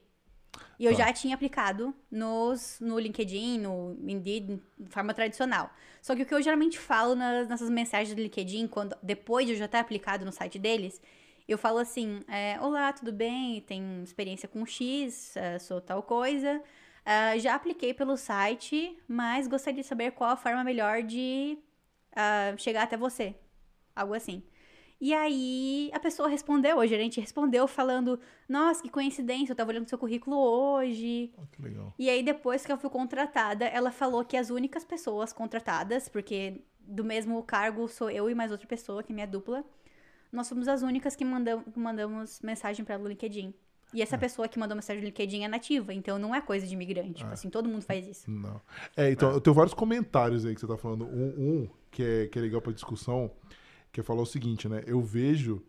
E 0.78 0.84
eu 0.86 0.92
Tá. 0.92 0.98
já 0.98 1.12
tinha 1.12 1.34
aplicado 1.34 1.94
nos, 2.10 2.78
no 2.80 2.98
LinkedIn, 2.98 3.58
no 3.60 3.96
Indeed, 4.08 4.60
de 4.78 4.90
forma 4.90 5.14
tradicional. 5.14 5.70
Só 6.02 6.14
que 6.14 6.22
o 6.22 6.26
que 6.26 6.34
eu 6.34 6.42
geralmente 6.42 6.78
falo 6.78 7.14
nas, 7.14 7.48
nessas 7.48 7.70
mensagens 7.70 8.14
do 8.14 8.20
LinkedIn, 8.20 8.66
quando 8.68 8.96
depois 9.02 9.46
de 9.46 9.52
eu 9.52 9.58
já 9.58 9.68
ter 9.68 9.78
aplicado 9.78 10.24
no 10.24 10.32
site 10.32 10.58
deles, 10.58 11.00
eu 11.48 11.56
falo 11.58 11.78
assim: 11.78 12.20
é, 12.28 12.58
Olá, 12.60 12.92
tudo 12.92 13.12
bem? 13.12 13.60
Tenho 13.62 14.02
experiência 14.02 14.48
com 14.48 14.64
X, 14.66 15.36
eh, 15.36 15.58
sou 15.58 15.80
tal 15.80 16.02
coisa. 16.02 16.62
Ah, 17.04 17.36
já 17.38 17.54
apliquei 17.54 17.92
pelo 17.92 18.16
site, 18.16 18.98
mas 19.06 19.46
gostaria 19.46 19.82
de 19.82 19.86
saber 19.86 20.12
qual 20.12 20.30
a 20.30 20.36
forma 20.36 20.64
melhor 20.64 21.02
de 21.02 21.58
ah, 22.16 22.54
chegar 22.56 22.82
até 22.84 22.96
você. 22.96 23.34
Algo 23.94 24.14
assim. 24.14 24.42
E 25.00 25.12
aí 25.12 25.90
a 25.92 26.00
pessoa 26.00 26.28
respondeu, 26.28 26.80
a 26.80 26.86
gerente 26.86 27.20
respondeu 27.20 27.66
falando: 27.66 28.18
Nossa, 28.48 28.82
que 28.82 28.88
coincidência, 28.88 29.52
eu 29.52 29.56
tava 29.56 29.70
olhando 29.70 29.88
seu 29.88 29.98
currículo 29.98 30.36
hoje. 30.36 31.32
Ah, 31.36 31.42
que 31.50 31.62
legal. 31.62 31.92
E 31.98 32.08
aí, 32.08 32.22
depois 32.22 32.64
que 32.64 32.72
eu 32.72 32.78
fui 32.78 32.90
contratada, 32.90 33.64
ela 33.66 33.90
falou 33.90 34.24
que 34.24 34.36
as 34.36 34.50
únicas 34.50 34.84
pessoas 34.84 35.32
contratadas, 35.32 36.08
porque 36.08 36.62
do 36.80 37.04
mesmo 37.04 37.42
cargo 37.42 37.88
sou 37.88 38.10
eu 38.10 38.28
e 38.30 38.34
mais 38.34 38.50
outra 38.50 38.66
pessoa, 38.66 39.02
que 39.02 39.12
é 39.12 39.14
minha 39.14 39.26
dupla, 39.26 39.64
nós 40.30 40.46
somos 40.46 40.68
as 40.68 40.82
únicas 40.82 41.16
que 41.16 41.24
mandam, 41.24 41.64
mandamos 41.74 42.40
mensagem 42.42 42.84
para 42.84 42.98
o 42.98 43.06
LinkedIn. 43.06 43.54
E 43.92 44.02
essa 44.02 44.18
pessoa 44.18 44.48
que 44.48 44.58
mandou 44.58 44.74
mensagem 44.74 45.00
no 45.00 45.06
LinkedIn 45.06 45.44
é 45.44 45.48
nativa, 45.48 45.94
então 45.94 46.18
não 46.18 46.34
é 46.34 46.40
coisa 46.40 46.66
de 46.66 46.74
imigrante. 46.74 47.14
Tipo 47.14 47.32
assim, 47.32 47.48
todo 47.48 47.68
mundo 47.68 47.82
faz 47.82 48.06
isso. 48.08 48.28
Não. 48.28 48.60
É, 48.96 49.10
então, 49.12 49.30
eu 49.30 49.40
tenho 49.40 49.54
vários 49.54 49.72
comentários 49.72 50.44
aí 50.44 50.52
que 50.52 50.60
você 50.60 50.66
tá 50.66 50.76
falando. 50.76 51.04
Um, 51.04 51.28
um 51.38 51.68
que, 51.92 52.02
é, 52.02 52.26
que 52.26 52.36
é 52.36 52.42
legal 52.42 52.60
pra 52.60 52.72
discussão, 52.72 53.30
que 53.94 54.00
é 54.00 54.02
falar 54.02 54.22
o 54.22 54.26
seguinte, 54.26 54.68
né? 54.68 54.82
Eu 54.86 55.00
vejo 55.00 55.62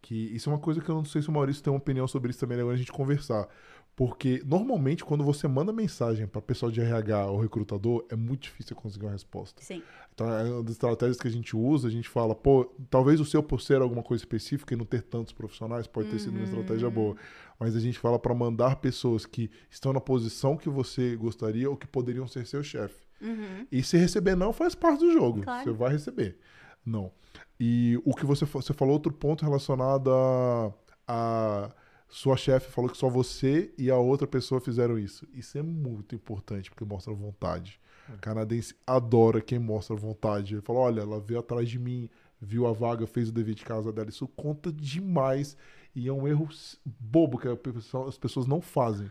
que 0.00 0.14
isso 0.14 0.48
é 0.48 0.52
uma 0.52 0.58
coisa 0.58 0.80
que 0.80 0.88
eu 0.88 0.94
não 0.94 1.04
sei 1.04 1.20
se 1.20 1.28
o 1.28 1.32
Maurício 1.32 1.62
tem 1.62 1.70
uma 1.70 1.78
opinião 1.78 2.08
sobre 2.08 2.30
isso 2.30 2.40
também, 2.40 2.56
é 2.56 2.60
agora 2.60 2.74
a 2.74 2.78
gente 2.78 2.90
conversar. 2.90 3.46
Porque, 3.94 4.42
normalmente, 4.44 5.04
quando 5.04 5.24
você 5.24 5.48
manda 5.48 5.72
mensagem 5.72 6.26
pra 6.26 6.40
pessoal 6.40 6.70
de 6.70 6.80
RH 6.80 7.26
ou 7.26 7.40
recrutador, 7.40 8.04
é 8.10 8.16
muito 8.16 8.42
difícil 8.42 8.76
conseguir 8.76 9.06
uma 9.06 9.12
resposta. 9.12 9.62
Sim. 9.62 9.82
Então, 10.14 10.30
é 10.30 10.44
uma 10.44 10.62
das 10.62 10.72
estratégias 10.72 11.18
que 11.18 11.28
a 11.28 11.30
gente 11.30 11.56
usa, 11.56 11.88
a 11.88 11.90
gente 11.90 12.08
fala, 12.08 12.34
pô, 12.34 12.64
talvez 12.90 13.20
o 13.20 13.24
seu 13.24 13.42
por 13.42 13.60
ser 13.60 13.80
alguma 13.80 14.02
coisa 14.02 14.22
específica 14.22 14.74
e 14.74 14.76
não 14.76 14.84
ter 14.84 15.02
tantos 15.02 15.32
profissionais, 15.32 15.86
pode 15.86 16.10
ter 16.10 16.18
sido 16.18 16.36
uma 16.36 16.44
estratégia 16.44 16.90
boa. 16.90 17.16
Mas 17.58 17.74
a 17.74 17.80
gente 17.80 17.98
fala 17.98 18.18
para 18.18 18.34
mandar 18.34 18.76
pessoas 18.76 19.26
que 19.26 19.50
estão 19.70 19.92
na 19.92 20.00
posição 20.00 20.56
que 20.56 20.68
você 20.68 21.16
gostaria 21.16 21.68
ou 21.68 21.76
que 21.76 21.86
poderiam 21.86 22.26
ser 22.26 22.46
seu 22.46 22.62
chefe. 22.62 23.06
Uhum. 23.20 23.66
E 23.72 23.82
se 23.82 23.96
receber 23.96 24.34
não, 24.34 24.52
faz 24.52 24.74
parte 24.74 25.00
do 25.00 25.10
jogo. 25.10 25.42
Claro. 25.42 25.64
Você 25.64 25.70
vai 25.72 25.92
receber. 25.92 26.38
Não. 26.84 27.10
E 27.58 28.00
o 28.04 28.14
que 28.14 28.26
você, 28.26 28.44
você 28.44 28.72
falou, 28.72 28.94
outro 28.94 29.12
ponto 29.12 29.44
relacionado 29.44 30.10
a, 30.12 30.72
a 31.08 31.70
sua 32.08 32.36
chefe 32.36 32.70
falou 32.70 32.90
que 32.90 32.96
só 32.96 33.08
você 33.08 33.72
e 33.78 33.90
a 33.90 33.96
outra 33.96 34.26
pessoa 34.26 34.60
fizeram 34.60 34.98
isso. 34.98 35.26
Isso 35.32 35.56
é 35.56 35.62
muito 35.62 36.14
importante, 36.14 36.70
porque 36.70 36.84
mostra 36.84 37.12
vontade. 37.12 37.80
O 38.08 38.18
canadense 38.18 38.74
adora 38.86 39.40
quem 39.40 39.58
mostra 39.58 39.96
vontade. 39.96 40.54
Ele 40.54 40.62
fala: 40.62 40.80
olha, 40.80 41.00
ela 41.00 41.20
veio 41.20 41.40
atrás 41.40 41.68
de 41.68 41.78
mim, 41.78 42.08
viu 42.40 42.66
a 42.66 42.72
vaga, 42.72 43.06
fez 43.06 43.28
o 43.30 43.32
dever 43.32 43.54
de 43.54 43.64
casa 43.64 43.92
dela. 43.92 44.08
Isso 44.08 44.28
conta 44.28 44.72
demais. 44.72 45.56
E 45.94 46.08
é 46.08 46.12
um 46.12 46.28
erro 46.28 46.48
bobo 46.84 47.38
que 47.38 47.48
as 47.48 48.18
pessoas 48.18 48.46
não 48.46 48.60
fazem. 48.60 49.10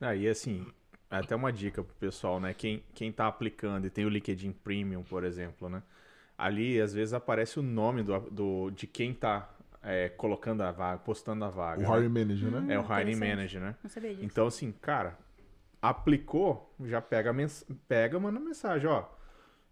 Aí, 0.00 0.28
assim, 0.28 0.64
até 1.10 1.34
uma 1.34 1.52
dica 1.52 1.82
pro 1.82 1.94
pessoal, 1.96 2.40
né? 2.40 2.54
Quem, 2.54 2.82
quem 2.94 3.10
tá 3.10 3.26
aplicando 3.26 3.86
e 3.86 3.90
tem 3.90 4.06
o 4.06 4.08
LinkedIn 4.08 4.52
Premium, 4.52 5.02
por 5.02 5.24
exemplo, 5.24 5.68
né? 5.68 5.82
Ali, 6.40 6.80
às 6.80 6.94
vezes, 6.94 7.12
aparece 7.12 7.58
o 7.58 7.62
nome 7.62 8.02
do, 8.02 8.18
do, 8.30 8.70
de 8.70 8.86
quem 8.86 9.12
tá 9.12 9.50
é, 9.82 10.08
colocando 10.08 10.62
a 10.62 10.72
vaga, 10.72 10.98
postando 10.98 11.44
a 11.44 11.50
vaga. 11.50 11.80
O 11.80 11.92
né? 11.92 11.98
hiring 11.98 12.08
manager, 12.08 12.50
né? 12.50 12.74
É 12.74 12.78
o 12.78 12.82
hiring 12.82 13.12
Interessante. 13.12 13.18
manager, 13.36 13.60
né? 13.60 13.76
Não 13.82 13.90
sabia 13.90 14.10
disso. 14.10 14.24
Então, 14.24 14.46
assim, 14.46 14.72
cara, 14.72 15.18
aplicou, 15.82 16.74
já 16.84 17.00
pega, 17.00 17.32
mens 17.32 17.66
pega 17.88 18.18
manda 18.18 18.40
mensagem, 18.40 18.88
ó. 18.88 19.04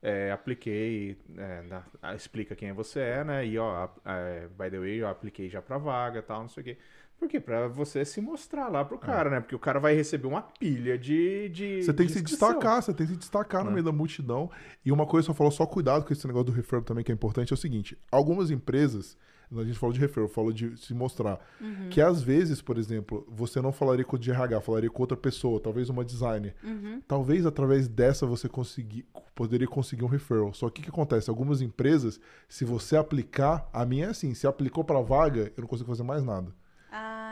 É, 0.01 0.31
apliquei, 0.31 1.19
é, 1.37 1.62
dá- 1.62 2.14
explica 2.14 2.55
quem 2.55 2.73
você 2.73 3.01
é, 3.01 3.25
né? 3.25 3.47
E, 3.47 3.59
ó, 3.59 3.89
é, 4.05 4.47
by 4.49 4.71
the 4.71 4.79
way, 4.79 4.97
eu 4.99 5.09
apliquei 5.09 5.49
já 5.49 5.61
pra 5.61 5.77
vaga 5.77 6.23
tal, 6.23 6.43
não 6.43 6.49
sei 6.49 6.61
o 6.61 6.64
quê. 6.64 6.79
Por 7.19 7.29
quê? 7.29 7.41
Pra 7.41 7.66
você 7.66 8.05
se 8.05 8.21
mostrar 8.21 8.69
lá 8.69 8.85
pro 8.85 8.97
cara, 8.99 9.29
né? 9.29 9.41
Porque 9.41 9.55
o 9.55 9.59
cara 9.59 9.81
vai 9.81 9.95
receber 9.95 10.27
uma 10.29 10.41
pilha 10.43 10.97
de. 10.97 11.49
de 11.49 11.83
Você 11.83 11.93
tem 11.93 12.07
de 12.07 12.12
que 12.12 12.19
se 12.19 12.25
inscrição. 12.25 12.49
destacar, 12.51 12.83
você 12.83 12.95
tem 12.95 13.07
que 13.07 13.12
se 13.14 13.19
destacar 13.19 13.64
no 13.64 13.71
É. 13.71 13.73
meio 13.75 13.85
da 13.85 13.93
multidão. 13.93 14.49
E 14.85 14.93
uma 14.93 15.05
coisa, 15.07 15.27
só 15.27 15.35
falou 15.35 15.51
só 15.51 15.66
cuidado 15.66 16.05
com 16.07 16.12
esse 16.12 16.27
negócio 16.27 16.47
do 16.47 16.53
referral 16.53 16.85
também, 16.85 17.03
que 17.05 17.11
é 17.11 17.14
importante, 17.14 17.53
é 17.53 17.55
o 17.55 17.57
seguinte: 17.57 17.99
algumas 18.12 18.51
empresas, 18.53 19.16
a 19.51 19.64
gente 19.64 19.77
falou 19.79 19.93
de 19.93 19.99
referral, 19.99 20.29
falou 20.29 20.53
de 20.53 20.77
se 20.77 20.95
mostrar, 20.95 21.41
Uhum. 21.61 21.89
que 21.91 22.01
às 22.01 22.23
vezes, 22.23 22.62
por 22.62 22.79
exemplo, 22.79 23.27
você 23.29 23.61
não 23.61 23.73
falaria 23.73 24.05
com 24.05 24.14
o 24.14 24.19
de 24.19 24.31
RH, 24.31 24.61
falaria 24.61 24.89
com 24.91 25.03
outra 25.03 25.16
pessoa, 25.16 25.59
talvez 25.59 25.89
uma 25.89 26.05
designer. 26.05 26.55
Uhum. 26.62 27.03
Talvez 27.09 27.45
através 27.47 27.89
dessa 27.89 28.27
você 28.27 28.49
conseguir, 28.49 29.05
poderia 29.35 29.66
conseguir 29.66 30.05
um 30.05 30.09
referral. 30.09 30.53
Só 30.55 30.71
que 30.71 30.81
o 30.81 30.85
que 30.85 30.91
acontece? 30.91 31.29
Algumas 31.29 31.61
empresas, 31.62 32.21
se 32.49 32.64
você 32.64 32.97
aplicar, 32.97 33.69
a 33.73 33.85
minha 33.85 34.07
é 34.07 34.11
assim: 34.11 34.35
se 34.35 34.47
aplicou 34.47 34.85
para 34.85 35.01
vaga, 35.01 35.53
eu 35.57 35.62
não 35.62 35.66
consigo 35.69 35.91
fazer 35.91 36.05
mais 36.05 36.23
nada. 36.23 36.55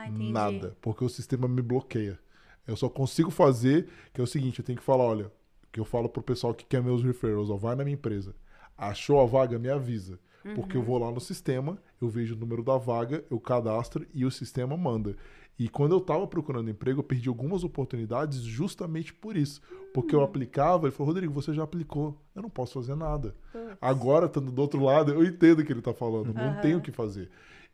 Ah, 0.07 0.09
entendi. 0.09 0.33
Nada, 0.33 0.77
porque 0.81 1.05
o 1.05 1.09
sistema 1.09 1.47
me 1.49 1.63
bloqueia. 1.63 2.19
Eu 2.67 2.77
só 2.77 2.89
consigo 2.89 3.31
fazer, 3.31 3.89
que 4.13 4.21
é 4.21 4.25
o 4.25 4.27
seguinte, 4.27 4.59
eu 4.59 4.65
tenho 4.65 4.79
que 4.79 4.85
falar, 4.85 5.05
olha, 5.05 5.31
Que 5.73 5.81
eu 5.81 5.85
falo 5.85 6.09
pro 6.09 6.23
pessoal 6.23 6.55
que 6.55 6.65
quer 6.65 6.83
meus 6.83 7.03
referrals, 7.03 7.51
ó, 7.51 7.57
vai 7.57 7.77
na 7.77 7.85
minha 7.85 7.95
empresa. 7.95 8.35
Achou 8.79 9.21
a 9.21 9.27
vaga, 9.27 9.59
me 9.59 9.69
avisa. 9.69 10.19
Porque 10.55 10.77
eu 10.77 10.83
vou 10.83 10.97
lá 10.99 11.11
no 11.11 11.21
sistema, 11.21 11.77
eu 12.01 12.09
vejo 12.09 12.35
o 12.35 12.39
número 12.39 12.63
da 12.63 12.79
vaga, 12.79 13.25
eu 13.31 13.39
cadastro 13.41 14.07
e 14.15 14.25
o 14.25 14.31
sistema 14.31 14.77
manda. 14.77 15.17
E 15.59 15.69
quando 15.69 15.93
eu 15.95 16.01
tava 16.01 16.27
procurando 16.27 16.71
emprego, 16.71 17.01
eu 17.01 17.05
perdi 17.05 17.29
algumas 17.29 17.65
oportunidades 17.65 18.43
justamente 18.43 19.13
por 19.13 19.37
isso. 19.37 19.61
Porque 19.93 20.15
eu 20.15 20.23
aplicava, 20.23 20.87
ele 20.87 20.95
falou, 20.95 21.13
Rodrigo, 21.13 21.33
você 21.33 21.53
já 21.53 21.65
aplicou, 21.65 22.17
eu 22.35 22.43
não 22.43 22.51
posso 22.51 22.75
fazer 22.75 22.95
nada. 22.95 23.35
Agora, 23.81 24.27
estando 24.27 24.53
do 24.53 24.63
outro 24.63 24.83
lado, 24.83 25.13
eu 25.13 25.25
entendo 25.25 25.61
o 25.61 25.65
que 25.65 25.73
ele 25.73 25.83
tá 25.83 25.93
falando, 25.93 26.33
não 26.33 26.51
Aham. 26.51 26.61
tenho 26.61 26.79
o 26.79 26.81
que 26.81 26.93
fazer. 26.93 27.29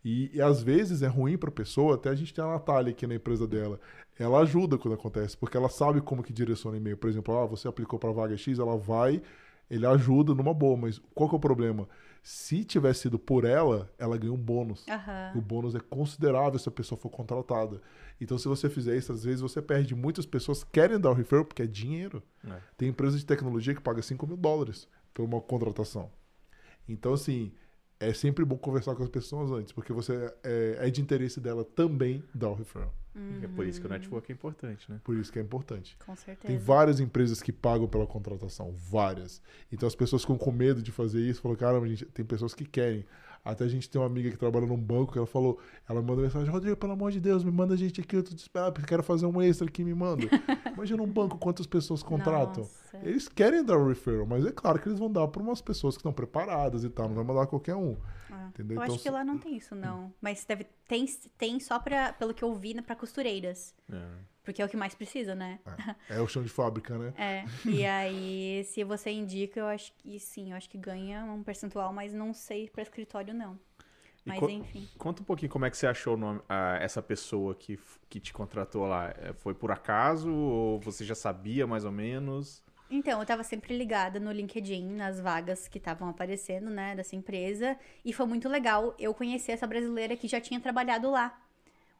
E, 0.04 0.30
e 0.34 0.42
às 0.42 0.62
vezes 0.62 1.02
é 1.02 1.06
ruim 1.06 1.38
pra 1.38 1.50
pessoa, 1.50 1.94
até 1.94 2.10
a 2.10 2.14
gente 2.14 2.34
tem 2.34 2.42
a 2.42 2.48
Natália 2.48 2.90
aqui 2.90 3.06
na 3.06 3.14
empresa 3.14 3.46
dela. 3.46 3.78
Ela 4.18 4.40
ajuda 4.40 4.76
quando 4.76 4.94
acontece, 4.94 5.36
porque 5.36 5.56
ela 5.56 5.68
sabe 5.68 6.00
como 6.00 6.22
que 6.22 6.32
direciona 6.32 6.76
e-mail. 6.76 6.96
Por 6.96 7.08
exemplo, 7.08 7.36
ah, 7.38 7.46
você 7.46 7.68
aplicou 7.68 7.98
pra 7.98 8.10
vaga 8.10 8.36
X, 8.36 8.58
ela 8.58 8.76
vai, 8.76 9.22
ele 9.70 9.86
ajuda 9.86 10.34
numa 10.34 10.52
boa, 10.52 10.76
mas 10.76 11.00
qual 11.14 11.28
que 11.28 11.34
é 11.34 11.38
o 11.38 11.40
problema? 11.40 11.88
Se 12.22 12.64
tivesse 12.64 13.00
sido 13.00 13.18
por 13.18 13.44
ela, 13.44 13.90
ela 13.98 14.16
ganha 14.16 14.32
um 14.32 14.36
bônus. 14.36 14.86
Aham. 14.88 15.32
O 15.34 15.40
bônus 15.40 15.74
é 15.74 15.80
considerável 15.80 16.58
se 16.58 16.68
a 16.68 16.72
pessoa 16.72 16.98
for 16.98 17.10
contratada. 17.10 17.80
Então, 18.20 18.38
se 18.38 18.46
você 18.46 18.68
fizer 18.70 18.96
isso, 18.96 19.12
às 19.12 19.24
vezes 19.24 19.40
você 19.40 19.60
perde. 19.60 19.94
Muitas 19.94 20.24
pessoas 20.24 20.62
querem 20.62 21.00
dar 21.00 21.10
o 21.10 21.14
referral 21.14 21.44
porque 21.44 21.62
é 21.62 21.66
dinheiro. 21.66 22.22
É. 22.48 22.58
Tem 22.76 22.88
empresas 22.88 23.18
de 23.18 23.26
tecnologia 23.26 23.74
que 23.74 23.80
pagam 23.80 24.02
5 24.02 24.24
mil 24.24 24.36
dólares 24.36 24.86
por 25.12 25.24
uma 25.24 25.40
contratação. 25.40 26.12
Então, 26.88 27.14
assim, 27.14 27.52
é 28.02 28.12
sempre 28.12 28.44
bom 28.44 28.56
conversar 28.56 28.94
com 28.94 29.02
as 29.02 29.08
pessoas 29.08 29.50
antes, 29.50 29.72
porque 29.72 29.92
você 29.92 30.32
é, 30.42 30.78
é 30.80 30.90
de 30.90 31.00
interesse 31.00 31.40
dela 31.40 31.64
também 31.64 32.22
dar 32.34 32.48
o 32.48 32.54
referral. 32.54 32.92
É 33.42 33.46
por 33.46 33.66
isso 33.66 33.78
que 33.78 33.86
o 33.86 33.90
network 33.90 34.32
é 34.32 34.34
importante, 34.34 34.90
né? 34.90 34.98
Por 35.04 35.16
isso 35.16 35.30
que 35.30 35.38
é 35.38 35.42
importante. 35.42 35.96
Com 36.06 36.16
certeza. 36.16 36.46
Tem 36.46 36.58
várias 36.58 36.98
empresas 36.98 37.42
que 37.42 37.52
pagam 37.52 37.86
pela 37.86 38.06
contratação, 38.06 38.72
várias. 38.72 39.42
Então 39.70 39.86
as 39.86 39.94
pessoas 39.94 40.22
ficam 40.22 40.38
com 40.38 40.50
medo 40.50 40.82
de 40.82 40.90
fazer 40.90 41.20
isso, 41.20 41.42
falam, 41.42 41.56
caramba, 41.56 41.86
gente, 41.86 42.06
tem 42.06 42.24
pessoas 42.24 42.54
que 42.54 42.64
querem. 42.64 43.04
Até 43.44 43.64
a 43.64 43.68
gente 43.68 43.90
tem 43.90 44.00
uma 44.00 44.06
amiga 44.06 44.30
que 44.30 44.36
trabalha 44.36 44.66
num 44.66 44.76
banco 44.76 45.12
que 45.12 45.18
ela 45.18 45.26
falou, 45.26 45.58
ela 45.88 46.00
manda 46.00 46.22
mensagem, 46.22 46.48
Rodrigo, 46.48 46.76
pelo 46.76 46.92
amor 46.92 47.10
de 47.10 47.18
Deus, 47.18 47.42
me 47.42 47.50
manda 47.50 47.76
gente 47.76 48.00
aqui, 48.00 48.14
eu 48.14 48.22
tô 48.22 48.32
desesperado, 48.32 48.72
porque 48.74 48.86
quero 48.88 49.02
fazer 49.02 49.26
um 49.26 49.42
extra 49.42 49.66
aqui, 49.66 49.82
me 49.82 49.94
manda. 49.94 50.22
Imagina 50.74 51.02
um 51.02 51.06
banco 51.12 51.36
quantas 51.38 51.66
pessoas 51.66 52.02
contratam. 52.04 52.62
Nossa. 52.62 52.98
Eles 53.02 53.28
querem 53.28 53.64
dar 53.64 53.76
o 53.78 53.88
referral, 53.88 54.26
mas 54.26 54.46
é 54.46 54.52
claro 54.52 54.78
que 54.78 54.88
eles 54.88 54.98
vão 54.98 55.10
dar 55.10 55.26
para 55.26 55.42
umas 55.42 55.60
pessoas 55.60 55.96
que 55.96 56.00
estão 56.00 56.12
preparadas 56.12 56.84
e 56.84 56.90
tal, 56.90 57.08
não 57.08 57.16
vai 57.16 57.24
mandar 57.24 57.46
qualquer 57.46 57.74
um. 57.74 57.96
Ah, 58.30 58.48
Entendeu? 58.50 58.76
Eu 58.76 58.82
Então, 58.82 58.94
acho 58.94 59.02
que 59.02 59.10
lá 59.10 59.24
não 59.24 59.38
tem 59.38 59.56
isso, 59.56 59.74
não. 59.74 60.12
Mas 60.20 60.44
deve, 60.44 60.64
tem, 60.86 61.04
tem 61.36 61.58
só 61.58 61.80
pra, 61.80 62.12
pelo 62.12 62.32
que 62.32 62.44
eu 62.44 62.54
vi, 62.54 62.74
né, 62.74 62.82
pra 62.82 62.94
costureiras. 62.94 63.74
É. 63.90 64.31
Porque 64.44 64.60
é 64.60 64.64
o 64.64 64.68
que 64.68 64.76
mais 64.76 64.94
precisa, 64.94 65.34
né? 65.34 65.58
É 66.08 66.20
o 66.20 66.26
chão 66.26 66.42
de 66.42 66.48
fábrica, 66.48 66.98
né? 66.98 67.12
É. 67.16 67.44
E 67.66 67.84
aí, 67.86 68.64
se 68.64 68.82
você 68.84 69.10
indica, 69.10 69.60
eu 69.60 69.66
acho 69.66 69.92
que 69.98 70.18
sim, 70.18 70.50
eu 70.50 70.56
acho 70.56 70.68
que 70.68 70.78
ganha 70.78 71.24
um 71.24 71.42
percentual, 71.42 71.92
mas 71.92 72.12
não 72.12 72.34
sei 72.34 72.68
pra 72.68 72.82
escritório, 72.82 73.32
não. 73.32 73.58
E 74.24 74.28
Mas 74.30 74.40
co- 74.40 74.48
enfim. 74.48 74.88
Conta 74.98 75.22
um 75.22 75.24
pouquinho 75.24 75.50
como 75.50 75.64
é 75.64 75.70
que 75.70 75.76
você 75.76 75.86
achou 75.86 76.16
nome, 76.16 76.40
ah, 76.48 76.76
essa 76.80 77.02
pessoa 77.02 77.54
que, 77.54 77.78
que 78.08 78.20
te 78.20 78.32
contratou 78.32 78.86
lá. 78.86 79.10
É, 79.18 79.32
Foi 79.32 79.54
por 79.54 79.70
acaso 79.70 80.30
ou 80.32 80.80
você 80.80 81.04
já 81.04 81.14
sabia 81.14 81.66
mais 81.66 81.84
ou 81.84 81.92
menos? 81.92 82.62
Então, 82.90 83.20
eu 83.20 83.26
tava 83.26 83.42
sempre 83.42 83.76
ligada 83.76 84.20
no 84.20 84.30
LinkedIn, 84.30 84.84
nas 84.94 85.18
vagas 85.18 85.66
que 85.66 85.78
estavam 85.78 86.08
aparecendo, 86.08 86.68
né, 86.68 86.94
dessa 86.94 87.16
empresa. 87.16 87.76
E 88.04 88.12
foi 88.12 88.26
muito 88.26 88.48
legal 88.48 88.94
eu 88.98 89.14
conhecer 89.14 89.52
essa 89.52 89.66
brasileira 89.66 90.16
que 90.16 90.28
já 90.28 90.40
tinha 90.40 90.60
trabalhado 90.60 91.10
lá. 91.10 91.40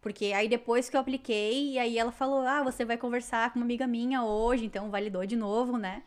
Porque 0.03 0.33
aí 0.35 0.49
depois 0.49 0.91
que 0.91 0.97
eu 0.97 1.01
apliquei, 1.01 1.75
e 1.75 1.79
aí 1.79 1.97
ela 1.97 2.13
falou: 2.13 2.41
Ah, 2.41 2.63
você 2.63 2.85
vai 2.85 2.99
conversar 2.99 3.53
com 3.53 3.61
uma 3.61 3.65
amiga 3.65 3.87
minha 3.87 4.25
hoje, 4.25 4.67
então 4.67 4.91
validou 4.91 5.25
de 5.25 5.37
novo, 5.37 5.79
né? 5.79 6.03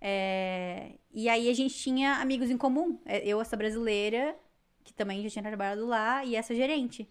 É, 0.00 0.92
E 1.12 1.28
aí 1.28 1.48
a 1.50 1.54
gente 1.54 1.74
tinha 1.74 2.14
amigos 2.16 2.50
em 2.50 2.56
comum. 2.58 2.98
É, 3.04 3.26
Eu, 3.26 3.40
essa 3.40 3.56
brasileira, 3.56 4.36
que 4.84 4.94
também 4.94 5.22
já 5.22 5.30
tinha 5.30 5.42
trabalhado 5.42 5.86
lá, 5.86 6.24
e 6.24 6.36
essa 6.36 6.54
gerente. 6.54 7.08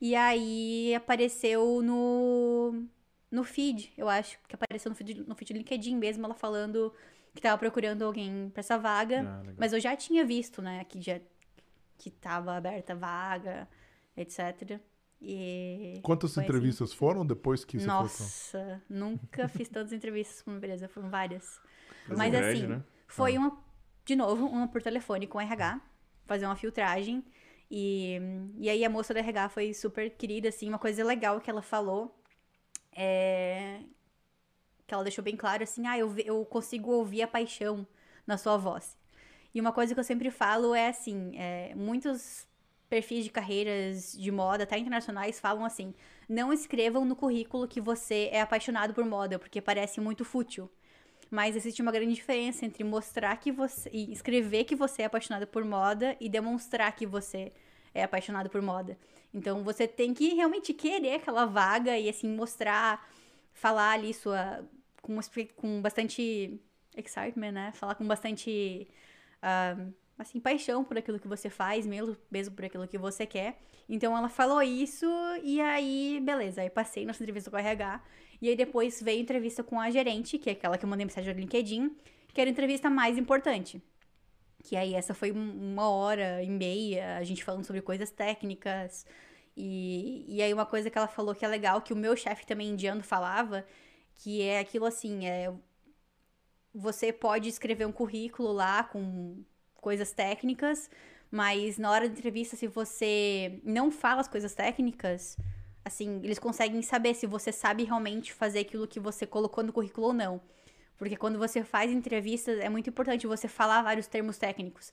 E 0.00 0.14
aí 0.16 0.94
apareceu 0.94 1.82
no, 1.82 2.84
no 3.30 3.44
feed, 3.44 3.92
eu 3.96 4.08
acho, 4.08 4.38
que 4.48 4.54
apareceu 4.54 4.90
no 4.90 4.96
feed, 4.96 5.14
no 5.28 5.34
feed 5.34 5.52
do 5.52 5.58
LinkedIn 5.58 5.96
mesmo, 5.96 6.24
ela 6.24 6.34
falando 6.34 6.92
que 7.34 7.40
tava 7.42 7.58
procurando 7.58 8.02
alguém 8.04 8.50
pra 8.50 8.60
essa 8.60 8.78
vaga. 8.78 9.22
Ah. 9.22 9.54
Mas 9.56 9.72
eu 9.72 9.80
já 9.80 9.96
tinha 9.96 10.24
visto, 10.24 10.62
né, 10.62 10.84
que 10.84 11.00
já 11.00 11.20
que 11.98 12.10
tava 12.10 12.54
aberta 12.56 12.92
a 12.94 12.96
vaga, 12.96 13.68
etc. 14.16 14.80
E 15.24 16.00
Quantas 16.02 16.34
foi 16.34 16.42
assim. 16.42 16.50
entrevistas 16.50 16.92
foram 16.92 17.24
depois 17.24 17.64
que 17.64 17.78
você 17.78 17.86
foi? 17.86 17.94
Nossa, 17.94 18.82
nunca 18.90 19.46
fiz 19.48 19.68
tantas 19.68 19.92
entrevistas 19.92 20.42
com 20.42 20.50
uma 20.50 20.56
empresa, 20.56 20.88
foram 20.88 21.08
várias. 21.08 21.60
Empresa 22.02 22.18
Mas 22.18 22.30
grande, 22.32 22.58
assim, 22.58 22.66
né? 22.66 22.84
foi 23.06 23.38
uma, 23.38 23.56
de 24.04 24.16
novo, 24.16 24.46
uma 24.46 24.66
por 24.66 24.82
telefone 24.82 25.28
com 25.28 25.38
o 25.38 25.40
RH, 25.40 25.80
fazer 26.26 26.44
uma 26.46 26.56
filtragem. 26.56 27.24
E, 27.70 28.18
e 28.58 28.68
aí 28.68 28.84
a 28.84 28.90
moça 28.90 29.14
do 29.14 29.18
RH 29.18 29.48
foi 29.50 29.72
super 29.72 30.10
querida, 30.10 30.48
assim, 30.48 30.68
uma 30.68 30.78
coisa 30.78 31.04
legal 31.04 31.40
que 31.40 31.48
ela 31.48 31.62
falou 31.62 32.20
é 32.94 33.80
que 34.86 34.94
ela 34.94 35.04
deixou 35.04 35.24
bem 35.24 35.36
claro 35.36 35.62
assim, 35.62 35.86
ah, 35.86 35.96
eu, 35.96 36.14
eu 36.18 36.44
consigo 36.44 36.90
ouvir 36.90 37.22
a 37.22 37.28
paixão 37.28 37.86
na 38.26 38.36
sua 38.36 38.58
voz. 38.58 38.98
E 39.54 39.60
uma 39.60 39.72
coisa 39.72 39.94
que 39.94 40.00
eu 40.00 40.04
sempre 40.04 40.30
falo 40.30 40.74
é 40.74 40.88
assim, 40.88 41.38
é, 41.38 41.74
muitos 41.74 42.46
perfis 42.92 43.24
de 43.24 43.30
carreiras 43.30 44.12
de 44.12 44.30
moda, 44.30 44.64
até 44.64 44.76
internacionais, 44.76 45.40
falam 45.40 45.64
assim, 45.64 45.94
não 46.28 46.52
escrevam 46.52 47.06
no 47.06 47.16
currículo 47.16 47.66
que 47.66 47.80
você 47.80 48.28
é 48.30 48.42
apaixonado 48.42 48.92
por 48.92 49.02
moda, 49.06 49.38
porque 49.38 49.62
parece 49.62 49.98
muito 49.98 50.26
fútil. 50.26 50.70
Mas 51.30 51.56
existe 51.56 51.80
uma 51.80 51.90
grande 51.90 52.12
diferença 52.12 52.66
entre 52.66 52.84
mostrar 52.84 53.34
que 53.38 53.50
você. 53.50 53.88
e 53.90 54.12
escrever 54.12 54.64
que 54.64 54.76
você 54.76 55.00
é 55.00 55.04
apaixonado 55.06 55.46
por 55.46 55.64
moda 55.64 56.14
e 56.20 56.28
demonstrar 56.28 56.94
que 56.94 57.06
você 57.06 57.50
é 57.94 58.02
apaixonado 58.02 58.50
por 58.50 58.60
moda. 58.60 58.98
Então 59.32 59.64
você 59.64 59.88
tem 59.88 60.12
que 60.12 60.34
realmente 60.34 60.74
querer 60.74 61.14
aquela 61.14 61.46
vaga 61.46 61.98
e 61.98 62.10
assim 62.10 62.28
mostrar, 62.28 63.08
falar 63.54 63.92
ali 63.92 64.12
sua. 64.12 64.68
com, 65.00 65.18
com 65.56 65.80
bastante 65.80 66.60
excitement, 66.94 67.52
né? 67.52 67.72
Falar 67.72 67.94
com 67.94 68.06
bastante. 68.06 68.86
ah, 69.40 69.76
assim, 70.22 70.40
paixão 70.40 70.84
por 70.84 70.96
aquilo 70.96 71.18
que 71.18 71.28
você 71.28 71.50
faz, 71.50 71.86
mesmo, 71.86 72.16
mesmo 72.30 72.54
por 72.54 72.64
aquilo 72.64 72.86
que 72.88 72.98
você 72.98 73.26
quer. 73.26 73.60
Então 73.88 74.16
ela 74.16 74.28
falou 74.28 74.62
isso 74.62 75.06
e 75.42 75.60
aí, 75.60 76.20
beleza. 76.22 76.62
Aí 76.62 76.70
passei 76.70 77.04
nessa 77.04 77.22
entrevista 77.22 77.50
com 77.50 77.56
a 77.56 77.60
RH. 77.60 78.02
E 78.40 78.48
aí 78.48 78.56
depois 78.56 79.00
veio 79.02 79.18
a 79.18 79.22
entrevista 79.22 79.62
com 79.62 79.78
a 79.80 79.90
gerente, 79.90 80.38
que 80.38 80.48
é 80.50 80.52
aquela 80.54 80.78
que 80.78 80.84
eu 80.84 80.88
mandei 80.88 81.04
mensagem 81.04 81.32
no 81.34 81.40
LinkedIn, 81.40 81.94
que 82.32 82.40
era 82.40 82.48
a 82.50 82.52
entrevista 82.52 82.88
mais 82.90 83.18
importante. 83.18 83.82
Que 84.64 84.76
aí 84.76 84.94
essa 84.94 85.14
foi 85.14 85.32
um- 85.32 85.72
uma 85.72 85.88
hora 85.90 86.42
e 86.42 86.50
meia, 86.50 87.16
a 87.18 87.24
gente 87.24 87.44
falando 87.44 87.64
sobre 87.64 87.82
coisas 87.82 88.10
técnicas. 88.10 89.04
E, 89.56 90.24
e 90.28 90.42
aí 90.42 90.52
uma 90.54 90.66
coisa 90.66 90.88
que 90.90 90.96
ela 90.98 91.08
falou 91.08 91.34
que 91.34 91.44
é 91.44 91.48
legal, 91.48 91.82
que 91.82 91.92
o 91.92 91.96
meu 91.96 92.16
chefe 92.16 92.46
também 92.46 92.70
indiano 92.70 93.02
falava, 93.02 93.66
que 94.14 94.40
é 94.42 94.60
aquilo 94.60 94.86
assim, 94.86 95.26
é 95.26 95.52
você 96.74 97.12
pode 97.12 97.48
escrever 97.48 97.86
um 97.86 97.92
currículo 97.92 98.52
lá 98.52 98.82
com 98.84 99.44
coisas 99.82 100.12
técnicas, 100.12 100.88
mas 101.30 101.76
na 101.76 101.90
hora 101.90 102.08
da 102.08 102.14
entrevista, 102.14 102.56
se 102.56 102.66
você 102.66 103.60
não 103.64 103.90
fala 103.90 104.20
as 104.20 104.28
coisas 104.28 104.54
técnicas, 104.54 105.36
assim, 105.84 106.20
eles 106.22 106.38
conseguem 106.38 106.80
saber 106.80 107.14
se 107.14 107.26
você 107.26 107.52
sabe 107.52 107.84
realmente 107.84 108.32
fazer 108.32 108.60
aquilo 108.60 108.86
que 108.86 109.00
você 109.00 109.26
colocou 109.26 109.62
no 109.62 109.72
currículo 109.72 110.06
ou 110.06 110.12
não. 110.12 110.40
Porque 110.96 111.16
quando 111.16 111.38
você 111.38 111.64
faz 111.64 111.90
entrevistas, 111.90 112.60
é 112.60 112.68
muito 112.68 112.88
importante 112.88 113.26
você 113.26 113.48
falar 113.48 113.82
vários 113.82 114.06
termos 114.06 114.38
técnicos. 114.38 114.92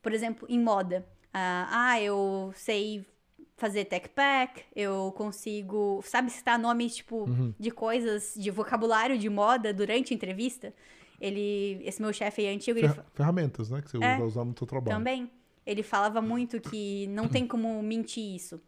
Por 0.00 0.12
exemplo, 0.12 0.48
em 0.48 0.58
moda. 0.58 1.06
Ah, 1.32 1.68
ah, 1.70 2.00
eu 2.00 2.52
sei 2.56 3.04
fazer 3.56 3.84
tech 3.84 4.08
pack, 4.08 4.64
eu 4.74 5.12
consigo, 5.14 6.00
sabe 6.04 6.30
citar 6.30 6.58
nomes 6.58 6.96
tipo 6.96 7.26
de 7.60 7.70
coisas, 7.70 8.34
de 8.34 8.50
vocabulário 8.50 9.18
de 9.18 9.28
moda 9.28 9.72
durante 9.74 10.12
a 10.12 10.16
entrevista. 10.16 10.72
Ele, 11.26 11.80
esse 11.84 12.02
meu 12.02 12.12
chefe 12.12 12.44
aí 12.44 12.52
antigo, 12.52 12.78
ele 12.80 12.88
Fer- 12.88 13.04
ferramentas, 13.14 13.70
né? 13.70 13.80
Que 13.80 13.88
você 13.90 13.96
É. 13.98 14.16
vai 14.18 14.22
usar 14.22 14.44
no 14.44 14.52
seu 14.58 14.66
trabalho. 14.66 14.96
também, 14.96 15.30
ele 15.64 15.82
falava 15.84 16.20
muito 16.20 16.60
que 16.60 17.06
não 17.06 17.28
tem 17.28 17.46
como 17.46 17.80
mentir 17.80 18.34
isso 18.34 18.60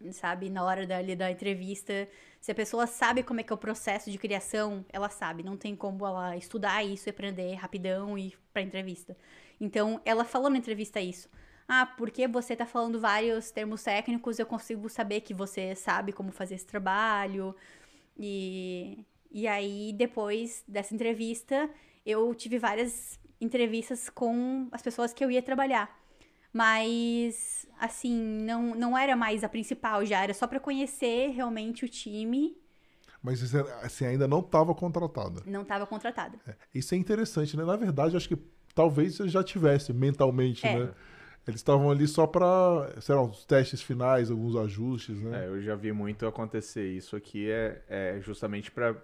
É. 0.00 0.12
sabe? 0.12 0.48
Na 0.50 0.62
hora 0.64 0.86
da, 0.86 0.98
ali 0.98 1.16
da 1.16 1.28
entrevista. 1.32 2.08
Se 2.40 2.52
a 2.52 2.54
pessoa 2.54 2.86
sabe 2.86 3.24
como 3.24 3.40
é 3.40 3.42
que 3.42 3.52
é 3.52 3.54
o 3.54 3.58
processo 3.58 4.08
de 4.08 4.16
criação, 4.18 4.84
ela 4.92 5.08
sabe. 5.08 5.42
Não 5.42 5.56
tem 5.56 5.74
como 5.74 6.06
ela 6.06 6.36
estudar 6.36 6.84
isso 6.84 7.08
e 7.08 7.10
aprender 7.10 7.52
rapidão 7.54 8.16
e 8.16 8.28
ir 8.28 8.38
pra 8.52 8.62
entrevista. 8.62 9.16
Então, 9.60 10.00
ela 10.04 10.24
falou 10.24 10.48
na 10.48 10.58
entrevista 10.58 11.00
isso. 11.00 11.28
Ah, 11.66 11.84
porque 11.84 12.28
você 12.28 12.54
tá 12.54 12.64
falando 12.66 13.00
vários 13.00 13.50
termos 13.50 13.82
técnicos, 13.82 14.38
eu 14.38 14.46
consigo 14.46 14.88
saber 14.88 15.22
que 15.22 15.34
você 15.34 15.74
sabe 15.74 16.12
como 16.12 16.30
fazer 16.30 16.54
esse 16.54 16.64
trabalho. 16.66 17.54
E, 18.16 19.04
e 19.30 19.46
aí, 19.46 19.92
depois 19.92 20.64
dessa 20.66 20.94
entrevista, 20.94 21.68
eu 22.04 22.34
tive 22.34 22.58
várias 22.58 23.18
entrevistas 23.40 24.08
com 24.08 24.68
as 24.72 24.82
pessoas 24.82 25.12
que 25.12 25.24
eu 25.24 25.30
ia 25.30 25.42
trabalhar. 25.42 25.96
Mas, 26.52 27.66
assim, 27.78 28.14
não, 28.14 28.74
não 28.74 28.96
era 28.96 29.14
mais 29.14 29.44
a 29.44 29.48
principal 29.48 30.04
já, 30.04 30.22
era 30.22 30.32
só 30.34 30.46
pra 30.46 30.58
conhecer 30.58 31.30
realmente 31.30 31.84
o 31.84 31.88
time. 31.88 32.56
Mas 33.22 33.40
você 33.40 33.58
assim, 33.82 34.06
ainda 34.06 34.26
não 34.26 34.40
estava 34.40 34.74
contratada. 34.74 35.42
Não 35.46 35.62
estava 35.62 35.86
contratada. 35.86 36.38
É. 36.46 36.54
Isso 36.74 36.94
é 36.94 36.98
interessante, 36.98 37.56
né? 37.56 37.64
Na 37.64 37.76
verdade, 37.76 38.16
acho 38.16 38.28
que 38.28 38.38
talvez 38.74 39.16
você 39.16 39.28
já 39.28 39.42
tivesse 39.42 39.92
mentalmente, 39.92 40.66
É. 40.66 40.78
né? 40.78 40.94
Eles 41.46 41.60
estavam 41.60 41.90
ali 41.90 42.06
só 42.06 42.26
para, 42.26 42.92
sei 43.00 43.14
lá, 43.14 43.22
os 43.22 43.44
testes 43.44 43.80
finais, 43.80 44.30
alguns 44.30 44.54
ajustes, 44.54 45.18
né? 45.20 45.44
É, 45.44 45.48
eu 45.48 45.62
já 45.62 45.74
vi 45.74 45.92
muito 45.92 46.26
acontecer 46.26 46.86
isso 46.90 47.16
aqui, 47.16 47.50
é, 47.50 47.82
é 47.88 48.20
justamente 48.20 48.70
para 48.70 48.94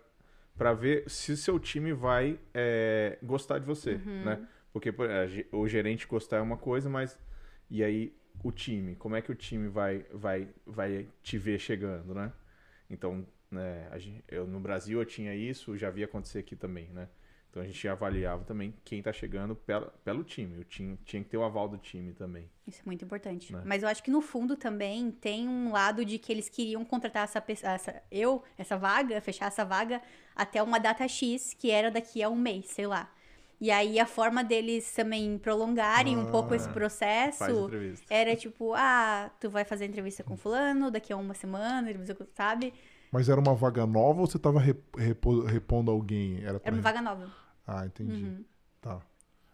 para 0.56 0.72
ver 0.72 1.08
se 1.10 1.32
o 1.32 1.36
seu 1.36 1.58
time 1.58 1.92
vai 1.92 2.38
é, 2.52 3.18
gostar 3.22 3.58
de 3.58 3.66
você, 3.66 4.00
né? 4.24 4.38
Porque 4.72 4.92
o 5.52 5.68
gerente 5.68 6.06
gostar 6.06 6.38
é 6.38 6.40
uma 6.40 6.56
coisa, 6.56 6.88
mas 6.90 7.18
e 7.70 7.82
aí 7.82 8.12
o 8.42 8.50
time, 8.52 8.96
como 8.96 9.16
é 9.16 9.22
que 9.22 9.30
o 9.32 9.34
time 9.34 9.68
vai 9.68 10.04
vai 10.12 10.48
vai 10.66 11.08
te 11.22 11.38
ver 11.38 11.58
chegando, 11.58 12.14
né? 12.14 12.32
Então, 12.90 13.26
né, 13.50 13.88
eu 14.28 14.46
no 14.46 14.60
Brasil 14.60 14.98
eu 15.00 15.04
tinha 15.06 15.34
isso, 15.34 15.76
já 15.76 15.90
vi 15.90 16.02
acontecer 16.04 16.40
aqui 16.40 16.56
também, 16.56 16.88
né? 16.90 17.08
Então 17.54 17.62
a 17.62 17.66
gente 17.66 17.86
avaliava 17.86 18.42
também 18.42 18.74
quem 18.84 19.00
tá 19.00 19.12
chegando 19.12 19.54
pela, 19.54 19.86
pelo 20.02 20.24
time. 20.24 20.58
O 20.58 20.64
time 20.64 20.98
tinha 21.04 21.22
que 21.22 21.28
ter 21.28 21.36
o 21.36 21.44
aval 21.44 21.68
do 21.68 21.78
time 21.78 22.12
também. 22.12 22.50
Isso 22.66 22.80
é 22.80 22.82
muito 22.84 23.04
importante. 23.04 23.52
Né? 23.52 23.62
Mas 23.64 23.84
eu 23.84 23.88
acho 23.88 24.02
que 24.02 24.10
no 24.10 24.20
fundo 24.20 24.56
também 24.56 25.12
tem 25.12 25.48
um 25.48 25.70
lado 25.70 26.04
de 26.04 26.18
que 26.18 26.32
eles 26.32 26.48
queriam 26.48 26.84
contratar 26.84 27.22
essa 27.22 27.40
pessoa, 27.40 27.70
essa, 27.74 28.02
eu, 28.10 28.42
essa 28.58 28.76
vaga, 28.76 29.20
fechar 29.20 29.46
essa 29.46 29.64
vaga 29.64 30.02
até 30.34 30.60
uma 30.60 30.80
data 30.80 31.06
X, 31.06 31.54
que 31.54 31.70
era 31.70 31.92
daqui 31.92 32.24
a 32.24 32.28
um 32.28 32.34
mês, 32.34 32.66
sei 32.70 32.88
lá. 32.88 33.08
E 33.60 33.70
aí 33.70 34.00
a 34.00 34.06
forma 34.06 34.42
deles 34.42 34.92
também 34.92 35.38
prolongarem 35.38 36.18
um 36.18 36.32
pouco 36.32 36.56
esse 36.56 36.68
Ah, 36.68 36.72
processo 36.72 37.70
era 38.10 38.34
tipo, 38.34 38.74
ah, 38.74 39.30
tu 39.38 39.48
vai 39.48 39.64
fazer 39.64 39.84
entrevista 39.84 40.24
com 40.24 40.36
fulano 40.36 40.90
daqui 40.90 41.12
a 41.12 41.16
uma 41.16 41.34
semana, 41.34 41.88
sabe? 42.34 42.74
Mas 43.12 43.28
era 43.28 43.40
uma 43.40 43.54
vaga 43.54 43.86
nova 43.86 44.22
ou 44.22 44.26
você 44.26 44.38
estava 44.38 44.58
repondo 44.58 45.92
alguém? 45.92 46.42
Era, 46.42 46.60
Era 46.64 46.74
uma 46.74 46.82
vaga 46.82 47.00
nova. 47.00 47.43
Ah, 47.66 47.86
entendi. 47.86 48.24
Uhum. 48.24 48.44
Tá. 48.80 49.00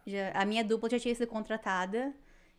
Já- 0.06 0.32
a 0.34 0.44
minha 0.44 0.64
dupla 0.64 0.88
já 0.90 0.98
tinha 0.98 1.14
sido 1.14 1.26
contratada. 1.28 2.12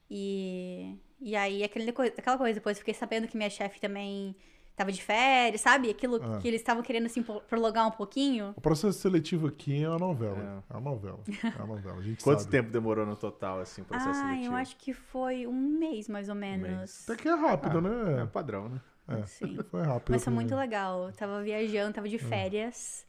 E, 0.09 0.97
e 1.19 1.35
aí, 1.35 1.63
aquele, 1.63 1.89
aquela 1.89 2.37
coisa, 2.37 2.53
depois 2.55 2.77
fiquei 2.77 2.93
sabendo 2.93 3.27
que 3.27 3.37
minha 3.37 3.49
chefe 3.49 3.79
também 3.79 4.35
tava 4.75 4.91
de 4.91 5.01
férias, 5.01 5.61
sabe? 5.61 5.89
Aquilo 5.89 6.19
Ah. 6.21 6.39
que 6.39 6.47
eles 6.47 6.59
estavam 6.61 6.81
querendo, 6.83 7.05
assim, 7.05 7.21
pro- 7.23 7.41
prolongar 7.41 7.87
um 7.87 7.91
pouquinho. 7.91 8.53
O 8.57 8.61
processo 8.61 8.97
seletivo 8.99 9.47
aqui 9.47 9.83
é 9.83 9.87
uma 9.89 9.99
novela. 9.99 10.63
É, 10.69 10.73
uma 10.73 10.91
novela. 10.91 11.19
É 11.43 11.57
uma 11.63 11.67
novela. 11.75 11.97
A 11.99 12.01
gente 12.01 12.21
Quanto 12.23 12.39
sabe. 12.39 12.51
tempo 12.51 12.71
demorou 12.71 13.05
no 13.05 13.15
total, 13.15 13.59
assim, 13.59 13.81
o 13.81 13.85
processo 13.85 14.09
ah, 14.19 14.23
seletivo? 14.23 14.45
eu 14.53 14.55
acho 14.55 14.75
que 14.77 14.93
foi 14.93 15.47
um 15.47 15.53
mês, 15.77 16.07
mais 16.09 16.27
ou 16.29 16.35
menos. 16.35 16.67
mês. 16.69 17.05
Até 17.09 17.21
que 17.21 17.27
é 17.29 17.33
rápido, 17.35 17.77
É 17.77 17.81
né? 17.81 18.29
padrão, 18.31 18.69
né? 18.69 18.81
É. 19.07 19.25
Sim. 19.25 19.57
Foi 19.69 19.81
rápido. 19.81 20.11
Mas 20.11 20.23
foi 20.23 20.33
muito 20.33 20.55
legal. 20.55 21.07
Eu 21.07 21.13
tava 21.13 21.41
viajando, 21.43 21.93
tava 21.93 22.07
de 22.09 22.15
Hum. 22.15 22.19
férias. 22.19 23.05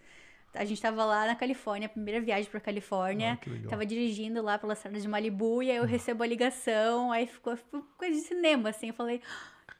A 0.55 0.65
gente 0.65 0.81
tava 0.83 1.05
lá 1.05 1.27
na 1.27 1.35
Califórnia, 1.35 1.89
primeira 1.89 2.21
viagem 2.21 2.51
pra 2.51 2.61
Califórnia. 2.61 3.39
Ah. 3.43 3.51
Hum. 3.51 3.69
Tava 3.69 3.87
dirigindo 3.87 4.43
lá 4.43 4.59
pelas 4.59 4.79
estradas 4.79 5.03
de 5.03 5.09
Malibu 5.09 5.63
e 5.63 5.71
aí 5.71 5.77
eu 5.79 5.85
recebo 5.85 6.23
a 6.23 6.27
ligação. 6.27 7.11
Aí 7.11 7.27
ficou, 7.27 7.57
ficou 7.57 7.83
coisa 7.97 8.15
de 8.15 8.21
cinema, 8.27 8.69
assim. 8.69 8.89
Eu 8.89 8.95
falei, 8.95 9.23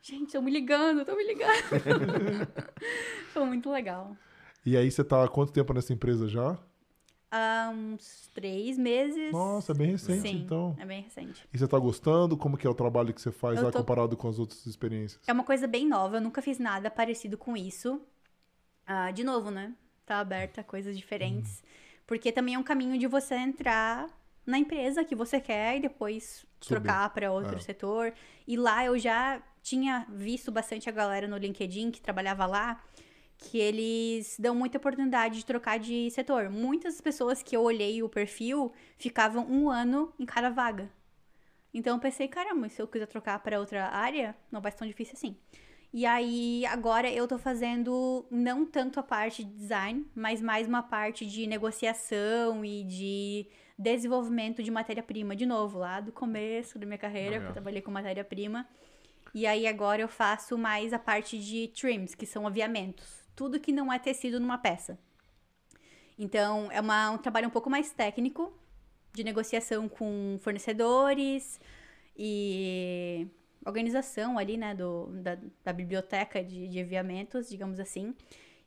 gente, 0.01 0.27
estão 0.29 0.41
me 0.43 0.51
ligando, 0.51 1.01
estão 1.01 1.17
me 1.17 1.25
ligando. 1.25 1.53
Foi 3.33 3.45
muito 3.45 3.71
legal. 3.71 4.17
E 4.65 4.77
aí 4.77 4.91
você 4.91 5.05
tá 5.05 5.25
há 5.25 5.29
quanto 5.29 5.53
tempo 5.53 5.73
nessa 5.75 5.93
empresa 5.93 6.27
já? 6.27 6.57
Há 7.31 7.71
uns 7.75 8.29
três 8.35 8.77
meses. 8.79 9.33
Nossa, 9.33 9.73
é 9.73 9.75
bem 9.75 9.91
recente, 9.93 10.21
Sim, 10.29 10.43
então. 10.45 10.77
é 10.79 10.85
bem 10.85 11.03
recente. 11.03 11.49
E 11.53 11.59
você 11.59 11.67
tá 11.67 11.79
gostando? 11.79 12.37
Como 12.37 12.57
que 12.59 12.67
é 12.67 12.71
o 12.71 12.75
trabalho 12.75 13.13
que 13.15 13.21
você 13.23 13.33
faz 13.33 13.59
Eu 13.59 13.65
lá 13.65 13.71
tô- 13.73 13.79
comparado 13.79 14.17
com 14.17 14.29
as 14.29 14.39
outras 14.39 14.67
experiências? 14.67 15.21
É 15.27 15.33
uma 15.33 15.43
coisa 15.45 15.67
bem 15.67 15.89
nova, 15.89 16.19
eu 16.19 16.21
nunca 16.21 16.43
fiz 16.43 16.59
nada 16.59 16.91
parecido 16.91 17.39
com 17.39 17.57
isso. 17.57 18.01
Ah, 18.87 19.11
de 19.11 19.25
novo, 19.25 19.51
né? 19.51 19.73
Tá 20.07 20.19
aberta 20.19 20.61
a 20.61 20.65
coisas 20.65 20.97
diferentes. 20.97 21.63
Porque 22.07 22.33
também 22.33 22.55
é 22.55 22.59
um 22.59 22.63
caminho 22.63 22.99
de 22.99 23.07
você 23.07 23.35
entrar 23.37 24.09
na 24.45 24.59
empresa 24.59 25.05
que 25.05 25.15
você 25.15 25.41
quer 25.41 25.77
e 25.77 25.81
depois 25.81 26.45
Subir. 26.61 26.83
trocar 26.83 27.09
para 27.11 27.31
outro 27.33 27.57
É. 27.57 27.61
setor. 27.61 28.13
E 28.47 28.57
lá 28.57 28.85
eu 28.85 28.99
já 28.99 29.41
tinha 29.63 30.05
visto 30.11 30.51
bastante 30.51 30.89
a 30.89 30.93
galera 30.93 31.29
no 31.29 31.37
LinkedIn 31.37 31.91
que 31.93 32.01
trabalhava 32.01 32.45
lá, 32.47 32.83
que 33.39 33.59
eles 33.59 34.37
dão 34.39 34.55
muita 34.55 34.79
oportunidade 34.79 35.37
de 35.39 35.47
trocar 35.47 35.79
de 35.79 36.11
setor. 36.11 36.51
Muitas 36.51 37.01
pessoas 37.01 37.43
que 37.43 37.57
eu 37.57 37.63
olhei 37.63 38.03
o 38.03 38.09
perfil 38.09 38.73
ficavam 38.99 39.47
um 39.49 39.71
ano 39.71 40.13
em 40.19 40.27
cada 40.27 40.51
vaga. 40.51 40.91
Então 41.73 41.97
eu 41.97 42.01
pensei, 42.01 42.29
caramba, 42.29 42.69
se 42.69 42.83
eu 42.83 42.87
quiser 42.87 43.07
trocar 43.07 43.39
para 43.39 43.59
outra 43.59 43.89
área, 43.89 44.37
não 44.51 44.61
vai 44.61 44.71
ser 44.73 44.79
tão 44.79 44.87
difícil 44.87 45.15
assim. 45.17 45.37
E 45.93 46.07
aí, 46.07 46.65
agora 46.67 47.11
eu 47.11 47.29
tô 47.29 47.37
fazendo 47.37 48.25
não 48.31 48.65
tanto 48.65 48.99
a 48.99 49.03
parte 49.03 49.45
de 49.45 49.53
design, 49.53 50.07
mas 50.15 50.41
mais 50.41 50.67
uma 50.67 50.83
parte 50.83 51.27
de 51.27 51.47
negociação 51.47 52.65
e 52.65 52.83
de 52.83 53.47
desenvolvimento 53.79 54.63
de 54.63 54.71
matéria-prima. 54.71 55.37
De 55.37 55.45
novo, 55.45 55.79
lá 55.79 56.01
do 56.01 56.11
começo 56.11 56.79
da 56.79 56.87
minha 56.87 56.97
carreira, 56.97 57.33
que 57.33 57.39
Legal. 57.39 57.49
eu 57.49 57.53
trabalhei 57.53 57.83
com 57.83 57.91
matéria-prima. 57.91 58.67
E 59.35 59.47
aí, 59.47 59.67
agora 59.67 60.01
eu 60.01 60.09
faço 60.09 60.57
mais 60.57 60.95
a 60.95 60.99
parte 60.99 61.39
de 61.39 61.69
trims, 61.69 62.15
que 62.15 62.25
são 62.25 62.47
aviamentos. 62.47 63.29
Tudo 63.37 63.61
que 63.61 63.71
não 63.71 63.93
é 63.93 63.99
tecido 63.99 64.41
numa 64.41 64.57
peça. 64.57 64.99
Então, 66.19 66.71
é 66.73 66.81
uma- 66.81 67.11
um 67.11 67.19
trabalho 67.19 67.49
um 67.49 67.51
pouco 67.51 67.69
mais 67.69 67.91
técnico, 67.93 68.51
de 69.13 69.23
negociação 69.25 69.91
com 69.91 70.39
fornecedores 70.41 71.61
e 72.17 73.27
organização 73.65 74.39
ali, 74.39 74.57
né, 74.57 74.75
do, 74.75 75.07
da, 75.23 75.39
da 75.65 75.73
biblioteca 75.73 76.43
de, 76.43 76.69
de 76.69 76.81
aviamentos, 76.81 77.49
digamos 77.49 77.79
assim. 77.79 78.15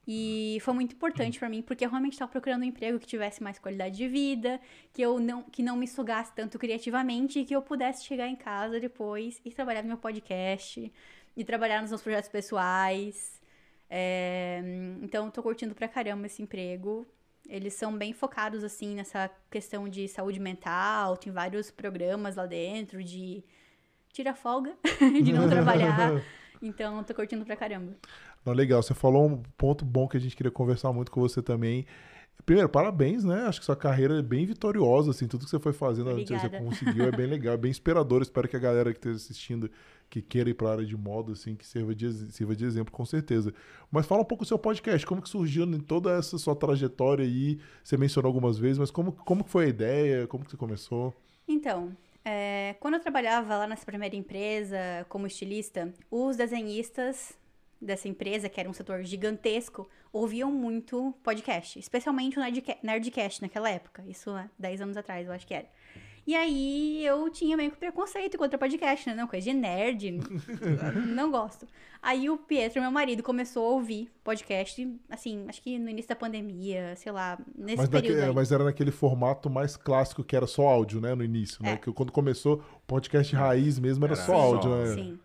E 0.08 0.60
foi 0.62 0.74
muito 0.74 0.94
importante 0.94 1.40
pra 1.40 1.50
mim, 1.50 1.64
porque 1.64 1.84
eu 1.84 1.90
realmente 1.90 2.14
estava 2.14 2.32
procurando 2.32 2.62
um 2.62 2.66
emprego 2.66 3.00
que 3.00 3.08
tivesse 3.08 3.42
mais 3.42 3.58
qualidade 3.58 3.98
de 3.98 4.08
vida, 4.08 4.60
que 4.94 5.02
eu 5.02 5.20
não, 5.20 5.44
que 5.44 5.64
não 5.64 5.76
me 5.76 5.88
sugasse 5.88 6.32
tanto 6.36 6.60
criativamente 6.60 7.40
e 7.40 7.46
que 7.46 7.56
eu 7.56 7.62
pudesse 7.62 8.06
chegar 8.06 8.28
em 8.28 8.36
casa 8.36 8.80
depois 8.80 9.42
e 9.44 9.50
trabalhar 9.52 9.82
no 9.82 9.88
meu 9.88 9.98
podcast 9.98 10.92
e 11.36 11.44
trabalhar 11.44 11.82
nos 11.82 11.90
meus 11.90 12.02
projetos 12.04 12.30
pessoais. 12.30 13.42
É, 13.90 14.62
então, 15.02 15.32
tô 15.32 15.42
curtindo 15.42 15.74
pra 15.74 15.88
caramba 15.88 16.28
esse 16.28 16.42
emprego. 16.42 17.06
Eles 17.48 17.74
são 17.74 17.96
bem 17.96 18.14
focados, 18.14 18.64
assim, 18.64 18.96
nessa 18.96 19.30
questão 19.50 19.90
de 19.90 20.08
saúde 20.08 20.40
mental. 20.40 21.18
Tem 21.18 21.34
vários 21.34 21.72
programas 21.72 22.36
lá 22.36 22.46
dentro 22.46 23.04
de 23.04 23.44
tira 24.16 24.34
folga, 24.34 24.74
de 25.24 25.34
não 25.34 25.48
trabalhar. 25.48 26.22
Então, 26.62 27.04
tô 27.04 27.14
curtindo 27.14 27.46
pra 27.46 27.56
caramba. 27.56 27.92
Não, 28.44 28.54
legal, 28.54 28.82
você 28.82 28.94
falou 28.94 29.28
um 29.28 29.44
ponto 29.58 29.84
bom 29.84 30.08
que 30.08 30.16
a 30.16 30.20
gente 30.20 30.36
queria 30.36 30.50
conversar 30.52 30.92
muito 30.94 31.12
com 31.12 31.20
você 31.20 31.42
também. 31.42 31.86
Primeiro, 32.46 32.70
parabéns, 32.70 33.26
né? 33.26 33.44
Acho 33.44 33.60
que 33.60 33.66
sua 33.66 33.76
carreira 33.76 34.18
é 34.18 34.22
bem 34.22 34.46
vitoriosa, 34.46 35.12
assim, 35.12 35.28
tudo 35.28 35.44
que 35.44 35.52
você 35.52 35.60
foi 35.60 35.74
fazendo, 35.74 36.06
você 36.06 36.34
Obrigada. 36.34 36.58
conseguiu, 36.58 37.06
é 37.06 37.12
bem 37.12 37.28
legal, 37.28 37.54
é 37.54 37.58
bem 37.60 37.70
inspirador. 37.70 38.22
Espero 38.22 38.48
que 38.48 38.56
a 38.56 38.60
galera 38.60 38.94
que 38.94 38.98
esteja 38.98 39.18
assistindo, 39.18 39.70
que 40.10 40.22
queira 40.22 40.50
ir 40.50 40.54
para 40.54 40.70
a 40.70 40.72
área 40.72 40.86
de 40.86 40.96
moda, 40.96 41.34
assim, 41.34 41.54
que 41.54 41.68
sirva 41.68 41.94
de, 41.94 42.12
sirva 42.32 42.56
de 42.56 42.66
exemplo, 42.66 42.92
com 42.92 43.06
certeza. 43.06 43.54
Mas 43.92 44.08
fala 44.08 44.22
um 44.22 44.26
pouco 44.26 44.46
do 44.46 44.48
seu 44.48 44.58
podcast, 44.58 45.06
como 45.06 45.22
que 45.22 45.30
surgiu 45.30 45.66
em 45.66 45.80
toda 45.80 46.12
essa 46.18 46.38
sua 46.38 46.56
trajetória 46.56 47.26
aí? 47.26 47.60
Você 47.84 47.98
mencionou 47.98 48.30
algumas 48.30 48.58
vezes, 48.58 48.78
mas 48.80 48.90
como, 48.90 49.12
como 49.12 49.44
que 49.44 49.50
foi 49.52 49.66
a 49.66 49.70
ideia? 49.70 50.26
Como 50.26 50.46
que 50.46 50.52
você 50.52 50.58
começou? 50.58 51.14
Então, 51.48 51.96
é, 52.26 52.76
quando 52.80 52.96
eu 52.96 53.00
trabalhava 53.00 53.56
lá 53.58 53.68
nessa 53.68 53.86
primeira 53.86 54.16
empresa 54.16 55.06
como 55.08 55.28
estilista, 55.28 55.94
os 56.10 56.36
desenhistas 56.36 57.38
dessa 57.80 58.08
empresa, 58.08 58.50
que 58.50 58.60
era 58.60 58.70
um 58.70 58.74
setor 58.74 59.04
gigantesco, 59.04 59.88
ouviam 60.12 60.52
muito 60.52 61.14
podcast, 61.24 61.78
especialmente 61.78 62.38
o 62.38 62.42
Nerdca- 62.42 62.78
Nerdcast 62.82 63.42
naquela 63.42 63.70
época, 63.70 64.04
isso 64.08 64.32
há 64.32 64.50
10 64.58 64.82
anos 64.82 64.98
atrás, 64.98 65.28
eu 65.28 65.34
acho 65.34 65.46
que 65.46 65.54
era. 65.54 65.68
E 66.28 66.36
aí 66.36 67.06
eu 67.06 67.30
tinha 67.30 67.56
meio 67.56 67.70
que 67.72 67.78
preconceito 67.78 68.36
contra 68.38 68.58
podcast, 68.58 69.08
né? 69.08 69.16
Não, 69.16 69.28
coisa 69.28 69.46
de 69.50 69.56
nerd, 69.56 70.12
não 71.08 71.30
gosto. 71.30 71.68
Aí 72.02 72.30
o 72.30 72.38
Pietro, 72.38 72.82
meu 72.82 72.92
marido, 72.92 73.22
começou 73.22 73.66
a 73.66 73.70
ouvir 73.74 74.12
podcast, 74.24 74.88
assim, 75.10 75.46
acho 75.48 75.62
que 75.62 75.78
no 75.78 75.90
início 75.90 76.10
da 76.10 76.16
pandemia, 76.16 76.96
sei 76.96 77.12
lá, 77.12 77.38
nesse 77.56 77.78
Mas, 77.78 77.90
período 77.90 78.16
naque- 78.18 78.30
aí. 78.30 78.36
mas 78.36 78.52
era 78.52 78.64
naquele 78.64 78.92
formato 78.92 79.50
mais 79.50 79.78
clássico 79.78 80.24
que 80.24 80.36
era 80.36 80.48
só 80.48 80.68
áudio, 80.68 81.00
né? 81.00 81.14
No 81.14 81.24
início, 81.24 81.62
né? 81.64 81.74
É. 81.74 81.78
Que 81.78 81.92
quando 81.92 82.12
começou, 82.12 82.56
o 82.76 82.80
podcast 82.88 83.36
raiz 83.36 83.78
mesmo 83.80 84.06
era, 84.06 84.14
Era 84.16 84.24
só 84.24 84.34
áudio, 84.34 84.74
áudio. 84.74 84.88
né? 84.96 84.96
Sim. 84.96 85.20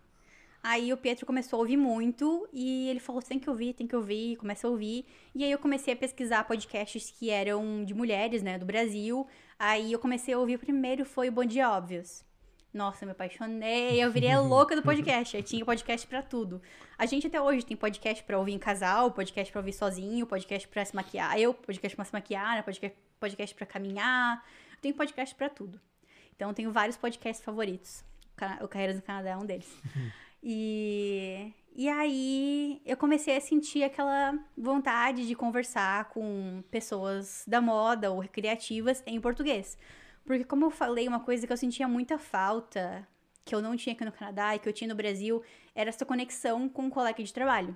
Aí 0.63 0.93
o 0.93 0.97
Pietro 0.97 1.25
começou 1.25 1.57
a 1.57 1.61
ouvir 1.61 1.75
muito 1.77 2.47
e 2.53 2.87
ele 2.89 2.99
falou: 2.99 3.19
tem 3.19 3.39
que 3.39 3.49
ouvir, 3.49 3.73
tem 3.73 3.87
que 3.87 3.95
ouvir, 3.95 4.35
começa 4.35 4.67
a 4.67 4.69
ouvir. 4.69 5.05
E 5.33 5.43
aí 5.43 5.51
eu 5.51 5.57
comecei 5.57 5.91
a 5.91 5.97
pesquisar 5.97 6.43
podcasts 6.43 7.09
que 7.17 7.31
eram 7.31 7.83
de 7.83 7.95
mulheres, 7.95 8.43
né, 8.43 8.59
do 8.59 8.65
Brasil. 8.65 9.25
Aí 9.63 9.91
eu 9.91 9.99
comecei 9.99 10.33
a 10.33 10.39
ouvir 10.39 10.55
o 10.55 10.59
primeiro 10.59 11.05
foi 11.05 11.29
o 11.29 11.31
Bom 11.31 11.45
Dia 11.45 11.69
Óbvios. 11.69 12.23
Nossa, 12.73 13.03
eu 13.03 13.07
me 13.07 13.11
apaixonei, 13.11 14.03
eu 14.03 14.09
virei 14.11 14.31
a 14.31 14.39
louca 14.41 14.75
do 14.75 14.81
podcast. 14.81 15.37
Aí 15.37 15.43
tinha 15.43 15.63
podcast 15.63 16.07
pra 16.07 16.23
tudo. 16.23 16.59
A 16.97 17.05
gente 17.05 17.27
até 17.27 17.39
hoje 17.39 17.63
tem 17.63 17.77
podcast 17.77 18.23
pra 18.23 18.39
ouvir 18.39 18.53
em 18.53 18.57
casal, 18.57 19.11
podcast 19.11 19.51
pra 19.51 19.59
ouvir 19.59 19.73
sozinho, 19.73 20.25
podcast 20.25 20.67
pra 20.67 20.83
se 20.83 20.95
maquiar, 20.95 21.37
eu, 21.39 21.53
podcast 21.53 21.95
pra 21.95 22.05
se 22.05 22.11
maquiar, 22.13 22.55
né, 22.55 22.61
podcast, 22.63 22.97
podcast 23.19 23.55
pra 23.55 23.67
caminhar. 23.67 24.43
Eu 24.71 24.77
tenho 24.81 24.95
podcast 24.95 25.35
pra 25.35 25.47
tudo. 25.47 25.79
Então 26.35 26.49
eu 26.49 26.55
tenho 26.55 26.71
vários 26.71 26.97
podcasts 26.97 27.45
favoritos. 27.45 28.03
O 28.33 28.37
Ca- 28.37 28.57
O 28.63 28.67
Carreiras 28.67 28.95
do 28.95 29.03
Canadá 29.03 29.29
é 29.29 29.37
um 29.37 29.45
deles. 29.45 29.71
E, 30.43 31.53
E 31.73 31.87
aí 31.87 32.81
eu 32.85 32.97
comecei 32.97 33.37
a 33.37 33.41
sentir 33.41 33.83
aquela 33.83 34.37
vontade 34.57 35.25
de 35.25 35.33
conversar 35.35 36.09
com 36.09 36.61
pessoas 36.69 37.43
da 37.47 37.61
moda 37.61 38.11
ou 38.11 38.23
criativas 38.27 39.01
em 39.05 39.19
português. 39.21 39.77
Porque, 40.25 40.43
como 40.43 40.65
eu 40.65 40.71
falei, 40.71 41.07
uma 41.07 41.21
coisa 41.21 41.47
que 41.47 41.53
eu 41.53 41.57
sentia 41.57 41.87
muita 41.87 42.17
falta, 42.17 43.07
que 43.45 43.55
eu 43.55 43.61
não 43.61 43.75
tinha 43.75 43.93
aqui 43.93 44.05
no 44.05 44.11
Canadá 44.11 44.55
e 44.55 44.59
que 44.59 44.67
eu 44.67 44.73
tinha 44.73 44.87
no 44.87 44.95
Brasil, 44.95 45.41
era 45.73 45.89
essa 45.89 46.05
conexão 46.05 46.67
com 46.69 46.87
o 46.87 46.91
colega 46.91 47.23
de 47.23 47.33
trabalho. 47.33 47.75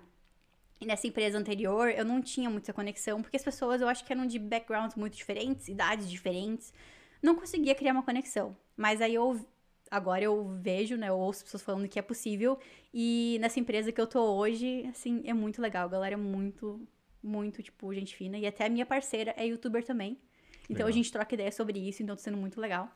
E 0.80 0.86
nessa 0.86 1.08
empresa 1.08 1.38
anterior, 1.38 1.90
eu 1.90 2.04
não 2.04 2.22
tinha 2.22 2.50
muita 2.50 2.74
conexão, 2.74 3.22
porque 3.22 3.38
as 3.38 3.44
pessoas 3.44 3.82
eu 3.82 3.88
acho 3.88 4.04
que 4.04 4.12
eram 4.12 4.28
de 4.28 4.38
backgrounds 4.38 4.96
muito 4.96 5.16
diferentes, 5.16 5.70
idades 5.70 6.10
diferentes. 6.10 6.74
Não 7.22 7.34
conseguia 7.34 7.74
criar 7.74 7.94
uma 7.94 8.04
conexão. 8.04 8.56
Mas 8.76 9.02
aí 9.02 9.16
eu 9.16 9.46
agora 9.90 10.24
eu 10.24 10.48
vejo, 10.62 10.96
né, 10.98 11.10
eu 11.10 11.18
ouço 11.18 11.44
pessoas 11.44 11.64
falando 11.64 11.88
que 11.88 12.00
é 12.00 12.02
possível. 12.02 12.58
E 12.94 13.38
nessa 13.40 13.60
empresa 13.60 13.92
que 13.92 14.00
eu 14.00 14.08
tô 14.08 14.22
hoje, 14.36 14.86
assim, 14.90 15.22
é 15.26 15.34
muito 15.34 15.62
legal. 15.62 15.86
A 15.86 15.92
galera 15.92 16.14
é 16.16 16.18
muito, 16.18 16.86
muito, 17.22 17.62
tipo, 17.62 17.94
gente 17.94 18.16
fina. 18.16 18.38
E 18.38 18.46
até 18.46 18.66
a 18.66 18.70
minha 18.70 18.86
parceira 18.86 19.34
é 19.38 19.46
youtuber 19.46 19.84
também. 19.84 20.18
Então 20.64 20.86
legal. 20.86 20.88
a 20.88 20.92
gente 20.92 21.12
troca 21.12 21.34
ideia 21.34 21.52
sobre 21.52 21.80
isso, 21.80 22.02
então 22.02 22.16
tá 22.16 22.22
sendo 22.22 22.38
muito 22.38 22.60
legal. 22.60 22.90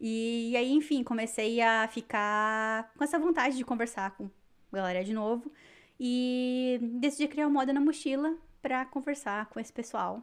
E, 0.00 0.50
e 0.52 0.56
aí, 0.56 0.72
enfim, 0.72 1.02
comecei 1.02 1.60
a 1.60 1.86
ficar 1.88 2.92
com 2.96 3.04
essa 3.04 3.18
vontade 3.18 3.56
de 3.56 3.64
conversar 3.64 4.16
com 4.16 4.30
a 4.72 4.76
galera 4.76 5.04
de 5.04 5.12
novo. 5.12 5.52
E 5.98 6.78
decidi 6.98 7.28
criar 7.28 7.46
uma 7.46 7.60
moda 7.60 7.72
na 7.72 7.80
mochila 7.80 8.34
para 8.62 8.84
conversar 8.86 9.46
com 9.46 9.60
esse 9.60 9.72
pessoal. 9.72 10.22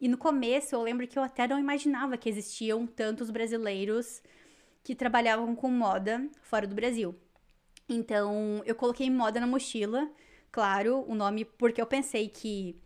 E 0.00 0.08
no 0.08 0.16
começo 0.16 0.74
eu 0.74 0.82
lembro 0.82 1.06
que 1.06 1.18
eu 1.18 1.22
até 1.22 1.46
não 1.46 1.58
imaginava 1.58 2.16
que 2.16 2.28
existiam 2.28 2.86
tantos 2.86 3.30
brasileiros 3.30 4.22
que 4.82 4.94
trabalhavam 4.94 5.54
com 5.54 5.70
moda 5.70 6.26
fora 6.42 6.66
do 6.66 6.74
Brasil. 6.74 7.14
Então, 7.88 8.62
eu 8.64 8.74
coloquei 8.74 9.10
moda 9.10 9.40
na 9.40 9.46
mochila, 9.46 10.08
claro, 10.50 11.04
o 11.08 11.14
nome 11.14 11.44
porque 11.44 11.80
eu 11.80 11.86
pensei 11.86 12.28
que 12.28 12.76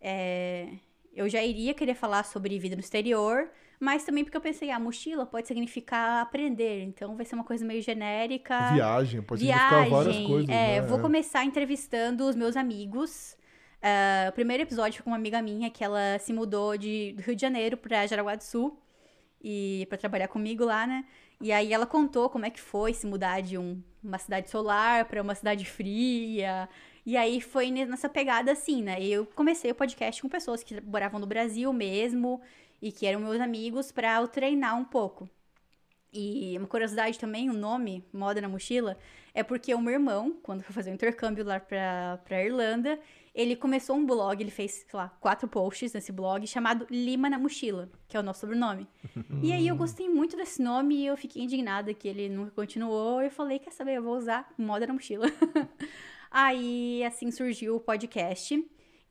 é, 0.00 0.68
eu 1.14 1.28
já 1.28 1.42
iria 1.42 1.74
querer 1.74 1.94
falar 1.94 2.24
sobre 2.24 2.58
vida 2.58 2.76
no 2.76 2.80
exterior, 2.80 3.50
mas 3.78 4.04
também 4.04 4.24
porque 4.24 4.36
eu 4.36 4.40
pensei, 4.40 4.70
a 4.70 4.76
ah, 4.76 4.78
mochila 4.78 5.26
pode 5.26 5.48
significar 5.48 6.22
aprender, 6.22 6.82
então 6.84 7.16
vai 7.16 7.24
ser 7.24 7.34
uma 7.34 7.44
coisa 7.44 7.64
meio 7.64 7.82
genérica. 7.82 8.72
Viagem, 8.72 9.22
pode 9.22 9.44
Viagem, 9.44 9.68
significar 9.68 9.90
várias 9.90 10.26
coisas. 10.26 10.48
É, 10.48 10.80
né? 10.80 10.82
vou 10.82 11.00
começar 11.00 11.44
entrevistando 11.44 12.28
os 12.28 12.36
meus 12.36 12.56
amigos. 12.56 13.36
Uh, 13.82 14.28
o 14.28 14.32
primeiro 14.32 14.62
episódio 14.62 14.98
foi 14.98 15.04
com 15.04 15.10
uma 15.10 15.16
amiga 15.16 15.42
minha 15.42 15.68
que 15.68 15.82
ela 15.82 16.16
se 16.20 16.32
mudou 16.32 16.76
de, 16.76 17.14
do 17.16 17.22
Rio 17.22 17.34
de 17.34 17.42
Janeiro 17.42 17.76
para 17.76 18.06
Jaraguá 18.06 18.36
do 18.36 18.44
Sul 18.44 18.80
e 19.42 19.84
para 19.88 19.98
trabalhar 19.98 20.28
comigo 20.28 20.64
lá, 20.64 20.86
né? 20.86 21.04
E 21.42 21.50
aí 21.50 21.72
ela 21.72 21.84
contou 21.86 22.30
como 22.30 22.46
é 22.46 22.50
que 22.50 22.60
foi 22.60 22.94
se 22.94 23.04
mudar 23.04 23.40
de 23.42 23.58
um, 23.58 23.82
uma 24.02 24.16
cidade 24.16 24.48
solar 24.48 25.06
para 25.06 25.20
uma 25.20 25.34
cidade 25.34 25.64
fria. 25.66 26.68
E 27.04 27.16
aí 27.16 27.40
foi 27.40 27.68
nessa 27.72 28.08
pegada 28.08 28.52
assim, 28.52 28.80
né? 28.80 29.02
Eu 29.04 29.26
comecei 29.26 29.72
o 29.72 29.74
podcast 29.74 30.22
com 30.22 30.28
pessoas 30.28 30.62
que 30.62 30.80
moravam 30.80 31.18
no 31.18 31.26
Brasil 31.26 31.72
mesmo 31.72 32.40
e 32.80 32.92
que 32.92 33.06
eram 33.06 33.18
meus 33.18 33.40
amigos 33.40 33.90
para 33.90 34.20
eu 34.20 34.28
treinar 34.28 34.78
um 34.78 34.84
pouco. 34.84 35.28
E 36.12 36.54
uma 36.58 36.66
curiosidade 36.66 37.18
também, 37.18 37.48
o 37.48 37.54
nome 37.54 38.04
Moda 38.12 38.40
na 38.40 38.48
Mochila 38.48 38.98
é 39.34 39.42
porque 39.42 39.74
o 39.74 39.80
meu 39.80 39.94
irmão, 39.94 40.36
quando 40.42 40.62
foi 40.62 40.74
fazer 40.74 40.90
o 40.90 40.92
um 40.92 40.94
intercâmbio 40.94 41.44
lá 41.44 41.58
pra, 41.58 42.20
pra 42.24 42.44
Irlanda, 42.44 43.00
ele 43.34 43.56
começou 43.56 43.96
um 43.96 44.04
blog, 44.04 44.38
ele 44.38 44.50
fez, 44.50 44.84
sei 44.86 44.86
lá, 44.92 45.08
quatro 45.20 45.48
posts 45.48 45.94
nesse 45.94 46.12
blog 46.12 46.46
chamado 46.46 46.86
Lima 46.90 47.30
na 47.30 47.38
Mochila, 47.38 47.90
que 48.06 48.16
é 48.16 48.20
o 48.20 48.22
nosso 48.22 48.40
sobrenome. 48.40 48.86
e 49.42 49.52
aí 49.52 49.66
eu 49.66 49.74
gostei 49.74 50.06
muito 50.06 50.36
desse 50.36 50.60
nome 50.60 50.96
e 50.96 51.06
eu 51.06 51.16
fiquei 51.16 51.42
indignada 51.42 51.94
que 51.94 52.06
ele 52.06 52.28
nunca 52.28 52.50
continuou. 52.50 53.22
Eu 53.22 53.30
falei, 53.30 53.58
quer 53.58 53.72
saber, 53.72 53.94
eu 53.94 54.02
vou 54.02 54.18
usar 54.18 54.52
Moda 54.58 54.86
na 54.86 54.92
Mochila. 54.92 55.28
aí, 56.30 57.02
assim, 57.04 57.30
surgiu 57.30 57.76
o 57.76 57.80
podcast. 57.80 58.62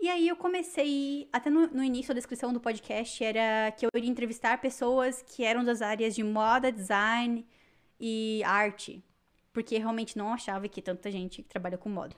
E 0.01 0.09
aí 0.09 0.27
eu 0.27 0.35
comecei, 0.35 1.29
até 1.31 1.51
no, 1.51 1.67
no, 1.67 1.83
início 1.83 2.11
a 2.11 2.15
descrição 2.15 2.51
do 2.51 2.59
podcast 2.59 3.23
era 3.23 3.71
que 3.71 3.85
eu 3.85 3.89
iria 3.95 4.09
entrevistar 4.09 4.59
pessoas 4.59 5.21
que 5.21 5.43
eram 5.43 5.63
das 5.63 5.79
áreas 5.79 6.15
de 6.15 6.23
moda, 6.23 6.71
design 6.71 7.45
e 7.99 8.41
arte. 8.43 9.03
Porque 9.53 9.77
realmente 9.77 10.17
não 10.17 10.33
achava 10.33 10.67
que 10.67 10.81
tanta 10.81 11.11
gente 11.11 11.43
trabalha 11.43 11.77
com 11.77 11.87
moda 11.87 12.15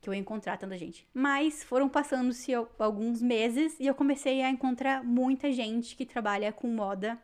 que 0.00 0.08
eu 0.08 0.14
ia 0.14 0.20
encontrar 0.20 0.56
tanta 0.56 0.78
gente. 0.78 1.06
Mas 1.12 1.64
foram 1.64 1.88
passando-se 1.88 2.52
alguns 2.78 3.20
meses 3.20 3.78
e 3.80 3.86
eu 3.86 3.94
comecei 3.94 4.40
a 4.40 4.48
encontrar 4.48 5.02
muita 5.02 5.52
gente 5.52 5.96
que 5.96 6.06
trabalha 6.06 6.52
com 6.52 6.68
moda 6.68 7.18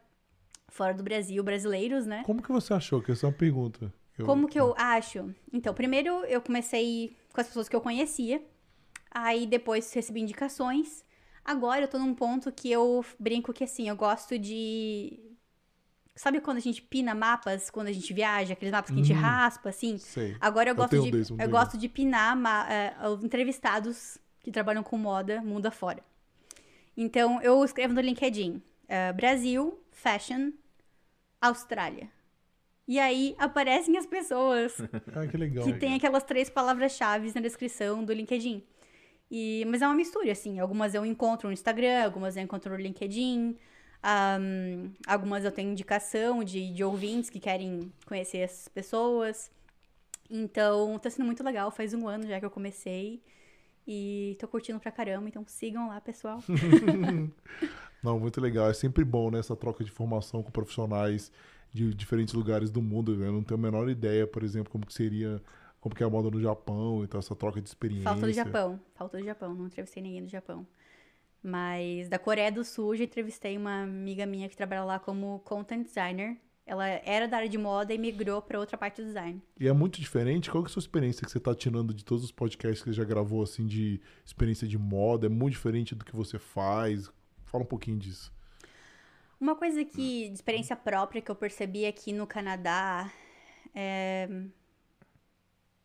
fora 0.69 0.93
do 0.93 1.03
Brasil, 1.03 1.43
brasileiros, 1.45 2.07
né? 2.07 2.23
Como 2.27 2.43
que 2.43 2.51
você 2.51 2.75
achou? 2.75 3.01
Que 3.01 3.13
essa 3.13 3.27
é 3.27 3.29
uma 3.29 3.37
pergunta. 3.37 3.93
Eu... 4.19 4.27
Como 4.27 4.49
que 4.49 4.59
eu 4.59 4.75
acho? 4.77 5.35
Então, 5.53 5.73
primeiro 5.73 6.25
eu 6.25 6.43
comecei 6.43 7.17
com 7.33 7.41
as 7.41 7.47
pessoas 7.47 7.69
que 7.69 7.77
eu 7.77 7.81
conhecia, 7.81 8.43
aí 9.15 9.47
depois 9.47 9.93
recebi 9.93 10.21
indicações. 10.21 11.05
Agora 11.45 11.83
eu 11.83 11.89
tô 11.89 11.99
num 11.99 12.15
ponto 12.15 12.53
que 12.53 12.71
eu 12.71 13.05
brinco 13.19 13.53
que 13.53 13.65
assim, 13.65 13.89
eu 13.89 13.97
gosto 13.97 14.39
de 14.39 15.33
Sabe 16.15 16.41
quando 16.41 16.59
a 16.59 16.61
gente 16.61 16.83
pina 16.83 17.15
mapas, 17.15 17.71
quando 17.71 17.87
a 17.87 17.93
gente 17.93 18.13
viaja, 18.13 18.53
aqueles 18.53 18.71
mapas 18.71 18.91
que 18.91 19.01
a 19.01 19.03
gente 19.03 19.17
hum, 19.17 19.21
raspa, 19.21 19.71
assim? 19.71 19.97
Sei. 19.97 20.37
Agora 20.39 20.69
eu 20.69 20.75
gosto 20.75 20.95
eu 20.95 21.03
de. 21.03 21.43
eu 21.43 21.49
gosto 21.49 21.79
de 21.79 21.89
pinar 21.89 22.37
uh, 22.37 23.25
entrevistados 23.25 24.19
que 24.41 24.53
trabalham 24.53 24.83
com 24.83 24.99
moda 24.99 25.41
mundo 25.41 25.67
afora. 25.67 26.03
Então, 26.95 27.41
eu 27.41 27.65
escrevo 27.65 27.95
no 27.95 28.01
LinkedIn: 28.03 28.57
uh, 28.57 29.15
Brasil, 29.17 29.81
Fashion, 29.91 30.53
Austrália. 31.41 32.11
E 32.87 32.99
aí 32.99 33.35
aparecem 33.39 33.97
as 33.97 34.05
pessoas 34.05 34.77
ah, 35.17 35.27
que, 35.27 35.37
legal, 35.39 35.65
que 35.65 35.73
tem 35.73 35.95
aquelas 35.95 36.25
três 36.25 36.51
palavras-chave 36.51 37.33
na 37.35 37.41
descrição 37.41 38.05
do 38.05 38.13
LinkedIn. 38.13 38.63
E, 39.35 39.65
mas 39.67 39.81
é 39.81 39.87
uma 39.87 39.95
mistura, 39.95 40.31
assim. 40.31 40.61
Algumas 40.61 40.95
eu 40.95 41.07
encontro 41.07 41.49
no 41.49 41.55
Instagram, 41.55 42.05
algumas 42.05 42.37
eu 42.37 42.43
encontro 42.43 42.71
no 42.71 42.77
LinkedIn. 42.77 43.57
Um, 44.05 44.93
algumas 45.07 45.43
eu 45.43 45.51
tenho 45.51 45.71
indicação 45.71 46.45
de, 46.45 46.71
de 46.75 46.85
ouvintes 46.85 47.31
que 47.31 47.41
querem 47.41 47.91
conhecer 48.05 48.39
essas 48.39 48.69
pessoas. 48.69 49.51
Então, 50.29 50.99
tá 50.99 51.09
sendo 51.09 51.25
muito 51.25 51.43
legal. 51.43 51.71
Faz 51.71 51.95
um 51.95 52.07
ano 52.07 52.27
já 52.27 52.39
que 52.39 52.45
eu 52.45 52.51
comecei. 52.51 53.23
E 53.89 54.37
tô 54.39 54.47
curtindo 54.47 54.79
pra 54.79 54.93
caramba. 54.93 55.27
Então, 55.27 55.43
sigam 55.47 55.89
lá, 55.89 55.99
pessoal. 55.99 56.45
Não, 58.05 58.21
muito 58.21 58.39
legal. 58.39 58.69
É 58.69 58.75
sempre 58.75 59.03
bom, 59.03 59.31
né? 59.31 59.39
Essa 59.39 59.57
troca 59.57 59.83
de 59.83 59.91
informação 59.91 60.43
com 60.43 60.51
profissionais 60.51 61.33
de 61.73 61.95
diferentes 61.95 62.35
lugares 62.35 62.71
do 62.71 62.83
mundo. 62.83 63.25
Eu 63.25 63.33
não 63.33 63.43
tenho 63.43 63.59
a 63.59 63.63
menor 63.63 63.89
ideia, 63.89 64.27
por 64.27 64.43
exemplo, 64.43 64.71
como 64.71 64.85
que 64.85 64.93
seria... 64.93 65.41
Como 65.83 65.97
que 65.97 66.03
é 66.03 66.07
a 66.07 66.09
moda 66.09 66.31
no 66.31 66.41
Japão. 66.41 67.03
Então, 67.03 67.19
essa 67.19 67.35
troca 67.35 67.61
de 67.61 67.69
experiência. 67.69 68.05
Falta 68.05 68.27
do 68.27 68.33
Japão. 68.33 68.81
Falta 68.95 69.19
do 69.19 69.25
Japão. 69.25 69.53
Não 69.53 69.67
entrevistei 69.67 70.01
ninguém 70.01 70.23
do 70.23 70.29
Japão. 70.29 70.65
Mas 71.43 72.09
da 72.09 72.21
Coreia 72.21 72.53
do 72.53 72.65
Sul, 72.65 72.95
já 72.95 73.03
entrevistei 73.03 73.59
uma 73.59 73.83
amiga 73.83 74.25
minha 74.25 74.49
que 74.49 74.57
trabalha 74.57 74.85
lá 74.85 75.01
como 75.01 75.41
content 75.41 75.85
designer. 75.85 76.37
Ela 76.65 76.87
era 76.87 77.27
da 77.27 77.39
área 77.39 77.49
de 77.49 77.59
moda 77.59 77.93
e 77.93 77.99
migrou 77.99 78.41
para 78.41 78.61
outra 78.61 78.79
parte 78.79 79.03
do 79.03 79.09
design. 79.09 79.43
E 79.59 79.67
é 79.67 79.73
muito 79.73 80.01
diferente? 80.01 80.49
Qual 80.49 80.63
é 80.63 80.67
a 80.67 80.71
sua 80.71 80.79
experiência 80.79 81.25
que 81.25 81.33
você 81.33 81.39
está 81.39 81.53
tirando 81.53 81.93
de 81.93 82.05
todos 82.05 82.23
os 82.23 82.31
podcasts 82.31 82.81
que 82.81 82.91
você 82.91 82.95
já 82.95 83.03
gravou, 83.03 83.43
assim, 83.43 83.67
de 83.67 84.01
experiência 84.25 84.69
de 84.69 84.79
moda? 84.79 85.27
É 85.27 85.29
muito 85.29 85.55
diferente 85.55 85.97
do 85.97 86.05
que 86.05 86.15
você 86.15 86.39
faz? 86.39 87.11
Fala 87.45 87.65
um 87.65 87.67
pouquinho 87.67 87.99
disso. 87.99 88.33
Uma 89.41 89.57
coisa 89.57 89.85
que, 89.85 90.29
de 90.29 90.35
experiência 90.35 90.77
própria, 90.77 91.21
que 91.21 91.29
eu 91.29 91.35
percebi 91.35 91.87
aqui 91.87 92.13
no 92.13 92.25
Canadá, 92.25 93.11
é 93.75 94.29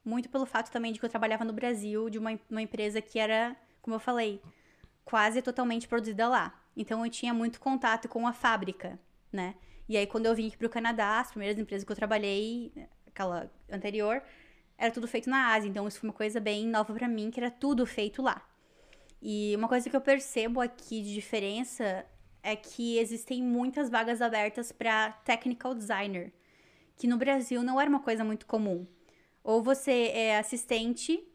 muito 0.07 0.29
pelo 0.29 0.45
fato 0.45 0.71
também 0.71 0.93
de 0.93 0.99
que 0.99 1.05
eu 1.05 1.09
trabalhava 1.09 1.43
no 1.43 1.51
Brasil, 1.51 2.09
de 2.09 2.17
uma, 2.17 2.39
uma 2.49 2.61
empresa 2.61 3.01
que 3.01 3.19
era, 3.19 3.55
como 3.81 3.95
eu 3.95 3.99
falei, 3.99 4.41
quase 5.03 5.41
totalmente 5.41 5.87
produzida 5.87 6.27
lá. 6.27 6.59
Então 6.75 7.05
eu 7.05 7.11
tinha 7.11 7.33
muito 7.33 7.59
contato 7.59 8.07
com 8.07 8.25
a 8.25 8.31
fábrica, 8.33 8.97
né? 9.31 9.55
E 9.89 9.97
aí 9.97 10.07
quando 10.07 10.25
eu 10.25 10.33
vim 10.33 10.47
aqui 10.47 10.57
pro 10.57 10.69
Canadá, 10.69 11.19
as 11.19 11.29
primeiras 11.29 11.59
empresas 11.59 11.85
que 11.85 11.91
eu 11.91 11.95
trabalhei, 11.95 12.71
aquela 13.05 13.51
anterior, 13.69 14.23
era 14.77 14.91
tudo 14.91 15.07
feito 15.07 15.29
na 15.29 15.53
Ásia. 15.53 15.67
Então 15.67 15.87
isso 15.87 15.99
foi 15.99 16.09
uma 16.09 16.15
coisa 16.15 16.39
bem 16.39 16.65
nova 16.67 16.93
para 16.93 17.07
mim, 17.07 17.29
que 17.29 17.39
era 17.39 17.51
tudo 17.51 17.85
feito 17.85 18.21
lá. 18.21 18.41
E 19.21 19.53
uma 19.55 19.67
coisa 19.67 19.89
que 19.89 19.95
eu 19.95 20.01
percebo 20.01 20.61
aqui 20.61 21.01
de 21.01 21.13
diferença 21.13 22.05
é 22.41 22.55
que 22.55 22.97
existem 22.97 23.43
muitas 23.43 23.89
vagas 23.89 24.21
abertas 24.21 24.71
para 24.71 25.11
technical 25.25 25.75
designer, 25.75 26.31
que 26.95 27.07
no 27.07 27.17
Brasil 27.17 27.61
não 27.61 27.81
era 27.81 27.89
uma 27.89 27.99
coisa 27.99 28.23
muito 28.23 28.45
comum. 28.45 28.87
Ou 29.47 29.63
você 29.63 30.11
é 30.13 30.37
assistente 30.37 31.25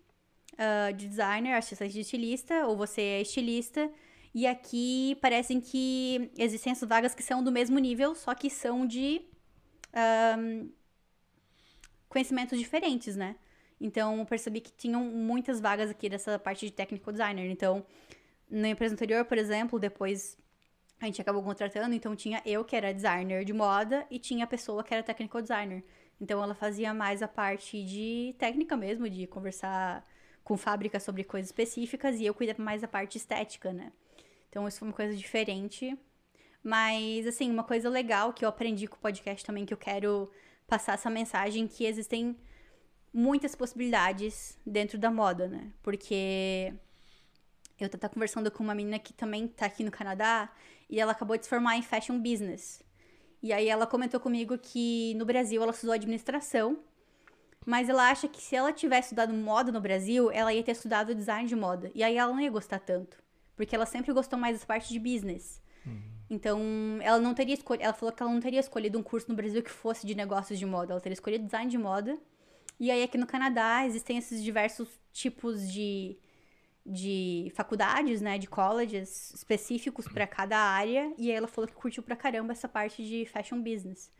uh, 0.52 0.92
de 0.92 1.08
designer, 1.08 1.54
assistente 1.54 1.94
de 1.94 2.00
estilista, 2.00 2.66
ou 2.66 2.76
você 2.76 3.00
é 3.00 3.22
estilista. 3.22 3.90
E 4.34 4.46
aqui 4.46 5.16
parecem 5.22 5.62
que 5.62 6.30
existem 6.36 6.72
essas 6.72 6.86
vagas 6.86 7.14
que 7.14 7.22
são 7.22 7.42
do 7.42 7.50
mesmo 7.50 7.78
nível, 7.78 8.14
só 8.14 8.34
que 8.34 8.50
são 8.50 8.86
de 8.86 9.22
um, 10.38 10.70
conhecimentos 12.06 12.58
diferentes, 12.58 13.16
né? 13.16 13.34
Então, 13.80 14.18
eu 14.18 14.26
percebi 14.26 14.60
que 14.60 14.72
tinham 14.72 15.02
muitas 15.04 15.58
vagas 15.58 15.88
aqui 15.88 16.10
dessa 16.10 16.38
parte 16.38 16.66
de 16.66 16.72
technical 16.72 17.12
designer. 17.12 17.50
Então, 17.50 17.82
na 18.50 18.68
empresa 18.68 18.92
anterior, 18.92 19.24
por 19.24 19.38
exemplo, 19.38 19.78
depois 19.78 20.36
a 21.00 21.06
gente 21.06 21.22
acabou 21.22 21.42
contratando, 21.42 21.94
então 21.94 22.14
tinha 22.14 22.42
eu 22.44 22.62
que 22.62 22.76
era 22.76 22.92
designer 22.92 23.42
de 23.42 23.54
moda 23.54 24.06
e 24.10 24.18
tinha 24.18 24.44
a 24.44 24.46
pessoa 24.46 24.84
que 24.84 24.92
era 24.92 25.02
technical 25.02 25.40
designer. 25.40 25.82
Então 26.22 26.40
ela 26.40 26.54
fazia 26.54 26.94
mais 26.94 27.20
a 27.20 27.26
parte 27.26 27.84
de 27.84 28.32
técnica 28.38 28.76
mesmo, 28.76 29.10
de 29.10 29.26
conversar 29.26 30.06
com 30.44 30.56
fábrica 30.56 31.00
sobre 31.00 31.24
coisas 31.24 31.48
específicas, 31.48 32.20
e 32.20 32.24
eu 32.24 32.32
cuidava 32.32 32.62
mais 32.62 32.80
da 32.80 32.86
parte 32.86 33.18
estética, 33.18 33.72
né? 33.72 33.92
Então 34.48 34.68
isso 34.68 34.78
foi 34.78 34.86
uma 34.86 34.94
coisa 34.94 35.16
diferente. 35.16 35.98
Mas, 36.62 37.26
assim, 37.26 37.50
uma 37.50 37.64
coisa 37.64 37.88
legal 37.90 38.32
que 38.32 38.44
eu 38.44 38.48
aprendi 38.48 38.86
com 38.86 38.94
o 38.94 39.00
podcast 39.00 39.44
também, 39.44 39.66
que 39.66 39.74
eu 39.74 39.78
quero 39.78 40.30
passar 40.64 40.92
essa 40.94 41.10
mensagem, 41.10 41.66
que 41.66 41.84
existem 41.84 42.38
muitas 43.12 43.56
possibilidades 43.56 44.56
dentro 44.64 44.98
da 44.98 45.10
moda, 45.10 45.48
né? 45.48 45.72
Porque 45.82 46.72
eu 47.80 47.88
tô 47.88 47.98
conversando 48.08 48.48
com 48.48 48.62
uma 48.62 48.76
menina 48.76 48.96
que 49.00 49.12
também 49.12 49.48
tá 49.48 49.66
aqui 49.66 49.82
no 49.82 49.90
Canadá 49.90 50.52
e 50.88 51.00
ela 51.00 51.10
acabou 51.10 51.36
de 51.36 51.44
se 51.44 51.50
formar 51.50 51.76
em 51.76 51.82
fashion 51.82 52.20
business. 52.20 52.80
E 53.42 53.52
aí 53.52 53.68
ela 53.68 53.86
comentou 53.86 54.20
comigo 54.20 54.56
que 54.56 55.14
no 55.14 55.24
Brasil 55.24 55.60
ela 55.62 55.72
estudou 55.72 55.94
administração, 55.94 56.78
mas 57.66 57.88
ela 57.88 58.08
acha 58.08 58.28
que 58.28 58.40
se 58.40 58.54
ela 58.54 58.72
tivesse 58.72 59.06
estudado 59.06 59.32
moda 59.34 59.72
no 59.72 59.80
Brasil, 59.80 60.30
ela 60.30 60.52
ia 60.54 60.62
ter 60.62 60.72
estudado 60.72 61.14
design 61.14 61.48
de 61.48 61.56
moda. 61.56 61.90
E 61.94 62.04
aí 62.04 62.16
ela 62.16 62.32
não 62.32 62.40
ia 62.40 62.50
gostar 62.50 62.78
tanto, 62.78 63.16
porque 63.56 63.74
ela 63.74 63.86
sempre 63.86 64.12
gostou 64.12 64.38
mais 64.38 64.56
das 64.56 64.64
partes 64.64 64.88
de 64.90 64.98
business. 64.98 65.60
Uhum. 65.84 66.00
Então, 66.30 66.60
ela 67.02 67.18
não 67.18 67.34
teria 67.34 67.54
escolhido, 67.54 67.84
ela 67.84 67.92
falou 67.92 68.14
que 68.14 68.22
ela 68.22 68.32
não 68.32 68.40
teria 68.40 68.60
escolhido 68.60 68.98
um 68.98 69.02
curso 69.02 69.28
no 69.28 69.34
Brasil 69.34 69.62
que 69.62 69.70
fosse 69.70 70.06
de 70.06 70.14
negócios 70.14 70.58
de 70.58 70.64
moda, 70.64 70.92
ela 70.92 71.00
teria 71.00 71.14
escolhido 71.14 71.44
design 71.44 71.70
de 71.70 71.78
moda. 71.78 72.16
E 72.78 72.90
aí 72.90 73.02
aqui 73.02 73.18
no 73.18 73.26
Canadá 73.26 73.84
existem 73.86 74.18
esses 74.18 74.42
diversos 74.42 74.88
tipos 75.12 75.70
de 75.70 76.16
de 76.84 77.52
faculdades, 77.54 78.20
né, 78.20 78.38
de 78.38 78.48
colleges 78.48 79.32
específicos 79.34 80.08
para 80.08 80.26
cada 80.26 80.58
área, 80.58 81.12
e 81.16 81.30
ela 81.30 81.46
falou 81.46 81.68
que 81.68 81.74
curtiu 81.74 82.02
pra 82.02 82.16
caramba 82.16 82.52
essa 82.52 82.68
parte 82.68 83.04
de 83.04 83.24
fashion 83.26 83.62
business. 83.62 84.10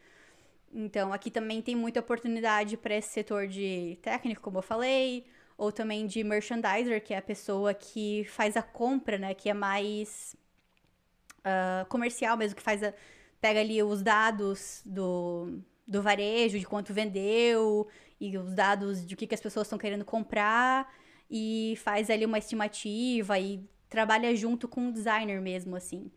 Então, 0.72 1.12
aqui 1.12 1.30
também 1.30 1.60
tem 1.60 1.76
muita 1.76 2.00
oportunidade 2.00 2.76
para 2.76 2.94
esse 2.94 3.08
setor 3.08 3.46
de 3.46 3.98
técnico, 4.00 4.40
como 4.40 4.58
eu 4.58 4.62
falei, 4.62 5.26
ou 5.58 5.70
também 5.70 6.06
de 6.06 6.24
merchandiser, 6.24 7.02
que 7.02 7.12
é 7.12 7.18
a 7.18 7.22
pessoa 7.22 7.74
que 7.74 8.24
faz 8.24 8.56
a 8.56 8.62
compra, 8.62 9.18
né, 9.18 9.34
que 9.34 9.50
é 9.50 9.54
mais 9.54 10.34
uh, 11.40 11.86
comercial 11.88 12.36
mesmo, 12.36 12.56
que 12.56 12.62
faz 12.62 12.82
a, 12.82 12.94
pega 13.40 13.60
ali 13.60 13.82
os 13.82 14.02
dados 14.02 14.82
do, 14.86 15.58
do 15.86 16.00
varejo, 16.00 16.58
de 16.58 16.64
quanto 16.64 16.94
vendeu, 16.94 17.88
e 18.20 18.38
os 18.38 18.54
dados 18.54 19.04
de 19.04 19.14
o 19.14 19.16
que, 19.16 19.26
que 19.26 19.34
as 19.34 19.40
pessoas 19.40 19.66
estão 19.66 19.78
querendo 19.78 20.04
comprar, 20.04 20.92
e 21.30 21.74
faz 21.78 22.10
ali 22.10 22.24
uma 22.24 22.38
estimativa 22.38 23.38
e 23.38 23.64
trabalha 23.88 24.34
junto 24.34 24.66
com 24.66 24.88
o 24.88 24.92
designer 24.92 25.40
mesmo, 25.40 25.76
assim. 25.76 26.10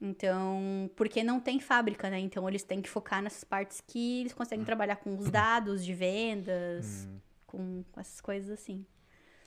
Então, 0.00 0.88
porque 0.94 1.24
não 1.24 1.40
tem 1.40 1.58
fábrica, 1.58 2.08
né? 2.08 2.20
Então 2.20 2.48
eles 2.48 2.62
têm 2.62 2.80
que 2.80 2.88
focar 2.88 3.20
nessas 3.20 3.42
partes 3.42 3.82
que 3.84 4.20
eles 4.20 4.32
conseguem 4.32 4.64
trabalhar 4.64 4.96
com 4.96 5.16
os 5.16 5.28
dados 5.28 5.84
de 5.84 5.92
vendas, 5.92 7.08
hum. 7.08 7.18
com, 7.46 7.84
com 7.90 8.00
essas 8.00 8.20
coisas 8.20 8.50
assim. 8.50 8.86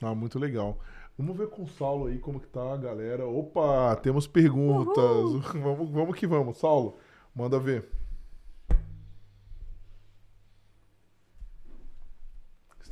Ah, 0.02 0.14
muito 0.14 0.38
legal. 0.38 0.78
Vamos 1.16 1.36
ver 1.36 1.48
com 1.48 1.62
o 1.62 1.68
Saulo 1.68 2.06
aí 2.06 2.18
como 2.18 2.40
que 2.40 2.48
tá 2.48 2.74
a 2.74 2.76
galera. 2.76 3.26
Opa, 3.26 3.96
temos 3.96 4.26
perguntas. 4.26 5.52
vamos, 5.54 5.90
vamos 5.90 6.18
que 6.18 6.26
vamos. 6.26 6.58
Saulo, 6.58 6.98
manda 7.34 7.58
ver. 7.58 7.88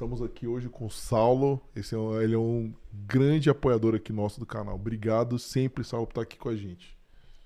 Estamos 0.01 0.23
aqui 0.23 0.47
hoje 0.47 0.67
com 0.67 0.87
o 0.87 0.91
Saulo. 0.91 1.61
Esse 1.77 1.95
é 1.95 1.99
um, 1.99 2.19
ele 2.19 2.35
é 2.35 2.39
um 2.39 2.73
grande 2.91 3.51
apoiador 3.51 3.95
aqui 3.95 4.15
nosso 4.15 4.41
do 4.41 4.47
canal. 4.47 4.75
Obrigado 4.75 5.39
sempre, 5.39 5.85
Saulo, 5.85 6.07
por 6.07 6.13
estar 6.13 6.23
aqui 6.23 6.39
com 6.39 6.49
a 6.49 6.57
gente. 6.57 6.97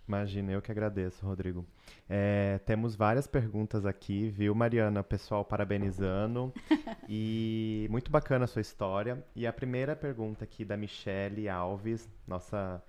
Imagina, 0.07 0.53
eu 0.53 0.63
que 0.63 0.71
agradeço, 0.71 1.27
Rodrigo. 1.27 1.67
É, 2.09 2.61
temos 2.65 2.95
várias 2.95 3.27
perguntas 3.27 3.85
aqui, 3.85 4.29
viu, 4.29 4.55
Mariana? 4.55 5.03
Pessoal 5.03 5.45
parabenizando. 5.45 6.55
e 7.11 7.89
muito 7.91 8.09
bacana 8.09 8.45
a 8.45 8.47
sua 8.47 8.63
história. 8.63 9.27
E 9.35 9.49
a 9.49 9.53
primeira 9.53 9.97
pergunta 9.97 10.45
aqui 10.45 10.65
da 10.65 10.77
Michelle 10.77 11.49
Alves, 11.49 12.09
nossa 12.25 12.81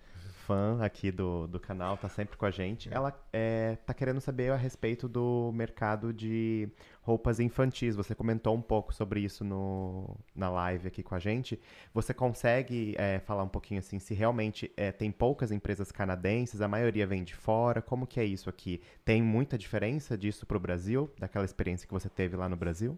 fã 0.46 0.78
aqui 0.82 1.12
do, 1.12 1.48
do 1.48 1.60
canal, 1.60 1.98
tá 1.98 2.08
sempre 2.08 2.38
com 2.38 2.46
a 2.46 2.52
gente. 2.52 2.88
Ela 2.94 3.14
é, 3.34 3.78
tá 3.86 3.94
querendo 3.94 4.22
saber 4.22 4.52
a 4.52 4.56
respeito 4.56 5.08
do 5.08 5.52
mercado 5.54 6.14
de 6.14 6.70
roupas 7.02 7.40
infantis. 7.40 7.96
Você 7.96 8.14
comentou 8.14 8.56
um 8.56 8.62
pouco 8.62 8.94
sobre 8.94 9.22
isso 9.22 9.44
no, 9.44 10.16
na 10.36 10.50
live 10.50 10.88
aqui 10.88 11.02
com 11.02 11.16
a 11.16 11.20
gente. 11.20 11.60
Você 11.94 12.14
consegue 12.14 12.94
é, 12.98 13.20
falar 13.20 13.44
um 13.44 13.50
pouquinho 13.50 13.80
assim, 13.80 13.98
se 13.98 14.14
realmente 14.14 14.72
é, 14.78 14.92
tem 14.92 15.12
poucas 15.12 15.52
empresas 15.52 15.92
canadenses, 15.92 16.62
a 16.62 16.68
maioria 16.68 17.08
vem 17.08 17.24
de 17.24 17.36
fora, 17.36 17.82
como 17.82 18.06
que 18.06 18.20
é 18.20 18.26
isso 18.26 18.50
aqui? 18.50 18.82
Tem 19.04 19.22
muita 19.22 19.58
diferença 19.58 20.18
disso 20.18 20.46
para 20.46 20.58
o 20.58 20.60
Brasil, 20.60 21.12
daquela 21.18 21.46
experiência 21.46 21.88
que 21.88 21.94
você 21.94 22.10
teve 22.10 22.36
lá 22.36 22.48
no 22.48 22.56
Brasil? 22.56 22.98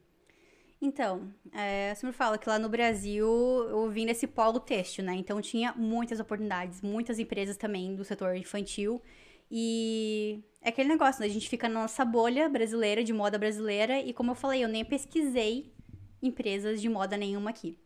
Então, 0.79 1.33
é, 1.51 1.91
eu 1.91 1.95
sempre 1.95 2.15
falo 2.15 2.37
que 2.37 2.47
lá 2.47 2.59
no 2.59 2.69
Brasil 2.69 3.25
eu 3.25 3.89
vim 3.89 4.05
nesse 4.05 4.27
polo 4.27 4.59
têxtil, 4.59 5.03
né? 5.03 5.15
Então 5.15 5.41
tinha 5.41 5.73
muitas 5.73 6.19
oportunidades, 6.19 6.81
muitas 6.81 7.17
empresas 7.17 7.57
também 7.57 7.95
do 7.95 8.03
setor 8.03 8.35
infantil. 8.35 9.01
E 9.49 10.43
é 10.61 10.69
aquele 10.69 10.89
negócio, 10.89 11.21
né? 11.21 11.27
A 11.27 11.29
gente 11.29 11.49
fica 11.49 11.67
na 11.67 11.81
nossa 11.81 12.05
bolha 12.05 12.47
brasileira, 12.47 13.03
de 13.03 13.11
moda 13.11 13.39
brasileira, 13.39 13.99
e 13.99 14.13
como 14.13 14.31
eu 14.31 14.35
falei, 14.35 14.63
eu 14.63 14.67
nem 14.67 14.85
pesquisei 14.85 15.73
empresas 16.21 16.79
de 16.79 16.89
moda 16.89 17.17
nenhuma 17.17 17.49
aqui. 17.49 17.77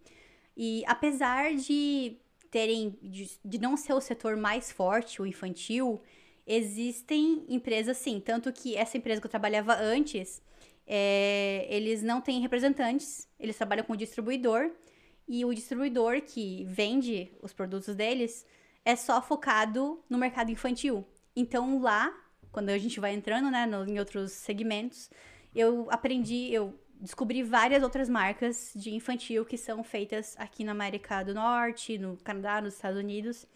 E 0.57 0.83
apesar 0.85 1.55
de 1.55 2.17
terem, 2.49 2.97
de, 3.01 3.31
de 3.43 3.57
não 3.57 3.77
ser 3.77 3.93
o 3.93 4.01
setor 4.01 4.35
mais 4.35 4.69
forte, 4.69 5.21
o 5.21 5.25
infantil, 5.25 6.01
existem 6.45 7.45
empresas 7.47 7.97
sim. 7.97 8.19
Tanto 8.19 8.51
que 8.51 8.75
essa 8.75 8.97
empresa 8.97 9.21
que 9.21 9.27
eu 9.27 9.31
trabalhava 9.31 9.75
antes 9.75 10.41
é, 10.93 11.65
eles 11.69 12.03
não 12.03 12.19
têm 12.19 12.41
representantes, 12.41 13.25
eles 13.39 13.55
trabalham 13.55 13.85
com 13.85 13.93
o 13.93 13.97
distribuidor, 13.97 14.69
e 15.25 15.45
o 15.45 15.53
distribuidor 15.53 16.21
que 16.21 16.65
vende 16.65 17.31
os 17.41 17.53
produtos 17.53 17.95
deles 17.95 18.45
é 18.83 18.93
só 18.97 19.21
focado 19.21 20.03
no 20.09 20.17
mercado 20.17 20.51
infantil. 20.51 21.07
Então 21.33 21.79
lá, 21.79 22.13
quando 22.51 22.67
a 22.71 22.77
gente 22.77 22.99
vai 22.99 23.13
entrando 23.13 23.49
né, 23.49 23.65
no, 23.65 23.89
em 23.89 23.99
outros 23.99 24.33
segmentos, 24.33 25.09
eu 25.55 25.87
aprendi, 25.89 26.53
eu 26.53 26.77
descobri 26.99 27.41
várias 27.41 27.83
outras 27.83 28.09
marcas 28.09 28.73
de 28.75 28.93
infantil 28.93 29.45
que 29.45 29.57
são 29.57 29.85
feitas 29.85 30.35
aqui 30.37 30.65
na 30.65 30.73
América 30.73 31.23
do 31.23 31.33
Norte, 31.33 31.97
no 31.97 32.17
Canadá, 32.17 32.59
nos 32.59 32.73
Estados 32.73 32.99
Unidos. 32.99 33.47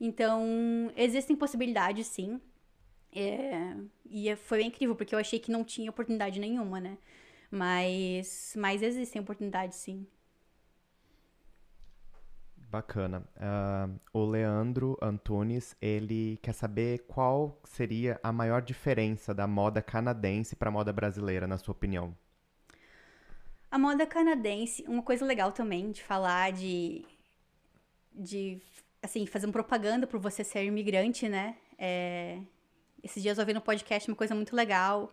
Então, 0.00 0.42
existem 0.96 1.36
possibilidades, 1.36 2.06
sim. 2.06 2.40
É, 3.14 3.74
e 4.10 4.28
é, 4.28 4.36
foi 4.36 4.62
incrível, 4.62 4.94
porque 4.94 5.14
eu 5.14 5.18
achei 5.18 5.38
que 5.38 5.50
não 5.50 5.64
tinha 5.64 5.90
oportunidade 5.90 6.38
nenhuma, 6.38 6.80
né? 6.80 6.98
Mas, 7.50 8.54
mas 8.56 8.82
existem 8.82 9.20
oportunidades, 9.20 9.78
sim. 9.78 10.06
Bacana. 12.70 13.24
Uh, 13.36 13.98
o 14.12 14.26
Leandro 14.26 14.98
Antunes, 15.00 15.74
ele 15.80 16.38
quer 16.42 16.52
saber 16.52 16.98
qual 17.08 17.58
seria 17.64 18.20
a 18.22 18.30
maior 18.30 18.60
diferença 18.60 19.34
da 19.34 19.46
moda 19.46 19.80
canadense 19.80 20.54
para 20.54 20.68
a 20.68 20.72
moda 20.72 20.92
brasileira, 20.92 21.46
na 21.46 21.56
sua 21.56 21.72
opinião. 21.72 22.14
A 23.70 23.78
moda 23.78 24.06
canadense, 24.06 24.84
uma 24.86 25.02
coisa 25.02 25.24
legal 25.24 25.52
também 25.52 25.90
de 25.90 26.02
falar 26.02 26.52
de, 26.52 27.06
de 28.14 28.60
assim, 29.02 29.26
fazer 29.26 29.46
uma 29.46 29.52
propaganda 29.52 30.06
por 30.06 30.20
você 30.20 30.44
ser 30.44 30.64
imigrante, 30.64 31.26
né? 31.26 31.56
É, 31.78 32.38
esses 33.02 33.22
dias 33.22 33.38
eu 33.38 33.42
ouvi 33.42 33.54
no 33.54 33.60
podcast 33.60 34.08
uma 34.08 34.16
coisa 34.16 34.34
muito 34.34 34.54
legal 34.54 35.12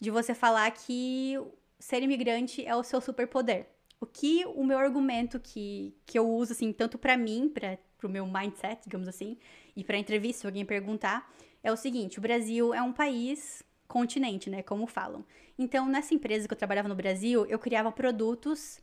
de 0.00 0.10
você 0.10 0.34
falar 0.34 0.70
que 0.70 1.38
ser 1.78 2.02
imigrante 2.02 2.64
é 2.66 2.74
o 2.74 2.82
seu 2.82 3.00
superpoder. 3.00 3.66
O 4.00 4.06
que 4.06 4.44
o 4.46 4.64
meu 4.64 4.78
argumento 4.78 5.38
que, 5.38 5.96
que 6.04 6.18
eu 6.18 6.28
uso, 6.28 6.52
assim, 6.52 6.72
tanto 6.72 6.98
para 6.98 7.16
mim, 7.16 7.48
para 7.48 7.78
o 8.02 8.08
meu 8.08 8.26
mindset, 8.26 8.82
digamos 8.84 9.06
assim, 9.06 9.38
e 9.76 9.84
para 9.84 9.96
entrevista, 9.96 10.40
se 10.40 10.46
alguém 10.46 10.64
perguntar, 10.64 11.32
é 11.62 11.70
o 11.70 11.76
seguinte: 11.76 12.18
o 12.18 12.22
Brasil 12.22 12.74
é 12.74 12.82
um 12.82 12.92
país 12.92 13.62
continente, 13.86 14.50
né? 14.50 14.62
Como 14.62 14.86
falam. 14.86 15.24
Então, 15.58 15.86
nessa 15.86 16.14
empresa 16.14 16.48
que 16.48 16.54
eu 16.54 16.58
trabalhava 16.58 16.88
no 16.88 16.94
Brasil, 16.94 17.46
eu 17.46 17.58
criava 17.58 17.92
produtos 17.92 18.80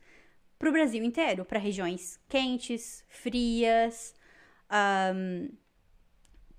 para 0.58 0.70
o 0.70 0.72
Brasil 0.72 1.04
inteiro, 1.04 1.44
para 1.44 1.60
regiões 1.60 2.20
quentes, 2.30 3.04
frias, 3.08 4.14
um, 4.70 5.50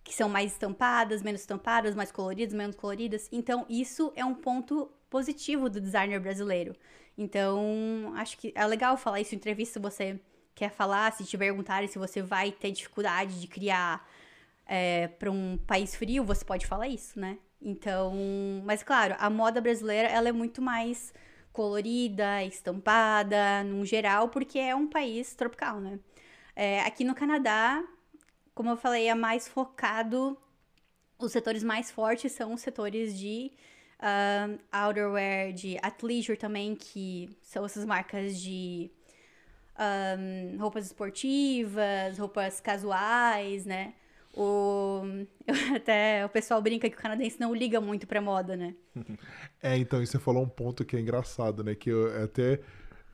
que 0.03 0.15
são 0.15 0.29
mais 0.29 0.53
estampadas, 0.53 1.23
menos 1.23 1.41
estampadas, 1.41 1.95
mais 1.95 2.11
coloridas, 2.11 2.55
menos 2.55 2.77
coloridas. 2.77 3.29
Então, 3.31 3.67
isso 3.69 4.13
é 4.17 4.25
um 4.25 4.35
ponto 4.35 4.91
positivo 5.09 5.69
do 5.69 5.81
designer 5.81 6.21
brasileiro. 6.21 6.75
Então, 7.17 8.13
acho 8.17 8.39
que 8.39 8.53
é 8.55 8.67
legal 8.67 8.97
falar 8.97 9.21
isso 9.21 9.35
em 9.35 9.39
entrevista 9.39 9.75
se 9.75 9.79
você 9.79 10.21
quer 10.55 10.71
falar, 10.71 11.13
se 11.13 11.25
te 11.25 11.37
perguntarem 11.37 11.89
se 11.89 11.99
você 11.99 12.23
vai 12.23 12.53
ter 12.53 12.71
dificuldade 12.71 13.41
de 13.41 13.47
criar 13.47 14.07
é, 14.67 15.09
para 15.09 15.31
um 15.31 15.59
país 15.67 15.95
frio, 15.97 16.25
você 16.25 16.45
pode 16.45 16.67
falar 16.67 16.89
isso, 16.89 17.19
né? 17.19 17.39
Então, 17.61 18.15
mas 18.65 18.83
claro, 18.83 19.15
a 19.19 19.29
moda 19.29 19.61
brasileira 19.61 20.09
ela 20.09 20.29
é 20.29 20.33
muito 20.33 20.63
mais 20.63 21.13
colorida, 21.53 22.43
estampada, 22.45 23.65
num 23.65 23.85
geral, 23.85 24.29
porque 24.29 24.59
é 24.59 24.75
um 24.75 24.87
país 24.87 25.35
tropical, 25.35 25.81
né? 25.81 25.99
É, 26.55 26.81
aqui 26.83 27.05
no 27.05 27.15
Canadá, 27.15 27.83
como 28.61 28.73
eu 28.73 28.77
falei, 28.77 29.09
é 29.09 29.15
mais 29.15 29.49
focado. 29.49 30.37
Os 31.19 31.33
setores 31.33 31.63
mais 31.65 31.91
fortes 31.91 32.33
são 32.33 32.53
os 32.53 32.61
setores 32.61 33.19
de 33.19 33.51
Um, 34.03 34.59
outerwear 34.87 35.53
de 35.53 35.79
athleisure 35.83 36.37
também, 36.39 36.75
que 36.75 37.29
são 37.43 37.65
essas 37.67 37.85
marcas 37.85 38.41
de 38.41 38.91
um, 39.79 40.59
roupas 40.59 40.87
esportivas, 40.87 42.19
roupas 42.19 42.61
casuais, 42.61 43.67
né? 43.67 43.95
O, 44.33 45.03
até 45.77 46.25
o 46.25 46.29
pessoal 46.29 46.63
brinca 46.63 46.89
que 46.89 46.97
o 46.97 46.99
canadense 46.99 47.41
não 47.41 47.55
liga 47.55 47.81
muito 47.81 48.07
pra 48.07 48.21
moda, 48.21 48.57
né? 48.57 48.75
É, 49.63 49.77
então, 49.77 50.05
você 50.05 50.19
falou 50.19 50.43
um 50.43 50.49
ponto 50.49 50.85
que 50.87 50.97
é 50.97 51.01
engraçado, 51.01 51.63
né? 51.63 51.75
Que 51.75 51.91
eu 51.91 52.25
até 52.25 52.61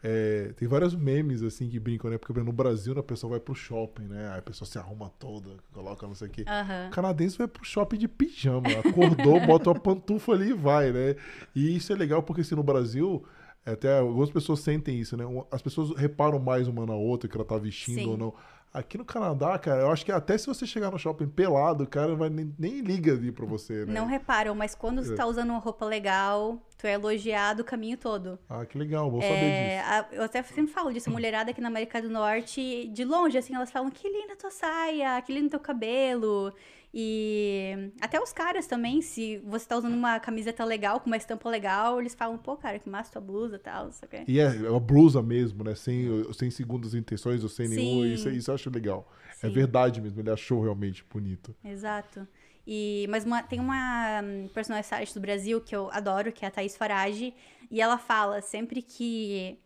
é, 0.09 0.53
tem 0.53 0.69
vários 0.69 0.95
memes, 0.95 1.43
assim, 1.43 1.69
que 1.69 1.81
brincam, 1.81 2.09
né? 2.09 2.17
Porque 2.17 2.33
no 2.41 2.53
Brasil, 2.53 2.95
né, 2.95 3.01
a 3.01 3.03
pessoa 3.03 3.33
vai 3.33 3.41
pro 3.41 3.57
shopping, 3.57 4.05
né? 4.05 4.31
Aí 4.31 4.39
a 4.39 4.43
pessoa 4.43 4.69
se 4.69 4.79
arruma 4.79 5.11
toda, 5.19 5.51
coloca 5.73 6.07
não 6.07 6.15
sei 6.15 6.29
o 6.29 6.31
quê. 6.31 6.45
Aham. 6.47 6.87
O 6.87 6.91
canadense 6.91 7.37
vai 7.37 7.49
pro 7.49 7.65
shopping 7.65 7.99
de 7.99 8.07
pijama. 8.07 8.69
Acordou, 8.85 9.41
bota 9.45 9.71
uma 9.71 9.81
pantufa 9.81 10.31
ali 10.31 10.51
e 10.51 10.55
vai, 10.55 10.93
né? 10.93 11.17
E 11.57 11.75
isso 11.75 11.93
é 11.93 11.97
legal 11.97 12.23
porque, 12.23 12.43
assim, 12.43 12.55
no 12.55 12.63
Brasil... 12.63 13.25
Até 13.65 13.99
algumas 13.99 14.31
pessoas 14.31 14.61
sentem 14.61 15.01
isso, 15.01 15.17
né? 15.17 15.25
As 15.51 15.61
pessoas 15.61 15.91
reparam 15.99 16.39
mais 16.39 16.69
uma 16.69 16.87
na 16.87 16.95
outra, 16.95 17.29
que 17.29 17.37
ela 17.37 17.45
tá 17.45 17.59
vestindo 17.59 17.99
Sim. 17.99 18.07
ou 18.11 18.17
não. 18.17 18.35
Aqui 18.73 18.99
no 18.99 19.07
Canadá, 19.07 19.59
cara, 19.59 19.81
eu 19.83 19.91
acho 19.91 20.05
que 20.05 20.13
até 20.13 20.37
se 20.37 20.47
você 20.47 20.67
chegar 20.67 20.91
no 20.91 20.99
shopping 20.99 21.29
pelado, 21.29 21.85
o 21.85 21.87
cara 21.87 22.15
vai 22.15 22.29
nem, 22.29 22.55
nem 22.59 22.81
liga 22.81 23.13
ali 23.13 23.33
pra 23.33 23.47
você, 23.47 23.87
né? 23.87 23.95
Não 23.95 24.07
reparam, 24.07 24.55
mas 24.55 24.75
quando 24.75 25.03
você 25.03 25.15
É. 25.15 25.17
tá 25.17 25.25
usando 25.25 25.49
uma 25.49 25.59
roupa 25.59 25.87
legal, 25.87 26.61
tu 26.77 26.87
é 26.87 26.93
elogiado 26.93 27.63
o 27.63 27.65
caminho 27.65 27.97
todo. 27.97 28.39
Ah, 28.51 28.67
que 28.67 28.77
legal, 28.77 29.11
vou 29.11 29.23
saber 29.23 29.35
É, 29.35 29.79
disso. 29.79 29.91
a- 29.91 30.07
eu 30.13 30.23
até 30.25 30.43
sempre 30.43 30.73
falo 30.73 30.93
disso, 30.93 31.09
a 31.09 31.13
mulherada 31.13 31.53
aqui 31.53 31.61
na 31.61 31.69
América 31.69 32.03
do 32.03 32.11
Norte, 32.11 32.89
de 32.89 33.03
longe, 33.03 33.39
assim, 33.39 33.55
elas 33.55 33.71
falam, 33.71 33.91
que 33.91 34.07
linda 34.11 34.37
tua 34.37 34.51
saia, 34.51 35.23
que 35.23 35.33
lindo 35.33 35.49
teu 35.49 35.61
cabelo. 35.61 36.53
E 36.99 37.93
até 38.01 38.19
os 38.19 38.33
caras 38.33 38.67
também, 38.67 39.03
se 39.03 39.37
você 39.45 39.67
tá 39.69 39.77
usando 39.77 39.93
uma 39.93 40.19
camiseta 40.19 40.65
legal, 40.65 40.99
com 40.99 41.09
uma 41.09 41.19
estampa 41.19 41.47
legal, 41.51 42.01
eles 42.01 42.15
falam, 42.15 42.39
pô, 42.39 42.57
cara, 42.57 42.79
que 42.79 42.89
massa 42.89 43.13
tua 43.13 43.21
blusa 43.21 43.57
e 43.57 43.59
tal, 43.59 43.85
não 43.85 43.93
sei 43.93 44.07
o 44.07 44.11
quê. 44.11 44.25
E 44.27 44.41
é 44.41 44.47
é 44.47 44.71
uma 44.71 44.81
blusa 44.81 45.21
mesmo, 45.21 45.63
né? 45.63 45.75
Sem, 45.75 46.09
sem 46.33 46.51
segundas 46.51 46.95
intenções 46.95 47.43
ou 47.43 47.51
sem 47.51 47.69
nenhum. 47.69 48.03
Isso, 48.07 48.31
isso 48.31 48.51
eu 48.51 48.55
acho 48.55 48.71
legal. 48.71 49.07
É 49.43 49.47
Sim. 49.47 49.53
verdade 49.53 50.01
mesmo, 50.01 50.19
ele 50.23 50.31
achou 50.31 50.63
realmente 50.63 51.05
bonito. 51.05 51.55
Exato. 51.63 52.27
E, 52.67 53.07
mas 53.11 53.27
uma- 53.27 53.43
tem 53.43 53.61
uma 53.61 54.23
hum, 54.25 54.49
stylist 54.81 55.13
do 55.13 55.21
Brasil 55.21 55.61
que 55.61 55.77
eu 55.77 55.91
adoro, 55.93 56.33
que 56.33 56.47
é 56.47 56.49
a 56.49 56.51
Thaís 56.51 56.79
Farage, 56.79 57.35
e 57.71 57.79
ela 57.79 57.99
fala 57.99 58.41
sempre 58.41 58.81
que 58.81 59.59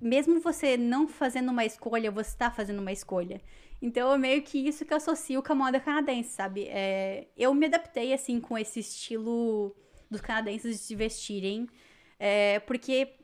mesmo 0.00 0.40
você 0.40 0.76
não 0.76 1.06
fazendo 1.08 1.50
uma 1.50 1.64
escolha, 1.64 2.10
você 2.10 2.36
tá 2.36 2.50
fazendo 2.50 2.78
uma 2.80 2.92
escolha. 2.92 3.40
Então 3.80 4.12
é 4.12 4.18
meio 4.18 4.42
que 4.42 4.58
isso 4.58 4.84
que 4.84 4.92
eu 4.92 4.96
associo 4.96 5.42
com 5.42 5.52
a 5.52 5.56
moda 5.56 5.78
canadense, 5.78 6.30
sabe? 6.30 6.66
É, 6.68 7.28
eu 7.36 7.54
me 7.54 7.66
adaptei, 7.66 8.12
assim, 8.12 8.40
com 8.40 8.58
esse 8.58 8.80
estilo 8.80 9.74
dos 10.10 10.20
canadenses 10.20 10.78
de 10.78 10.82
se 10.82 10.94
vestirem, 10.94 11.68
é, 12.18 12.58
porque 12.60 13.14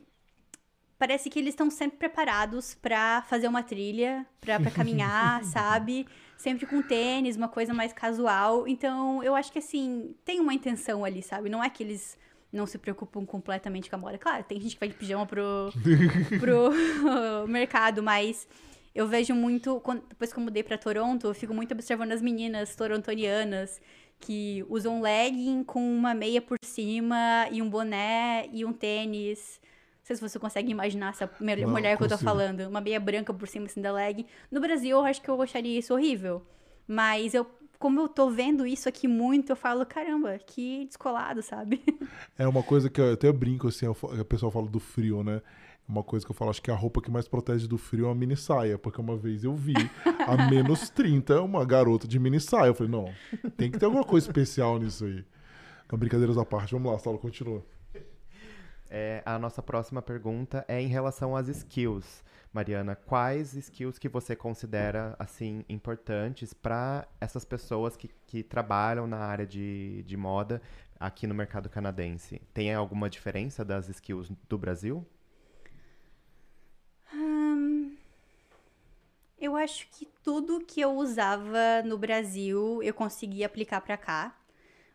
parece 0.98 1.28
que 1.28 1.38
eles 1.38 1.54
estão 1.54 1.68
sempre 1.70 1.98
preparados 1.98 2.74
pra 2.74 3.22
fazer 3.22 3.48
uma 3.48 3.62
trilha, 3.62 4.24
pra, 4.40 4.60
pra 4.60 4.70
caminhar, 4.70 5.42
sabe? 5.44 6.06
Sempre 6.36 6.66
com 6.66 6.80
tênis, 6.80 7.36
uma 7.36 7.48
coisa 7.48 7.74
mais 7.74 7.92
casual. 7.92 8.68
Então, 8.68 9.22
eu 9.22 9.34
acho 9.34 9.52
que, 9.52 9.58
assim, 9.58 10.14
tem 10.24 10.40
uma 10.40 10.54
intenção 10.54 11.04
ali, 11.04 11.22
sabe? 11.22 11.48
Não 11.48 11.62
é 11.62 11.68
que 11.68 11.82
eles 11.82 12.16
não 12.52 12.66
se 12.66 12.78
preocupam 12.78 13.26
completamente 13.26 13.90
com 13.90 13.96
a 13.96 13.98
moda. 13.98 14.16
Claro, 14.16 14.44
tem 14.44 14.60
gente 14.60 14.74
que 14.74 14.80
vai 14.80 14.88
de 14.88 14.94
pijama 14.94 15.26
pro, 15.26 15.72
pro 16.38 16.70
mercado, 17.48 18.00
mas 18.02 18.46
eu 18.94 19.06
vejo 19.08 19.34
muito, 19.34 19.80
quando- 19.80 20.02
depois 20.08 20.32
que 20.32 20.38
eu 20.38 20.42
mudei 20.44 20.62
pra 20.62 20.78
Toronto, 20.78 21.26
eu 21.26 21.34
fico 21.34 21.52
muito 21.54 21.72
observando 21.72 22.12
as 22.12 22.22
meninas 22.22 22.76
torontonianas 22.76 23.80
que 24.20 24.64
usam 24.68 25.00
legging 25.02 25.64
com 25.64 25.80
uma 25.80 26.14
meia 26.14 26.40
por 26.40 26.56
cima 26.64 27.46
e 27.50 27.60
um 27.60 27.68
boné 27.68 28.48
e 28.52 28.64
um 28.64 28.72
tênis. 28.72 29.60
Não 29.98 30.06
sei 30.06 30.16
se 30.16 30.22
você 30.22 30.38
consegue 30.38 30.70
imaginar 30.70 31.10
essa 31.10 31.30
Não, 31.40 31.68
mulher 31.68 31.96
que 31.96 32.04
eu 32.04 32.08
tô 32.08 32.18
falando. 32.18 32.60
Uma 32.68 32.80
meia 32.80 33.00
branca 33.00 33.32
por 33.34 33.48
cima 33.48 33.66
assim, 33.66 33.80
da 33.80 33.90
legging. 33.92 34.26
No 34.50 34.60
Brasil, 34.60 34.90
eu 34.98 35.04
acho 35.04 35.20
que 35.20 35.28
eu 35.28 35.40
acharia 35.42 35.78
isso 35.78 35.92
horrível. 35.94 36.42
Mas 36.86 37.34
eu, 37.34 37.46
como 37.78 38.00
eu 38.00 38.08
tô 38.08 38.30
vendo 38.30 38.66
isso 38.66 38.88
aqui 38.88 39.08
muito, 39.08 39.50
eu 39.50 39.56
falo, 39.56 39.84
caramba, 39.84 40.38
que 40.38 40.84
descolado, 40.86 41.42
sabe? 41.42 41.82
É 42.38 42.46
uma 42.46 42.62
coisa 42.62 42.90
que 42.90 43.00
eu 43.00 43.12
até 43.12 43.32
brinco, 43.32 43.68
assim, 43.68 43.86
o 43.86 44.24
pessoal 44.24 44.50
fala 44.52 44.66
do 44.68 44.80
frio, 44.80 45.22
né? 45.22 45.40
Uma 45.86 46.02
coisa 46.02 46.24
que 46.24 46.32
eu 46.32 46.34
falo, 46.34 46.50
acho 46.50 46.62
que 46.62 46.70
a 46.70 46.74
roupa 46.74 47.02
que 47.02 47.10
mais 47.10 47.28
protege 47.28 47.68
do 47.68 47.76
frio 47.76 48.06
é 48.06 48.08
uma 48.08 48.14
mini 48.14 48.36
saia, 48.36 48.78
porque 48.78 49.00
uma 49.00 49.16
vez 49.16 49.44
eu 49.44 49.54
vi 49.54 49.74
a 50.26 50.36
menos 50.48 50.88
30 50.88 51.42
uma 51.42 51.64
garota 51.64 52.08
de 52.08 52.18
mini 52.18 52.40
saia. 52.40 52.68
Eu 52.68 52.74
falei, 52.74 52.90
não, 52.90 53.12
tem 53.56 53.70
que 53.70 53.78
ter 53.78 53.84
alguma 53.84 54.04
coisa 54.04 54.26
especial 54.26 54.78
nisso 54.78 55.04
aí. 55.04 55.24
Então, 55.84 55.98
brincadeiras 55.98 56.38
à 56.38 56.44
parte, 56.44 56.72
vamos 56.72 56.90
lá, 56.90 56.98
Saulo, 56.98 57.18
continua. 57.18 57.62
É, 58.88 59.22
a 59.26 59.38
nossa 59.38 59.62
próxima 59.62 60.00
pergunta 60.00 60.64
é 60.68 60.80
em 60.80 60.86
relação 60.86 61.36
às 61.36 61.48
skills. 61.48 62.24
Mariana, 62.52 62.94
quais 62.94 63.54
skills 63.54 63.98
que 63.98 64.08
você 64.08 64.36
considera 64.36 65.16
assim 65.18 65.64
importantes 65.68 66.54
para 66.54 67.06
essas 67.20 67.44
pessoas 67.44 67.96
que, 67.96 68.08
que 68.26 68.44
trabalham 68.44 69.08
na 69.08 69.18
área 69.18 69.44
de, 69.44 70.04
de 70.04 70.16
moda 70.16 70.62
aqui 70.98 71.26
no 71.26 71.34
mercado 71.34 71.68
canadense? 71.68 72.40
Tem 72.54 72.72
alguma 72.72 73.10
diferença 73.10 73.64
das 73.64 73.88
skills 73.88 74.30
do 74.48 74.56
Brasil? 74.56 75.04
Eu 79.44 79.56
acho 79.56 79.86
que 79.90 80.08
tudo 80.22 80.64
que 80.64 80.80
eu 80.80 80.92
usava 80.92 81.82
no 81.84 81.98
Brasil 81.98 82.82
eu 82.82 82.94
consegui 82.94 83.44
aplicar 83.44 83.82
pra 83.82 83.94
cá. 83.94 84.34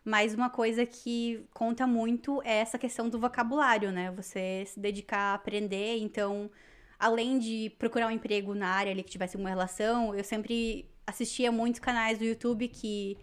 Mas 0.04 0.34
uma 0.34 0.50
coisa 0.50 0.84
que 0.84 1.46
conta 1.54 1.86
muito 1.86 2.42
é 2.42 2.56
essa 2.56 2.76
questão 2.76 3.08
do 3.08 3.16
vocabulário, 3.16 3.92
né? 3.92 4.10
Você 4.10 4.64
se 4.66 4.80
dedicar 4.80 5.30
a 5.30 5.34
aprender. 5.34 5.98
Então, 5.98 6.50
além 6.98 7.38
de 7.38 7.70
procurar 7.78 8.08
um 8.08 8.10
emprego 8.10 8.52
na 8.52 8.70
área 8.70 8.90
ali 8.90 9.04
que 9.04 9.10
tivesse 9.12 9.36
uma 9.36 9.48
relação, 9.48 10.16
eu 10.16 10.24
sempre 10.24 10.90
assistia 11.06 11.52
muitos 11.52 11.78
canais 11.78 12.18
do 12.18 12.24
YouTube 12.24 12.66
que 12.66 13.16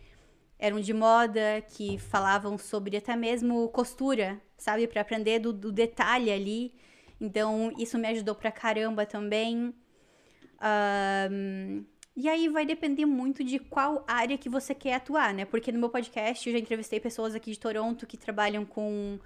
eram 0.58 0.80
de 0.80 0.94
moda, 0.94 1.62
que 1.76 1.98
falavam 1.98 2.58
sobre 2.58 2.95
até 2.95 3.18
mesmo 3.18 3.68
costura, 3.68 4.41
sabe? 4.58 4.88
Pra 4.88 5.02
aprender 5.02 5.40
do, 5.40 5.52
do 5.52 5.74
detalhe 5.74 6.32
ali. 6.32 6.74
Então, 7.20 7.74
isso 7.78 7.98
me 7.98 8.08
ajudou 8.08 8.34
pra 8.34 8.49
caramba 8.49 9.06
também. 9.06 9.76
Ahn, 10.59 11.85
e 12.15 12.27
aí 12.27 12.49
vai 12.49 12.65
depender 12.65 13.05
muito 13.05 13.43
de 13.43 13.59
qual 13.59 14.03
área 14.07 14.38
que 14.39 14.49
você 14.49 14.73
quer 14.73 14.95
atuar, 14.95 15.34
né? 15.34 15.45
Porque 15.45 15.71
no 15.71 15.79
meu 15.79 15.89
podcast 15.89 16.47
eu 16.47 16.53
já 16.53 16.59
entrevistei 16.59 16.99
pessoas 16.99 17.35
aqui 17.35 17.51
de 17.51 17.59
Toronto 17.59 18.07
que 18.07 18.17
trabalham 18.17 18.65
com 18.65 19.19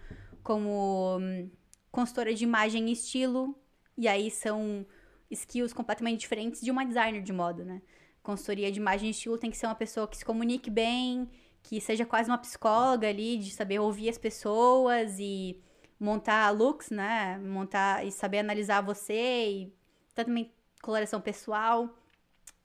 como 0.43 1.17
hum, 1.17 1.49
consultora 1.89 2.33
de 2.33 2.43
imagem 2.43 2.89
e 2.89 2.91
estilo. 2.91 3.55
E 3.97 4.07
aí 4.09 4.29
são 4.29 4.85
skills 5.29 5.71
completamente 5.73 6.19
diferentes 6.19 6.61
de 6.61 6.69
uma 6.69 6.85
designer 6.85 7.21
de 7.21 7.31
moda, 7.31 7.63
né? 7.63 7.81
Consultoria 8.21 8.69
de 8.69 8.79
imagem 8.79 9.07
e 9.07 9.11
estilo 9.11 9.37
tem 9.37 9.49
que 9.49 9.57
ser 9.57 9.67
uma 9.67 9.75
pessoa 9.75 10.07
que 10.07 10.17
se 10.17 10.25
comunique 10.25 10.69
bem, 10.69 11.29
que 11.63 11.79
seja 11.79 12.05
quase 12.05 12.29
uma 12.29 12.37
psicóloga 12.37 13.07
ali, 13.07 13.37
de 13.37 13.51
saber 13.51 13.79
ouvir 13.79 14.09
as 14.09 14.17
pessoas 14.17 15.17
e 15.17 15.61
montar 15.97 16.49
looks, 16.51 16.89
né? 16.89 17.37
Montar 17.39 18.05
e 18.05 18.11
saber 18.11 18.39
analisar 18.39 18.81
você 18.81 19.49
e 19.49 19.73
também 20.13 20.51
coloração 20.81 21.21
pessoal. 21.21 21.89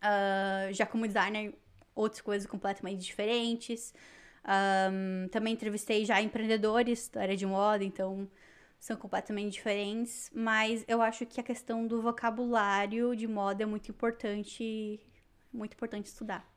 Ah, 0.01 0.69
já 0.73 0.87
como 0.87 1.07
designer, 1.07 1.55
outras 1.95 2.21
coisas 2.21 2.47
completamente 2.49 3.01
diferentes. 3.05 3.95
Ahn, 4.45 5.29
também 5.31 5.55
entrevistei 5.55 6.05
já 6.05 6.21
empreendedores 6.23 7.09
da 7.09 7.23
área 7.23 7.37
de 7.37 7.47
moda, 7.47 7.83
então 7.85 8.29
são 8.79 8.97
completamente 8.97 9.55
diferentes. 9.55 10.31
Mas 10.35 10.85
eu 10.89 11.03
acho 11.03 11.27
que 11.27 11.41
a 11.41 11.45
questão 11.45 11.87
do 11.87 12.01
vocabulário 12.03 13.17
de 13.17 13.27
moda 13.27 13.63
é 13.65 13.67
muito 13.67 13.91
importante, 13.91 15.01
muito 15.53 15.75
importante 15.75 16.07
estudar. 16.07 16.56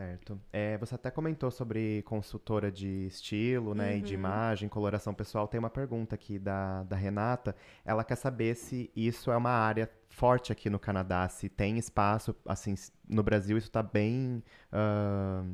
Certo. 0.00 0.40
É, 0.50 0.78
você 0.78 0.94
até 0.94 1.10
comentou 1.10 1.50
sobre 1.50 2.02
consultora 2.06 2.72
de 2.72 3.06
estilo, 3.06 3.74
né, 3.74 3.98
e 3.98 4.00
de 4.00 4.14
imagem, 4.14 4.66
coloração 4.66 5.12
pessoal. 5.12 5.46
Tem 5.46 5.58
uma 5.58 5.68
pergunta 5.68 6.14
aqui 6.14 6.38
da, 6.38 6.84
da 6.84 6.96
Renata. 6.96 7.54
Ela 7.84 8.02
quer 8.02 8.16
saber 8.16 8.54
se 8.54 8.90
isso 8.96 9.30
é 9.30 9.36
uma 9.36 9.50
área 9.50 9.90
forte 10.08 10.50
aqui 10.50 10.70
no 10.70 10.78
Canadá, 10.78 11.28
se 11.28 11.50
tem 11.50 11.76
espaço, 11.76 12.34
assim, 12.46 12.74
no 13.06 13.22
Brasil 13.22 13.58
isso 13.58 13.68
está 13.68 13.82
bem 13.82 14.42
ah, 14.72 15.44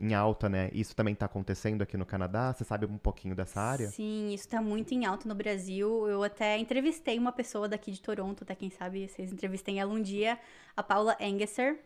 em 0.00 0.14
alta, 0.14 0.48
né? 0.48 0.68
Isso 0.72 0.96
também 0.96 1.14
está 1.14 1.26
acontecendo 1.26 1.82
aqui 1.82 1.96
no 1.96 2.04
Canadá? 2.04 2.52
Você 2.52 2.64
sabe 2.64 2.86
um 2.86 2.98
pouquinho 2.98 3.36
dessa 3.36 3.60
área? 3.60 3.86
Sim, 3.86 4.34
isso 4.34 4.48
tá 4.48 4.60
muito 4.60 4.92
em 4.92 5.06
alta 5.06 5.28
no 5.28 5.34
Brasil. 5.34 6.08
Eu 6.08 6.24
até 6.24 6.58
entrevistei 6.58 7.16
uma 7.20 7.30
pessoa 7.30 7.68
daqui 7.68 7.92
de 7.92 8.02
Toronto, 8.02 8.42
até 8.42 8.56
quem 8.56 8.68
sabe 8.68 9.06
vocês 9.06 9.32
entrevistem 9.32 9.78
ela 9.78 9.92
um 9.92 10.02
dia, 10.02 10.40
a 10.76 10.82
Paula 10.82 11.16
Engesser. 11.20 11.78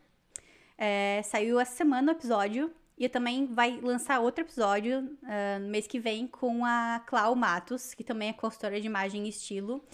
É, 0.77 1.21
saiu 1.23 1.59
essa 1.59 1.75
semana 1.75 2.11
o 2.11 2.15
episódio. 2.15 2.73
E 2.97 3.07
também 3.07 3.45
vai 3.45 3.79
lançar 3.79 4.19
outro 4.19 4.43
episódio 4.43 5.15
ah, 5.23 5.59
no 5.59 5.67
mês 5.67 5.85
que 5.85 5.99
vem 5.99 6.25
com 6.25 6.65
a 6.65 6.99
Clau 7.05 7.35
Matos, 7.35 7.93
que 7.93 8.03
também 8.03 8.29
é 8.29 8.33
consultora 8.33 8.81
de 8.81 8.87
imagem 8.87 9.27
e 9.27 9.29
estilo. 9.29 9.85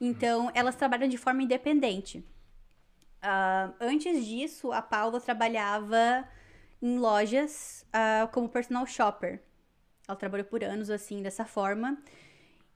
Então, 0.00 0.48
elas 0.54 0.76
trabalham 0.76 1.08
de 1.08 1.18
forma 1.18 1.42
independente. 1.42 2.24
Ah, 3.20 3.72
antes 3.80 4.24
disso, 4.24 4.72
a 4.72 4.80
Paula 4.80 5.20
trabalhava 5.20 6.24
em 6.80 6.98
lojas 6.98 7.86
uh, 7.88 8.26
como 8.32 8.48
personal 8.48 8.84
shopper. 8.86 9.40
Ela 10.06 10.16
trabalhou 10.16 10.44
por 10.44 10.62
anos 10.64 10.90
assim, 10.90 11.22
dessa 11.22 11.44
forma. 11.44 11.96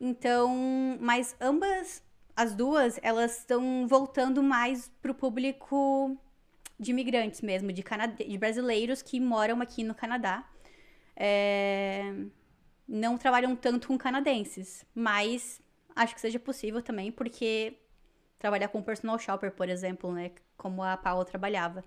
Então, 0.00 0.96
mas 1.00 1.34
ambas, 1.40 2.02
as 2.36 2.54
duas, 2.54 3.00
elas 3.02 3.38
estão 3.38 3.86
voltando 3.88 4.42
mais 4.42 4.88
pro 5.02 5.14
público 5.14 6.16
de 6.78 6.90
imigrantes 6.90 7.40
mesmo, 7.40 7.72
de, 7.72 7.82
canade... 7.82 8.24
de 8.24 8.38
brasileiros 8.38 9.02
que 9.02 9.18
moram 9.20 9.60
aqui 9.60 9.82
no 9.82 9.94
Canadá. 9.94 10.48
É... 11.16 12.12
Não 12.88 13.18
trabalham 13.18 13.56
tanto 13.56 13.88
com 13.88 13.98
canadenses, 13.98 14.84
mas 14.94 15.60
acho 15.94 16.14
que 16.14 16.20
seja 16.20 16.38
possível 16.38 16.80
também, 16.82 17.10
porque 17.10 17.78
trabalhar 18.38 18.68
com 18.68 18.82
personal 18.82 19.18
shopper, 19.18 19.50
por 19.52 19.68
exemplo, 19.68 20.12
né, 20.12 20.30
como 20.56 20.82
a 20.82 20.96
Paula 20.96 21.24
trabalhava. 21.24 21.82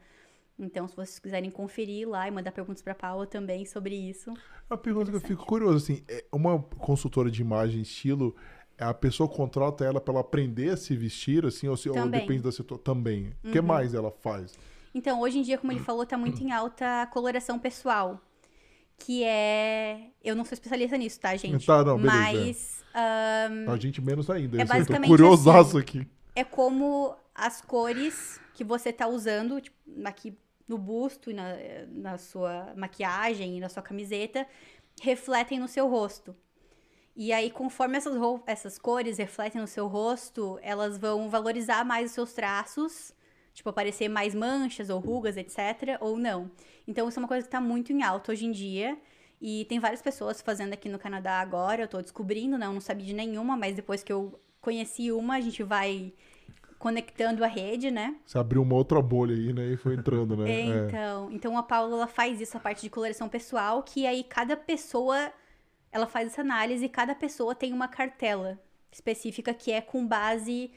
Então, 0.57 0.87
se 0.87 0.95
vocês 0.95 1.19
quiserem 1.19 1.49
conferir 1.49 2.09
lá 2.09 2.27
e 2.27 2.31
mandar 2.31 2.51
perguntas 2.51 2.81
para 2.81 2.93
Paula 2.93 3.25
também 3.25 3.65
sobre 3.65 3.95
isso. 3.95 4.33
Uma 4.69 4.77
pergunta 4.77 5.09
que 5.09 5.15
eu 5.15 5.21
fico 5.21 5.45
curioso, 5.45 5.77
assim, 5.77 6.03
é 6.09 6.25
uma 6.33 6.61
consultora 6.61 7.31
de 7.31 7.41
imagem 7.41 7.81
estilo, 7.81 8.35
a 8.77 8.93
pessoa 8.93 9.29
contrata 9.29 9.85
ela 9.85 10.01
para 10.01 10.13
ela 10.13 10.21
aprender 10.21 10.71
a 10.71 10.77
se 10.77 10.95
vestir, 10.95 11.45
assim, 11.45 11.67
ou, 11.67 11.77
se, 11.77 11.89
ou 11.89 12.09
depende 12.09 12.41
da 12.41 12.51
situação? 12.51 12.83
Também. 12.83 13.33
O 13.43 13.51
que 13.51 13.59
uhum. 13.59 13.65
mais 13.65 13.93
ela 13.93 14.11
faz? 14.11 14.57
Então, 14.93 15.21
hoje 15.21 15.39
em 15.39 15.41
dia, 15.41 15.57
como 15.57 15.71
ele 15.71 15.79
falou, 15.79 16.05
tá 16.05 16.17
muito 16.17 16.41
em 16.43 16.51
alta 16.51 17.03
a 17.03 17.07
coloração 17.07 17.59
pessoal. 17.59 18.19
Que 18.97 19.23
é. 19.23 20.07
Eu 20.23 20.35
não 20.35 20.43
sou 20.43 20.53
especialista 20.53 20.97
nisso, 20.97 21.19
tá, 21.19 21.35
gente? 21.35 21.65
Tá, 21.65 21.83
não, 21.83 21.97
beleza. 21.97 22.17
Mas. 22.17 22.83
Um... 22.95 23.71
A 23.71 23.77
gente 23.77 24.01
menos 24.01 24.29
ainda. 24.29 24.61
É 24.61 24.65
basicamente. 24.65 25.09
Eu 25.09 25.17
tô 25.17 25.23
curiosaço 25.23 25.77
assim, 25.77 25.79
aqui. 25.79 26.07
É 26.35 26.43
como 26.43 27.15
as 27.33 27.61
cores 27.61 28.41
que 28.53 28.63
você 28.63 28.91
tá 28.91 29.07
usando, 29.07 29.61
tipo, 29.61 29.77
aqui 30.03 30.37
no 30.67 30.77
busto 30.77 31.31
e 31.31 31.33
na, 31.33 31.55
na 31.87 32.17
sua 32.17 32.73
maquiagem 32.75 33.57
e 33.57 33.59
na 33.59 33.69
sua 33.69 33.81
camiseta, 33.81 34.45
refletem 35.01 35.59
no 35.59 35.67
seu 35.67 35.87
rosto. 35.87 36.35
E 37.15 37.33
aí, 37.33 37.49
conforme 37.49 37.97
essas, 37.97 38.13
essas 38.45 38.77
cores 38.77 39.17
refletem 39.17 39.59
no 39.61 39.67
seu 39.67 39.87
rosto, 39.87 40.59
elas 40.61 40.97
vão 40.97 41.29
valorizar 41.29 41.83
mais 41.83 42.07
os 42.07 42.11
seus 42.11 42.33
traços 42.33 43.13
tipo, 43.53 43.69
aparecer 43.69 44.09
mais 44.09 44.33
manchas 44.33 44.89
ou 44.89 44.99
rugas, 44.99 45.37
etc., 45.37 45.97
ou 45.99 46.17
não. 46.17 46.49
Então, 46.87 47.07
isso 47.07 47.19
é 47.19 47.21
uma 47.21 47.27
coisa 47.27 47.43
que 47.43 47.47
está 47.47 47.61
muito 47.61 47.91
em 47.91 48.03
alta 48.03 48.31
hoje 48.31 48.45
em 48.45 48.51
dia. 48.51 48.97
E 49.41 49.65
tem 49.65 49.79
várias 49.79 50.01
pessoas 50.01 50.41
fazendo 50.41 50.73
aqui 50.73 50.89
no 50.89 50.99
Canadá 50.99 51.39
agora, 51.39 51.83
eu 51.83 51.87
tô 51.87 52.01
descobrindo, 52.01 52.57
né? 52.57 52.65
Eu 52.65 52.73
não 52.73 52.81
sabia 52.81 53.05
de 53.05 53.13
nenhuma, 53.13 53.55
mas 53.55 53.75
depois 53.75 54.03
que 54.03 54.11
eu 54.11 54.39
conheci 54.59 55.11
uma, 55.11 55.35
a 55.35 55.41
gente 55.41 55.63
vai 55.63 56.13
conectando 56.77 57.43
a 57.43 57.47
rede, 57.47 57.91
né? 57.91 58.15
Você 58.25 58.37
abriu 58.37 58.61
uma 58.61 58.75
outra 58.75 59.01
bolha 59.01 59.35
aí, 59.35 59.53
né? 59.53 59.73
E 59.73 59.77
foi 59.77 59.95
entrando, 59.95 60.35
né? 60.35 60.45
É, 60.49 60.61
então, 60.61 61.29
é. 61.29 61.33
então 61.33 61.57
a 61.57 61.63
Paula 61.63 61.95
ela 61.95 62.07
faz 62.07 62.39
isso, 62.41 62.55
a 62.57 62.59
parte 62.59 62.81
de 62.81 62.89
coloração 62.89 63.27
pessoal, 63.27 63.83
que 63.83 64.07
aí 64.07 64.23
cada 64.23 64.55
pessoa 64.55 65.31
ela 65.91 66.07
faz 66.07 66.27
essa 66.27 66.41
análise 66.41 66.85
e 66.85 66.89
cada 66.89 67.13
pessoa 67.13 67.53
tem 67.53 67.73
uma 67.73 67.87
cartela 67.87 68.59
específica 68.91 69.53
que 69.53 69.71
é 69.71 69.81
com 69.81 70.07
base 70.07 70.71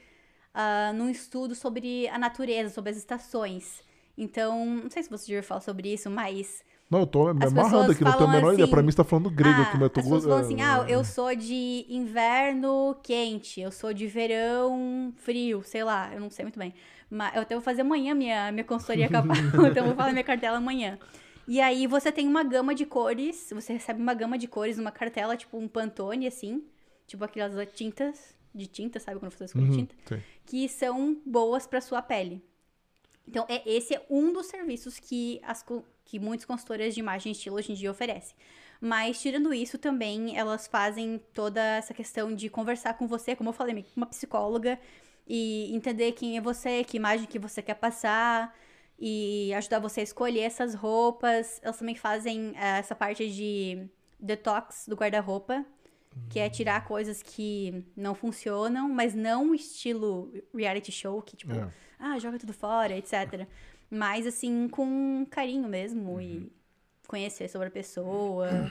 uh, 0.55 0.93
num 0.95 1.09
estudo 1.09 1.55
sobre 1.55 2.09
a 2.09 2.19
natureza, 2.19 2.73
sobre 2.73 2.91
as 2.91 2.97
estações. 2.97 3.83
Então, 4.17 4.65
não 4.65 4.91
sei 4.91 5.03
se 5.03 5.11
você 5.11 5.35
já 5.35 5.43
falar 5.43 5.61
sobre 5.61 5.93
isso, 5.93 6.11
mas. 6.11 6.63
Não, 6.91 7.01
eu 7.01 7.07
tô 7.07 7.33
me 7.33 7.47
amarrando 7.47 7.93
aqui, 7.93 8.05
não 8.05 8.13
tenho 8.13 8.29
a 8.29 8.33
menor 8.33 8.49
assim, 8.49 8.55
ideia. 8.55 8.69
Pra 8.69 8.83
mim, 8.83 8.91
você 8.91 8.97
tá 8.99 9.05
falando 9.05 9.31
grego 9.31 9.61
ah, 9.61 9.63
aqui, 9.63 9.75
mas 9.75 9.83
eu 9.83 9.91
tô 9.91 10.01
As 10.01 10.07
pessoas 10.07 10.25
falam 10.25 10.39
assim: 10.41 10.61
ah, 10.61 10.85
eu 10.87 11.05
sou 11.05 11.35
de 11.35 11.87
inverno 11.89 12.97
quente, 13.03 13.61
eu 13.61 13.73
sou 13.73 13.95
de 13.95 14.07
verão 14.07 15.13
frio, 15.17 15.63
sei 15.65 15.83
lá, 15.83 16.13
eu 16.13 16.21
não 16.21 16.29
sei 16.29 16.45
muito 16.45 16.59
bem. 16.59 16.75
Mas 17.11 17.35
eu 17.35 17.43
até 17.43 17.55
vou 17.55 17.63
fazer 17.63 17.81
amanhã 17.81 18.15
minha, 18.15 18.53
minha 18.53 18.65
consultoria 18.65 19.09
capaz, 19.09 19.39
então 19.49 19.83
eu 19.83 19.85
vou 19.87 19.95
falar 19.95 20.13
minha 20.13 20.25
cartela 20.25 20.59
amanhã. 20.59 20.99
E 21.49 21.61
aí 21.61 21.87
você 21.87 22.13
tem 22.13 22.29
uma 22.29 22.45
gama 22.45 22.75
de 22.75 22.85
cores, 22.85 23.51
você 23.53 23.73
recebe 23.73 24.01
uma 24.01 24.15
gama 24.15 24.37
de 24.37 24.47
cores 24.47 24.77
numa 24.77 24.93
cartela, 24.93 25.37
tipo 25.37 25.59
um 25.59 25.67
Pantone, 25.67 26.27
assim, 26.27 26.63
tipo 27.07 27.25
aquelas 27.25 27.55
tintas 27.73 28.35
de 28.55 28.67
tinta, 28.67 29.01
sabe 29.01 29.19
quando 29.19 29.33
você 29.33 29.45
escolhe 29.45 29.67
uhum, 29.67 29.77
tinta? 29.77 29.95
Sim. 30.07 30.23
Que 30.45 30.69
são 30.69 31.21
boas 31.25 31.67
para 31.67 31.81
sua 31.81 32.03
pele. 32.03 32.43
Então, 33.27 33.47
é, 33.49 33.63
esse 33.65 33.95
é 33.95 34.07
um 34.11 34.33
dos 34.33 34.47
serviços 34.47 34.99
que, 34.99 35.41
as, 35.45 35.65
que 36.05 36.19
muitas 36.19 36.45
consultoras 36.45 36.95
de 36.95 37.01
imagem 37.01 37.33
e 37.33 37.35
estilo 37.35 37.57
hoje 37.57 37.73
em 37.73 37.75
dia 37.75 37.91
oferecem. 37.91 38.35
Mas, 38.81 39.21
tirando 39.21 39.55
isso, 39.55 39.79
também 39.79 40.37
elas 40.37 40.67
fazem 40.67 41.21
toda 41.33 41.61
essa 41.77 41.95
questão 41.95 42.35
de 42.35 42.49
conversar 42.49 42.95
com 42.95 43.07
você, 43.07 43.37
como 43.37 43.51
eu 43.51 43.55
falei, 43.55 43.87
uma 43.97 44.07
psicóloga, 44.07 44.79
e 45.27 45.73
entender 45.73 46.13
quem 46.13 46.37
é 46.37 46.41
você, 46.41 46.83
que 46.83 46.97
imagem 46.97 47.27
que 47.27 47.39
você 47.39 47.63
quer 47.63 47.75
passar, 47.75 48.55
e 48.99 49.53
ajudar 49.55 49.79
você 49.79 50.01
a 50.01 50.03
escolher 50.03 50.41
essas 50.41 50.75
roupas. 50.75 51.61
Elas 51.63 51.79
também 51.79 51.95
fazem 51.95 52.51
uh, 52.51 52.57
essa 52.57 52.95
parte 52.95 53.31
de 53.31 53.87
detox 54.19 54.87
do 54.89 54.97
guarda-roupa 54.97 55.65
que 56.29 56.39
é 56.39 56.49
tirar 56.49 56.85
coisas 56.85 57.23
que 57.23 57.85
não 57.97 58.15
funcionam, 58.15 58.89
mas 58.89 59.15
não 59.15 59.55
estilo 59.55 60.33
reality 60.55 60.91
show, 60.91 61.21
que 61.23 61.37
tipo, 61.37 61.53
é. 61.55 61.69
ah, 61.99 62.19
joga 62.19 62.39
tudo 62.39 62.53
fora, 62.53 62.97
etc. 62.97 63.47
Mas 63.91 64.27
assim, 64.27 64.69
com 64.69 65.27
carinho 65.31 65.69
mesmo 65.69 66.13
uhum. 66.13 66.21
e 66.21 66.53
conhecer 67.07 67.49
sobre 67.49 67.69
a 67.69 67.71
pessoa. 67.71 68.71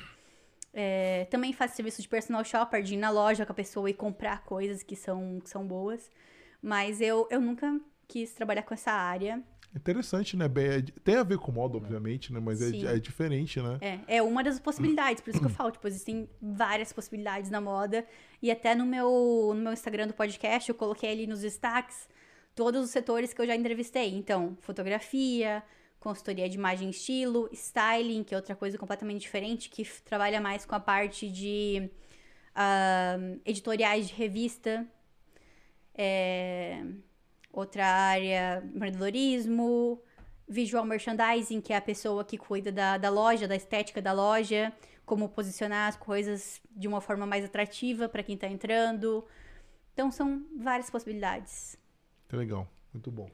É, 0.74 1.26
também 1.30 1.52
faz 1.52 1.72
serviço 1.72 2.02
de 2.02 2.08
personal 2.08 2.44
shopper, 2.46 2.82
de 2.82 2.94
ir 2.94 2.98
na 2.98 3.10
loja 3.10 3.46
com 3.46 3.52
a 3.52 3.56
pessoa 3.56 3.90
e 3.90 3.94
comprar 3.94 4.44
coisas 4.44 4.82
que 4.82 4.96
são, 4.96 5.40
que 5.42 5.50
são 5.50 5.68
boas. 5.68 6.10
Mas 6.62 7.02
eu, 7.02 7.28
eu 7.30 7.42
nunca 7.42 7.80
quis 8.08 8.34
trabalhar 8.34 8.64
com 8.64 8.74
essa 8.74 8.92
área. 8.92 9.44
Interessante, 9.74 10.36
né? 10.36 10.46
É 10.46 10.82
tem 11.04 11.16
a 11.16 11.24
ver 11.24 11.38
com 11.38 11.52
moda, 11.52 11.78
obviamente, 11.78 12.34
né? 12.34 12.42
Mas 12.42 12.62
é, 12.62 12.96
é, 12.96 13.00
diferente, 13.00 13.62
né? 13.62 13.78
É, 13.80 14.18
é 14.18 14.22
uma 14.22 14.44
das 14.44 14.60
possibilidades, 14.60 15.22
por 15.22 15.30
isso 15.30 15.40
que 15.40 15.46
eu 15.46 15.50
falo, 15.50 15.72
tipo, 15.72 15.88
existem 15.88 16.30
várias 16.42 16.92
possibilidades 16.92 17.50
na 17.50 17.62
moda. 17.62 18.06
E 18.42 18.52
até 18.52 18.76
no 18.76 18.86
meu, 18.86 19.54
no 19.56 19.62
meu 19.62 19.72
Instagram 19.72 20.08
do 20.08 20.14
podcast, 20.14 20.68
eu 20.68 20.76
coloquei 20.76 21.10
ali 21.12 21.26
nos 21.26 21.40
destaques 21.40 22.10
todos 22.54 22.84
os 22.84 22.90
setores 22.90 23.34
que 23.34 23.42
eu 23.42 23.48
já 23.48 23.56
entrevistei. 23.56 24.14
Então, 24.14 24.58
fotografia, 24.60 25.64
consultoria 26.02 26.50
de 26.50 26.58
imagem 26.58 26.90
e 26.90 26.92
estilo, 26.92 27.50
styling, 27.54 28.26
que 28.26 28.34
é 28.34 28.38
outra 28.38 28.56
coisa 28.56 28.78
completamente 28.78 29.22
diferente, 29.22 29.70
que 29.70 29.86
trabalha 30.04 30.42
mais 30.42 30.66
com 30.66 30.76
a 30.76 30.82
parte 30.82 31.32
de 31.32 31.90
uh, 32.58 33.40
editoriais 33.46 34.10
de 34.10 34.14
revista. 34.16 34.86
É 35.96 36.84
Outra 37.52 37.86
área, 37.86 38.64
empreendedorismo, 38.74 40.02
visual 40.48 40.86
merchandising, 40.86 41.62
que 41.62 41.74
é 41.74 41.78
a 41.78 41.82
pessoa 41.82 42.24
que 42.24 42.38
cuida 42.38 42.72
da, 42.72 42.98
da 42.98 43.10
loja, 43.10 43.48
da 43.48 43.56
estética 43.56 44.02
da 44.02 44.12
loja, 44.12 44.72
como 45.06 45.30
posicionar 45.30 45.90
as 45.90 45.96
coisas 45.96 46.62
de 46.70 46.88
uma 46.88 47.02
forma 47.02 47.26
mais 47.26 47.44
atrativa 47.44 48.08
para 48.08 48.24
quem 48.24 48.36
está 48.36 48.48
entrando. 48.48 49.26
Então, 49.94 50.12
são 50.12 50.46
várias 50.58 50.90
possibilidades. 50.90 51.78
Que 52.28 52.36
legal, 52.36 52.68
muito 52.94 53.12
bom. 53.12 53.30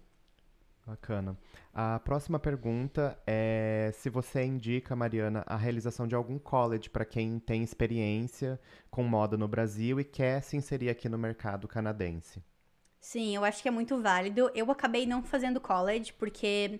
Bacana. 0.87 1.37
A 1.73 1.99
próxima 1.99 2.39
pergunta 2.39 3.21
é 3.27 3.91
se 3.93 4.09
você 4.09 4.45
indica, 4.45 4.95
Mariana, 4.95 5.43
a 5.45 5.57
realização 5.57 6.07
de 6.07 6.15
algum 6.15 6.39
college 6.39 6.89
para 6.89 7.03
quem 7.03 7.39
tem 7.39 7.61
experiência 7.61 8.57
com 8.89 9.03
moda 9.03 9.35
no 9.35 9.49
Brasil 9.49 9.99
e 9.99 10.05
quer 10.05 10.41
se 10.41 10.55
inserir 10.55 10.89
aqui 10.89 11.09
no 11.09 11.17
mercado 11.17 11.67
canadense. 11.67 12.41
Sim, 12.99 13.35
eu 13.35 13.45
acho 13.45 13.61
que 13.61 13.67
é 13.67 13.71
muito 13.71 14.01
válido. 14.01 14.51
Eu 14.53 14.69
acabei 14.71 15.05
não 15.05 15.23
fazendo 15.23 15.61
college, 15.61 16.13
porque 16.13 16.79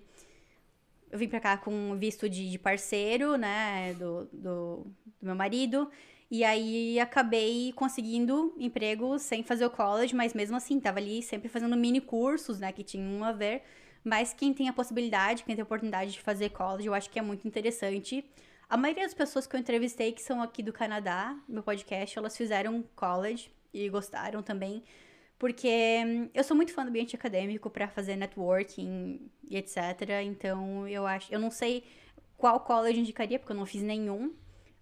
eu 1.12 1.18
vim 1.18 1.28
pra 1.28 1.40
cá 1.40 1.58
com 1.58 1.96
visto 1.98 2.30
de, 2.30 2.50
de 2.50 2.60
parceiro, 2.60 3.38
né, 3.38 3.94
do, 3.94 4.26
do, 4.26 4.88
do, 5.20 5.26
meu 5.26 5.36
marido. 5.36 5.90
E 6.30 6.44
aí 6.44 7.00
acabei 7.00 7.72
conseguindo 7.74 8.54
emprego 8.58 9.18
sem 9.18 9.44
fazer 9.44 9.66
o 9.66 9.70
college, 9.70 10.14
mas 10.14 10.34
mesmo 10.34 10.58
assim, 10.58 10.80
tava 10.80 11.00
ali 11.00 11.22
sempre 11.22 11.48
fazendo 11.48 11.78
mini 11.78 12.02
cursos, 12.02 12.60
né, 12.60 12.72
que 12.72 12.84
tinham 12.84 13.24
a 13.24 13.32
ver. 13.32 13.64
Mas 14.04 14.34
quem 14.34 14.54
tem 14.54 14.68
a 14.70 14.74
possibilidade, 14.74 15.44
quem 15.44 15.56
tem 15.56 15.62
a 15.62 15.66
oportunidade 15.66 16.12
de 16.12 16.22
fazer 16.22 16.50
college, 16.50 16.88
eu 16.88 16.94
acho 16.94 17.10
que 17.10 17.20
é 17.20 17.22
muito 17.22 17.48
interessante. 17.48 18.26
A 18.70 18.76
maioria 18.76 19.04
das 19.04 19.14
pessoas 19.14 19.48
que 19.48 19.56
eu 19.56 19.60
entrevistei 19.60 20.12
que 20.12 20.22
são 20.22 20.42
aqui 20.42 20.62
do 20.62 20.74
Canadá, 20.74 21.38
meu 21.48 21.64
podcast, 21.64 22.18
elas 22.18 22.36
fizeram 22.36 22.84
college 22.96 23.50
e 23.74 23.88
gostaram 23.90 24.44
também. 24.44 24.84
Porque 25.40 26.04
hum, 26.06 26.30
eu 26.34 26.44
sou 26.44 26.56
muito 26.56 26.74
fã 26.74 26.84
do 26.84 26.90
ambiente 26.90 27.16
acadêmico 27.16 27.70
para 27.70 27.88
fazer 27.88 28.16
networking 28.16 29.30
e 29.50 29.58
etc. 29.58 29.78
Então 30.26 30.88
eu 30.88 31.06
acho. 31.06 31.32
Eu 31.34 31.40
não 31.40 31.52
sei 31.52 31.84
qual 32.38 32.60
college 32.60 33.00
indicaria, 33.00 33.38
porque 33.38 33.52
eu 33.52 33.58
não 33.58 33.66
fiz 33.66 33.82
nenhum. 33.82 34.34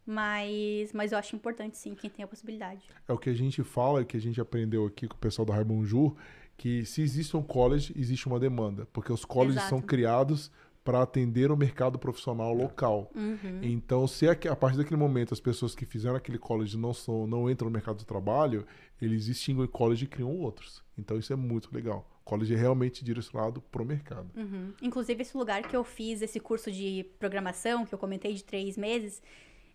Mas, 0.07 0.94
mas 0.94 1.11
eu 1.11 1.18
acho 1.18 1.36
importante, 1.36 1.77
sim, 1.77 1.95
quem 1.95 2.11
tem 2.11 2.23
a 2.23 2.27
possibilidade. 2.27 2.88
É 3.07 3.11
o 3.11 3.18
que 3.18 3.27
a 3.27 3.34
gente 3.34 3.64
fala, 3.64 4.06
que 4.06 4.15
a 4.15 4.22
gente 4.22 4.40
aprendeu 4.40 4.86
aqui 4.86 5.07
com 5.07 5.15
o 5.15 5.19
pessoal 5.19 5.48
da 5.48 5.56
Raimonjur, 5.56 6.15
que 6.56 6.86
se 6.86 7.02
existe 7.02 7.36
um 7.36 7.41
college, 7.41 7.91
existe 7.98 8.27
uma 8.27 8.40
demanda. 8.40 8.88
Porque 8.94 9.11
os 9.11 9.26
colleges 9.26 9.56
Exato. 9.56 9.69
são 9.69 9.82
criados 9.82 10.52
para 10.84 11.02
atender 11.02 11.52
o 11.52 11.57
mercado 11.57 11.98
profissional 11.98 12.53
local. 12.53 13.11
Uhum. 13.15 13.60
Então, 13.64 14.07
se 14.07 14.27
a, 14.30 14.34
a 14.52 14.56
partir 14.56 14.77
daquele 14.77 14.99
momento 14.99 15.34
as 15.34 15.40
pessoas 15.40 15.73
que 15.73 15.84
fizeram 15.84 16.15
aquele 16.15 16.38
college 16.38 16.77
não, 16.77 16.94
são, 16.94 17.26
não 17.26 17.49
entram 17.49 17.68
no 17.68 17.73
mercado 17.73 17.98
do 17.98 18.06
trabalho, 18.06 18.64
eles 19.01 19.27
extinguem 19.27 19.67
college 19.67 20.05
e 20.05 20.07
criam 20.07 20.35
outros. 20.38 20.84
Então, 20.97 21.17
isso 21.17 21.34
é 21.34 21.35
muito 21.35 21.73
legal. 21.73 22.09
college 22.23 22.53
é 22.53 22.57
realmente 22.57 23.03
direcionado 23.03 23.61
para 23.61 23.81
o 23.81 23.85
mercado. 23.85 24.30
Uhum. 24.35 24.73
Inclusive, 24.81 25.22
esse 25.22 25.38
lugar 25.38 25.63
que 25.63 25.76
eu 25.76 25.84
fiz 25.84 26.22
esse 26.22 26.39
curso 26.39 26.72
de 26.72 27.05
programação, 27.19 27.85
que 27.85 27.93
eu 27.93 27.99
comentei 27.99 28.34
de 28.34 28.43
três 28.43 28.77
meses, 28.77 29.22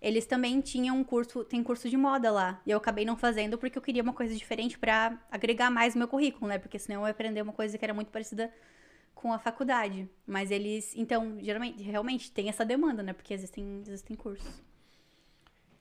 eles 0.01 0.25
também 0.25 0.61
tinham 0.61 0.97
um 0.97 1.05
curso, 1.05 1.45
tem 1.45 1.63
curso 1.63 1.89
de 1.89 1.97
moda 1.97 2.31
lá. 2.31 2.61
E 2.67 2.71
eu 2.71 2.79
acabei 2.79 3.05
não 3.05 3.17
fazendo 3.17 3.59
porque 3.59 3.77
eu 3.77 3.83
queria 3.83 4.03
uma 4.03 4.15
coisa 4.15 4.35
diferente 4.35 4.79
para 4.79 5.21
agregar 5.31 5.71
mais 5.71 5.95
no 5.95 5.99
meu 5.99 6.09
currículo, 6.09 6.49
né? 6.49 6.59
Porque 6.59 6.79
senão 6.79 7.03
eu 7.03 7.07
ia 7.07 7.11
aprender 7.11 7.43
uma 7.43 7.53
coisa 7.53 7.77
que 7.77 7.85
era 7.85 7.93
muito 7.93 8.11
parecida 8.11 8.51
com 9.15 9.33
a 9.33 9.39
faculdade. 9.39 10.09
Mas 10.27 10.51
eles, 10.51 10.95
então, 10.97 11.37
geralmente, 11.41 11.83
realmente 11.83 12.33
tem 12.33 12.49
essa 12.49 12.65
demanda, 12.65 13.03
né? 13.03 13.13
Porque 13.13 13.35
existem, 13.35 13.83
existem 13.87 14.17
cursos. 14.17 14.63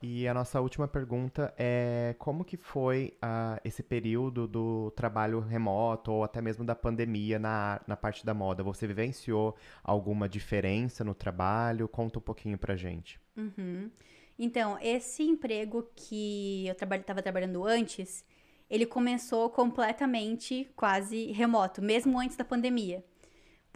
E 0.01 0.25
a 0.29 0.33
nossa 0.33 0.61
última 0.61 0.87
pergunta 0.87 1.53
é 1.57 2.15
como 2.17 2.45
que 2.45 2.55
foi 2.55 3.17
uh, 3.17 3.59
esse 3.65 3.83
período 3.83 4.47
do 4.47 4.91
trabalho 4.91 5.41
remoto 5.41 6.09
ou 6.09 6.23
até 6.23 6.41
mesmo 6.41 6.63
da 6.63 6.73
pandemia 6.73 7.37
na, 7.37 7.81
na 7.85 7.97
parte 7.97 8.25
da 8.25 8.33
moda? 8.33 8.63
Você 8.63 8.87
vivenciou 8.87 9.57
alguma 9.83 10.29
diferença 10.29 11.03
no 11.03 11.13
trabalho? 11.13 11.85
Conta 11.89 12.17
um 12.17 12.21
pouquinho 12.21 12.57
pra 12.57 12.77
gente. 12.77 13.19
Uhum. 13.35 13.91
Então, 14.37 14.77
esse 14.81 15.21
emprego 15.21 15.85
que 15.93 16.65
eu 16.65 16.71
estava 16.71 16.97
traba 16.99 17.21
trabalhando 17.21 17.65
antes, 17.65 18.23
ele 18.69 18.85
começou 18.85 19.49
completamente 19.49 20.71
quase 20.77 21.29
remoto, 21.33 21.81
mesmo 21.81 22.17
antes 22.17 22.37
da 22.37 22.45
pandemia. 22.45 23.03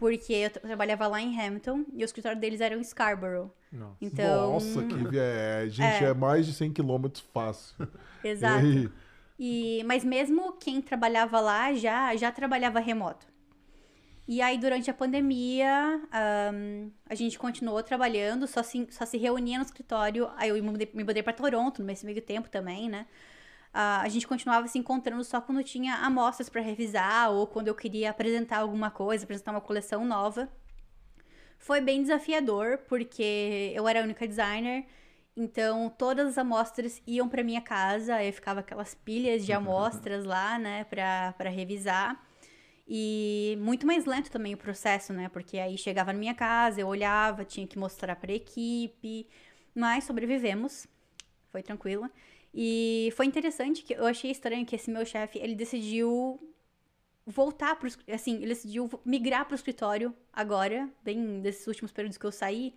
Porque 0.04 0.34
eu 0.34 0.50
trabalhava 0.50 1.06
lá 1.06 1.18
em 1.18 1.40
Hamilton 1.40 1.86
e 1.94 2.02
o 2.02 2.04
escritório 2.04 2.38
deles 2.38 2.60
era 2.60 2.76
em 2.76 2.84
Scarborough. 2.84 3.50
Nossa. 3.72 3.96
Então, 4.02 4.52
Nossa, 4.52 4.82
que 4.82 4.94
é, 5.18 5.64
gente, 5.66 6.04
é. 6.04 6.08
é 6.08 6.12
mais 6.12 6.44
de 6.44 6.52
100 6.52 6.74
quilômetros 6.74 7.24
fácil. 7.32 7.74
Exato. 8.22 8.66
E, 8.66 8.90
e 9.38 9.84
mas 9.84 10.04
mesmo 10.04 10.52
quem 10.58 10.82
trabalhava 10.82 11.40
lá 11.40 11.72
já, 11.72 12.14
já 12.16 12.30
trabalhava 12.30 12.80
remoto. 12.80 13.26
E 14.28 14.42
aí, 14.42 14.58
durante 14.58 14.90
a 14.90 14.94
pandemia, 14.94 15.98
um, 16.52 16.90
a 17.08 17.14
gente 17.14 17.38
continuou 17.38 17.82
trabalhando, 17.82 18.46
só 18.46 18.62
se, 18.62 18.86
só 18.90 19.06
se 19.06 19.16
reunia 19.16 19.56
no 19.56 19.64
escritório. 19.64 20.28
Aí 20.36 20.50
eu 20.50 20.54
me 20.56 20.60
mudei, 20.60 20.90
me 20.92 21.02
mudei 21.02 21.22
para 21.22 21.32
Toronto 21.32 21.82
nesse 21.82 22.04
meio 22.04 22.20
tempo 22.20 22.50
também, 22.50 22.90
né? 22.90 23.06
A 23.76 24.08
gente 24.08 24.24
continuava 24.24 24.68
se 24.68 24.78
encontrando 24.78 25.24
só 25.24 25.40
quando 25.40 25.64
tinha 25.64 25.96
amostras 25.96 26.48
para 26.48 26.60
revisar 26.60 27.32
ou 27.32 27.44
quando 27.44 27.66
eu 27.66 27.74
queria 27.74 28.10
apresentar 28.10 28.58
alguma 28.58 28.88
coisa, 28.88 29.24
apresentar 29.24 29.50
uma 29.50 29.60
coleção 29.60 30.04
nova. 30.04 30.48
Foi 31.58 31.80
bem 31.80 32.00
desafiador, 32.00 32.78
porque 32.88 33.72
eu 33.74 33.88
era 33.88 34.00
a 34.00 34.04
única 34.04 34.28
designer, 34.28 34.86
então 35.36 35.90
todas 35.98 36.28
as 36.28 36.38
amostras 36.38 37.02
iam 37.04 37.28
para 37.28 37.42
minha 37.42 37.60
casa, 37.60 38.22
eu 38.22 38.32
ficava 38.32 38.60
aquelas 38.60 38.94
pilhas 38.94 39.44
de 39.44 39.50
amostras 39.52 40.24
lá, 40.24 40.56
né, 40.56 40.84
para 40.84 41.48
revisar. 41.50 42.24
E 42.86 43.58
muito 43.60 43.86
mais 43.86 44.04
lento 44.04 44.30
também 44.30 44.54
o 44.54 44.58
processo, 44.58 45.12
né? 45.12 45.28
Porque 45.30 45.58
aí 45.58 45.76
chegava 45.78 46.12
na 46.12 46.18
minha 46.18 46.34
casa, 46.34 46.80
eu 46.80 46.86
olhava, 46.86 47.44
tinha 47.44 47.66
que 47.66 47.78
mostrar 47.78 48.14
para 48.14 48.30
a 48.30 48.34
equipe, 48.34 49.26
mas 49.74 50.04
sobrevivemos. 50.04 50.86
Foi 51.50 51.62
tranquilo. 51.62 52.10
E 52.54 53.12
foi 53.16 53.26
interessante 53.26 53.82
que 53.82 53.94
eu 53.94 54.06
achei 54.06 54.30
estranho 54.30 54.64
que 54.64 54.76
esse 54.76 54.88
meu 54.88 55.04
chefe, 55.04 55.40
ele 55.40 55.56
decidiu 55.56 56.40
voltar 57.26 57.74
pro 57.76 57.88
assim, 58.12 58.36
ele 58.36 58.48
decidiu 58.48 58.88
migrar 59.04 59.44
pro 59.44 59.56
escritório 59.56 60.14
agora, 60.32 60.88
bem 61.02 61.40
desses 61.40 61.66
últimos 61.66 61.90
períodos 61.90 62.16
que 62.16 62.24
eu 62.24 62.30
saí, 62.30 62.74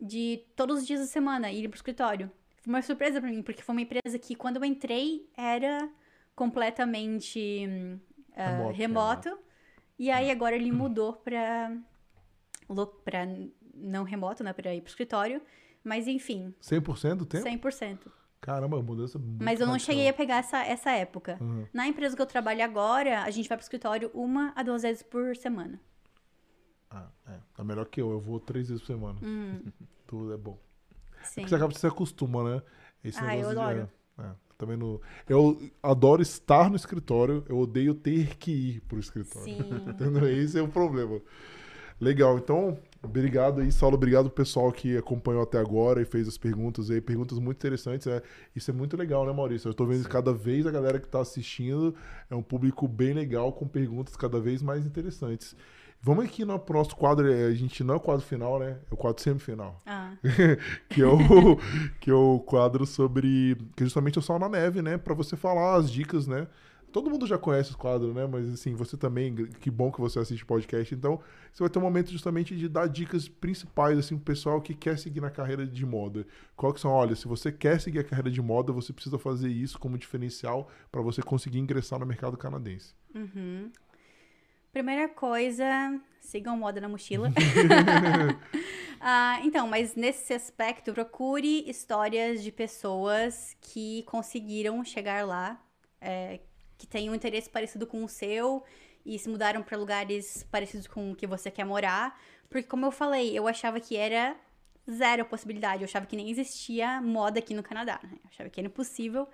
de 0.00 0.42
todos 0.56 0.78
os 0.78 0.86
dias 0.86 1.00
da 1.00 1.06
semana 1.06 1.52
ir 1.52 1.68
pro 1.68 1.76
escritório. 1.76 2.30
Foi 2.62 2.72
uma 2.72 2.80
surpresa 2.80 3.20
para 3.20 3.28
mim, 3.28 3.42
porque 3.42 3.62
foi 3.62 3.74
uma 3.74 3.82
empresa 3.82 4.18
que 4.18 4.34
quando 4.34 4.56
eu 4.56 4.64
entrei 4.64 5.28
era 5.36 5.90
completamente 6.34 7.66
uh, 8.30 8.72
remoto. 8.72 8.72
remoto 8.72 9.38
e 9.98 10.10
aí 10.10 10.30
agora 10.30 10.56
ele 10.56 10.72
mudou 10.72 11.12
para 11.12 11.76
para 13.04 13.26
não 13.74 14.04
remoto, 14.04 14.42
né, 14.42 14.52
para 14.54 14.74
ir 14.74 14.80
pro 14.80 14.88
escritório, 14.88 15.42
mas 15.84 16.08
enfim. 16.08 16.54
100% 16.62 17.14
do 17.16 17.26
tempo? 17.26 17.68
100%. 17.68 18.21
Caramba, 18.42 18.82
mudança 18.82 19.20
muito 19.20 19.42
Mas 19.42 19.60
eu 19.60 19.68
não 19.68 19.78
cheguei 19.78 20.08
a 20.08 20.12
pegar 20.12 20.38
essa, 20.38 20.64
essa 20.64 20.90
época. 20.90 21.38
Uhum. 21.40 21.64
Na 21.72 21.86
empresa 21.86 22.16
que 22.16 22.20
eu 22.20 22.26
trabalho 22.26 22.62
agora, 22.64 23.22
a 23.22 23.30
gente 23.30 23.48
vai 23.48 23.56
pro 23.56 23.62
escritório 23.62 24.10
uma 24.12 24.52
a 24.56 24.64
duas 24.64 24.82
vezes 24.82 25.00
por 25.00 25.36
semana. 25.36 25.80
Ah, 26.90 27.06
é. 27.28 27.38
Tá 27.54 27.62
melhor 27.62 27.86
que 27.86 28.02
eu. 28.02 28.10
Eu 28.10 28.18
vou 28.18 28.40
três 28.40 28.68
vezes 28.68 28.82
por 28.82 28.88
semana. 28.88 29.16
Uhum. 29.22 29.62
Tudo 30.08 30.34
é 30.34 30.36
bom. 30.36 30.58
Sim. 31.22 31.42
Porque 31.42 31.50
você 31.50 31.54
acaba 31.54 31.72
de 31.72 31.78
se 31.78 31.86
acostuma, 31.86 32.42
né? 32.42 32.62
Esse 33.04 33.20
ah, 33.22 33.36
eu 33.36 33.50
adoro. 33.50 33.88
De, 34.18 34.22
é, 34.22 34.26
é. 34.26 34.34
Também 34.58 34.76
no... 34.76 35.00
Eu 35.28 35.70
adoro 35.80 36.20
estar 36.20 36.68
no 36.68 36.74
escritório, 36.74 37.44
eu 37.48 37.58
odeio 37.58 37.94
ter 37.94 38.36
que 38.36 38.50
ir 38.50 38.80
pro 38.82 38.98
escritório. 38.98 39.54
Sim. 39.54 39.60
Entendeu? 39.88 40.28
Esse 40.28 40.58
é 40.58 40.62
o 40.62 40.68
problema. 40.68 41.20
Legal, 42.02 42.36
então, 42.36 42.76
obrigado 43.00 43.60
aí, 43.60 43.70
Saulo. 43.70 43.94
Obrigado 43.94 44.24
pro 44.24 44.42
pessoal 44.42 44.72
que 44.72 44.96
acompanhou 44.96 45.40
até 45.40 45.56
agora 45.56 46.02
e 46.02 46.04
fez 46.04 46.26
as 46.26 46.36
perguntas 46.36 46.90
aí. 46.90 47.00
Perguntas 47.00 47.38
muito 47.38 47.58
interessantes. 47.58 48.08
É, 48.08 48.20
isso 48.56 48.72
é 48.72 48.74
muito 48.74 48.96
legal, 48.96 49.24
né, 49.24 49.32
Maurício? 49.32 49.68
Eu 49.68 49.74
tô 49.74 49.86
vendo 49.86 50.02
Sim. 50.02 50.08
cada 50.08 50.32
vez 50.32 50.66
a 50.66 50.72
galera 50.72 50.98
que 50.98 51.06
tá 51.06 51.20
assistindo 51.20 51.94
é 52.28 52.34
um 52.34 52.42
público 52.42 52.88
bem 52.88 53.12
legal, 53.12 53.52
com 53.52 53.68
perguntas 53.68 54.16
cada 54.16 54.40
vez 54.40 54.60
mais 54.60 54.84
interessantes. 54.84 55.54
Vamos 56.00 56.24
aqui 56.24 56.44
no 56.44 56.58
próximo 56.58 56.96
quadro, 56.96 57.32
é, 57.32 57.44
a 57.44 57.54
gente 57.54 57.84
não 57.84 57.94
é 57.94 57.96
o 57.98 58.00
quadro 58.00 58.26
final, 58.26 58.58
né? 58.58 58.78
É 58.90 58.94
o 58.94 58.96
quadro 58.96 59.22
semifinal. 59.22 59.80
Ah. 59.86 60.14
que, 60.90 61.02
é 61.02 61.06
o, 61.06 61.56
que 62.00 62.10
é 62.10 62.14
o 62.14 62.40
quadro 62.40 62.84
sobre. 62.84 63.56
Que 63.76 63.84
é 63.84 63.86
justamente 63.86 64.18
o 64.18 64.22
Sol 64.22 64.40
na 64.40 64.48
Neve, 64.48 64.82
né? 64.82 64.98
Pra 64.98 65.14
você 65.14 65.36
falar 65.36 65.76
as 65.76 65.88
dicas, 65.88 66.26
né? 66.26 66.48
Todo 66.92 67.10
mundo 67.10 67.26
já 67.26 67.38
conhece 67.38 67.70
os 67.70 67.76
quadros, 67.76 68.14
né? 68.14 68.26
Mas 68.26 68.52
assim, 68.52 68.74
você 68.74 68.96
também, 68.96 69.34
que 69.34 69.70
bom 69.70 69.90
que 69.90 70.00
você 70.00 70.18
assiste 70.18 70.44
podcast. 70.44 70.94
Então, 70.94 71.20
você 71.52 71.62
vai 71.62 71.70
ter 71.70 71.78
um 71.78 71.82
momento 71.82 72.10
justamente 72.10 72.56
de 72.56 72.68
dar 72.68 72.86
dicas 72.86 73.28
principais, 73.28 73.98
assim, 73.98 74.16
pro 74.16 74.24
pessoal 74.24 74.60
que 74.60 74.74
quer 74.74 74.98
seguir 74.98 75.20
na 75.20 75.30
carreira 75.30 75.66
de 75.66 75.86
moda. 75.86 76.26
Qual 76.54 76.72
que 76.72 76.80
são? 76.80 76.90
Olha, 76.90 77.16
se 77.16 77.26
você 77.26 77.50
quer 77.50 77.80
seguir 77.80 78.00
a 78.00 78.04
carreira 78.04 78.30
de 78.30 78.42
moda, 78.42 78.72
você 78.72 78.92
precisa 78.92 79.18
fazer 79.18 79.48
isso 79.48 79.78
como 79.78 79.96
diferencial 79.96 80.68
para 80.90 81.00
você 81.00 81.22
conseguir 81.22 81.58
ingressar 81.58 81.98
no 81.98 82.06
mercado 82.06 82.36
canadense. 82.36 82.94
Uhum. 83.14 83.70
Primeira 84.72 85.08
coisa, 85.08 86.00
sigam 86.20 86.56
moda 86.56 86.80
na 86.80 86.88
mochila. 86.88 87.30
ah, 89.00 89.40
então, 89.42 89.66
mas 89.66 89.94
nesse 89.94 90.32
aspecto, 90.32 90.92
procure 90.92 91.68
histórias 91.68 92.42
de 92.42 92.50
pessoas 92.50 93.56
que 93.60 94.02
conseguiram 94.04 94.82
chegar 94.84 95.26
lá, 95.26 95.62
é, 96.00 96.40
que 96.82 96.86
têm 96.88 97.08
um 97.08 97.14
interesse 97.14 97.48
parecido 97.48 97.86
com 97.86 98.02
o 98.02 98.08
seu 98.08 98.64
e 99.06 99.16
se 99.16 99.28
mudaram 99.28 99.62
para 99.62 99.78
lugares 99.78 100.44
parecidos 100.50 100.88
com 100.88 101.12
o 101.12 101.14
que 101.14 101.28
você 101.28 101.48
quer 101.48 101.64
morar. 101.64 102.20
Porque, 102.50 102.66
como 102.66 102.84
eu 102.84 102.90
falei, 102.90 103.38
eu 103.38 103.46
achava 103.46 103.78
que 103.78 103.96
era 103.96 104.36
zero 104.90 105.24
possibilidade. 105.24 105.82
Eu 105.82 105.84
achava 105.84 106.06
que 106.06 106.16
nem 106.16 106.28
existia 106.28 107.00
moda 107.00 107.38
aqui 107.38 107.54
no 107.54 107.62
Canadá. 107.62 108.00
Né? 108.02 108.10
Eu 108.14 108.28
achava 108.28 108.50
que 108.50 108.58
era 108.58 108.66
impossível. 108.66 109.28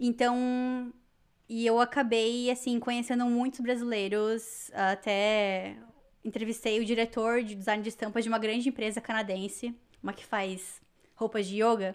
Então, 0.00 0.92
e 1.48 1.64
eu 1.64 1.78
acabei, 1.78 2.50
assim, 2.50 2.80
conhecendo 2.80 3.24
muitos 3.26 3.60
brasileiros. 3.60 4.72
Até 4.74 5.76
entrevistei 6.24 6.80
o 6.80 6.84
diretor 6.84 7.44
de 7.44 7.54
design 7.54 7.84
de 7.84 7.88
estampas 7.88 8.24
de 8.24 8.28
uma 8.28 8.38
grande 8.38 8.68
empresa 8.68 9.00
canadense, 9.00 9.72
uma 10.02 10.12
que 10.12 10.24
faz 10.24 10.82
roupas 11.14 11.46
de 11.46 11.62
yoga. 11.62 11.94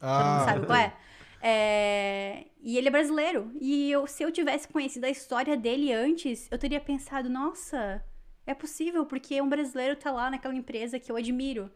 Ah, 0.00 0.18
Todo 0.18 0.28
mundo 0.28 0.44
sabe 0.44 0.66
qual 0.66 0.78
é? 0.78 0.96
É? 1.40 2.46
E 2.60 2.76
ele 2.76 2.88
é 2.88 2.90
brasileiro. 2.90 3.50
E 3.60 3.90
eu, 3.90 4.06
se 4.06 4.22
eu 4.22 4.32
tivesse 4.32 4.68
conhecido 4.68 5.04
a 5.04 5.10
história 5.10 5.56
dele 5.56 5.92
antes, 5.92 6.48
eu 6.50 6.58
teria 6.58 6.80
pensado, 6.80 7.28
nossa, 7.28 8.04
é 8.46 8.54
possível, 8.54 9.06
porque 9.06 9.40
um 9.40 9.48
brasileiro 9.48 9.96
tá 9.96 10.10
lá 10.10 10.30
naquela 10.30 10.54
empresa 10.54 10.98
que 10.98 11.10
eu 11.10 11.16
admiro. 11.16 11.70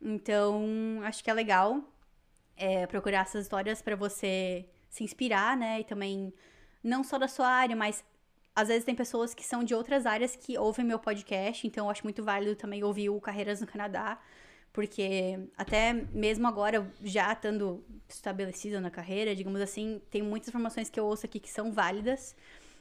Então, 0.00 1.00
acho 1.04 1.22
que 1.22 1.30
é 1.30 1.34
legal 1.34 1.82
é, 2.56 2.86
procurar 2.86 3.22
essas 3.22 3.44
histórias 3.44 3.82
para 3.82 3.96
você 3.96 4.68
se 4.88 5.02
inspirar, 5.02 5.56
né? 5.56 5.80
E 5.80 5.84
também, 5.84 6.32
não 6.82 7.02
só 7.02 7.18
da 7.18 7.28
sua 7.28 7.48
área, 7.48 7.74
mas 7.74 8.04
às 8.54 8.68
vezes 8.68 8.84
tem 8.84 8.94
pessoas 8.94 9.34
que 9.34 9.44
são 9.44 9.64
de 9.64 9.74
outras 9.74 10.06
áreas 10.06 10.36
que 10.36 10.56
ouvem 10.56 10.84
meu 10.84 10.98
podcast, 10.98 11.66
então 11.66 11.86
eu 11.86 11.90
acho 11.90 12.04
muito 12.04 12.22
válido 12.22 12.54
também 12.54 12.84
ouvir 12.84 13.10
o 13.10 13.20
Carreiras 13.20 13.60
no 13.60 13.66
Canadá, 13.66 14.20
porque 14.74 15.38
até 15.56 15.92
mesmo 15.92 16.48
agora, 16.48 16.92
já 17.00 17.32
estando 17.32 17.84
estabelecida 18.08 18.80
na 18.80 18.90
carreira, 18.90 19.34
digamos 19.34 19.60
assim, 19.60 20.02
tem 20.10 20.20
muitas 20.20 20.48
informações 20.48 20.90
que 20.90 20.98
eu 20.98 21.06
ouço 21.06 21.24
aqui 21.24 21.38
que 21.38 21.48
são 21.48 21.72
válidas, 21.72 22.34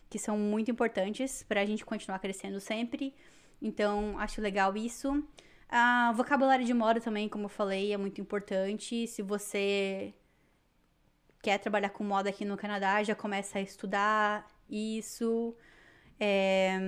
que 0.10 0.18
são 0.18 0.36
muito 0.36 0.72
importantes 0.72 1.44
para 1.44 1.61
a 1.61 1.65
gente 1.65 1.86
continuar 1.86 2.18
crescendo 2.18 2.60
sempre. 2.60 3.14
Então, 3.61 4.18
acho 4.18 4.41
legal 4.41 4.76
isso. 4.76 5.24
Ah, 5.70 6.11
vocabulário 6.15 6.65
de 6.65 6.74
moda 6.74 6.99
também, 6.99 7.30
como 7.30 7.45
eu 7.45 7.49
falei, 7.49 7.94
é 7.94 7.98
muito 7.98 8.20
importante. 8.20 9.06
Se 9.06 9.22
você 9.22 10.15
quer 11.44 11.60
trabalhar 11.60 11.90
com 11.90 12.03
moda 12.03 12.28
aqui 12.30 12.44
no 12.44 12.57
Canadá, 12.57 13.03
já 13.03 13.14
começa 13.14 13.60
a 13.60 13.61
estudar 13.61 14.48
isso. 14.68 15.56
É... 16.20 16.80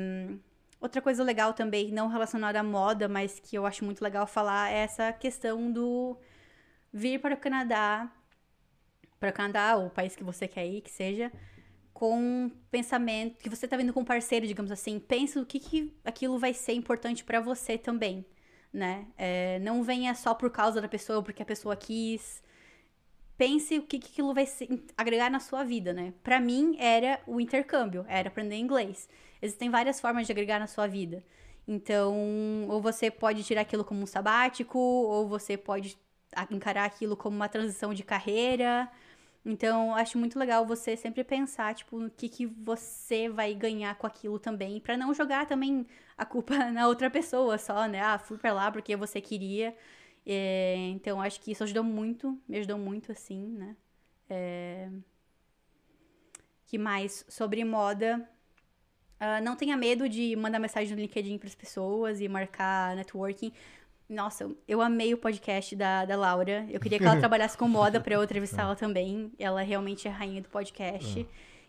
Outra 0.86 1.02
coisa 1.02 1.24
legal 1.24 1.52
também, 1.52 1.92
não 1.92 2.08
relacionada 2.08 2.60
à 2.60 2.64
moda, 2.64 3.08
mas 3.10 3.40
que 3.40 3.58
eu 3.58 3.66
acho 3.66 3.84
muito 3.84 4.04
legal 4.04 4.28
falar, 4.28 4.72
é 4.72 4.84
essa 4.84 5.12
questão 5.12 5.72
do 5.72 6.16
vir 6.94 7.20
para 7.20 7.34
o 7.34 7.38
Canadá, 7.38 8.08
para 9.20 9.32
o 9.32 9.34
Canadá, 9.34 9.78
ou 9.78 9.88
o 9.88 9.90
país 9.90 10.16
que 10.16 10.24
você 10.24 10.48
quer 10.48 10.68
ir, 10.68 10.82
que 10.82 10.92
seja, 10.92 11.32
com 11.92 12.52
pensamento, 12.70 13.40
que 13.40 13.50
você 13.50 13.68
tá 13.68 13.76
vindo 13.76 13.92
com 13.92 14.02
um 14.02 14.06
parceiro, 14.06 14.46
digamos 14.46 14.72
assim, 14.72 15.00
pense 15.00 15.40
o 15.40 15.46
que, 15.46 15.60
que 15.60 15.92
aquilo 16.06 16.38
vai 16.38 16.54
ser 16.54 16.74
importante 16.74 17.24
para 17.24 17.40
você 17.40 17.80
também, 17.80 18.24
né? 18.72 19.08
É, 19.18 19.58
não 19.62 19.82
venha 19.82 20.14
só 20.14 20.36
por 20.36 20.52
causa 20.52 20.80
da 20.80 20.88
pessoa, 20.88 21.24
porque 21.24 21.42
a 21.42 21.46
pessoa 21.48 21.76
quis. 21.76 22.44
Pense 23.38 23.78
o 23.78 23.84
que, 23.84 24.00
que 24.00 24.08
aquilo 24.12 24.34
vai 24.34 24.46
ser, 24.46 24.70
agregar 24.98 25.30
na 25.30 25.40
sua 25.42 25.64
vida, 25.64 25.92
né? 25.94 26.14
Para 26.24 26.40
mim 26.40 26.76
era 26.80 27.20
o 27.28 27.40
intercâmbio, 27.42 28.06
era 28.08 28.30
aprender 28.30 28.56
inglês. 28.56 29.10
Existem 29.42 29.70
várias 29.70 30.00
formas 30.00 30.26
de 30.26 30.32
agregar 30.32 30.60
na 30.60 30.68
sua 30.68 30.88
vida. 30.88 31.24
Então, 31.68 32.66
ou 32.70 32.82
você 32.82 33.12
pode 33.12 33.44
tirar 33.44 33.62
aquilo 33.62 33.84
como 33.84 34.02
um 34.02 34.06
sabático, 34.06 34.78
ou 34.80 35.28
você 35.28 35.58
pode 35.58 35.98
encarar 36.52 36.86
aquilo 36.86 37.18
como 37.18 37.36
uma 37.36 37.50
transição 37.50 37.94
de 37.94 38.04
carreira. 38.04 38.90
Então, 39.46 39.94
acho 39.96 40.18
muito 40.18 40.40
legal 40.40 40.66
você 40.66 40.98
sempre 40.98 41.24
pensar, 41.24 41.76
tipo, 41.76 41.98
o 42.06 42.10
que, 42.10 42.30
que 42.30 42.46
você 42.48 43.30
vai 43.30 43.54
ganhar 43.54 43.96
com 43.96 44.08
aquilo 44.08 44.40
também, 44.40 44.80
para 44.80 44.98
não 44.98 45.14
jogar 45.14 45.46
também 45.48 45.86
a 46.18 46.26
culpa 46.26 46.56
na 46.72 46.88
outra 46.88 47.10
pessoa 47.12 47.58
só, 47.58 47.88
né? 47.88 48.02
Ah, 48.02 48.18
fui 48.20 48.38
pra 48.38 48.54
lá 48.54 48.72
porque 48.72 48.96
você 48.96 49.22
queria. 49.22 49.76
É, 50.26 50.76
então, 50.90 51.22
acho 51.22 51.40
que 51.40 51.52
isso 51.52 51.64
ajudou 51.64 51.84
muito, 51.84 52.40
me 52.48 52.58
ajudou 52.58 52.78
muito, 52.78 53.12
assim, 53.12 53.48
né? 53.52 53.76
É... 54.28 54.90
que 56.66 56.78
mais? 56.80 57.24
Sobre 57.30 57.64
moda, 57.64 58.28
uh, 59.22 59.44
não 59.44 59.56
tenha 59.56 59.78
medo 59.78 60.10
de 60.10 60.36
mandar 60.36 60.58
mensagem 60.58 60.96
no 60.96 61.02
LinkedIn 61.02 61.38
para 61.38 61.48
as 61.48 61.56
pessoas 61.56 62.20
e 62.22 62.28
marcar 62.28 62.96
networking. 62.96 63.52
Nossa, 64.10 64.50
eu 64.68 64.82
amei 64.82 65.14
o 65.14 65.18
podcast 65.18 65.76
da, 65.76 66.06
da 66.06 66.16
Laura. 66.16 66.66
Eu 66.70 66.80
queria 66.80 66.98
que 66.98 67.06
ela 67.06 67.18
trabalhasse 67.20 67.58
com 67.58 67.68
moda 67.68 68.00
para 68.00 68.16
eu 68.16 68.24
entrevistá-la 68.24 68.76
também. 68.76 69.32
Ela 69.38 69.62
realmente 69.62 70.08
é 70.08 70.12
rainha 70.12 70.42
do 70.42 70.50
podcast. 70.50 71.22
É. 71.22 71.26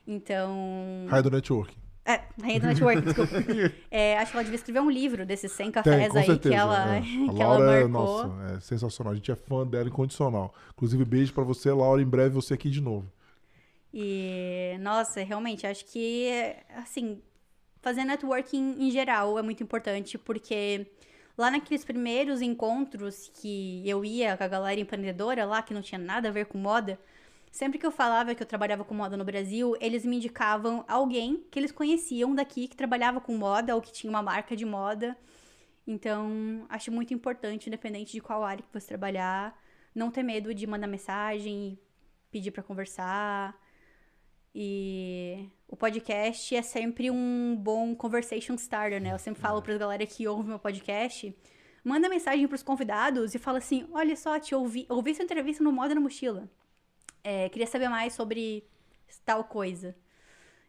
Então. 0.06 1.06
Rainha 1.08 1.22
do 1.22 1.30
networking. 1.30 1.85
É, 2.06 2.20
rainha 2.40 2.60
do 2.60 2.66
networking, 2.66 3.02
desculpa. 3.02 3.32
É, 3.90 4.16
acho 4.18 4.30
que 4.30 4.36
ela 4.36 4.44
devia 4.44 4.56
escrever 4.56 4.80
um 4.80 4.90
livro 4.90 5.26
desses 5.26 5.50
100 5.52 5.70
cafés 5.72 6.12
Tem, 6.12 6.20
aí 6.20 6.26
certeza, 6.26 6.38
que 6.48 6.54
ela, 6.54 6.96
é. 6.96 7.00
que 7.00 7.42
ela 7.42 7.58
marcou. 7.58 7.72
É, 7.72 7.88
nossa, 7.88 8.54
é 8.54 8.60
sensacional. 8.60 9.12
A 9.12 9.16
gente 9.16 9.32
é 9.32 9.34
fã 9.34 9.66
dela 9.66 9.88
incondicional. 9.88 10.54
Inclusive, 10.72 11.04
beijo 11.04 11.32
para 11.32 11.42
você, 11.42 11.72
Laura. 11.72 12.00
Em 12.00 12.06
breve 12.06 12.30
você 12.30 12.54
aqui 12.54 12.70
de 12.70 12.80
novo. 12.80 13.10
E, 13.92 14.76
nossa, 14.80 15.22
realmente, 15.24 15.66
acho 15.66 15.84
que, 15.86 16.54
assim, 16.76 17.20
fazer 17.82 18.04
networking 18.04 18.76
em 18.78 18.90
geral 18.90 19.38
é 19.38 19.42
muito 19.42 19.62
importante, 19.62 20.16
porque 20.16 20.86
Lá 21.38 21.50
naqueles 21.50 21.84
primeiros 21.84 22.40
encontros 22.40 23.30
que 23.34 23.82
eu 23.86 24.02
ia 24.04 24.36
com 24.38 24.44
a 24.44 24.48
galera 24.48 24.80
empreendedora 24.80 25.44
lá, 25.44 25.60
que 25.60 25.74
não 25.74 25.82
tinha 25.82 25.98
nada 25.98 26.28
a 26.28 26.32
ver 26.32 26.46
com 26.46 26.56
moda, 26.56 26.98
sempre 27.56 27.78
que 27.78 27.86
eu 27.86 27.90
falava 27.90 28.34
que 28.34 28.42
eu 28.42 28.46
trabalhava 28.46 28.84
com 28.84 28.94
moda 28.94 29.16
no 29.16 29.24
Brasil, 29.24 29.74
eles 29.80 30.04
me 30.04 30.16
indicavam 30.16 30.84
alguém 30.86 31.42
que 31.50 31.58
eles 31.58 31.72
conheciam 31.72 32.34
daqui 32.34 32.68
que 32.68 32.76
trabalhava 32.76 33.18
com 33.18 33.34
moda 33.34 33.74
ou 33.74 33.80
que 33.80 33.90
tinha 33.90 34.10
uma 34.10 34.22
marca 34.22 34.54
de 34.54 34.66
moda. 34.66 35.16
Então, 35.86 36.66
acho 36.68 36.92
muito 36.92 37.14
importante, 37.14 37.68
independente 37.68 38.12
de 38.12 38.20
qual 38.20 38.44
área 38.44 38.62
que 38.62 38.70
você 38.70 38.88
trabalhar, 38.88 39.58
não 39.94 40.10
ter 40.10 40.22
medo 40.22 40.52
de 40.52 40.66
mandar 40.66 40.86
mensagem, 40.86 41.78
pedir 42.30 42.50
para 42.50 42.62
conversar. 42.62 43.58
E 44.54 45.48
o 45.66 45.76
podcast 45.76 46.54
é 46.54 46.60
sempre 46.60 47.10
um 47.10 47.56
bom 47.56 47.94
conversation 47.94 48.54
starter, 48.56 49.00
né? 49.00 49.14
Eu 49.14 49.18
sempre 49.18 49.40
falo 49.40 49.62
para 49.62 49.72
as 49.72 49.78
galera 49.78 50.06
que 50.06 50.28
ouve 50.28 50.46
meu 50.46 50.58
podcast, 50.58 51.34
manda 51.82 52.06
mensagem 52.06 52.46
para 52.46 52.56
os 52.56 52.62
convidados 52.62 53.34
e 53.34 53.38
fala 53.38 53.58
assim: 53.58 53.88
"Olha 53.92 54.16
só, 54.16 54.38
te 54.38 54.54
ouvi, 54.54 54.86
ouvi 54.90 55.14
sua 55.14 55.24
entrevista 55.24 55.64
no 55.64 55.72
Moda 55.72 55.94
na 55.94 56.00
Mochila. 56.02 56.50
É, 57.28 57.48
queria 57.48 57.66
saber 57.66 57.88
mais 57.88 58.12
sobre 58.12 58.64
tal 59.24 59.42
coisa." 59.44 59.94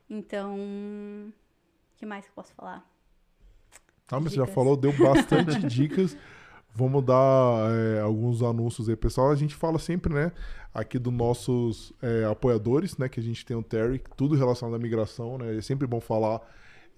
Então, 0.09 0.55
o 0.55 1.31
que 1.97 2.05
mais 2.05 2.25
que 2.25 2.31
eu 2.31 2.35
posso 2.35 2.53
falar? 2.53 2.83
Ah, 4.09 4.19
mas 4.19 4.31
você 4.31 4.37
já 4.37 4.47
falou, 4.47 4.77
deu 4.77 4.93
bastante 4.93 5.59
dicas. 5.67 6.17
Vamos 6.73 7.03
dar 7.03 7.71
é, 7.71 8.01
alguns 8.01 8.41
anúncios 8.41 8.87
aí, 8.87 8.95
pessoal. 8.95 9.31
A 9.31 9.35
gente 9.35 9.55
fala 9.55 9.77
sempre, 9.79 10.13
né, 10.13 10.31
aqui 10.73 10.97
dos 10.97 11.11
nossos 11.13 11.91
é, 12.01 12.23
apoiadores, 12.25 12.97
né, 12.97 13.09
que 13.09 13.19
a 13.19 13.23
gente 13.23 13.45
tem 13.45 13.57
o 13.57 13.63
Terry, 13.63 14.01
tudo 14.15 14.35
relacionado 14.35 14.75
à 14.75 14.79
migração, 14.79 15.37
né, 15.37 15.57
é 15.57 15.61
sempre 15.61 15.85
bom 15.87 15.99
falar. 15.99 16.39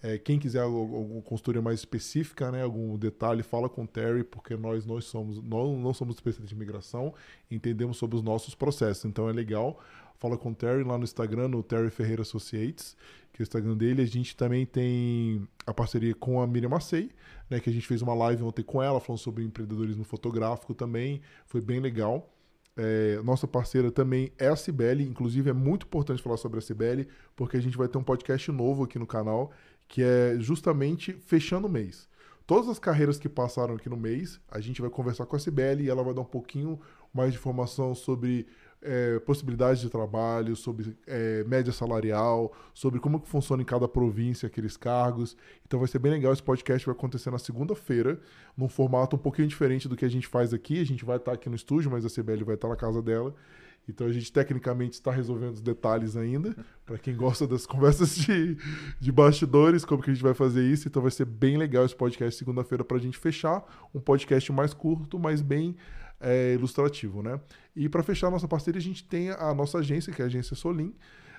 É, 0.01 0.17
quem 0.17 0.39
quiser 0.39 0.61
alguma 0.61 1.21
consultoria 1.21 1.61
mais 1.61 1.79
específica, 1.79 2.49
né, 2.51 2.63
algum 2.63 2.97
detalhe, 2.97 3.43
fala 3.43 3.67
com 3.67 3.83
o 3.83 3.87
Terry, 3.87 4.23
porque 4.23 4.55
nós, 4.55 4.85
nós 4.85 5.05
somos, 5.05 5.41
nós 5.43 5.77
não 5.77 5.93
somos 5.93 6.15
especialistas 6.15 6.49
de 6.49 6.55
migração, 6.55 7.13
entendemos 7.51 7.97
sobre 7.97 8.15
os 8.15 8.23
nossos 8.23 8.55
processos. 8.55 9.03
Então 9.03 9.27
é 9.27 9.33
legal, 9.33 9.77
fala 10.17 10.37
com 10.37 10.51
o 10.51 10.55
Terry 10.55 10.83
lá 10.83 10.97
no 10.97 11.03
Instagram, 11.03 11.49
no 11.49 11.61
Terry 11.61 11.89
Ferreira 11.89 12.21
Associates, 12.21 12.95
que 13.33 13.41
é 13.41 13.43
o 13.43 13.45
Instagram 13.45 13.75
dele. 13.75 14.01
A 14.01 14.07
gente 14.07 14.37
também 14.37 14.65
tem 14.65 15.45
a 15.65 15.73
parceria 15.73 16.15
com 16.15 16.41
a 16.41 16.47
Miriam 16.47 16.69
Macei, 16.69 17.09
né, 17.49 17.59
que 17.59 17.69
a 17.69 17.73
gente 17.73 17.85
fez 17.85 18.01
uma 18.01 18.13
live 18.13 18.43
ontem 18.43 18.63
com 18.63 18.81
ela, 18.81 19.01
falando 19.01 19.19
sobre 19.19 19.43
empreendedorismo 19.43 20.05
fotográfico 20.05 20.73
também, 20.73 21.21
foi 21.45 21.59
bem 21.59 21.81
legal. 21.81 22.33
É, 22.81 23.21
nossa 23.23 23.45
parceira 23.45 23.91
também 23.91 24.31
é 24.37 24.47
a 24.47 24.55
Cibele, 24.55 25.03
inclusive 25.03 25.49
é 25.49 25.53
muito 25.53 25.85
importante 25.85 26.21
falar 26.21 26.37
sobre 26.37 26.59
a 26.59 26.61
Cibele, 26.61 27.09
porque 27.35 27.57
a 27.57 27.61
gente 27.61 27.77
vai 27.77 27.89
ter 27.89 27.97
um 27.97 28.03
podcast 28.03 28.49
novo 28.53 28.85
aqui 28.85 28.97
no 28.97 29.05
canal, 29.05 29.51
que 29.89 30.03
é 30.03 30.37
justamente 30.39 31.11
fechando 31.13 31.67
o 31.67 31.69
mês. 31.69 32.07
Todas 32.45 32.69
as 32.69 32.79
carreiras 32.79 33.19
que 33.19 33.27
passaram 33.27 33.75
aqui 33.75 33.89
no 33.89 33.97
mês, 33.97 34.39
a 34.49 34.59
gente 34.59 34.81
vai 34.81 34.89
conversar 34.89 35.25
com 35.25 35.35
a 35.35 35.39
Cibele 35.39 35.83
e 35.83 35.89
ela 35.89 36.03
vai 36.03 36.13
dar 36.13 36.21
um 36.21 36.25
pouquinho 36.25 36.79
mais 37.13 37.33
de 37.33 37.37
informação 37.37 37.93
sobre 37.93 38.47
é, 38.81 39.19
possibilidades 39.19 39.81
de 39.81 39.89
trabalho, 39.89 40.55
sobre 40.55 40.95
é, 41.05 41.43
média 41.43 41.73
salarial, 41.73 42.53
sobre 42.73 42.99
como 42.99 43.19
que 43.19 43.27
funciona 43.27 43.61
em 43.61 43.65
cada 43.65 43.87
província 43.87 44.47
aqueles 44.47 44.77
cargos. 44.77 45.35
Então 45.65 45.79
vai 45.79 45.87
ser 45.87 45.99
bem 45.99 46.11
legal. 46.11 46.31
Esse 46.31 46.43
podcast 46.43 46.85
vai 46.85 46.93
acontecer 46.95 47.31
na 47.31 47.39
segunda-feira, 47.39 48.19
num 48.55 48.69
formato 48.69 49.15
um 49.15 49.19
pouquinho 49.19 49.47
diferente 49.47 49.87
do 49.87 49.95
que 49.95 50.05
a 50.05 50.09
gente 50.09 50.27
faz 50.27 50.53
aqui. 50.53 50.79
A 50.79 50.85
gente 50.85 51.03
vai 51.03 51.17
estar 51.17 51.33
aqui 51.33 51.49
no 51.49 51.55
estúdio, 51.55 51.91
mas 51.91 52.05
a 52.05 52.09
CBL 52.09 52.43
vai 52.45 52.55
estar 52.55 52.67
na 52.67 52.75
casa 52.75 53.01
dela. 53.01 53.33
Então 53.89 54.07
a 54.07 54.11
gente 54.11 54.31
tecnicamente 54.31 54.93
está 54.93 55.11
resolvendo 55.11 55.53
os 55.53 55.61
detalhes 55.61 56.15
ainda, 56.15 56.55
para 56.85 56.97
quem 56.97 57.15
gosta 57.15 57.47
das 57.47 57.65
conversas 57.65 58.15
de, 58.15 58.57
de 58.99 59.11
bastidores, 59.11 59.83
como 59.83 60.01
que 60.01 60.11
a 60.11 60.13
gente 60.13 60.23
vai 60.23 60.33
fazer 60.33 60.63
isso. 60.63 60.87
Então 60.87 61.01
vai 61.01 61.11
ser 61.11 61.25
bem 61.25 61.57
legal 61.57 61.85
esse 61.85 61.95
podcast 61.95 62.37
segunda-feira 62.37 62.83
para 62.83 62.97
a 62.97 62.99
gente 62.99 63.17
fechar 63.17 63.63
um 63.93 63.99
podcast 63.99 64.51
mais 64.51 64.73
curto, 64.73 65.17
mas 65.17 65.41
bem 65.41 65.75
é, 66.19 66.53
ilustrativo, 66.53 67.23
né? 67.23 67.39
E 67.75 67.87
para 67.87 68.03
fechar 68.03 68.27
a 68.27 68.31
nossa 68.31 68.47
parceria, 68.47 68.79
a 68.79 68.83
gente 68.83 69.03
tem 69.03 69.31
a 69.31 69.53
nossa 69.53 69.79
agência, 69.79 70.11
que 70.13 70.21
é 70.21 70.25
a 70.25 70.27
agência 70.27 70.55
Solim, 70.55 70.93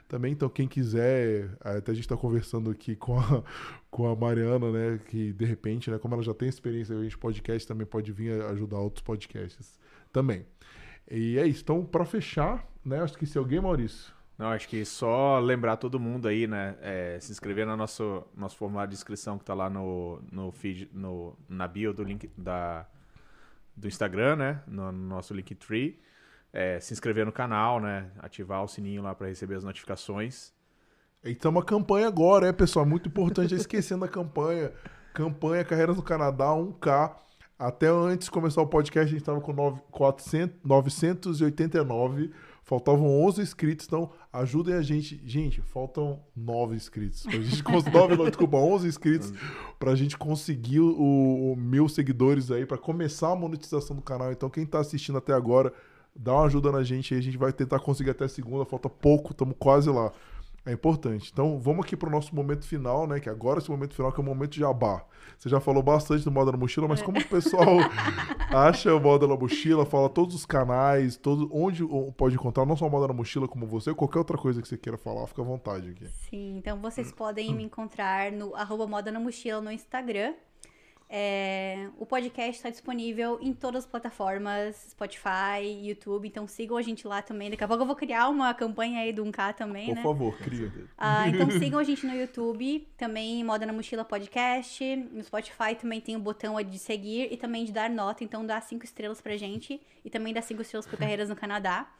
também. 0.09 0.33
Então, 0.33 0.49
quem 0.49 0.67
quiser, 0.67 1.57
até 1.61 1.93
a 1.93 1.95
gente 1.95 2.05
está 2.05 2.17
conversando 2.17 2.71
aqui 2.71 2.97
com 2.97 3.19
a, 3.19 3.45
com 3.91 4.09
a 4.09 4.17
Mariana, 4.17 4.71
né? 4.71 5.01
Que 5.07 5.33
de 5.33 5.45
repente, 5.45 5.91
né, 5.91 5.99
como 5.99 6.15
ela 6.15 6.23
já 6.23 6.35
tem 6.35 6.49
experiência 6.49 6.95
em 6.95 7.09
podcast, 7.11 7.67
também 7.67 7.87
pode 7.87 8.11
vir 8.13 8.43
ajudar 8.43 8.79
outros 8.79 9.03
podcasts 9.03 9.79
também. 10.13 10.45
E 11.11 11.39
é 11.39 11.47
isso. 11.47 11.63
Então, 11.63 11.85
para 11.85 12.05
fechar, 12.05 12.65
né? 12.85 13.03
Acho 13.03 13.19
que 13.19 13.27
se 13.27 13.37
alguém, 13.37 13.61
Maurício. 13.61 14.15
Não, 14.39 14.47
acho 14.49 14.69
que 14.69 14.85
só 14.87 15.39
lembrar 15.39 15.77
todo 15.77 16.01
mundo 16.01 16.27
aí, 16.27 16.47
né? 16.47 16.77
É, 16.81 17.19
se 17.21 17.31
inscrever 17.31 17.67
no 17.67 17.77
nosso, 17.77 18.25
nosso 18.35 18.57
formulário 18.57 18.91
de 18.91 18.97
inscrição 18.97 19.37
que 19.37 19.43
está 19.43 19.53
lá 19.53 19.69
no, 19.69 20.23
no 20.33 20.51
feed, 20.51 20.89
no, 20.95 21.37
na 21.49 21.69
bio 21.69 21.93
do 21.93 22.03
link 22.03 22.31
da, 22.39 22.87
do 23.77 23.87
Instagram, 23.87 24.37
né? 24.37 24.63
No, 24.67 24.91
no 24.93 25.09
nosso 25.09 25.35
Linktree. 25.35 26.01
É, 26.53 26.81
se 26.81 26.93
inscrever 26.93 27.27
no 27.27 27.33
canal, 27.33 27.81
né? 27.81 28.11
Ativar 28.19 28.65
o 28.65 28.69
sininho 28.69 29.03
lá 29.03 29.15
para 29.15 29.27
receber 29.27 29.57
as 29.57 29.65
notificações. 29.65 30.53
Então, 31.23 31.51
uma 31.51 31.63
campanha 31.63 32.07
agora, 32.09 32.47
é, 32.47 32.53
pessoal? 32.53 32.87
Muito 32.87 33.09
importante, 33.09 33.53
esquecendo 33.57 34.05
a 34.05 34.09
campanha. 34.09 34.73
Campanha 35.13 35.65
Carreiras 35.65 35.97
no 35.97 36.03
Canadá 36.03 36.47
1K. 36.47 37.15
Até 37.61 37.89
antes 37.89 38.25
de 38.25 38.31
começar 38.31 38.63
o 38.63 38.67
podcast, 38.67 39.07
a 39.07 39.11
gente 39.11 39.21
estava 39.21 39.41
com 39.41 39.53
9, 39.53 39.83
400, 39.91 40.57
989 40.65 42.31
Faltavam 42.71 43.25
11 43.25 43.43
inscritos, 43.43 43.85
então 43.85 44.11
ajudem 44.33 44.75
a 44.75 44.81
gente. 44.81 45.21
Gente, 45.27 45.61
faltam 45.61 46.21
9 46.37 46.77
inscritos. 46.77 47.25
Pra 47.25 47.41
gente 47.41 47.65
conseguir. 47.65 47.91
9, 47.99 48.17
não, 48.17 48.25
desculpa, 48.27 48.57
11 48.59 48.87
inscritos 48.87 49.33
pra 49.77 49.95
gente 49.97 50.17
conseguir 50.17 50.79
o, 50.79 51.53
o 51.53 51.57
mil 51.57 51.89
seguidores 51.89 52.49
aí, 52.51 52.65
para 52.65 52.79
começar 52.79 53.33
a 53.33 53.35
monetização 53.35 53.97
do 53.97 54.03
canal. 54.03 54.31
Então, 54.31 54.49
quem 54.49 54.65
tá 54.65 54.79
assistindo 54.79 55.19
até 55.19 55.33
agora, 55.33 55.73
dá 56.15 56.33
uma 56.33 56.45
ajuda 56.45 56.71
na 56.71 56.85
gente 56.85 57.13
aí. 57.13 57.19
A 57.19 57.23
gente 57.23 57.37
vai 57.37 57.53
tentar 57.53 57.81
conseguir 57.81 58.11
até 58.11 58.29
segunda, 58.29 58.65
falta 58.65 58.89
pouco, 58.89 59.33
estamos 59.33 59.57
quase 59.59 59.91
lá. 59.91 60.13
É 60.65 60.73
importante. 60.73 61.31
Então, 61.33 61.59
vamos 61.59 61.87
aqui 61.87 61.97
para 61.97 62.09
o 62.09 62.13
nosso 62.13 62.35
momento 62.35 62.67
final, 62.67 63.07
né? 63.07 63.19
Que 63.19 63.31
agora 63.31 63.59
é 63.59 63.61
esse 63.61 63.71
momento 63.71 63.95
final, 63.95 64.13
que 64.13 64.21
é 64.21 64.23
o 64.23 64.27
momento 64.27 64.53
de 64.53 64.61
jabá. 64.61 65.03
Você 65.39 65.49
já 65.49 65.59
falou 65.59 65.83
bastante 65.83 66.23
do 66.23 66.31
Moda 66.31 66.53
na 66.53 66.59
Mochila, 66.59 66.87
mas 66.87 67.01
como 67.01 67.19
o 67.19 67.25
pessoal 67.25 67.79
acha 68.53 68.95
o 68.95 69.01
Moda 69.01 69.27
na 69.27 69.37
Mochila, 69.37 69.87
fala 69.87 70.11
todos 70.11 70.35
os 70.35 70.45
canais, 70.45 71.17
todo, 71.17 71.49
onde 71.51 71.83
pode 72.15 72.35
encontrar, 72.35 72.67
não 72.67 72.77
só 72.77 72.87
o 72.87 72.91
Moda 72.91 73.09
na 73.09 73.15
Mochila 73.15 73.49
como 73.49 73.67
você, 73.67 73.95
qualquer 73.95 74.19
outra 74.19 74.37
coisa 74.37 74.61
que 74.61 74.69
você 74.69 74.77
queira 74.77 74.99
falar, 74.99 75.27
fica 75.27 75.41
à 75.41 75.45
vontade 75.45 75.91
aqui. 75.91 76.07
Sim, 76.29 76.59
então 76.59 76.79
vocês 76.79 77.11
podem 77.11 77.55
me 77.55 77.65
encontrar 77.65 78.31
no 78.31 78.55
arroba 78.55 78.87
Moda 78.87 79.11
na 79.11 79.19
Mochila 79.19 79.63
no 79.63 79.73
Instagram. 79.73 80.35
É, 81.13 81.89
o 81.99 82.07
podcast 82.07 82.53
está 82.53 82.71
disponível 82.71 83.37
em 83.43 83.53
todas 83.53 83.83
as 83.83 83.91
plataformas, 83.91 84.77
Spotify, 84.91 85.61
YouTube, 85.83 86.29
então 86.29 86.47
sigam 86.47 86.77
a 86.77 86.83
gente 86.83 87.05
lá 87.05 87.21
também. 87.21 87.51
Daqui 87.51 87.65
a 87.65 87.67
pouco 87.67 87.83
eu 87.83 87.87
vou 87.87 87.97
criar 87.97 88.29
uma 88.29 88.55
campanha 88.55 89.01
aí 89.01 89.13
do 89.13 89.25
1K 89.25 89.55
também, 89.55 89.87
Por 89.87 89.97
né? 89.97 90.03
favor, 90.05 90.39
cria. 90.39 90.73
Ah, 90.97 91.29
então 91.29 91.51
sigam 91.51 91.81
a 91.81 91.83
gente 91.83 92.07
no 92.07 92.15
YouTube, 92.15 92.87
também 92.97 93.43
Moda 93.43 93.67
na 93.67 93.73
Mochila 93.73 94.05
Podcast. 94.05 94.85
No 95.13 95.25
Spotify 95.25 95.75
também 95.75 96.01
tem 96.01 96.15
o 96.15 96.21
botão 96.21 96.57
aí 96.57 96.65
de 96.65 96.79
seguir 96.79 97.27
e 97.33 97.37
também 97.37 97.65
de 97.65 97.73
dar 97.73 97.91
nota, 97.91 98.23
então 98.23 98.47
dá 98.47 98.61
cinco 98.61 98.85
estrelas 98.85 99.21
pra 99.21 99.37
gente 99.37 99.81
e 100.05 100.11
também 100.11 100.33
dá 100.33 100.41
cinco 100.41 100.63
estrelas 100.63 100.87
pro 100.87 100.95
Carreiras 100.97 101.29
no 101.29 101.35
Canadá. 101.35 101.91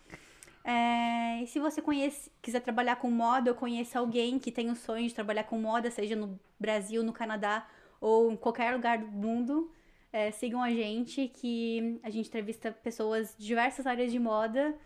É, 0.63 1.43
e 1.43 1.49
se 1.49 1.59
você 1.59 1.83
conhece, 1.83 2.31
quiser 2.41 2.61
trabalhar 2.61 2.95
com 2.95 3.11
moda 3.11 3.51
ou 3.51 3.57
conhece 3.57 3.99
alguém 3.99 4.39
que 4.39 4.53
tem 4.53 4.71
o 4.71 4.77
sonho 4.77 5.09
de 5.09 5.13
trabalhar 5.13 5.43
com 5.43 5.59
moda, 5.59 5.91
seja 5.91 6.15
no 6.15 6.39
Brasil, 6.61 7.03
no 7.03 7.13
Canadá 7.13 7.67
ou 8.01 8.33
em 8.33 8.37
qualquer 8.37 8.73
lugar 8.75 8.99
do 8.99 9.07
mundo, 9.09 9.71
é, 10.13 10.31
sigam 10.31 10.63
a 10.63 10.71
gente 10.71 11.29
que 11.29 12.01
a 12.03 12.11
gente 12.11 12.29
entrevista 12.29 12.73
pessoas 12.73 13.35
de 13.39 13.47
diversas 13.47 13.87
áreas 13.87 14.11
de 14.13 14.19
moda, 14.19 14.77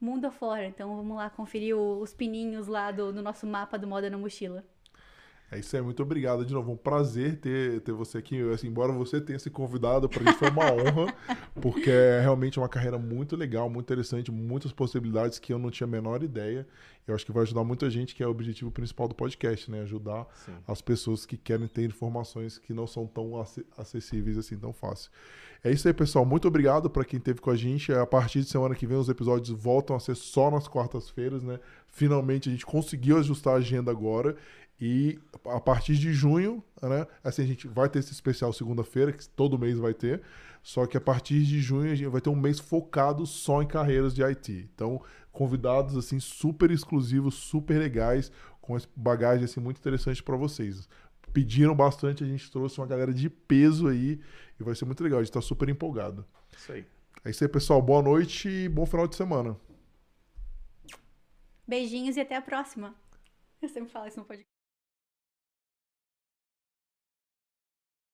mundo 0.00 0.26
afora. 0.26 0.66
Então 0.66 0.96
vamos 0.96 1.16
lá 1.16 1.30
conferir 1.30 1.76
o- 1.76 2.00
os 2.00 2.12
pininhos 2.14 2.66
lá 2.66 2.90
do, 2.90 3.12
do 3.12 3.22
nosso 3.22 3.46
mapa 3.46 3.78
do 3.78 3.86
Moda 3.86 4.10
na 4.10 4.18
Mochila. 4.18 4.64
É 5.50 5.58
isso 5.58 5.76
aí, 5.76 5.82
muito 5.82 6.02
obrigado 6.02 6.44
de 6.44 6.52
novo. 6.52 6.72
Um 6.72 6.76
prazer 6.76 7.36
ter, 7.36 7.80
ter 7.82 7.92
você 7.92 8.18
aqui. 8.18 8.40
Assim, 8.52 8.66
embora 8.66 8.92
você 8.92 9.20
tenha 9.20 9.38
se 9.38 9.48
convidado, 9.50 10.08
pra 10.08 10.24
gente 10.24 10.36
foi 10.38 10.50
uma 10.50 10.64
honra, 10.72 11.14
porque 11.60 11.90
é 11.90 12.20
realmente 12.20 12.58
uma 12.58 12.68
carreira 12.68 12.98
muito 12.98 13.36
legal, 13.36 13.70
muito 13.70 13.86
interessante, 13.86 14.32
muitas 14.32 14.72
possibilidades 14.72 15.38
que 15.38 15.52
eu 15.52 15.58
não 15.58 15.70
tinha 15.70 15.86
a 15.86 15.90
menor 15.90 16.22
ideia. 16.24 16.66
Eu 17.06 17.14
acho 17.14 17.24
que 17.24 17.30
vai 17.30 17.42
ajudar 17.42 17.62
muita 17.62 17.88
gente, 17.90 18.14
que 18.14 18.22
é 18.22 18.26
o 18.26 18.30
objetivo 18.30 18.70
principal 18.70 19.06
do 19.06 19.14
podcast, 19.14 19.70
né? 19.70 19.82
Ajudar 19.82 20.26
Sim. 20.44 20.52
as 20.66 20.80
pessoas 20.80 21.24
que 21.26 21.36
querem 21.36 21.68
ter 21.68 21.84
informações 21.84 22.58
que 22.58 22.72
não 22.72 22.86
são 22.86 23.06
tão 23.06 23.38
ace- 23.40 23.64
acessíveis 23.76 24.38
assim, 24.38 24.56
tão 24.56 24.72
fácil. 24.72 25.10
É 25.62 25.70
isso 25.70 25.86
aí, 25.86 25.94
pessoal. 25.94 26.24
Muito 26.24 26.48
obrigado 26.48 26.88
para 26.90 27.04
quem 27.04 27.18
esteve 27.18 27.40
com 27.40 27.50
a 27.50 27.56
gente. 27.56 27.92
A 27.92 28.06
partir 28.06 28.40
de 28.40 28.48
semana 28.48 28.74
que 28.74 28.86
vem, 28.86 28.96
os 28.96 29.08
episódios 29.08 29.50
voltam 29.50 29.94
a 29.94 30.00
ser 30.00 30.14
só 30.16 30.50
nas 30.50 30.66
quartas-feiras, 30.66 31.42
né? 31.42 31.60
Finalmente 31.86 32.48
a 32.48 32.52
gente 32.52 32.66
conseguiu 32.66 33.18
ajustar 33.18 33.54
a 33.54 33.58
agenda 33.58 33.90
agora. 33.90 34.34
E 34.80 35.18
a 35.46 35.60
partir 35.60 35.94
de 35.96 36.12
junho, 36.12 36.62
né? 36.82 37.06
Assim, 37.22 37.42
a 37.42 37.46
gente 37.46 37.68
vai 37.68 37.88
ter 37.88 38.00
esse 38.00 38.12
especial 38.12 38.52
segunda-feira, 38.52 39.12
que 39.12 39.28
todo 39.28 39.58
mês 39.58 39.78
vai 39.78 39.94
ter. 39.94 40.22
Só 40.62 40.86
que 40.86 40.96
a 40.96 41.00
partir 41.00 41.42
de 41.44 41.60
junho 41.60 41.92
a 41.92 41.94
gente 41.94 42.08
vai 42.08 42.20
ter 42.20 42.30
um 42.30 42.36
mês 42.36 42.58
focado 42.58 43.26
só 43.26 43.62
em 43.62 43.66
carreiras 43.66 44.14
de 44.14 44.22
IT. 44.24 44.68
Então, 44.74 45.02
convidados 45.30 45.96
assim 45.96 46.18
super 46.18 46.70
exclusivos, 46.70 47.34
super 47.34 47.78
legais, 47.78 48.32
com 48.60 48.76
bagagem 48.96 49.44
assim 49.44 49.60
muito 49.60 49.78
interessante 49.78 50.22
para 50.22 50.36
vocês. 50.36 50.88
Pediram 51.32 51.74
bastante, 51.74 52.24
a 52.24 52.26
gente 52.26 52.50
trouxe 52.50 52.78
uma 52.78 52.86
galera 52.86 53.12
de 53.12 53.28
peso 53.28 53.88
aí 53.88 54.20
e 54.58 54.64
vai 54.64 54.74
ser 54.74 54.86
muito 54.86 55.02
legal. 55.02 55.20
A 55.20 55.22
gente 55.22 55.32
tá 55.32 55.40
super 55.40 55.68
empolgado. 55.68 56.24
Isso 56.56 56.72
aí. 56.72 56.86
É 57.24 57.30
isso 57.30 57.44
aí, 57.44 57.48
pessoal. 57.48 57.82
Boa 57.82 58.02
noite 58.02 58.48
e 58.48 58.68
bom 58.68 58.86
final 58.86 59.06
de 59.06 59.16
semana. 59.16 59.56
Beijinhos 61.66 62.16
e 62.16 62.20
até 62.20 62.36
a 62.36 62.42
próxima. 62.42 62.94
Eu 63.60 63.68
sempre 63.68 63.90
falo 63.90 64.06
isso 64.06 64.18
no 64.18 64.24
podcast. 64.24 64.53